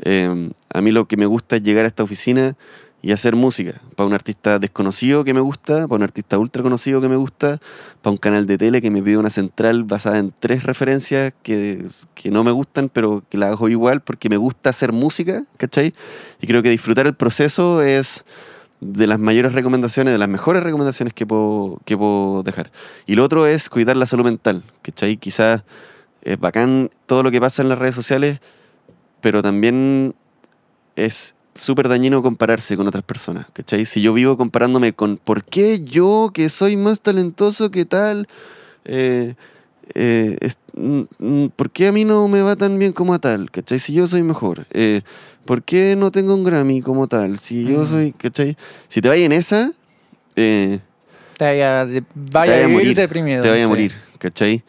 Eh, 0.02 0.50
a 0.72 0.80
mí 0.80 0.92
lo 0.92 1.06
que 1.06 1.16
me 1.16 1.26
gusta 1.26 1.56
es 1.56 1.62
llegar 1.62 1.84
a 1.84 1.88
esta 1.88 2.02
oficina 2.02 2.56
y 3.02 3.12
hacer 3.12 3.34
música 3.34 3.80
para 3.96 4.06
un 4.06 4.12
artista 4.12 4.58
desconocido 4.58 5.24
que 5.24 5.32
me 5.32 5.40
gusta, 5.40 5.88
para 5.88 5.96
un 5.96 6.02
artista 6.02 6.38
ultra 6.38 6.62
conocido 6.62 7.00
que 7.00 7.08
me 7.08 7.16
gusta, 7.16 7.58
para 8.02 8.12
un 8.12 8.16
canal 8.18 8.46
de 8.46 8.58
tele 8.58 8.82
que 8.82 8.90
me 8.90 9.02
pide 9.02 9.16
una 9.16 9.30
central 9.30 9.84
basada 9.84 10.18
en 10.18 10.32
tres 10.38 10.64
referencias 10.64 11.32
que, 11.42 11.86
que 12.14 12.30
no 12.30 12.44
me 12.44 12.50
gustan, 12.50 12.88
pero 12.88 13.22
que 13.30 13.38
la 13.38 13.48
hago 13.48 13.68
igual 13.68 14.02
porque 14.02 14.28
me 14.28 14.36
gusta 14.36 14.70
hacer 14.70 14.92
música, 14.92 15.44
¿cachai? 15.56 15.94
Y 16.40 16.46
creo 16.46 16.62
que 16.62 16.70
disfrutar 16.70 17.06
el 17.06 17.14
proceso 17.14 17.82
es 17.82 18.24
de 18.80 19.06
las 19.06 19.18
mayores 19.18 19.52
recomendaciones, 19.52 20.12
de 20.12 20.18
las 20.18 20.28
mejores 20.28 20.62
recomendaciones 20.62 21.14
que 21.14 21.26
puedo, 21.26 21.80
que 21.84 21.96
puedo 21.96 22.42
dejar. 22.42 22.70
Y 23.06 23.14
lo 23.14 23.24
otro 23.24 23.46
es 23.46 23.68
cuidar 23.68 23.96
la 23.96 24.06
salud 24.06 24.24
mental, 24.24 24.64
¿cachai? 24.82 25.16
Quizás 25.16 25.64
es 26.22 26.38
bacán 26.38 26.90
todo 27.06 27.22
lo 27.22 27.30
que 27.30 27.40
pasa 27.40 27.62
en 27.62 27.68
las 27.68 27.78
redes 27.78 27.94
sociales, 27.94 28.40
pero 29.20 29.42
también 29.42 30.14
es 30.96 31.34
súper 31.60 31.88
dañino 31.88 32.22
compararse 32.22 32.76
con 32.76 32.86
otras 32.88 33.04
personas, 33.04 33.46
¿cachai? 33.52 33.84
Si 33.86 34.00
yo 34.02 34.12
vivo 34.14 34.36
comparándome 34.36 34.92
con 34.92 35.16
por 35.18 35.44
qué 35.44 35.84
yo, 35.84 36.30
que 36.32 36.48
soy 36.48 36.76
más 36.76 37.00
talentoso 37.00 37.70
que 37.70 37.84
tal, 37.84 38.28
eh, 38.84 39.34
eh, 39.94 40.36
es- 40.40 40.58
mm, 40.74 41.00
mm, 41.18 41.46
¿por 41.56 41.70
qué 41.70 41.88
a 41.88 41.92
mí 41.92 42.04
no 42.04 42.28
me 42.28 42.42
va 42.42 42.56
tan 42.56 42.78
bien 42.78 42.92
como 42.92 43.12
a 43.14 43.18
tal? 43.18 43.50
¿Cachai? 43.50 43.78
Si 43.78 43.92
yo 43.92 44.06
soy 44.06 44.22
mejor. 44.22 44.66
Eh, 44.70 45.02
¿Por 45.44 45.62
qué 45.62 45.96
no 45.96 46.10
tengo 46.12 46.34
un 46.34 46.44
Grammy 46.44 46.80
como 46.80 47.08
tal? 47.08 47.38
Si 47.38 47.64
yo 47.64 47.82
Mm. 47.82 47.86
soy, 47.86 48.12
¿cachai? 48.12 48.56
Si 48.88 49.00
te 49.00 49.08
vayas 49.08 49.26
en 49.26 49.32
esa, 49.32 49.72
eh, 50.36 50.78
Te 51.36 51.44
vaya, 51.44 51.84
vaya 51.84 52.00
te 52.02 52.04
vaya 52.50 52.64
a 52.64 52.68
morir. 52.68 52.96
deprimido. 52.96 53.42
te 53.42 53.50
vaya 53.50 53.64
a 53.64 53.68
morir, 53.68 53.92
¿cachai? 54.18 54.62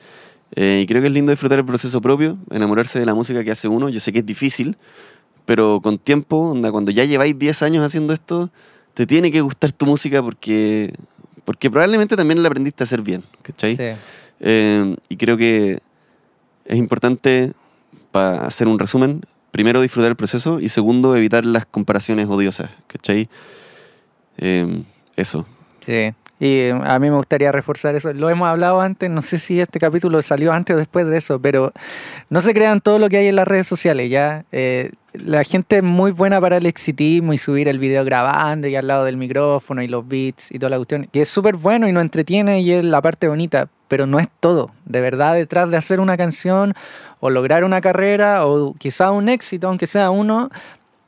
Eh, 0.55 0.81
y 0.83 0.87
creo 0.87 1.01
que 1.01 1.07
es 1.07 1.13
lindo 1.13 1.31
disfrutar 1.31 1.59
el 1.59 1.65
proceso 1.65 2.01
propio, 2.01 2.37
enamorarse 2.49 2.99
de 2.99 3.05
la 3.05 3.13
música 3.13 3.43
que 3.43 3.51
hace 3.51 3.67
uno. 3.67 3.89
Yo 3.89 3.99
sé 3.99 4.11
que 4.11 4.19
es 4.19 4.25
difícil, 4.25 4.75
pero 5.45 5.79
con 5.81 5.97
tiempo, 5.97 6.37
onda, 6.51 6.71
cuando 6.71 6.91
ya 6.91 7.05
lleváis 7.05 7.37
10 7.37 7.61
años 7.63 7.85
haciendo 7.85 8.13
esto, 8.13 8.49
te 8.93 9.05
tiene 9.05 9.31
que 9.31 9.41
gustar 9.41 9.71
tu 9.71 9.85
música 9.85 10.21
porque, 10.21 10.93
porque 11.45 11.69
probablemente 11.69 12.15
también 12.15 12.41
la 12.41 12.47
aprendiste 12.47 12.83
a 12.83 12.85
hacer 12.85 13.01
bien, 13.01 13.23
¿cachai? 13.41 13.75
Sí. 13.75 13.83
Eh, 14.39 14.95
y 15.09 15.17
creo 15.17 15.37
que 15.37 15.79
es 16.65 16.77
importante, 16.77 17.53
para 18.11 18.45
hacer 18.45 18.67
un 18.67 18.79
resumen, 18.79 19.21
primero 19.51 19.81
disfrutar 19.81 20.11
el 20.11 20.15
proceso 20.15 20.59
y 20.59 20.69
segundo 20.69 21.15
evitar 21.15 21.45
las 21.45 21.65
comparaciones 21.65 22.27
odiosas, 22.27 22.71
¿cachai? 22.87 23.29
Eh, 24.37 24.83
eso. 25.15 25.45
Sí. 25.85 26.13
Y 26.41 26.57
eh, 26.57 26.71
a 26.71 26.97
mí 26.97 27.11
me 27.11 27.17
gustaría 27.17 27.51
reforzar 27.51 27.93
eso. 27.95 28.11
Lo 28.13 28.27
hemos 28.29 28.47
hablado 28.47 28.81
antes, 28.81 29.11
no 29.11 29.21
sé 29.21 29.37
si 29.37 29.59
este 29.59 29.79
capítulo 29.79 30.19
salió 30.23 30.51
antes 30.51 30.75
o 30.75 30.79
después 30.79 31.05
de 31.05 31.17
eso, 31.17 31.39
pero 31.39 31.71
no 32.29 32.41
se 32.41 32.55
crean 32.55 32.81
todo 32.81 32.97
lo 32.97 33.09
que 33.09 33.17
hay 33.17 33.27
en 33.27 33.35
las 33.35 33.47
redes 33.47 33.67
sociales, 33.67 34.09
¿ya? 34.09 34.43
Eh, 34.51 34.91
la 35.13 35.43
gente 35.43 35.77
es 35.77 35.83
muy 35.83 36.11
buena 36.11 36.39
para 36.39 36.57
el 36.57 36.65
exitismo 36.65 37.33
y 37.33 37.37
subir 37.37 37.67
el 37.67 37.79
video 37.79 38.05
grabando 38.05 38.67
y 38.67 38.75
al 38.75 38.87
lado 38.87 39.05
del 39.05 39.17
micrófono 39.17 39.81
y 39.81 39.87
los 39.87 40.07
beats 40.07 40.51
y 40.51 40.59
toda 40.59 40.69
la 40.69 40.77
cuestión. 40.77 41.09
Y 41.11 41.19
es 41.19 41.29
súper 41.29 41.55
bueno 41.55 41.87
y 41.87 41.91
nos 41.91 42.01
entretiene 42.01 42.61
y 42.61 42.71
es 42.71 42.85
la 42.85 43.01
parte 43.01 43.27
bonita, 43.27 43.67
pero 43.87 44.07
no 44.07 44.19
es 44.19 44.27
todo. 44.39 44.71
De 44.85 45.01
verdad, 45.01 45.35
detrás 45.35 45.69
de 45.69 45.77
hacer 45.77 45.99
una 45.99 46.17
canción 46.17 46.73
o 47.19 47.29
lograr 47.29 47.63
una 47.63 47.81
carrera 47.81 48.45
o 48.45 48.73
quizá 48.73 49.11
un 49.11 49.29
éxito, 49.29 49.67
aunque 49.67 49.85
sea 49.85 50.11
uno, 50.11 50.49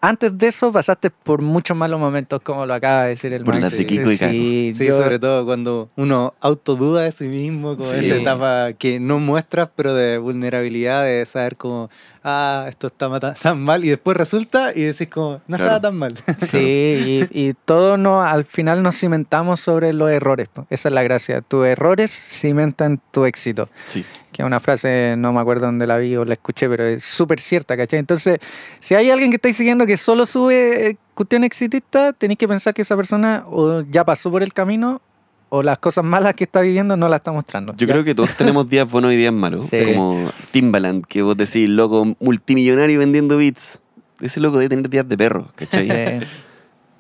antes 0.06 0.38
de 0.38 0.48
eso 0.48 0.72
pasaste 0.72 1.10
por 1.10 1.42
muchos 1.42 1.78
malos 1.78 2.00
momentos, 2.00 2.42
como 2.44 2.66
lo 2.66 2.74
acaba 2.74 3.04
de 3.04 3.10
decir 3.10 3.32
el 3.32 3.44
Por 3.44 3.58
Max. 3.60 3.76
Kiko 3.76 4.12
y. 4.12 4.18
Sí, 4.18 4.72
Sí, 4.76 4.86
yo- 4.86 4.98
sobre 4.98 5.18
todo 5.18 5.46
cuando 5.46 5.90
uno 5.96 6.34
autoduda 6.42 7.04
de 7.04 7.12
sí 7.14 7.26
mismo, 7.26 7.78
con 7.78 7.88
Sí. 7.88 8.06
esa 8.06 8.16
etapa 8.18 8.74
que 8.74 9.00
no 9.00 9.20
muestras, 9.20 9.70
pero 9.76 9.94
de 9.96 10.18
vulnerabilidad, 10.18 11.04
de 11.06 11.26
saber 11.26 11.56
como, 11.56 11.90
ah, 12.24 12.66
esto 12.68 12.88
está 12.88 13.08
mata- 13.08 13.34
tan 13.34 13.64
mal, 13.64 13.86
y 13.86 13.90
después 13.90 14.18
resulta 14.18 14.72
y 14.76 14.82
decís 14.82 15.08
como, 15.08 15.42
no 15.48 15.58
Claro. 15.58 15.64
estaba 15.64 15.82
tan 15.82 15.98
mal. 15.98 16.14
Sí, 16.52 17.28
y, 17.32 17.48
y 17.50 17.54
todos 17.66 17.98
no, 17.98 18.22
al 18.22 18.44
final 18.46 18.84
nos 18.84 19.00
cimentamos 19.00 19.62
sobre 19.62 19.94
los 19.94 20.12
errores. 20.12 20.50
Esa 20.70 20.90
es 20.90 20.94
la 20.94 21.04
gracia. 21.04 21.42
Tus 21.42 21.66
errores 21.66 22.12
cimentan 22.12 23.00
tu 23.12 23.24
éxito. 23.26 23.70
Sí. 23.88 24.06
Que 24.34 24.42
es 24.42 24.46
una 24.46 24.60
frase, 24.60 25.16
no 25.18 25.32
me 25.32 25.40
acuerdo 25.40 25.68
dónde 25.68 25.88
la 25.88 25.98
vi 25.98 26.16
o 26.16 26.26
la 26.26 26.34
escuché, 26.34 26.68
pero 26.68 26.86
es 26.86 27.04
súper 27.06 27.40
cierta, 27.40 27.78
¿cachai? 27.78 28.00
Entonces, 28.00 28.40
si 28.80 28.96
hay 28.96 29.12
alguien 29.12 29.30
que 29.30 29.36
estáis 29.38 29.56
siguiendo 29.56 29.86
que 29.86 29.96
solo 29.96 30.26
sube 30.26 30.90
eh, 30.90 30.98
cuestión 31.14 31.44
exitista, 31.44 32.12
tenéis 32.12 32.40
que 32.40 32.48
pensar 32.48 32.74
que 32.74 32.82
esa 32.82 32.98
persona 32.98 33.46
o 33.48 33.82
ya 33.90 34.04
pasó 34.04 34.32
por 34.32 34.44
el 34.44 34.52
camino 34.52 35.02
o 35.50 35.62
las 35.62 35.78
cosas 35.78 36.04
malas 36.04 36.34
que 36.34 36.46
está 36.46 36.62
viviendo 36.62 36.98
no 36.98 37.08
la 37.08 37.18
está 37.18 37.32
mostrando. 37.32 37.76
Yo 37.78 37.86
¿ya? 37.86 37.94
creo 37.94 38.04
que 38.04 38.16
todos 38.16 38.36
tenemos 38.38 38.68
días 38.68 38.90
buenos 38.90 39.14
y 39.14 39.18
días 39.18 39.32
malos. 39.32 39.68
Sí. 39.68 39.94
Como 39.94 40.32
Timbaland, 40.50 41.06
que 41.06 41.22
vos 41.22 41.38
decís, 41.38 41.70
loco, 41.70 42.16
multimillonario 42.20 42.98
vendiendo 42.98 43.38
beats. 43.38 43.80
Ese 44.20 44.40
loco 44.40 44.58
debe 44.58 44.70
tener 44.70 44.90
días 44.90 45.08
de 45.08 45.16
perro, 45.16 45.52
¿cachai? 45.56 45.88
Sí. 45.88 46.28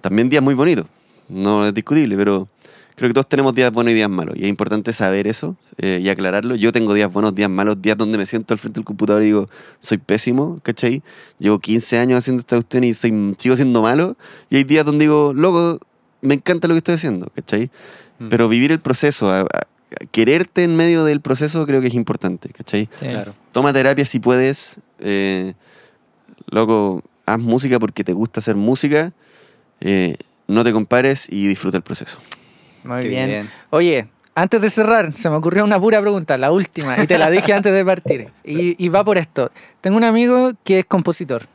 También 0.01 0.29
días 0.29 0.43
muy 0.43 0.53
bonitos. 0.53 0.85
No 1.29 1.65
es 1.65 1.73
discutible, 1.73 2.15
pero 2.15 2.47
creo 2.95 3.09
que 3.09 3.13
todos 3.13 3.27
tenemos 3.29 3.53
días 3.55 3.71
buenos 3.71 3.91
y 3.91 3.95
días 3.95 4.09
malos. 4.09 4.35
Y 4.37 4.43
es 4.43 4.49
importante 4.49 4.93
saber 4.93 5.27
eso 5.27 5.55
eh, 5.77 5.99
y 6.01 6.09
aclararlo. 6.09 6.55
Yo 6.55 6.71
tengo 6.71 6.93
días 6.93 7.11
buenos, 7.11 7.33
días 7.35 7.49
malos, 7.49 7.81
días 7.81 7.97
donde 7.97 8.17
me 8.17 8.25
siento 8.25 8.53
al 8.53 8.59
frente 8.59 8.79
del 8.79 8.85
computador 8.85 9.21
y 9.21 9.25
digo, 9.25 9.49
soy 9.79 9.97
pésimo, 9.97 10.59
¿cachai? 10.63 11.01
Llevo 11.39 11.59
15 11.59 11.99
años 11.99 12.19
haciendo 12.19 12.41
esta 12.41 12.55
cuestión 12.57 12.83
y 12.83 12.93
soy, 12.93 13.35
sigo 13.37 13.55
siendo 13.55 13.81
malo. 13.81 14.15
Y 14.49 14.57
hay 14.57 14.63
días 14.63 14.85
donde 14.85 15.05
digo, 15.05 15.33
loco, 15.33 15.79
me 16.21 16.35
encanta 16.35 16.67
lo 16.67 16.73
que 16.73 16.79
estoy 16.79 16.95
haciendo, 16.95 17.27
¿cachai? 17.35 17.69
Mm. 18.19 18.29
Pero 18.29 18.47
vivir 18.49 18.71
el 18.71 18.79
proceso, 18.79 19.29
a- 19.29 19.41
a- 19.41 19.45
a 19.45 20.05
quererte 20.11 20.63
en 20.63 20.75
medio 20.75 21.03
del 21.03 21.21
proceso 21.21 21.65
creo 21.67 21.79
que 21.81 21.87
es 21.87 21.93
importante, 21.93 22.49
¿cachai? 22.49 22.89
Sí. 22.99 23.05
Claro. 23.07 23.33
Toma 23.51 23.73
terapia 23.73 24.05
si 24.05 24.19
puedes. 24.19 24.79
eh, 24.99 25.53
loco, 26.47 27.03
haz 27.25 27.39
música 27.39 27.79
porque 27.79 28.03
te 28.03 28.13
gusta 28.13 28.39
hacer 28.39 28.55
música. 28.55 29.13
eh, 29.81 30.15
no 30.47 30.63
te 30.63 30.71
compares 30.71 31.27
y 31.29 31.47
disfruta 31.47 31.77
el 31.77 31.83
proceso. 31.83 32.19
Muy 32.83 33.07
bien. 33.07 33.29
bien. 33.29 33.49
Oye, 33.69 34.07
antes 34.35 34.61
de 34.61 34.69
cerrar, 34.69 35.13
se 35.13 35.29
me 35.29 35.35
ocurrió 35.35 35.63
una 35.63 35.79
pura 35.79 36.01
pregunta, 36.01 36.37
la 36.37 36.51
última, 36.51 37.01
y 37.01 37.07
te 37.07 37.17
la 37.17 37.29
dije 37.29 37.53
antes 37.53 37.73
de 37.73 37.85
partir. 37.85 38.31
Y, 38.43 38.83
y 38.83 38.89
va 38.89 39.03
por 39.03 39.17
esto. 39.17 39.51
Tengo 39.81 39.97
un 39.97 40.03
amigo 40.03 40.53
que 40.63 40.79
es 40.79 40.85
compositor. 40.85 41.47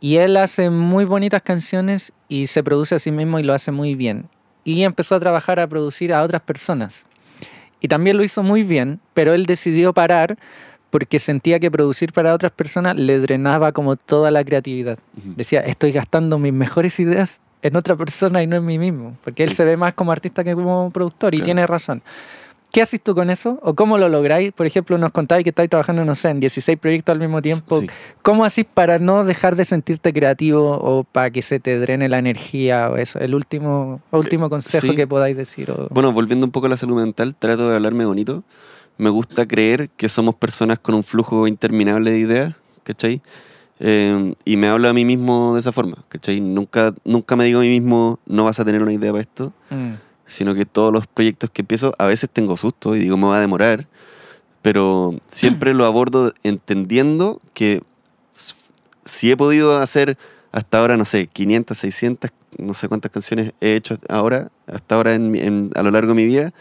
Y 0.00 0.16
él 0.16 0.36
hace 0.36 0.70
muy 0.70 1.04
bonitas 1.04 1.42
canciones 1.42 2.12
y 2.28 2.46
se 2.46 2.62
produce 2.62 2.94
a 2.94 2.98
sí 2.98 3.10
mismo 3.10 3.38
y 3.38 3.42
lo 3.42 3.54
hace 3.54 3.72
muy 3.72 3.94
bien. 3.94 4.28
Y 4.64 4.82
empezó 4.84 5.14
a 5.14 5.20
trabajar 5.20 5.60
a 5.60 5.66
producir 5.66 6.12
a 6.12 6.22
otras 6.22 6.42
personas. 6.42 7.06
Y 7.80 7.88
también 7.88 8.16
lo 8.16 8.24
hizo 8.24 8.42
muy 8.42 8.62
bien, 8.62 9.00
pero 9.14 9.32
él 9.32 9.46
decidió 9.46 9.92
parar 9.94 10.36
porque 10.90 11.18
sentía 11.18 11.58
que 11.58 11.70
producir 11.70 12.12
para 12.12 12.34
otras 12.34 12.52
personas 12.52 12.96
le 12.96 13.18
drenaba 13.18 13.72
como 13.72 13.96
toda 13.96 14.30
la 14.30 14.44
creatividad. 14.44 14.98
Decía, 15.14 15.60
estoy 15.60 15.92
gastando 15.92 16.38
mis 16.38 16.52
mejores 16.52 16.98
ideas 17.00 17.40
en 17.62 17.76
otra 17.76 17.96
persona 17.96 18.42
y 18.42 18.46
no 18.46 18.56
en 18.56 18.64
mí 18.64 18.78
mismo, 18.78 19.16
porque 19.24 19.42
él 19.42 19.50
Sí. 19.50 19.56
se 19.56 19.64
ve 19.64 19.76
más 19.76 19.94
como 19.94 20.12
artista 20.12 20.44
que 20.44 20.54
como 20.54 20.90
productor 20.90 21.34
y 21.34 21.38
Claro. 21.38 21.44
tiene 21.46 21.66
razón. 21.66 22.02
¿Qué 22.70 22.82
haces 22.82 23.00
tú 23.02 23.14
con 23.14 23.30
eso? 23.30 23.58
¿O 23.62 23.74
cómo 23.74 23.96
lo 23.96 24.10
lográis? 24.10 24.52
Por 24.52 24.66
ejemplo, 24.66 24.98
nos 24.98 25.10
contáis 25.10 25.42
que 25.42 25.48
estáis 25.50 25.70
trabajando, 25.70 26.04
no 26.04 26.14
sé, 26.14 26.28
en 26.28 26.38
16 26.38 26.78
proyectos 26.78 27.14
al 27.14 27.18
mismo 27.18 27.40
tiempo. 27.40 27.80
Sí. 27.80 27.86
¿Cómo 28.20 28.44
hacís 28.44 28.66
para 28.66 28.98
no 28.98 29.24
dejar 29.24 29.56
de 29.56 29.64
sentirte 29.64 30.12
creativo 30.12 30.72
o 30.72 31.02
para 31.04 31.30
que 31.30 31.40
se 31.40 31.60
te 31.60 31.78
drene 31.78 32.10
la 32.10 32.18
energía 32.18 32.90
o 32.90 32.96
eso? 32.98 33.18
El 33.20 33.34
último, 33.34 34.02
último 34.10 34.50
consejo 34.50 34.86
sí. 34.88 34.94
que 34.94 35.06
podáis 35.06 35.34
decir. 35.34 35.70
o- 35.70 35.88
Bueno, 35.90 36.12
volviendo 36.12 36.44
un 36.44 36.52
poco 36.52 36.66
a 36.66 36.68
la 36.68 36.76
salud 36.76 36.96
mental, 37.00 37.34
trato 37.36 37.70
de 37.70 37.74
hablarme 37.76 38.04
bonito. 38.04 38.44
Me 38.98 39.08
gusta 39.08 39.46
creer 39.46 39.88
que 39.96 40.10
somos 40.10 40.34
personas 40.34 40.78
con 40.78 40.94
un 40.94 41.04
flujo 41.04 41.46
interminable 41.48 42.10
de 42.10 42.18
ideas, 42.18 42.54
¿cachai? 42.82 43.22
Eh, 43.80 44.34
y 44.44 44.56
me 44.56 44.68
hablo 44.68 44.88
a 44.88 44.92
mí 44.92 45.04
mismo 45.04 45.54
de 45.54 45.60
esa 45.60 45.70
forma, 45.72 45.96
¿cachai? 46.08 46.40
Nunca, 46.40 46.94
nunca 47.04 47.36
me 47.36 47.44
digo 47.44 47.60
a 47.60 47.62
mí 47.62 47.68
mismo, 47.68 48.18
no 48.26 48.44
vas 48.44 48.58
a 48.60 48.64
tener 48.64 48.82
una 48.82 48.92
idea 48.92 49.12
para 49.12 49.22
esto, 49.22 49.52
Mm, 49.70 49.94
sino 50.26 50.54
que 50.54 50.66
todos 50.66 50.92
los 50.92 51.06
proyectos 51.06 51.50
que 51.50 51.62
empiezo, 51.62 51.94
a 51.98 52.06
veces 52.06 52.28
tengo 52.30 52.56
susto 52.56 52.96
y 52.96 53.00
digo, 53.00 53.16
me 53.16 53.26
va 53.26 53.36
a 53.38 53.40
demorar, 53.40 53.86
pero 54.62 55.14
siempre 55.26 55.72
lo 55.74 55.86
abordo 55.86 56.32
entendiendo 56.42 57.40
que 57.54 57.82
si 59.04 59.30
he 59.30 59.36
podido 59.36 59.78
hacer 59.78 60.18
hasta 60.52 60.78
ahora, 60.80 60.96
no 60.96 61.04
sé, 61.04 61.26
500, 61.28 61.78
600, 61.78 62.30
no 62.58 62.74
sé 62.74 62.88
cuántas 62.88 63.10
canciones 63.10 63.52
he 63.60 63.74
hecho 63.74 63.96
ahora, 64.08 64.50
hasta 64.66 64.94
ahora 64.96 65.14
en 65.14 65.34
en- 65.36 65.70
a 65.74 65.82
lo 65.82 65.90
largo 65.90 66.08
de 66.14 66.16
mi 66.16 66.26
vida, 66.26 66.52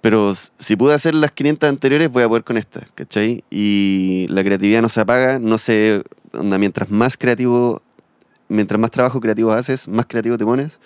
pero 0.00 0.32
si 0.34 0.76
pude 0.76 0.94
hacer 0.94 1.14
las 1.14 1.32
500 1.32 1.68
anteriores, 1.68 2.10
voy 2.10 2.22
a 2.22 2.28
poder 2.28 2.44
con 2.44 2.56
esta, 2.56 2.86
¿cachai? 2.94 3.44
Y 3.50 4.26
la 4.28 4.42
creatividad 4.42 4.80
no 4.82 4.88
se 4.88 5.00
apaga, 5.00 5.38
no 5.38 5.58
se... 5.58 6.02
onda, 6.32 6.58
mientras 6.58 6.90
más 6.90 7.16
creativo, 7.16 7.82
mientras 8.48 8.80
más 8.80 8.90
trabajo 8.90 9.20
creativo 9.20 9.52
haces, 9.52 9.88
más 9.88 10.06
creativo 10.06 10.38
te 10.38 10.44
pones. 10.44 10.78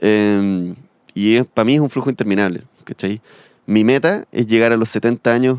Eh, 0.00 0.74
y 1.14 1.42
para 1.42 1.64
mí 1.64 1.74
es 1.74 1.80
un 1.80 1.90
flujo 1.90 2.10
interminable, 2.10 2.62
¿cachai? 2.84 3.20
Mi 3.66 3.82
meta 3.82 4.24
es 4.30 4.46
llegar 4.46 4.72
a 4.72 4.76
los 4.76 4.88
70 4.88 5.30
años 5.30 5.58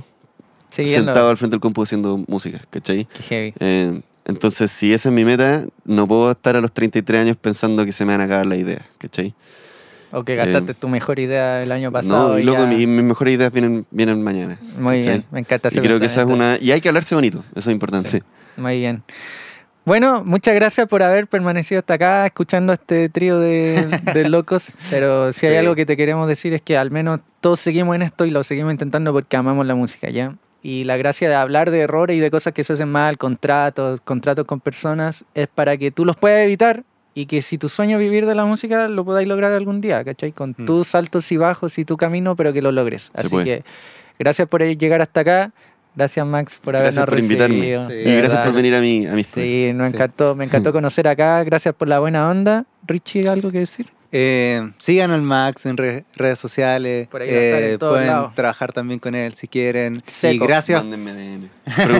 siguiendo. 0.69 1.05
sentado 1.05 1.29
al 1.29 1.37
frente 1.37 1.55
del 1.55 1.61
compu 1.61 1.83
haciendo 1.83 2.23
música, 2.27 2.61
¿cachai? 2.69 3.05
Qué 3.05 3.23
heavy. 3.23 3.53
Eh, 3.59 4.01
entonces, 4.25 4.71
si 4.71 4.93
esa 4.93 5.09
es 5.09 5.15
mi 5.15 5.25
meta, 5.25 5.65
no 5.85 6.07
puedo 6.07 6.31
estar 6.31 6.55
a 6.55 6.61
los 6.61 6.71
33 6.71 7.21
años 7.21 7.37
pensando 7.37 7.83
que 7.83 7.91
se 7.91 8.05
me 8.05 8.13
van 8.13 8.21
a 8.21 8.23
acabar 8.25 8.45
las 8.45 8.59
ideas, 8.59 8.83
¿cachai? 8.99 9.33
O 10.11 10.23
que 10.23 10.35
gastaste 10.35 10.71
eh, 10.71 10.75
tu 10.75 10.87
mejor 10.87 11.19
idea 11.19 11.61
el 11.61 11.71
año 11.71 11.91
pasado. 11.91 12.29
No, 12.29 12.39
y 12.39 12.43
luego 12.43 12.63
ya- 12.63 12.67
mi- 12.69 12.87
mis 12.87 13.03
mejores 13.03 13.35
ideas 13.35 13.51
vienen, 13.51 13.85
vienen 13.91 14.21
mañana. 14.23 14.57
Muy 14.79 15.01
bien, 15.01 15.23
me 15.31 15.39
encanta 15.39 15.69
Y 15.71 15.77
creo 15.79 15.99
que 15.99 16.05
esa 16.07 16.23
es 16.23 16.27
una... 16.27 16.57
Y 16.59 16.71
hay 16.71 16.81
que 16.81 16.87
hablarse 16.89 17.13
bonito, 17.15 17.43
eso 17.55 17.69
es 17.69 17.73
importante. 17.73 18.09
Sí. 18.09 18.23
Muy 18.57 18.79
bien. 18.79 19.03
Bueno, 19.85 20.23
muchas 20.23 20.53
gracias 20.55 20.87
por 20.87 21.01
haber 21.01 21.27
permanecido 21.27 21.79
hasta 21.79 21.95
acá 21.95 22.25
escuchando 22.25 22.73
este 22.73 23.09
trío 23.09 23.39
de, 23.39 23.87
de 24.13 24.29
locos. 24.29 24.75
Pero 24.89 25.31
si 25.33 25.45
hay 25.47 25.53
Sí. 25.53 25.57
algo 25.57 25.75
que 25.75 25.85
te 25.85 25.97
queremos 25.97 26.27
decir 26.27 26.53
es 26.53 26.61
que 26.61 26.77
al 26.77 26.91
menos 26.91 27.21
todos 27.39 27.59
seguimos 27.59 27.95
en 27.95 28.01
esto 28.03 28.25
y 28.25 28.29
lo 28.29 28.43
seguimos 28.43 28.71
intentando 28.73 29.13
porque 29.13 29.35
amamos 29.37 29.65
la 29.65 29.75
música, 29.75 30.09
¿ya? 30.09 30.35
Y 30.61 30.83
la 30.83 30.97
gracia 30.97 31.29
de 31.29 31.35
hablar 31.35 31.71
de 31.71 31.79
errores 31.79 32.17
y 32.17 32.19
de 32.19 32.29
cosas 32.29 32.53
que 32.53 32.63
se 32.63 32.73
hacen 32.73 32.89
mal, 32.91 33.17
contratos, 33.17 34.01
contratos 34.01 34.45
con 34.45 34.59
personas, 34.59 35.23
es 35.33 35.47
para 35.47 35.77
que 35.77 35.89
tú 35.89 36.03
los 36.05 36.17
puedas 36.17 36.41
evitar 36.41 36.83
y 37.21 37.25
que 37.25 37.41
si 37.41 37.57
tu 37.57 37.69
sueño 37.69 37.97
es 37.97 38.01
vivir 38.01 38.25
de 38.25 38.35
la 38.35 38.45
música 38.45 38.87
lo 38.87 39.03
podáis 39.03 39.27
lograr 39.27 39.51
algún 39.51 39.81
día, 39.81 40.03
¿cachai? 40.03 40.31
Con 40.31 40.55
Mm. 40.57 40.65
tus 40.65 40.95
altos 40.95 41.31
y 41.31 41.37
bajos 41.37 41.77
y 41.77 41.85
tu 41.85 41.97
camino, 41.97 42.35
pero 42.35 42.53
que 42.53 42.61
lo 42.61 42.71
logres. 42.71 43.11
Se 43.15 43.21
Así 43.21 43.29
puede. 43.29 43.45
que 43.45 43.63
gracias 44.17 44.47
por 44.47 44.63
llegar 44.63 45.01
hasta 45.01 45.19
acá. 45.21 45.51
Gracias, 45.95 46.25
Max, 46.25 46.59
por 46.63 46.75
habernos 46.75 46.95
Gracias 46.95 47.09
por 47.09 47.19
invitarme. 47.19 47.55
recibido. 47.55 47.83
Sí. 47.85 47.93
Y 47.93 48.03
gracias 48.15 48.33
verdad. 48.33 48.45
por 48.45 48.53
venir 48.55 48.75
a 48.75 48.79
mi, 48.81 49.05
a 49.07 49.11
mi 49.13 49.21
estudio. 49.21 49.45
Sí, 49.45 49.73
nos 49.73 49.89
Sí. 49.91 49.95
encantó, 49.97 50.35
me 50.35 50.45
encantó 50.45 50.71
conocer 50.73 51.07
acá. 51.07 51.43
Gracias 51.43 51.73
por 51.75 51.87
la 51.87 51.99
buena 51.99 52.29
onda. 52.29 52.65
Richie, 52.87 53.27
¿algo 53.27 53.51
que 53.51 53.59
decir? 53.59 53.87
Eh, 54.11 54.71
sigan 54.79 55.11
al 55.11 55.21
Max 55.21 55.65
en 55.67 55.77
re- 55.77 56.03
redes 56.15 56.39
sociales. 56.39 57.07
Por 57.09 57.21
ahí 57.21 57.29
va 57.29 57.35
a 57.35 57.39
estar 57.39 57.63
en 57.63 57.69
Eh, 57.73 57.77
todos 57.77 57.93
pueden 57.93 58.07
lados. 58.07 58.33
trabajar 58.35 58.73
también 58.73 58.99
con 58.99 59.13
él 59.13 59.33
si 59.35 59.47
quieren. 59.47 60.01
Seco. 60.07 60.33
Y 60.33 60.47
gracias. 60.47 60.81
Mándenme 60.83 61.13
DM. 61.13 61.49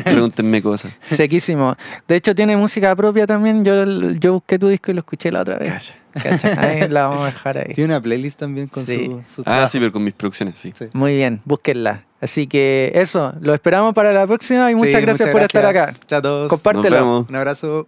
Pregúntenme 0.04 0.62
cosas. 0.64 0.92
Sequísimo. 1.04 1.76
De 2.08 2.16
hecho, 2.16 2.34
tiene 2.34 2.58
música 2.58 2.96
propia 2.96 3.28
también. 3.28 3.64
Yo, 3.64 3.86
yo 4.14 4.34
busqué 4.34 4.58
tu 4.58 4.68
disco 4.70 4.90
y 4.92 4.96
lo 4.96 5.00
escuché 5.02 5.32
la 5.32 5.42
otra 5.42 5.58
vez. 5.60 5.94
Calla. 6.14 6.62
Ahí 6.62 6.88
la 6.90 7.08
vamos 7.10 7.24
a 7.24 7.26
dejar 7.28 7.58
ahí. 7.60 7.74
Tiene 7.76 7.94
una 7.94 8.02
playlist 8.02 8.40
también 8.40 8.68
con 8.68 8.86
Sí. 8.86 9.06
su, 9.06 9.12
su 9.36 9.42
Ah, 9.42 9.44
trabajo. 9.44 9.68
sí, 9.68 9.80
pero 9.80 9.92
con 9.92 10.04
mis 10.04 10.14
producciones, 10.16 10.58
sí. 10.58 10.74
Sí. 10.78 10.86
Muy 10.94 11.16
bien, 11.16 11.42
búsquenla. 11.46 12.06
Así 12.22 12.48
que 12.48 12.92
eso, 12.96 13.34
lo 13.40 13.54
esperamos 13.54 13.94
para 13.94 14.12
la 14.12 14.26
próxima 14.26 14.70
y 14.72 14.76
muchas 14.76 14.96
Sí, 14.96 15.02
gracias 15.02 15.30
por 15.30 15.42
estar 15.42 15.66
acá. 15.66 15.94
Chao 16.08 16.20
a 16.20 16.22
todos. 16.24 16.50
Compártelo. 16.50 16.90
Nos 16.98 17.06
vemos. 17.06 17.30
Un 17.30 17.36
abrazo. 17.36 17.88